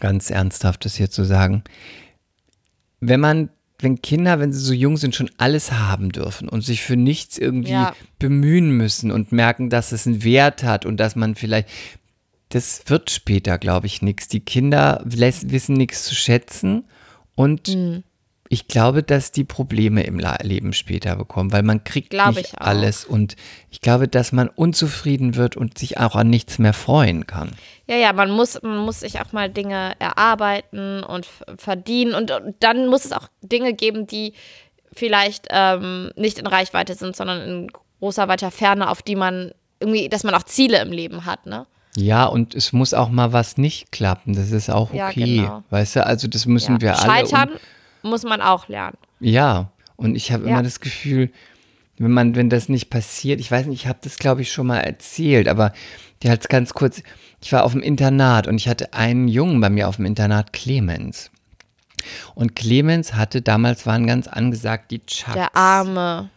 ganz 0.00 0.30
Ernsthaftes 0.30 0.94
hier 0.94 1.10
zu 1.10 1.24
sagen, 1.24 1.64
wenn 3.00 3.20
man 3.20 3.50
wenn 3.80 4.02
Kinder, 4.02 4.40
wenn 4.40 4.52
sie 4.52 4.58
so 4.60 4.72
jung 4.72 4.96
sind, 4.96 5.14
schon 5.14 5.30
alles 5.38 5.70
haben 5.72 6.10
dürfen 6.10 6.48
und 6.48 6.62
sich 6.62 6.82
für 6.82 6.96
nichts 6.96 7.38
irgendwie 7.38 7.70
Ja. 7.72 7.94
bemühen 8.18 8.70
müssen 8.72 9.10
und 9.12 9.30
merken, 9.32 9.70
dass 9.70 9.92
es 9.92 10.06
einen 10.06 10.24
Wert 10.24 10.62
hat 10.64 10.84
und 10.84 10.96
dass 10.98 11.14
man 11.16 11.34
vielleicht, 11.36 11.68
das 12.48 12.82
wird 12.86 13.10
später, 13.10 13.56
glaube 13.58 13.86
ich, 13.86 14.02
nichts. 14.02 14.26
Die 14.28 14.40
Kinder 14.40 15.02
wissen 15.04 15.74
nichts 15.74 16.04
zu 16.04 16.14
schätzen 16.14 16.84
und 17.34 17.68
Mhm. 17.68 18.02
Ich 18.50 18.66
glaube, 18.68 19.02
dass 19.02 19.30
die 19.32 19.44
Probleme 19.44 20.02
im 20.04 20.18
Leben 20.42 20.72
später 20.72 21.16
bekommen, 21.16 21.52
weil 21.52 21.62
man 21.62 21.84
kriegt 21.84 22.10
Glaube 22.10 22.38
nicht 22.40 22.60
alles 22.60 23.04
und 23.04 23.36
ich 23.70 23.80
glaube, 23.80 24.08
dass 24.08 24.32
man 24.32 24.48
unzufrieden 24.48 25.36
wird 25.36 25.56
und 25.56 25.78
sich 25.78 25.98
auch 25.98 26.16
an 26.16 26.30
nichts 26.30 26.58
mehr 26.58 26.72
freuen 26.72 27.26
kann. 27.26 27.50
Ja, 27.86 27.96
ja, 27.96 28.12
man 28.12 28.30
muss, 28.30 28.60
man 28.62 28.78
muss 28.78 29.00
sich 29.00 29.20
auch 29.20 29.32
mal 29.32 29.50
Dinge 29.50 29.92
erarbeiten 29.98 31.02
und 31.02 31.26
verdienen 31.56 32.14
und, 32.14 32.30
und 32.30 32.54
dann 32.60 32.88
muss 32.88 33.04
es 33.04 33.12
auch 33.12 33.28
Dinge 33.42 33.74
geben, 33.74 34.06
die 34.06 34.32
vielleicht 34.92 35.46
ähm, 35.50 36.10
nicht 36.16 36.38
in 36.38 36.46
Reichweite 36.46 36.94
sind, 36.94 37.16
sondern 37.16 37.40
in 37.42 37.66
großer 38.00 38.28
weiter 38.28 38.50
Ferne, 38.50 38.90
auf 38.90 39.02
die 39.02 39.16
man 39.16 39.52
irgendwie, 39.80 40.08
dass 40.08 40.24
man 40.24 40.34
auch 40.34 40.42
Ziele 40.42 40.80
im 40.80 40.90
Leben 40.92 41.24
hat, 41.24 41.46
ne? 41.46 41.66
Ja, 41.96 42.26
und 42.26 42.54
es 42.54 42.72
muss 42.72 42.94
auch 42.94 43.08
mal 43.08 43.32
was 43.32 43.56
nicht 43.56 43.90
klappen. 43.92 44.34
Das 44.34 44.50
ist 44.52 44.70
auch 44.70 44.92
Ja, 44.92 45.08
okay. 45.08 45.36
genau. 45.38 45.64
Weißt 45.70 45.96
du, 45.96 46.06
also 46.06 46.28
das 46.28 46.46
müssen 46.46 46.74
Ja. 46.76 46.80
wir 46.80 46.98
alle. 46.98 47.26
Scheitern 47.26 47.50
muss 48.02 48.22
man 48.24 48.40
auch 48.40 48.68
lernen. 48.68 48.96
Ja, 49.20 49.70
und 49.96 50.14
ich 50.14 50.32
habe 50.32 50.44
Ja. 50.44 50.50
immer 50.50 50.62
das 50.62 50.80
Gefühl, 50.80 51.30
wenn 51.98 52.12
man, 52.12 52.36
wenn 52.36 52.48
das 52.50 52.68
nicht 52.68 52.90
passiert, 52.90 53.40
ich 53.40 53.50
weiß 53.50 53.66
nicht, 53.66 53.82
ich 53.82 53.88
habe 53.88 53.98
das 54.02 54.18
glaube 54.18 54.42
ich 54.42 54.52
schon 54.52 54.66
mal 54.68 54.78
erzählt, 54.80 55.48
aber 55.48 55.72
die 56.22 56.30
hat 56.30 56.48
ganz 56.48 56.74
kurz, 56.74 57.02
ich 57.42 57.52
war 57.52 57.64
auf 57.64 57.72
dem 57.72 57.82
Internat 57.82 58.46
und 58.46 58.56
ich 58.56 58.68
hatte 58.68 58.92
einen 58.94 59.28
Jungen 59.28 59.60
bei 59.60 59.70
mir 59.70 59.88
auf 59.88 59.96
dem 59.96 60.04
Internat, 60.04 60.52
Clemens. 60.52 61.30
Und 62.36 62.54
Clemens 62.54 63.14
hatte, 63.14 63.42
damals 63.42 63.84
waren 63.86 64.06
ganz 64.06 64.28
angesagt 64.28 64.90
die 64.92 65.04
Chucks. 65.04 65.34
Der 65.34 65.56
Arme. 65.56 66.30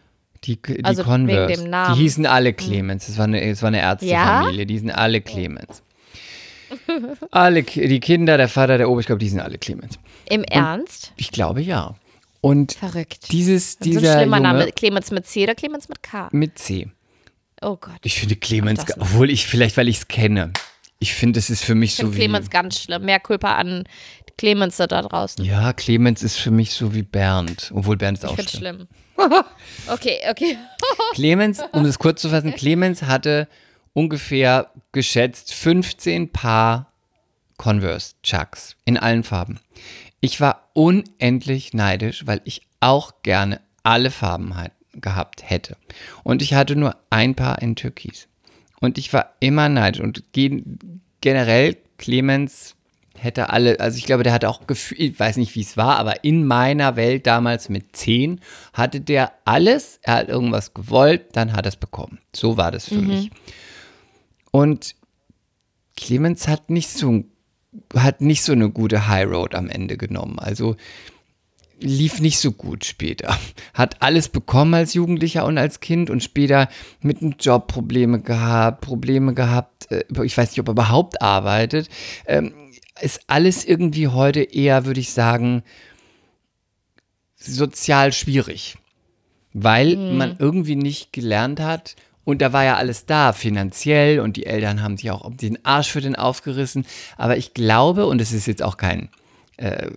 Die, 0.44 0.60
die 0.60 0.84
Also 0.84 1.04
Converse. 1.04 1.54
dem 1.62 1.70
Namen. 1.70 1.94
Die 1.94 2.00
hießen 2.02 2.26
alle 2.26 2.52
Clemens. 2.52 3.06
Das 3.06 3.16
war 3.16 3.24
eine, 3.26 3.48
das 3.48 3.62
war 3.62 3.68
eine 3.68 3.80
Ärztefamilie. 3.80 4.66
Die 4.66 4.74
hießen 4.74 4.90
alle 4.90 5.20
Clemens. 5.20 5.82
Alle, 7.30 7.62
die 7.62 8.00
Kinder, 8.00 8.36
der 8.36 8.48
Vater, 8.48 8.78
der 8.78 8.88
Ober, 8.90 9.00
ich 9.00 9.06
glaube, 9.06 9.18
die 9.20 9.28
sind 9.28 9.40
alle 9.40 9.58
Clemens. 9.58 9.98
Im 10.28 10.44
Ernst? 10.44 11.12
Ich 11.16 11.30
glaube 11.30 11.60
ja. 11.62 11.94
Und 12.40 12.72
Verrückt. 12.72 13.30
dieses, 13.30 13.72
so 13.74 13.78
ein 13.80 13.90
dieser 13.90 14.18
schlimmer 14.18 14.36
Junge 14.38 14.48
Name. 14.48 14.72
Clemens 14.72 15.10
mit 15.10 15.26
C 15.26 15.44
oder 15.44 15.54
Clemens 15.54 15.88
mit 15.88 16.02
K? 16.02 16.28
mit 16.32 16.58
C. 16.58 16.88
Oh 17.60 17.76
Gott. 17.76 17.94
Ich 18.02 18.18
finde 18.18 18.34
Clemens, 18.36 18.84
obwohl 18.98 19.30
ich, 19.30 19.46
vielleicht 19.46 19.76
weil 19.76 19.88
ich 19.88 19.98
es 19.98 20.08
kenne. 20.08 20.52
Ich 20.98 21.14
finde, 21.14 21.38
es 21.38 21.50
ist 21.50 21.64
für 21.64 21.74
mich 21.76 21.90
Ich 21.90 21.96
so 21.96 22.02
finde 22.02 22.14
wie. 22.16 22.20
Clemens 22.20 22.50
ganz 22.50 22.80
schlimm. 22.80 23.04
Mehr 23.04 23.20
Kulpa 23.20 23.54
an 23.54 23.84
Clemens 24.38 24.76
da 24.78 24.86
draußen. 24.86 25.44
ja, 25.44 25.72
Clemens 25.72 26.22
ist 26.22 26.36
für 26.38 26.50
mich 26.50 26.72
so 26.72 26.94
wie 26.94 27.02
Bernd. 27.02 27.70
Obwohl 27.74 27.96
Bernd 27.96 28.18
ist 28.18 28.24
Ich 28.24 28.30
auch 28.30 28.34
finde 28.34 28.50
schlimm. 28.50 28.88
schlimm. 29.16 29.44
okay, 29.88 30.18
okay. 30.30 30.56
Clemens, 31.14 31.60
um 31.72 31.84
es 31.84 31.98
kurz 32.00 32.22
zu 32.22 32.28
fassen, 32.30 32.52
Clemens 32.56 33.02
hatte 33.02 33.46
ungefähr 33.92 34.70
geschätzt 34.92 35.54
15 35.54 36.32
Paar 36.32 36.92
Converse 37.56 38.14
Chucks 38.22 38.76
in 38.84 38.96
allen 38.96 39.22
Farben. 39.22 39.60
Ich 40.20 40.40
war 40.40 40.70
unendlich 40.72 41.74
neidisch, 41.74 42.26
weil 42.26 42.40
ich 42.44 42.62
auch 42.80 43.22
gerne 43.22 43.60
alle 43.82 44.10
Farben 44.10 44.56
halt 44.56 44.72
gehabt 44.94 45.48
hätte. 45.48 45.76
Und 46.22 46.42
ich 46.42 46.54
hatte 46.54 46.76
nur 46.76 46.96
ein 47.10 47.34
Paar 47.34 47.60
in 47.62 47.76
Türkis. 47.76 48.28
Und 48.80 48.98
ich 48.98 49.12
war 49.12 49.34
immer 49.40 49.68
neidisch. 49.68 50.00
Und 50.00 50.32
gen 50.32 51.00
generell, 51.20 51.76
Clemens 51.98 52.74
hätte 53.16 53.50
alle, 53.50 53.78
also 53.78 53.96
ich 53.96 54.04
glaube, 54.04 54.24
der 54.24 54.32
hatte 54.32 54.48
auch 54.48 54.66
Gefühl, 54.66 55.00
ich 55.00 55.18
weiß 55.18 55.36
nicht, 55.36 55.54
wie 55.54 55.60
es 55.60 55.76
war, 55.76 55.98
aber 55.98 56.24
in 56.24 56.44
meiner 56.44 56.96
Welt 56.96 57.26
damals 57.26 57.68
mit 57.68 57.94
10 57.94 58.40
hatte 58.72 59.00
der 59.00 59.32
alles, 59.44 60.00
er 60.02 60.14
hat 60.14 60.28
irgendwas 60.28 60.74
gewollt, 60.74 61.26
dann 61.32 61.52
hat 61.52 61.64
er 61.64 61.70
es 61.70 61.76
bekommen. 61.76 62.18
So 62.34 62.56
war 62.56 62.70
das 62.70 62.88
für 62.88 62.96
mich. 62.96 63.30
Und 64.52 64.94
Clemens 65.96 66.46
hat 66.46 66.70
nicht 66.70 66.88
so 66.88 67.24
hat 67.94 68.20
nicht 68.20 68.42
so 68.42 68.52
eine 68.52 68.70
gute 68.70 69.08
High 69.08 69.26
Road 69.28 69.54
am 69.54 69.68
Ende 69.68 69.96
genommen. 69.96 70.38
Also 70.38 70.76
lief 71.80 72.20
nicht 72.20 72.38
so 72.38 72.52
gut 72.52 72.84
später. 72.84 73.36
Hat 73.74 74.02
alles 74.02 74.28
bekommen 74.28 74.74
als 74.74 74.94
Jugendlicher 74.94 75.44
und 75.44 75.58
als 75.58 75.80
Kind 75.80 76.10
und 76.10 76.22
später 76.22 76.68
mit 77.00 77.20
dem 77.20 77.34
Job 77.38 77.68
Probleme 77.68 78.20
gehabt, 78.20 78.82
Probleme 78.82 79.34
gehabt, 79.34 79.90
äh, 79.90 80.04
ich 80.22 80.36
weiß 80.36 80.50
nicht, 80.50 80.60
ob 80.60 80.68
er 80.68 80.72
überhaupt 80.72 81.20
arbeitet. 81.22 81.88
Ähm, 82.26 82.52
ist 83.00 83.22
alles 83.26 83.64
irgendwie 83.64 84.08
heute 84.08 84.42
eher, 84.42 84.84
würde 84.84 85.00
ich 85.00 85.12
sagen, 85.12 85.62
sozial 87.36 88.12
schwierig, 88.12 88.76
weil 89.52 89.96
man 89.96 90.36
irgendwie 90.38 90.76
nicht 90.76 91.12
gelernt 91.12 91.58
hat. 91.58 91.96
Und 92.24 92.40
da 92.40 92.52
war 92.52 92.64
ja 92.64 92.76
alles 92.76 93.06
da, 93.06 93.32
finanziell, 93.32 94.20
und 94.20 94.36
die 94.36 94.46
Eltern 94.46 94.82
haben 94.82 94.96
sich 94.96 95.10
auch 95.10 95.28
den 95.34 95.64
Arsch 95.64 95.90
für 95.90 96.00
den 96.00 96.14
aufgerissen. 96.16 96.86
Aber 97.16 97.36
ich 97.36 97.54
glaube, 97.54 98.06
und 98.06 98.20
es 98.20 98.32
ist 98.32 98.46
jetzt 98.46 98.62
auch 98.62 98.76
kein, 98.76 99.08
äh, 99.56 99.88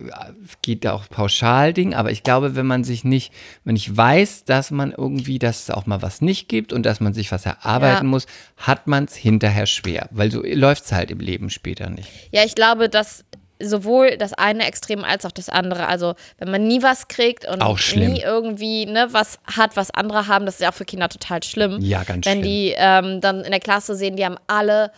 es 0.44 0.60
geht 0.62 0.84
da 0.84 0.92
auch 0.92 1.08
pauschal 1.08 1.72
Ding, 1.72 1.94
aber 1.94 2.10
ich 2.10 2.22
glaube, 2.22 2.56
wenn 2.56 2.66
man 2.66 2.84
sich 2.84 3.04
nicht, 3.04 3.32
wenn 3.64 3.76
ich 3.76 3.96
weiß, 3.96 4.44
dass 4.44 4.70
man 4.70 4.92
irgendwie, 4.92 5.38
dass 5.38 5.62
es 5.62 5.70
auch 5.70 5.86
mal 5.86 6.02
was 6.02 6.20
nicht 6.20 6.48
gibt 6.48 6.72
und 6.72 6.84
dass 6.84 7.00
man 7.00 7.14
sich 7.14 7.32
was 7.32 7.46
erarbeiten 7.46 8.06
Ja. 8.06 8.10
muss, 8.10 8.26
hat 8.56 8.86
man 8.86 9.04
es 9.04 9.14
hinterher 9.14 9.66
schwer, 9.66 10.08
weil 10.10 10.30
so 10.30 10.42
läuft 10.42 10.84
es 10.84 10.92
halt 10.92 11.10
im 11.10 11.20
Leben 11.20 11.48
später 11.50 11.90
nicht. 11.90 12.08
Ja, 12.32 12.44
ich 12.44 12.54
glaube, 12.54 12.88
dass 12.88 13.24
sowohl 13.60 14.16
das 14.18 14.32
eine 14.34 14.66
Extrem 14.66 15.04
als 15.04 15.24
auch 15.24 15.32
das 15.32 15.48
andere, 15.48 15.86
also 15.88 16.14
wenn 16.38 16.50
man 16.50 16.66
nie 16.66 16.82
was 16.82 17.08
kriegt 17.08 17.46
und 17.46 17.62
nie 17.96 18.20
irgendwie 18.20 18.86
ne, 18.86 19.08
was 19.12 19.38
hat, 19.44 19.76
was 19.76 19.90
andere 19.90 20.26
haben, 20.26 20.46
das 20.46 20.56
ist 20.56 20.60
ja 20.60 20.70
auch 20.70 20.74
für 20.74 20.84
Kinder 20.84 21.08
total 21.08 21.42
schlimm. 21.42 21.78
Ja, 21.80 22.04
ganz 22.04 22.26
Wenn 22.26 22.40
schlimm. 22.40 22.42
die 22.42 22.74
ähm, 22.76 23.20
dann 23.20 23.40
in 23.42 23.50
der 23.50 23.60
Klasse 23.60 23.94
sehen, 23.94 24.16
die 24.16 24.24
haben 24.24 24.36
alle 24.46 24.92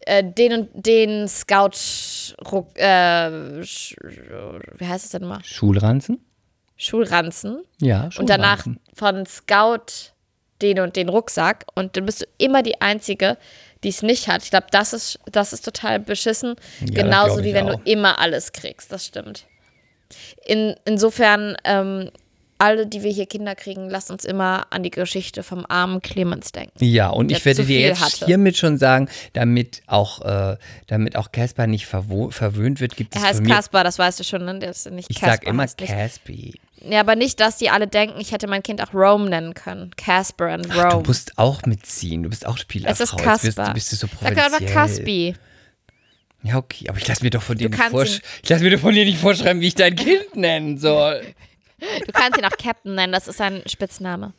äh, 0.00 0.22
den 0.24 0.52
und 0.52 0.68
den 0.74 1.28
Scout 1.28 1.76
äh, 2.74 3.30
wie 3.60 4.86
heißt 4.86 5.04
es 5.04 5.10
denn 5.10 5.24
mal? 5.24 5.40
Schulranzen? 5.44 6.20
Schulranzen 6.76 7.62
Ja, 7.80 8.08
und 8.18 8.30
danach 8.30 8.62
Schulranzen. 8.62 8.80
von 8.94 9.26
Scout 9.26 10.12
den 10.62 10.80
und 10.80 10.96
den 10.96 11.08
Rucksack 11.08 11.66
und 11.74 11.96
dann 11.96 12.04
bist 12.06 12.22
du 12.22 12.26
immer 12.38 12.62
die 12.62 12.80
Einzige, 12.80 13.36
die 13.84 13.88
es 13.88 14.02
nicht 14.02 14.28
hat. 14.28 14.42
Ich 14.42 14.50
glaube, 14.50 14.66
das 14.70 14.92
ist, 14.92 15.18
das 15.30 15.52
ist 15.52 15.64
total 15.64 16.00
beschissen. 16.00 16.56
das 16.80 16.90
Genauso 16.90 17.42
wie 17.44 17.48
ich 17.48 17.54
wenn 17.54 17.68
auch. 17.70 17.80
du 17.80 17.90
immer 17.90 18.18
alles 18.18 18.52
kriegst. 18.52 18.92
Das 18.92 19.06
stimmt. 19.06 19.46
In, 20.46 20.74
insofern, 20.84 21.56
ähm, 21.64 22.10
alle, 22.58 22.86
die 22.88 23.02
wir 23.04 23.12
hier 23.12 23.26
Kinder 23.26 23.54
kriegen, 23.54 23.88
lasst 23.88 24.10
uns 24.10 24.24
immer 24.24 24.66
an 24.70 24.82
die 24.82 24.90
Geschichte 24.90 25.44
vom 25.44 25.64
armen 25.68 26.02
Clemens 26.02 26.50
denken. 26.50 26.84
Ja, 26.84 27.08
und 27.10 27.30
ich 27.30 27.44
werde 27.44 27.64
dir 27.64 27.80
jetzt 27.80 28.04
hatte. 28.04 28.26
hiermit 28.26 28.56
schon 28.56 28.78
sagen, 28.78 29.08
damit 29.32 29.82
auch, 29.86 30.22
äh, 30.22 30.56
damit 30.88 31.14
auch 31.14 31.30
Casper 31.30 31.68
nicht 31.68 31.86
verwöhnt 31.86 32.80
wird, 32.80 32.96
gibt 32.96 33.14
Er 33.14 33.20
es 33.20 33.26
heißt 33.26 33.36
von 33.36 33.46
mir. 33.46 33.54
Kaspar, 33.54 33.84
das 33.84 33.98
weißt 33.98 34.18
du 34.18 34.24
schon, 34.24 34.44
ne? 34.44 34.58
Der 34.58 34.70
ist 34.70 34.90
nicht 34.90 35.08
ich 35.08 35.20
Kaspar, 35.20 35.36
sag 35.36 35.46
immer 35.46 35.62
heißt 35.62 35.80
nicht. 35.80 35.92
Caspi. 35.92 36.54
Ja, 36.82 37.00
aber 37.00 37.16
nicht, 37.16 37.40
dass 37.40 37.56
die 37.56 37.70
alle 37.70 37.86
denken, 37.88 38.20
ich 38.20 38.30
hätte 38.32 38.46
mein 38.46 38.62
Kind 38.62 38.80
auch 38.82 38.94
Rome 38.94 39.28
nennen 39.28 39.54
können. 39.54 39.90
Casper 39.96 40.54
und 40.54 40.66
Du 40.72 40.78
Rome. 40.80 41.02
musst 41.06 41.36
auch 41.38 41.62
mitziehen. 41.66 42.22
Du 42.22 42.28
bist 42.30 42.46
auch 42.46 42.56
Spielerfrau. 42.56 42.92
Es 42.92 43.00
ist 43.12 43.16
Kaspar. 43.18 43.66
du 43.68 43.74
bist 43.74 43.90
du 43.92 43.96
so 43.96 44.06
Sag 44.06 44.20
doch 44.20 44.26
einfach 44.42 44.50
provinziell. 44.58 44.72
Caspi. 44.74 45.34
Ja, 46.44 46.56
okay, 46.56 46.88
aber 46.88 46.98
ich 46.98 47.08
lass 47.08 47.20
mir 47.20 47.30
doch 47.30 47.42
von 47.42 47.58
dir 47.58 47.68
nicht 47.68 47.78
kannst 47.78 47.90
vorsch 47.92 48.16
ihn- 48.18 48.22
ich 48.44 48.48
lass 48.48 48.62
mir 48.62 48.70
doch 48.70 48.78
von 48.80 48.94
dir 48.94 49.04
nicht 49.04 49.18
vorschreiben, 49.18 49.60
wie 49.60 49.66
ich 49.66 49.74
dein 49.74 49.96
Kind 49.96 50.36
nennen 50.36 50.78
soll. 50.78 51.34
Du 51.80 52.12
kannst 52.12 52.38
ihn 52.38 52.44
auch 52.44 52.56
Captain 52.56 52.94
nennen, 52.94 53.12
das 53.12 53.26
ist 53.26 53.38
sein 53.38 53.62
Spitzname. 53.66 54.32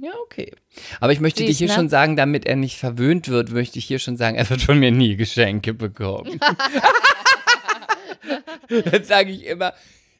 Ja, 0.00 0.12
okay. 0.24 0.52
Aber 1.00 1.12
ich 1.12 1.18
möchte 1.20 1.42
dir 1.42 1.48
Süß, 1.48 1.58
hier 1.58 1.68
ne? 1.68 1.74
schon 1.74 1.88
sagen, 1.88 2.16
damit 2.16 2.46
er 2.46 2.54
nicht 2.56 2.78
verwöhnt 2.78 3.28
wird, 3.28 3.50
möchte 3.50 3.78
ich 3.78 3.84
hier 3.86 3.98
schon 3.98 4.16
sagen, 4.16 4.36
er 4.36 4.48
wird 4.48 4.62
von 4.62 4.78
mir 4.78 4.90
nie 4.92 5.16
Geschenke 5.16 5.74
bekommen. 5.74 6.38
Dann 8.68 9.04
sage 9.04 9.30
ich 9.32 9.44
immer, 9.46 9.74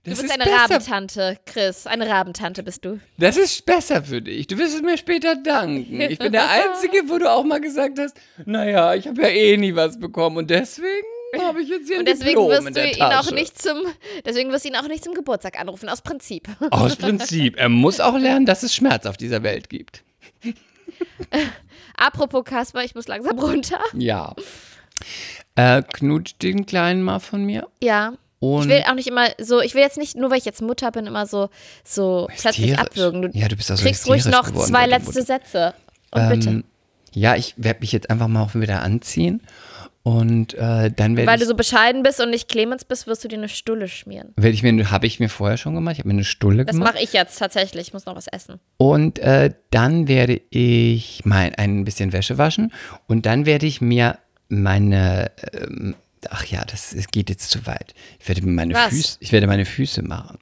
das 0.04 0.14
Du 0.18 0.22
bist 0.22 0.24
ist 0.24 0.30
eine 0.32 0.44
besser 0.44 0.62
Rabentante, 0.62 1.38
Chris. 1.46 1.86
Eine 1.86 2.08
Rabentante 2.08 2.62
bist 2.62 2.84
du. 2.84 2.98
Das 3.18 3.36
ist 3.36 3.64
besser 3.64 4.02
für 4.02 4.20
dich. 4.20 4.48
Du 4.48 4.58
wirst 4.58 4.74
es 4.74 4.82
mir 4.82 4.98
später 4.98 5.36
danken. 5.36 6.00
Ich 6.00 6.18
bin 6.18 6.32
der 6.32 6.50
Einzige, 6.50 7.08
wo 7.08 7.18
du 7.18 7.30
auch 7.30 7.44
mal 7.44 7.60
gesagt 7.60 7.98
hast, 7.98 8.16
naja, 8.44 8.94
ich 8.94 9.06
habe 9.06 9.22
ja 9.22 9.28
eh 9.28 9.56
nie 9.56 9.76
was 9.76 10.00
bekommen 10.00 10.38
und 10.38 10.50
deswegen 10.50 11.06
habe 11.40 11.62
ich 11.62 11.68
jetzt 11.68 11.86
hier 11.86 11.96
ein 11.96 12.00
Und 12.00 12.08
deswegen 12.08 12.30
Diplom 12.30 12.50
wirst 12.50 12.76
du 12.76 12.90
ihn 12.90 13.02
auch 13.02 13.30
nicht 13.30 13.60
zum, 13.60 13.78
deswegen 14.24 14.50
wirst 14.50 14.64
du 14.64 14.70
ihn 14.70 14.76
auch 14.76 14.88
nicht 14.88 15.04
zum 15.04 15.14
Geburtstag 15.14 15.58
anrufen, 15.60 15.88
aus 15.88 16.02
Prinzip. 16.02 16.48
Aus 16.70 16.96
Prinzip. 16.96 17.56
Er 17.56 17.68
muss 17.68 18.00
auch 18.00 18.18
lernen, 18.18 18.44
dass 18.44 18.62
es 18.62 18.74
Schmerz 18.74 19.06
auf 19.06 19.16
dieser 19.16 19.42
Welt 19.42 19.68
gibt. 19.70 20.02
Apropos 21.96 22.44
Kasper, 22.44 22.84
ich 22.84 22.94
muss 22.94 23.06
langsam 23.06 23.38
runter. 23.38 23.80
Ja. 23.94 24.34
Äh, 25.54 25.82
knutscht 25.82 26.42
den 26.42 26.66
Kleinen 26.66 27.02
mal 27.02 27.20
von 27.20 27.44
mir. 27.44 27.68
Ja. 27.82 28.14
Und 28.42 28.64
Ich 28.64 28.68
will 28.68 28.82
auch 28.90 28.94
nicht 28.94 29.06
immer 29.06 29.28
so, 29.40 29.60
ich 29.60 29.74
will 29.74 29.82
jetzt 29.82 29.98
nicht, 29.98 30.16
nur 30.16 30.30
weil 30.32 30.38
ich 30.38 30.44
jetzt 30.44 30.60
Mutter 30.62 30.90
bin, 30.90 31.06
immer 31.06 31.26
so, 31.26 31.48
so 31.84 32.28
plötzlich 32.36 32.76
abwürgen. 32.76 33.22
Du 33.22 33.28
Ja, 33.32 33.46
du 33.46 33.54
bist 33.54 33.70
auch 33.70 33.76
so 33.76 33.84
kriegst 33.84 34.08
ruhig 34.08 34.24
noch 34.24 34.48
geworden 34.48 34.66
zwei 34.66 34.86
letzte. 34.86 35.22
Sätze. 35.22 35.74
Und 36.10 36.28
bitte. 36.28 36.48
Ähm, 36.48 36.64
ja, 37.12 37.36
ich 37.36 37.54
werde 37.56 37.78
mich 37.80 37.92
jetzt 37.92 38.10
einfach 38.10 38.26
mal 38.26 38.42
auch 38.42 38.54
wieder 38.56 38.82
anziehen. 38.82 39.42
Und 40.02 40.54
äh, 40.54 40.90
dann 40.90 41.16
werde 41.16 41.30
Weil 41.30 41.36
ich, 41.36 41.42
du 41.42 41.46
so 41.46 41.54
bescheiden 41.54 42.02
bist 42.02 42.20
und 42.20 42.30
nicht 42.30 42.48
Clemens 42.48 42.84
bist, 42.84 43.06
wirst 43.06 43.22
du 43.22 43.28
dir 43.28 43.36
eine 43.38 43.48
Stulle 43.48 43.86
schmieren. 43.86 44.32
werd 44.34 44.52
ich 44.52 44.64
mir, 44.64 44.90
habe 44.90 45.06
ich 45.06 45.20
mir 45.20 45.28
vorher 45.28 45.56
schon 45.56 45.76
gemacht. 45.76 45.92
Ich 45.92 45.98
habe 46.00 46.08
mir 46.08 46.14
eine 46.14 46.24
Stulle 46.24 46.64
Das 46.64 46.74
gemacht. 46.74 46.94
mache 46.94 47.04
ich 47.04 47.12
jetzt 47.12 47.38
tatsächlich. 47.38 47.86
Ich 47.88 47.92
muss 47.92 48.06
noch 48.06 48.16
was 48.16 48.26
essen. 48.26 48.58
Und 48.78 49.20
äh, 49.20 49.54
dann 49.70 50.08
werde 50.08 50.40
ich 50.50 51.20
mein, 51.24 51.54
ein 51.54 51.84
bisschen 51.84 52.12
Wäsche 52.12 52.36
waschen 52.38 52.72
und 53.06 53.24
dann 53.26 53.46
werde 53.46 53.66
ich 53.66 53.80
mir 53.80 54.18
meine, 54.48 55.30
ähm, 55.52 55.94
ach 56.30 56.44
ja, 56.46 56.64
das 56.64 56.92
es 56.92 57.08
geht 57.08 57.30
jetzt 57.30 57.50
zu 57.50 57.66
weit. 57.66 57.94
Ich 58.20 58.28
werde 58.28 58.42
mir 58.42 58.52
meine 58.52 58.74
Was? 58.74 58.88
Füße, 58.90 59.16
ich 59.20 59.32
werde 59.32 59.46
meine 59.46 59.64
Füße 59.64 60.02
machen. 60.02 60.38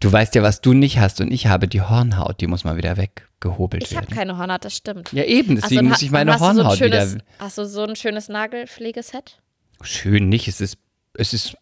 Du 0.00 0.12
weißt 0.12 0.34
ja, 0.34 0.42
was 0.42 0.60
du 0.60 0.74
nicht 0.74 0.98
hast 0.98 1.20
und 1.20 1.30
ich 1.32 1.46
habe 1.46 1.68
die 1.68 1.80
Hornhaut, 1.80 2.40
die 2.40 2.46
muss 2.46 2.64
mal 2.64 2.76
wieder 2.76 2.96
weggehobelt 2.98 3.82
Ich 3.82 3.96
habe 3.96 4.06
werden. 4.08 4.16
keine 4.16 4.36
Hornhaut, 4.38 4.64
das 4.64 4.76
stimmt. 4.76 5.10
Ja 5.12 5.24
eben, 5.24 5.56
Ach 5.58 5.62
so, 5.62 5.68
deswegen 5.68 5.80
und 5.80 5.88
muss 5.88 6.02
ich 6.02 6.10
meine 6.10 6.32
du 6.32 6.38
so 6.38 6.44
Hornhaut 6.44 6.76
schönes, 6.78 7.14
wieder. 7.14 7.24
Hast 7.38 7.56
du 7.58 7.64
so 7.64 7.84
ein 7.84 7.96
schönes 7.96 8.28
Nagelpflegeset? 8.28 9.40
Schön 9.80 10.28
nicht, 10.28 10.48
es 10.48 10.60
ist, 10.60 10.78
es 11.14 11.32
ist 11.32 11.56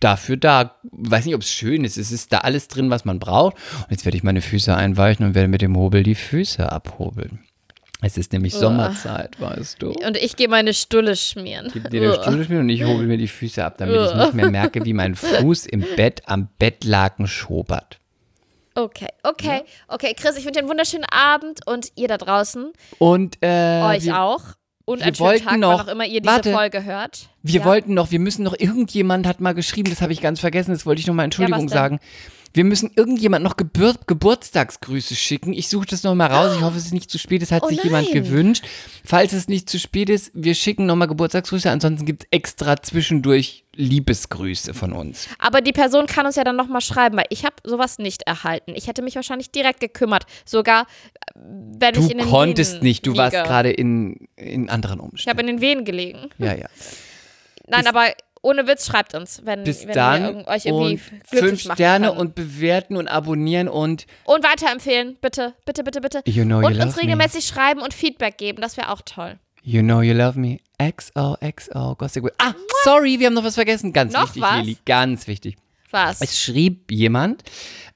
dafür 0.00 0.36
da. 0.36 0.76
Weiß 0.90 1.26
nicht, 1.26 1.34
ob 1.34 1.42
es 1.42 1.50
schön 1.50 1.84
ist. 1.84 1.98
Es 1.98 2.10
ist 2.12 2.32
da 2.32 2.38
alles 2.38 2.68
drin, 2.68 2.88
was 2.90 3.04
man 3.04 3.18
braucht. 3.18 3.56
Und 3.56 3.90
jetzt 3.90 4.04
werde 4.04 4.16
ich 4.16 4.22
meine 4.22 4.42
Füße 4.42 4.74
einweichen 4.74 5.26
und 5.26 5.34
werde 5.34 5.48
mit 5.48 5.60
dem 5.62 5.76
Hobel 5.76 6.02
die 6.02 6.14
Füße 6.14 6.70
abhobeln. 6.70 7.40
Es 8.02 8.16
ist 8.16 8.32
nämlich 8.32 8.54
Sommerzeit, 8.54 9.38
weißt 9.40 9.82
du. 9.82 9.90
Und 9.92 10.16
ich 10.16 10.36
gehe 10.36 10.48
meine 10.48 10.72
Stulle 10.72 11.16
schmieren. 11.16 11.70
Gib 11.72 11.90
dir 11.90 12.02
eine 12.12 12.22
Stunde 12.22 12.44
spielen 12.44 12.60
und 12.60 12.68
ich 12.70 12.82
hobel 12.84 13.06
mir 13.06 13.18
die 13.18 13.28
Füße 13.28 13.62
ab, 13.64 13.76
damit 13.78 13.94
ich 14.08 14.14
nicht 14.14 14.34
mehr 14.34 14.50
merke, 14.50 14.84
wie 14.84 14.92
mein 14.94 15.14
Fuß 15.16 15.66
im 15.66 15.84
Bett 15.96 16.22
am 16.26 16.48
Bettlaken 16.58 17.26
schobert. 17.26 17.98
Okay, 18.74 19.08
okay, 19.24 19.62
okay. 19.88 20.14
Chris, 20.16 20.36
ich 20.36 20.44
wünsche 20.44 20.52
dir 20.52 20.58
einen 20.60 20.68
wunderschönen 20.68 21.04
Abend 21.10 21.60
und 21.66 21.88
ihr 21.96 22.08
da 22.08 22.16
draußen, 22.16 22.72
Und 22.98 23.36
äh, 23.42 23.82
euch 23.82 24.04
wir, 24.04 24.20
auch. 24.20 24.40
Und 24.86 25.02
einen 25.02 25.14
schönen 25.14 25.44
Tag, 25.44 25.58
noch- 25.58 25.78
wann 25.80 25.88
auch 25.88 25.92
immer 25.92 26.06
ihr 26.06 26.20
diese 26.20 26.32
warte. 26.32 26.52
Folge 26.52 26.84
hört. 26.84 27.28
wir 27.42 27.60
ja? 27.60 27.64
wollten 27.66 27.94
noch, 27.94 28.10
wir 28.12 28.18
müssen 28.20 28.42
noch, 28.44 28.54
irgendjemand 28.58 29.26
hat 29.26 29.40
mal 29.40 29.54
geschrieben, 29.54 29.90
das 29.90 30.00
habe 30.00 30.12
ich 30.12 30.20
ganz 30.22 30.40
vergessen, 30.40 30.70
das 30.72 30.86
wollte 30.86 31.00
ich 31.00 31.06
nochmal 31.06 31.24
Entschuldigung 31.24 31.60
denn? 31.60 31.68
sagen. 31.68 32.00
Wir 32.52 32.64
müssen 32.64 32.90
irgendjemand 32.96 33.44
noch 33.44 33.56
Gebur 33.56 33.94
Geburtstagsgrüße 34.06 35.14
schicken. 35.14 35.52
Ich 35.52 35.68
suche 35.68 35.86
das 35.86 36.02
nochmal 36.02 36.32
raus. 36.32 36.56
Ich 36.56 36.62
hoffe, 36.62 36.76
es 36.78 36.86
ist 36.86 36.92
nicht 36.92 37.10
zu 37.10 37.18
spät. 37.18 37.42
Es 37.42 37.52
hat 37.52 37.62
Oh 37.62 37.68
sich 37.68 37.82
jemand 37.84 38.12
nein. 38.12 38.24
gewünscht. 38.24 38.64
Falls 39.04 39.32
es 39.32 39.46
nicht 39.48 39.68
zu 39.70 39.78
spät 39.78 40.10
ist, 40.10 40.32
wir 40.34 40.54
schicken 40.54 40.86
nochmal 40.86 41.06
Geburtstagsgrüße. 41.08 41.70
Ansonsten 41.70 42.06
gibt 42.06 42.24
es 42.24 42.28
extra 42.32 42.80
zwischendurch 42.82 43.64
Liebesgrüße 43.76 44.74
von 44.74 44.92
uns. 44.92 45.28
Aber 45.38 45.60
die 45.60 45.72
Person 45.72 46.06
kann 46.06 46.26
uns 46.26 46.36
ja 46.36 46.42
dann 46.44 46.56
nochmal 46.56 46.80
schreiben, 46.80 47.16
weil 47.16 47.26
ich 47.30 47.44
habe 47.44 47.54
sowas 47.64 47.98
nicht 47.98 48.22
erhalten. 48.22 48.72
Ich 48.74 48.88
hätte 48.88 49.02
mich 49.02 49.14
wahrscheinlich 49.14 49.50
direkt 49.52 49.80
gekümmert. 49.80 50.24
Sogar, 50.44 50.82
äh, 50.82 50.84
wenn 51.36 51.94
Du 51.94 52.00
ich 52.04 52.10
in 52.10 52.18
den 52.18 52.26
konntest 52.28 52.72
Venen 52.74 52.82
nicht. 52.84 53.06
Du 53.06 53.16
warst 53.16 53.36
liege. 53.36 53.46
gerade 53.46 53.70
in, 53.70 54.26
in 54.36 54.68
anderen 54.68 54.98
Ich 54.98 55.04
Umständen. 55.04 55.30
habe 55.38 55.40
in 55.48 55.56
den 55.56 55.60
Venen 55.60 55.84
gelegen. 55.84 56.30
Ja, 56.38 56.54
ja. 56.54 56.66
Nein, 57.68 57.82
Bis- 57.84 57.86
aber 57.94 58.06
ohne 58.42 58.66
Witz 58.66 58.86
schreibt 58.86 59.14
uns, 59.14 59.42
wenn, 59.44 59.64
Bis 59.64 59.86
wenn 59.86 59.94
dann 59.94 60.38
wir 60.38 60.48
euch 60.48 60.64
irgendwie 60.66 60.92
und 60.94 61.30
glücklich 61.30 61.40
fünf 61.62 61.74
Sterne 61.74 62.08
können. 62.08 62.18
und 62.20 62.34
bewerten 62.34 62.96
und 62.96 63.08
abonnieren 63.08 63.68
und 63.68 64.06
Und 64.24 64.42
weiterempfehlen, 64.44 65.16
bitte, 65.20 65.54
bitte, 65.66 65.84
bitte, 65.84 66.00
bitte. 66.00 66.22
You 66.24 66.44
know 66.44 66.60
you 66.60 66.66
und 66.66 66.72
uns 66.74 66.78
love 66.84 66.96
me. 66.96 67.02
regelmäßig 67.02 67.46
schreiben 67.46 67.80
und 67.82 67.92
Feedback 67.92 68.38
geben, 68.38 68.62
das 68.62 68.76
wäre 68.76 68.90
auch 68.90 69.02
toll. 69.02 69.38
You 69.62 69.82
know 69.82 70.00
you 70.00 70.14
love 70.14 70.38
me. 70.38 70.58
XOXO 70.82 71.94
Gossip 71.96 72.22
Girl. 72.22 72.32
Ah, 72.38 72.54
sorry, 72.84 73.18
wir 73.20 73.26
haben 73.26 73.34
noch 73.34 73.44
was 73.44 73.56
vergessen. 73.56 73.92
Ganz 73.92 74.14
Noch 74.14 74.22
wichtig, 74.34 74.42
was? 74.42 74.56
Lili. 74.64 74.78
Ganz 74.86 75.26
wichtig. 75.26 75.56
Was? 75.90 76.20
Es 76.22 76.40
schrieb 76.40 76.90
jemand, 76.90 77.42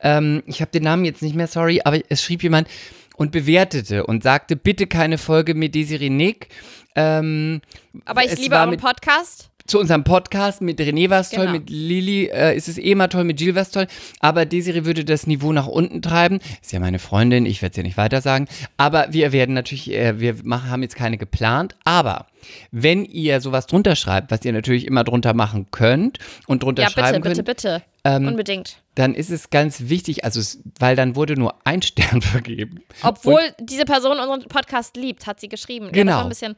ähm, 0.01 0.43
ich 0.47 0.61
habe 0.61 0.71
den 0.73 0.83
Namen 0.83 1.05
jetzt 1.05 1.23
nicht 1.23 1.35
mehr, 1.37 1.47
sorry, 1.47 1.81
aber 1.85 2.01
es 2.11 2.23
schrieb 2.23 2.43
jemand 2.43 2.69
und 3.16 3.31
bewertete 3.31 4.05
und 4.05 4.23
sagte, 4.25 4.57
bitte 4.57 4.87
keine 4.89 5.16
Folge 5.16 5.55
mit 5.55 5.75
Desiree 5.75 6.11
Nick. 6.11 6.49
Ähm, 6.97 7.62
aber 8.05 8.25
ich 8.25 8.37
liebe 8.39 8.57
euren 8.57 8.77
Podcast. 8.77 9.51
Zu 9.66 9.81
unserem 9.81 10.05
Podcast 10.05 10.61
mit 10.61 10.78
René 10.78 11.09
war 11.09 11.20
es 11.20 11.31
toll, 11.31 11.47
Genau. 11.47 11.53
mit 11.59 11.70
Lili 11.70 12.27
äh, 12.27 12.55
ist 12.55 12.69
es 12.69 12.77
eh 12.77 12.95
mal 12.95 13.09
toll, 13.09 13.24
mit 13.24 13.41
Jill 13.41 13.55
war 13.55 13.62
es 13.62 13.70
toll. 13.70 13.86
Aber 14.20 14.45
Desiree 14.45 14.85
würde 14.85 15.05
das 15.07 15.27
Niveau 15.27 15.53
nach 15.53 15.66
unten 15.66 16.03
treiben. 16.03 16.39
Ist 16.61 16.73
ja 16.73 16.81
meine 16.81 16.99
Freundin, 16.99 17.47
ich 17.47 17.62
werde 17.62 17.70
es 17.73 17.77
ja 17.78 17.82
nicht 17.82 17.97
weiter 17.97 18.20
sagen. 18.20 18.47
Aber 18.77 19.07
wir 19.11 19.32
werden 19.32 19.55
natürlich, 19.55 19.91
äh, 19.91 20.20
wir 20.20 20.36
machen, 20.45 20.69
haben 20.70 20.82
jetzt 20.82 20.97
keine 20.97 21.16
geplant. 21.16 21.74
Aber 21.85 22.27
wenn 22.73 23.07
ihr 23.07 23.41
sowas 23.41 23.66
drunter 23.66 23.97
schreibt, 23.97 24.31
was 24.31 24.45
ihr 24.45 24.53
natürlich 24.53 24.86
immer 24.86 25.03
drunter 25.03 25.32
machen 25.32 25.69
könnt 25.70 26.19
und 26.47 26.62
drunter 26.62 26.82
Ja, 26.82 26.89
bitte, 26.89 27.01
schreiben 27.01 27.23
bitte, 27.23 27.35
könnt, 27.36 27.47
bitte. 27.47 27.82
ähm, 28.05 28.28
Unbedingt. 28.28 28.77
dann 28.97 29.15
ist 29.15 29.31
es 29.31 29.49
ganz 29.49 29.85
wichtig, 29.89 30.24
also 30.24 30.41
es, 30.41 30.59
weil 30.78 30.95
dann 30.95 31.16
wurde 31.16 31.39
nur 31.39 31.55
ein 31.65 31.81
Stern 31.82 32.20
vergeben. 32.20 32.81
Obwohl 33.03 33.41
diese 33.61 33.86
Person 33.86 34.19
unseren 34.19 34.43
Podcast 34.47 34.95
liebt, 34.99 35.27
hat 35.27 35.41
sie 35.41 35.49
geschrieben. 35.49 35.86
Ja, 35.86 35.91
das 35.93 35.99
Genau. 35.99 36.12
war 36.16 36.23
ein 36.24 36.28
bisschen, 36.28 36.55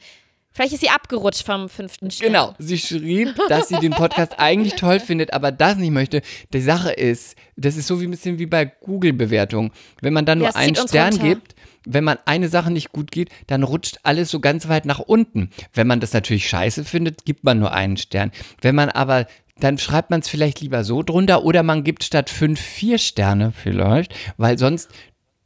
vielleicht 0.57 0.73
ist 0.73 0.81
sie 0.81 0.89
abgerutscht 0.89 1.45
vom 1.45 1.69
fünften 1.69 2.11
Stern. 2.11 2.29
Genau, 2.29 2.55
sie 2.59 2.79
schrieb, 2.79 3.35
dass 3.49 3.69
sie 3.69 3.79
den 3.79 3.93
Podcast 3.93 4.35
eigentlich 4.39 4.75
toll 4.75 4.99
findet, 4.99 5.33
aber 5.35 5.53
das 5.53 5.77
nicht 5.77 5.93
möchte. 5.93 6.23
Die 6.53 6.61
Sache 6.61 6.91
ist, 6.91 7.37
das 7.57 7.77
ist 7.77 7.87
so 7.87 8.01
wie 8.01 8.07
ein 8.07 8.11
bisschen 8.11 8.39
wie 8.39 8.47
bei 8.47 8.65
Google-Bewertungen. 8.65 9.71
Wenn 10.01 10.15
man 10.15 10.25
dann 10.25 10.39
nur 10.39 10.49
es 10.49 10.57
einen 10.57 10.75
Stern 10.75 11.13
runter. 11.13 11.29
gibt, 11.29 11.55
wenn 11.85 12.05
man 12.05 12.19
eine 12.25 12.49
Sache 12.49 12.73
nicht 12.73 12.91
gut 12.91 13.13
geht, 13.13 13.31
dann 13.47 13.63
rutscht 13.63 13.99
alles 14.03 14.31
so 14.31 14.41
ganz 14.41 14.69
weit 14.69 14.87
nach 14.87 14.99
unten. 14.99 15.51
Wenn 15.73 15.87
man 15.87 16.01
das 16.01 16.13
natürlich 16.13 16.49
scheiße 16.49 16.85
findet, 16.85 17.25
gibt 17.25 17.45
man 17.45 17.59
nur 17.59 17.73
einen 17.73 17.97
Stern. 17.97 18.33
Wenn 18.61 18.75
man 18.75 18.89
aber 18.89 19.27
dann 19.59 19.79
schreibt 19.79 20.11
man 20.11 20.21
es 20.21 20.29
vielleicht 20.29 20.61
lieber 20.61 20.85
so 20.85 21.03
drunter 21.03 21.43
oder 21.43 21.63
man 21.63 21.83
gibt 21.83 22.05
statt 22.05 22.29
fünf 22.29 22.61
vier 22.61 22.99
Sterne 22.99 23.53
vielleicht, 23.57 24.15
weil 24.37 24.59
sonst 24.59 24.91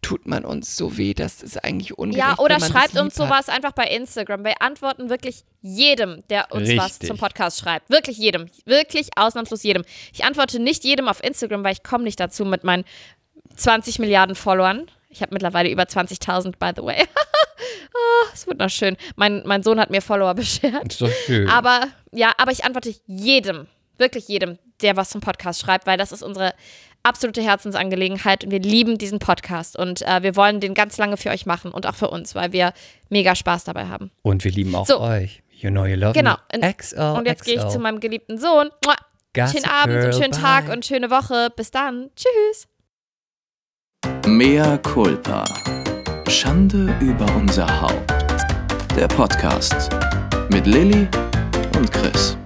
tut 0.03 0.27
man 0.27 0.45
uns 0.45 0.77
so 0.77 0.97
weh, 0.97 1.15
das 1.15 1.43
ist 1.43 1.63
eigentlich 1.63 1.97
ungerecht. 1.99 2.27
Ja, 2.27 2.39
oder 2.39 2.55
wenn 2.55 2.61
man 2.61 2.71
schreibt 2.71 2.97
uns 2.99 3.15
lieb 3.17 3.29
hat. 3.29 3.45
sowas 3.45 3.49
einfach 3.49 3.73
bei 3.73 3.85
Instagram. 3.85 4.45
Wir 4.45 4.61
antworten 4.63 5.11
wirklich 5.11 5.45
jedem, 5.61 6.23
der 6.31 6.53
uns 6.53 6.69
was 6.77 6.87
Richtig. 6.93 7.09
zum 7.09 7.19
Podcast 7.19 7.61
schreibt. 7.61 7.91
Wirklich 7.91 8.17
jedem. 8.19 8.47
Wirklich 8.65 9.11
ausnahmslos 9.17 9.63
jedem. 9.63 9.85
Ich 10.13 10.25
antworte 10.25 10.59
nicht 10.59 10.85
jedem 10.85 11.09
auf 11.09 11.23
Instagram, 11.23 11.65
weil 11.65 11.73
ich 11.73 11.83
komme 11.83 12.05
nicht 12.05 12.19
dazu 12.19 12.45
mit 12.45 12.65
meinen 12.65 12.85
20 13.57 13.99
Milliarden 13.99 14.35
Followern. 14.35 14.91
Ich 15.11 15.23
habe 15.23 15.35
mittlerweile 15.35 15.69
über 15.71 15.83
20.000, 15.83 16.53
by 16.59 16.71
the 16.77 16.87
way. 16.87 17.05
oh, 17.95 18.27
es 18.33 18.47
wird 18.47 18.59
noch 18.59 18.71
schön. 18.71 18.97
Mein, 19.17 19.43
mein 19.45 19.63
Sohn 19.63 19.81
hat 19.81 19.91
mir 19.91 20.01
Follower 20.01 20.35
beschert. 20.35 20.93
Ist 20.93 21.03
doch 21.03 21.11
schön. 21.27 21.49
Aber 21.49 21.89
ja, 22.13 22.33
aber 22.39 22.53
ich 22.53 22.65
antworte 22.65 22.95
jedem, 23.07 23.67
wirklich 23.99 24.29
jedem, 24.29 24.59
der 24.83 24.97
was 24.97 25.11
zum 25.11 25.21
Podcast 25.21 25.61
schreibt, 25.61 25.87
weil 25.87 25.99
das 25.99 26.13
ist 26.13 26.23
unsere 26.23 26.55
absolute 27.03 27.43
Herzensangelegenheit 27.43 28.45
und 28.45 28.51
wir 28.51 28.61
lieben 28.61 28.99
diesen 28.99 29.19
Podcast 29.19 29.77
und 29.77 30.03
äh, 30.03 30.23
wir 30.23 30.37
wollen 30.37 30.61
den 30.61 30.75
ganz 30.75 30.97
lange 30.99 31.17
für 31.17 31.31
euch 31.31 31.47
machen 31.47 31.71
und 31.73 31.87
auch 31.87 31.95
für 31.95 32.09
uns, 32.11 32.35
weil 32.35 32.53
wir 32.53 32.73
mega 33.09 33.35
Spaß 33.35 33.65
dabei 33.65 33.87
haben. 33.87 34.11
Und 34.23 34.45
wir 34.45 34.51
lieben 34.53 34.75
auch 34.75 34.87
So. 34.87 35.01
euch. 35.01 35.43
You 35.53 35.71
know 35.71 35.85
you 35.85 35.97
love 35.97 36.13
Genau. 36.15 36.37
me. 36.53 36.59
Und- 36.63 36.77
XO, 36.79 37.15
Und 37.19 37.27
jetzt 37.27 37.45
gehe 37.45 37.57
ich 37.57 37.69
zu 37.69 37.79
meinem 37.79 38.01
geliebten 38.01 38.39
Sohn. 38.39 38.71
Gossip 39.35 39.61
Schönen 39.61 39.71
Abend 39.71 39.95
Girl, 39.95 40.07
und 40.07 40.15
schönen 40.15 40.33
Tag 40.33 40.67
bye. 40.67 40.75
und 40.75 40.85
schöne 40.87 41.11
Woche. 41.11 41.49
Bis 41.55 41.71
dann. 41.71 42.11
Tschüss. 42.17 42.67
Mea 44.27 44.77
culpa. 44.79 45.45
Schande 46.29 46.95
über 47.01 47.27
unser 47.37 47.81
Haupt. 47.81 48.11
Der 48.97 49.07
Podcast 49.09 49.91
mit 50.51 50.67
Lilly 50.67 51.07
und 51.77 51.93
Chris. 51.93 52.37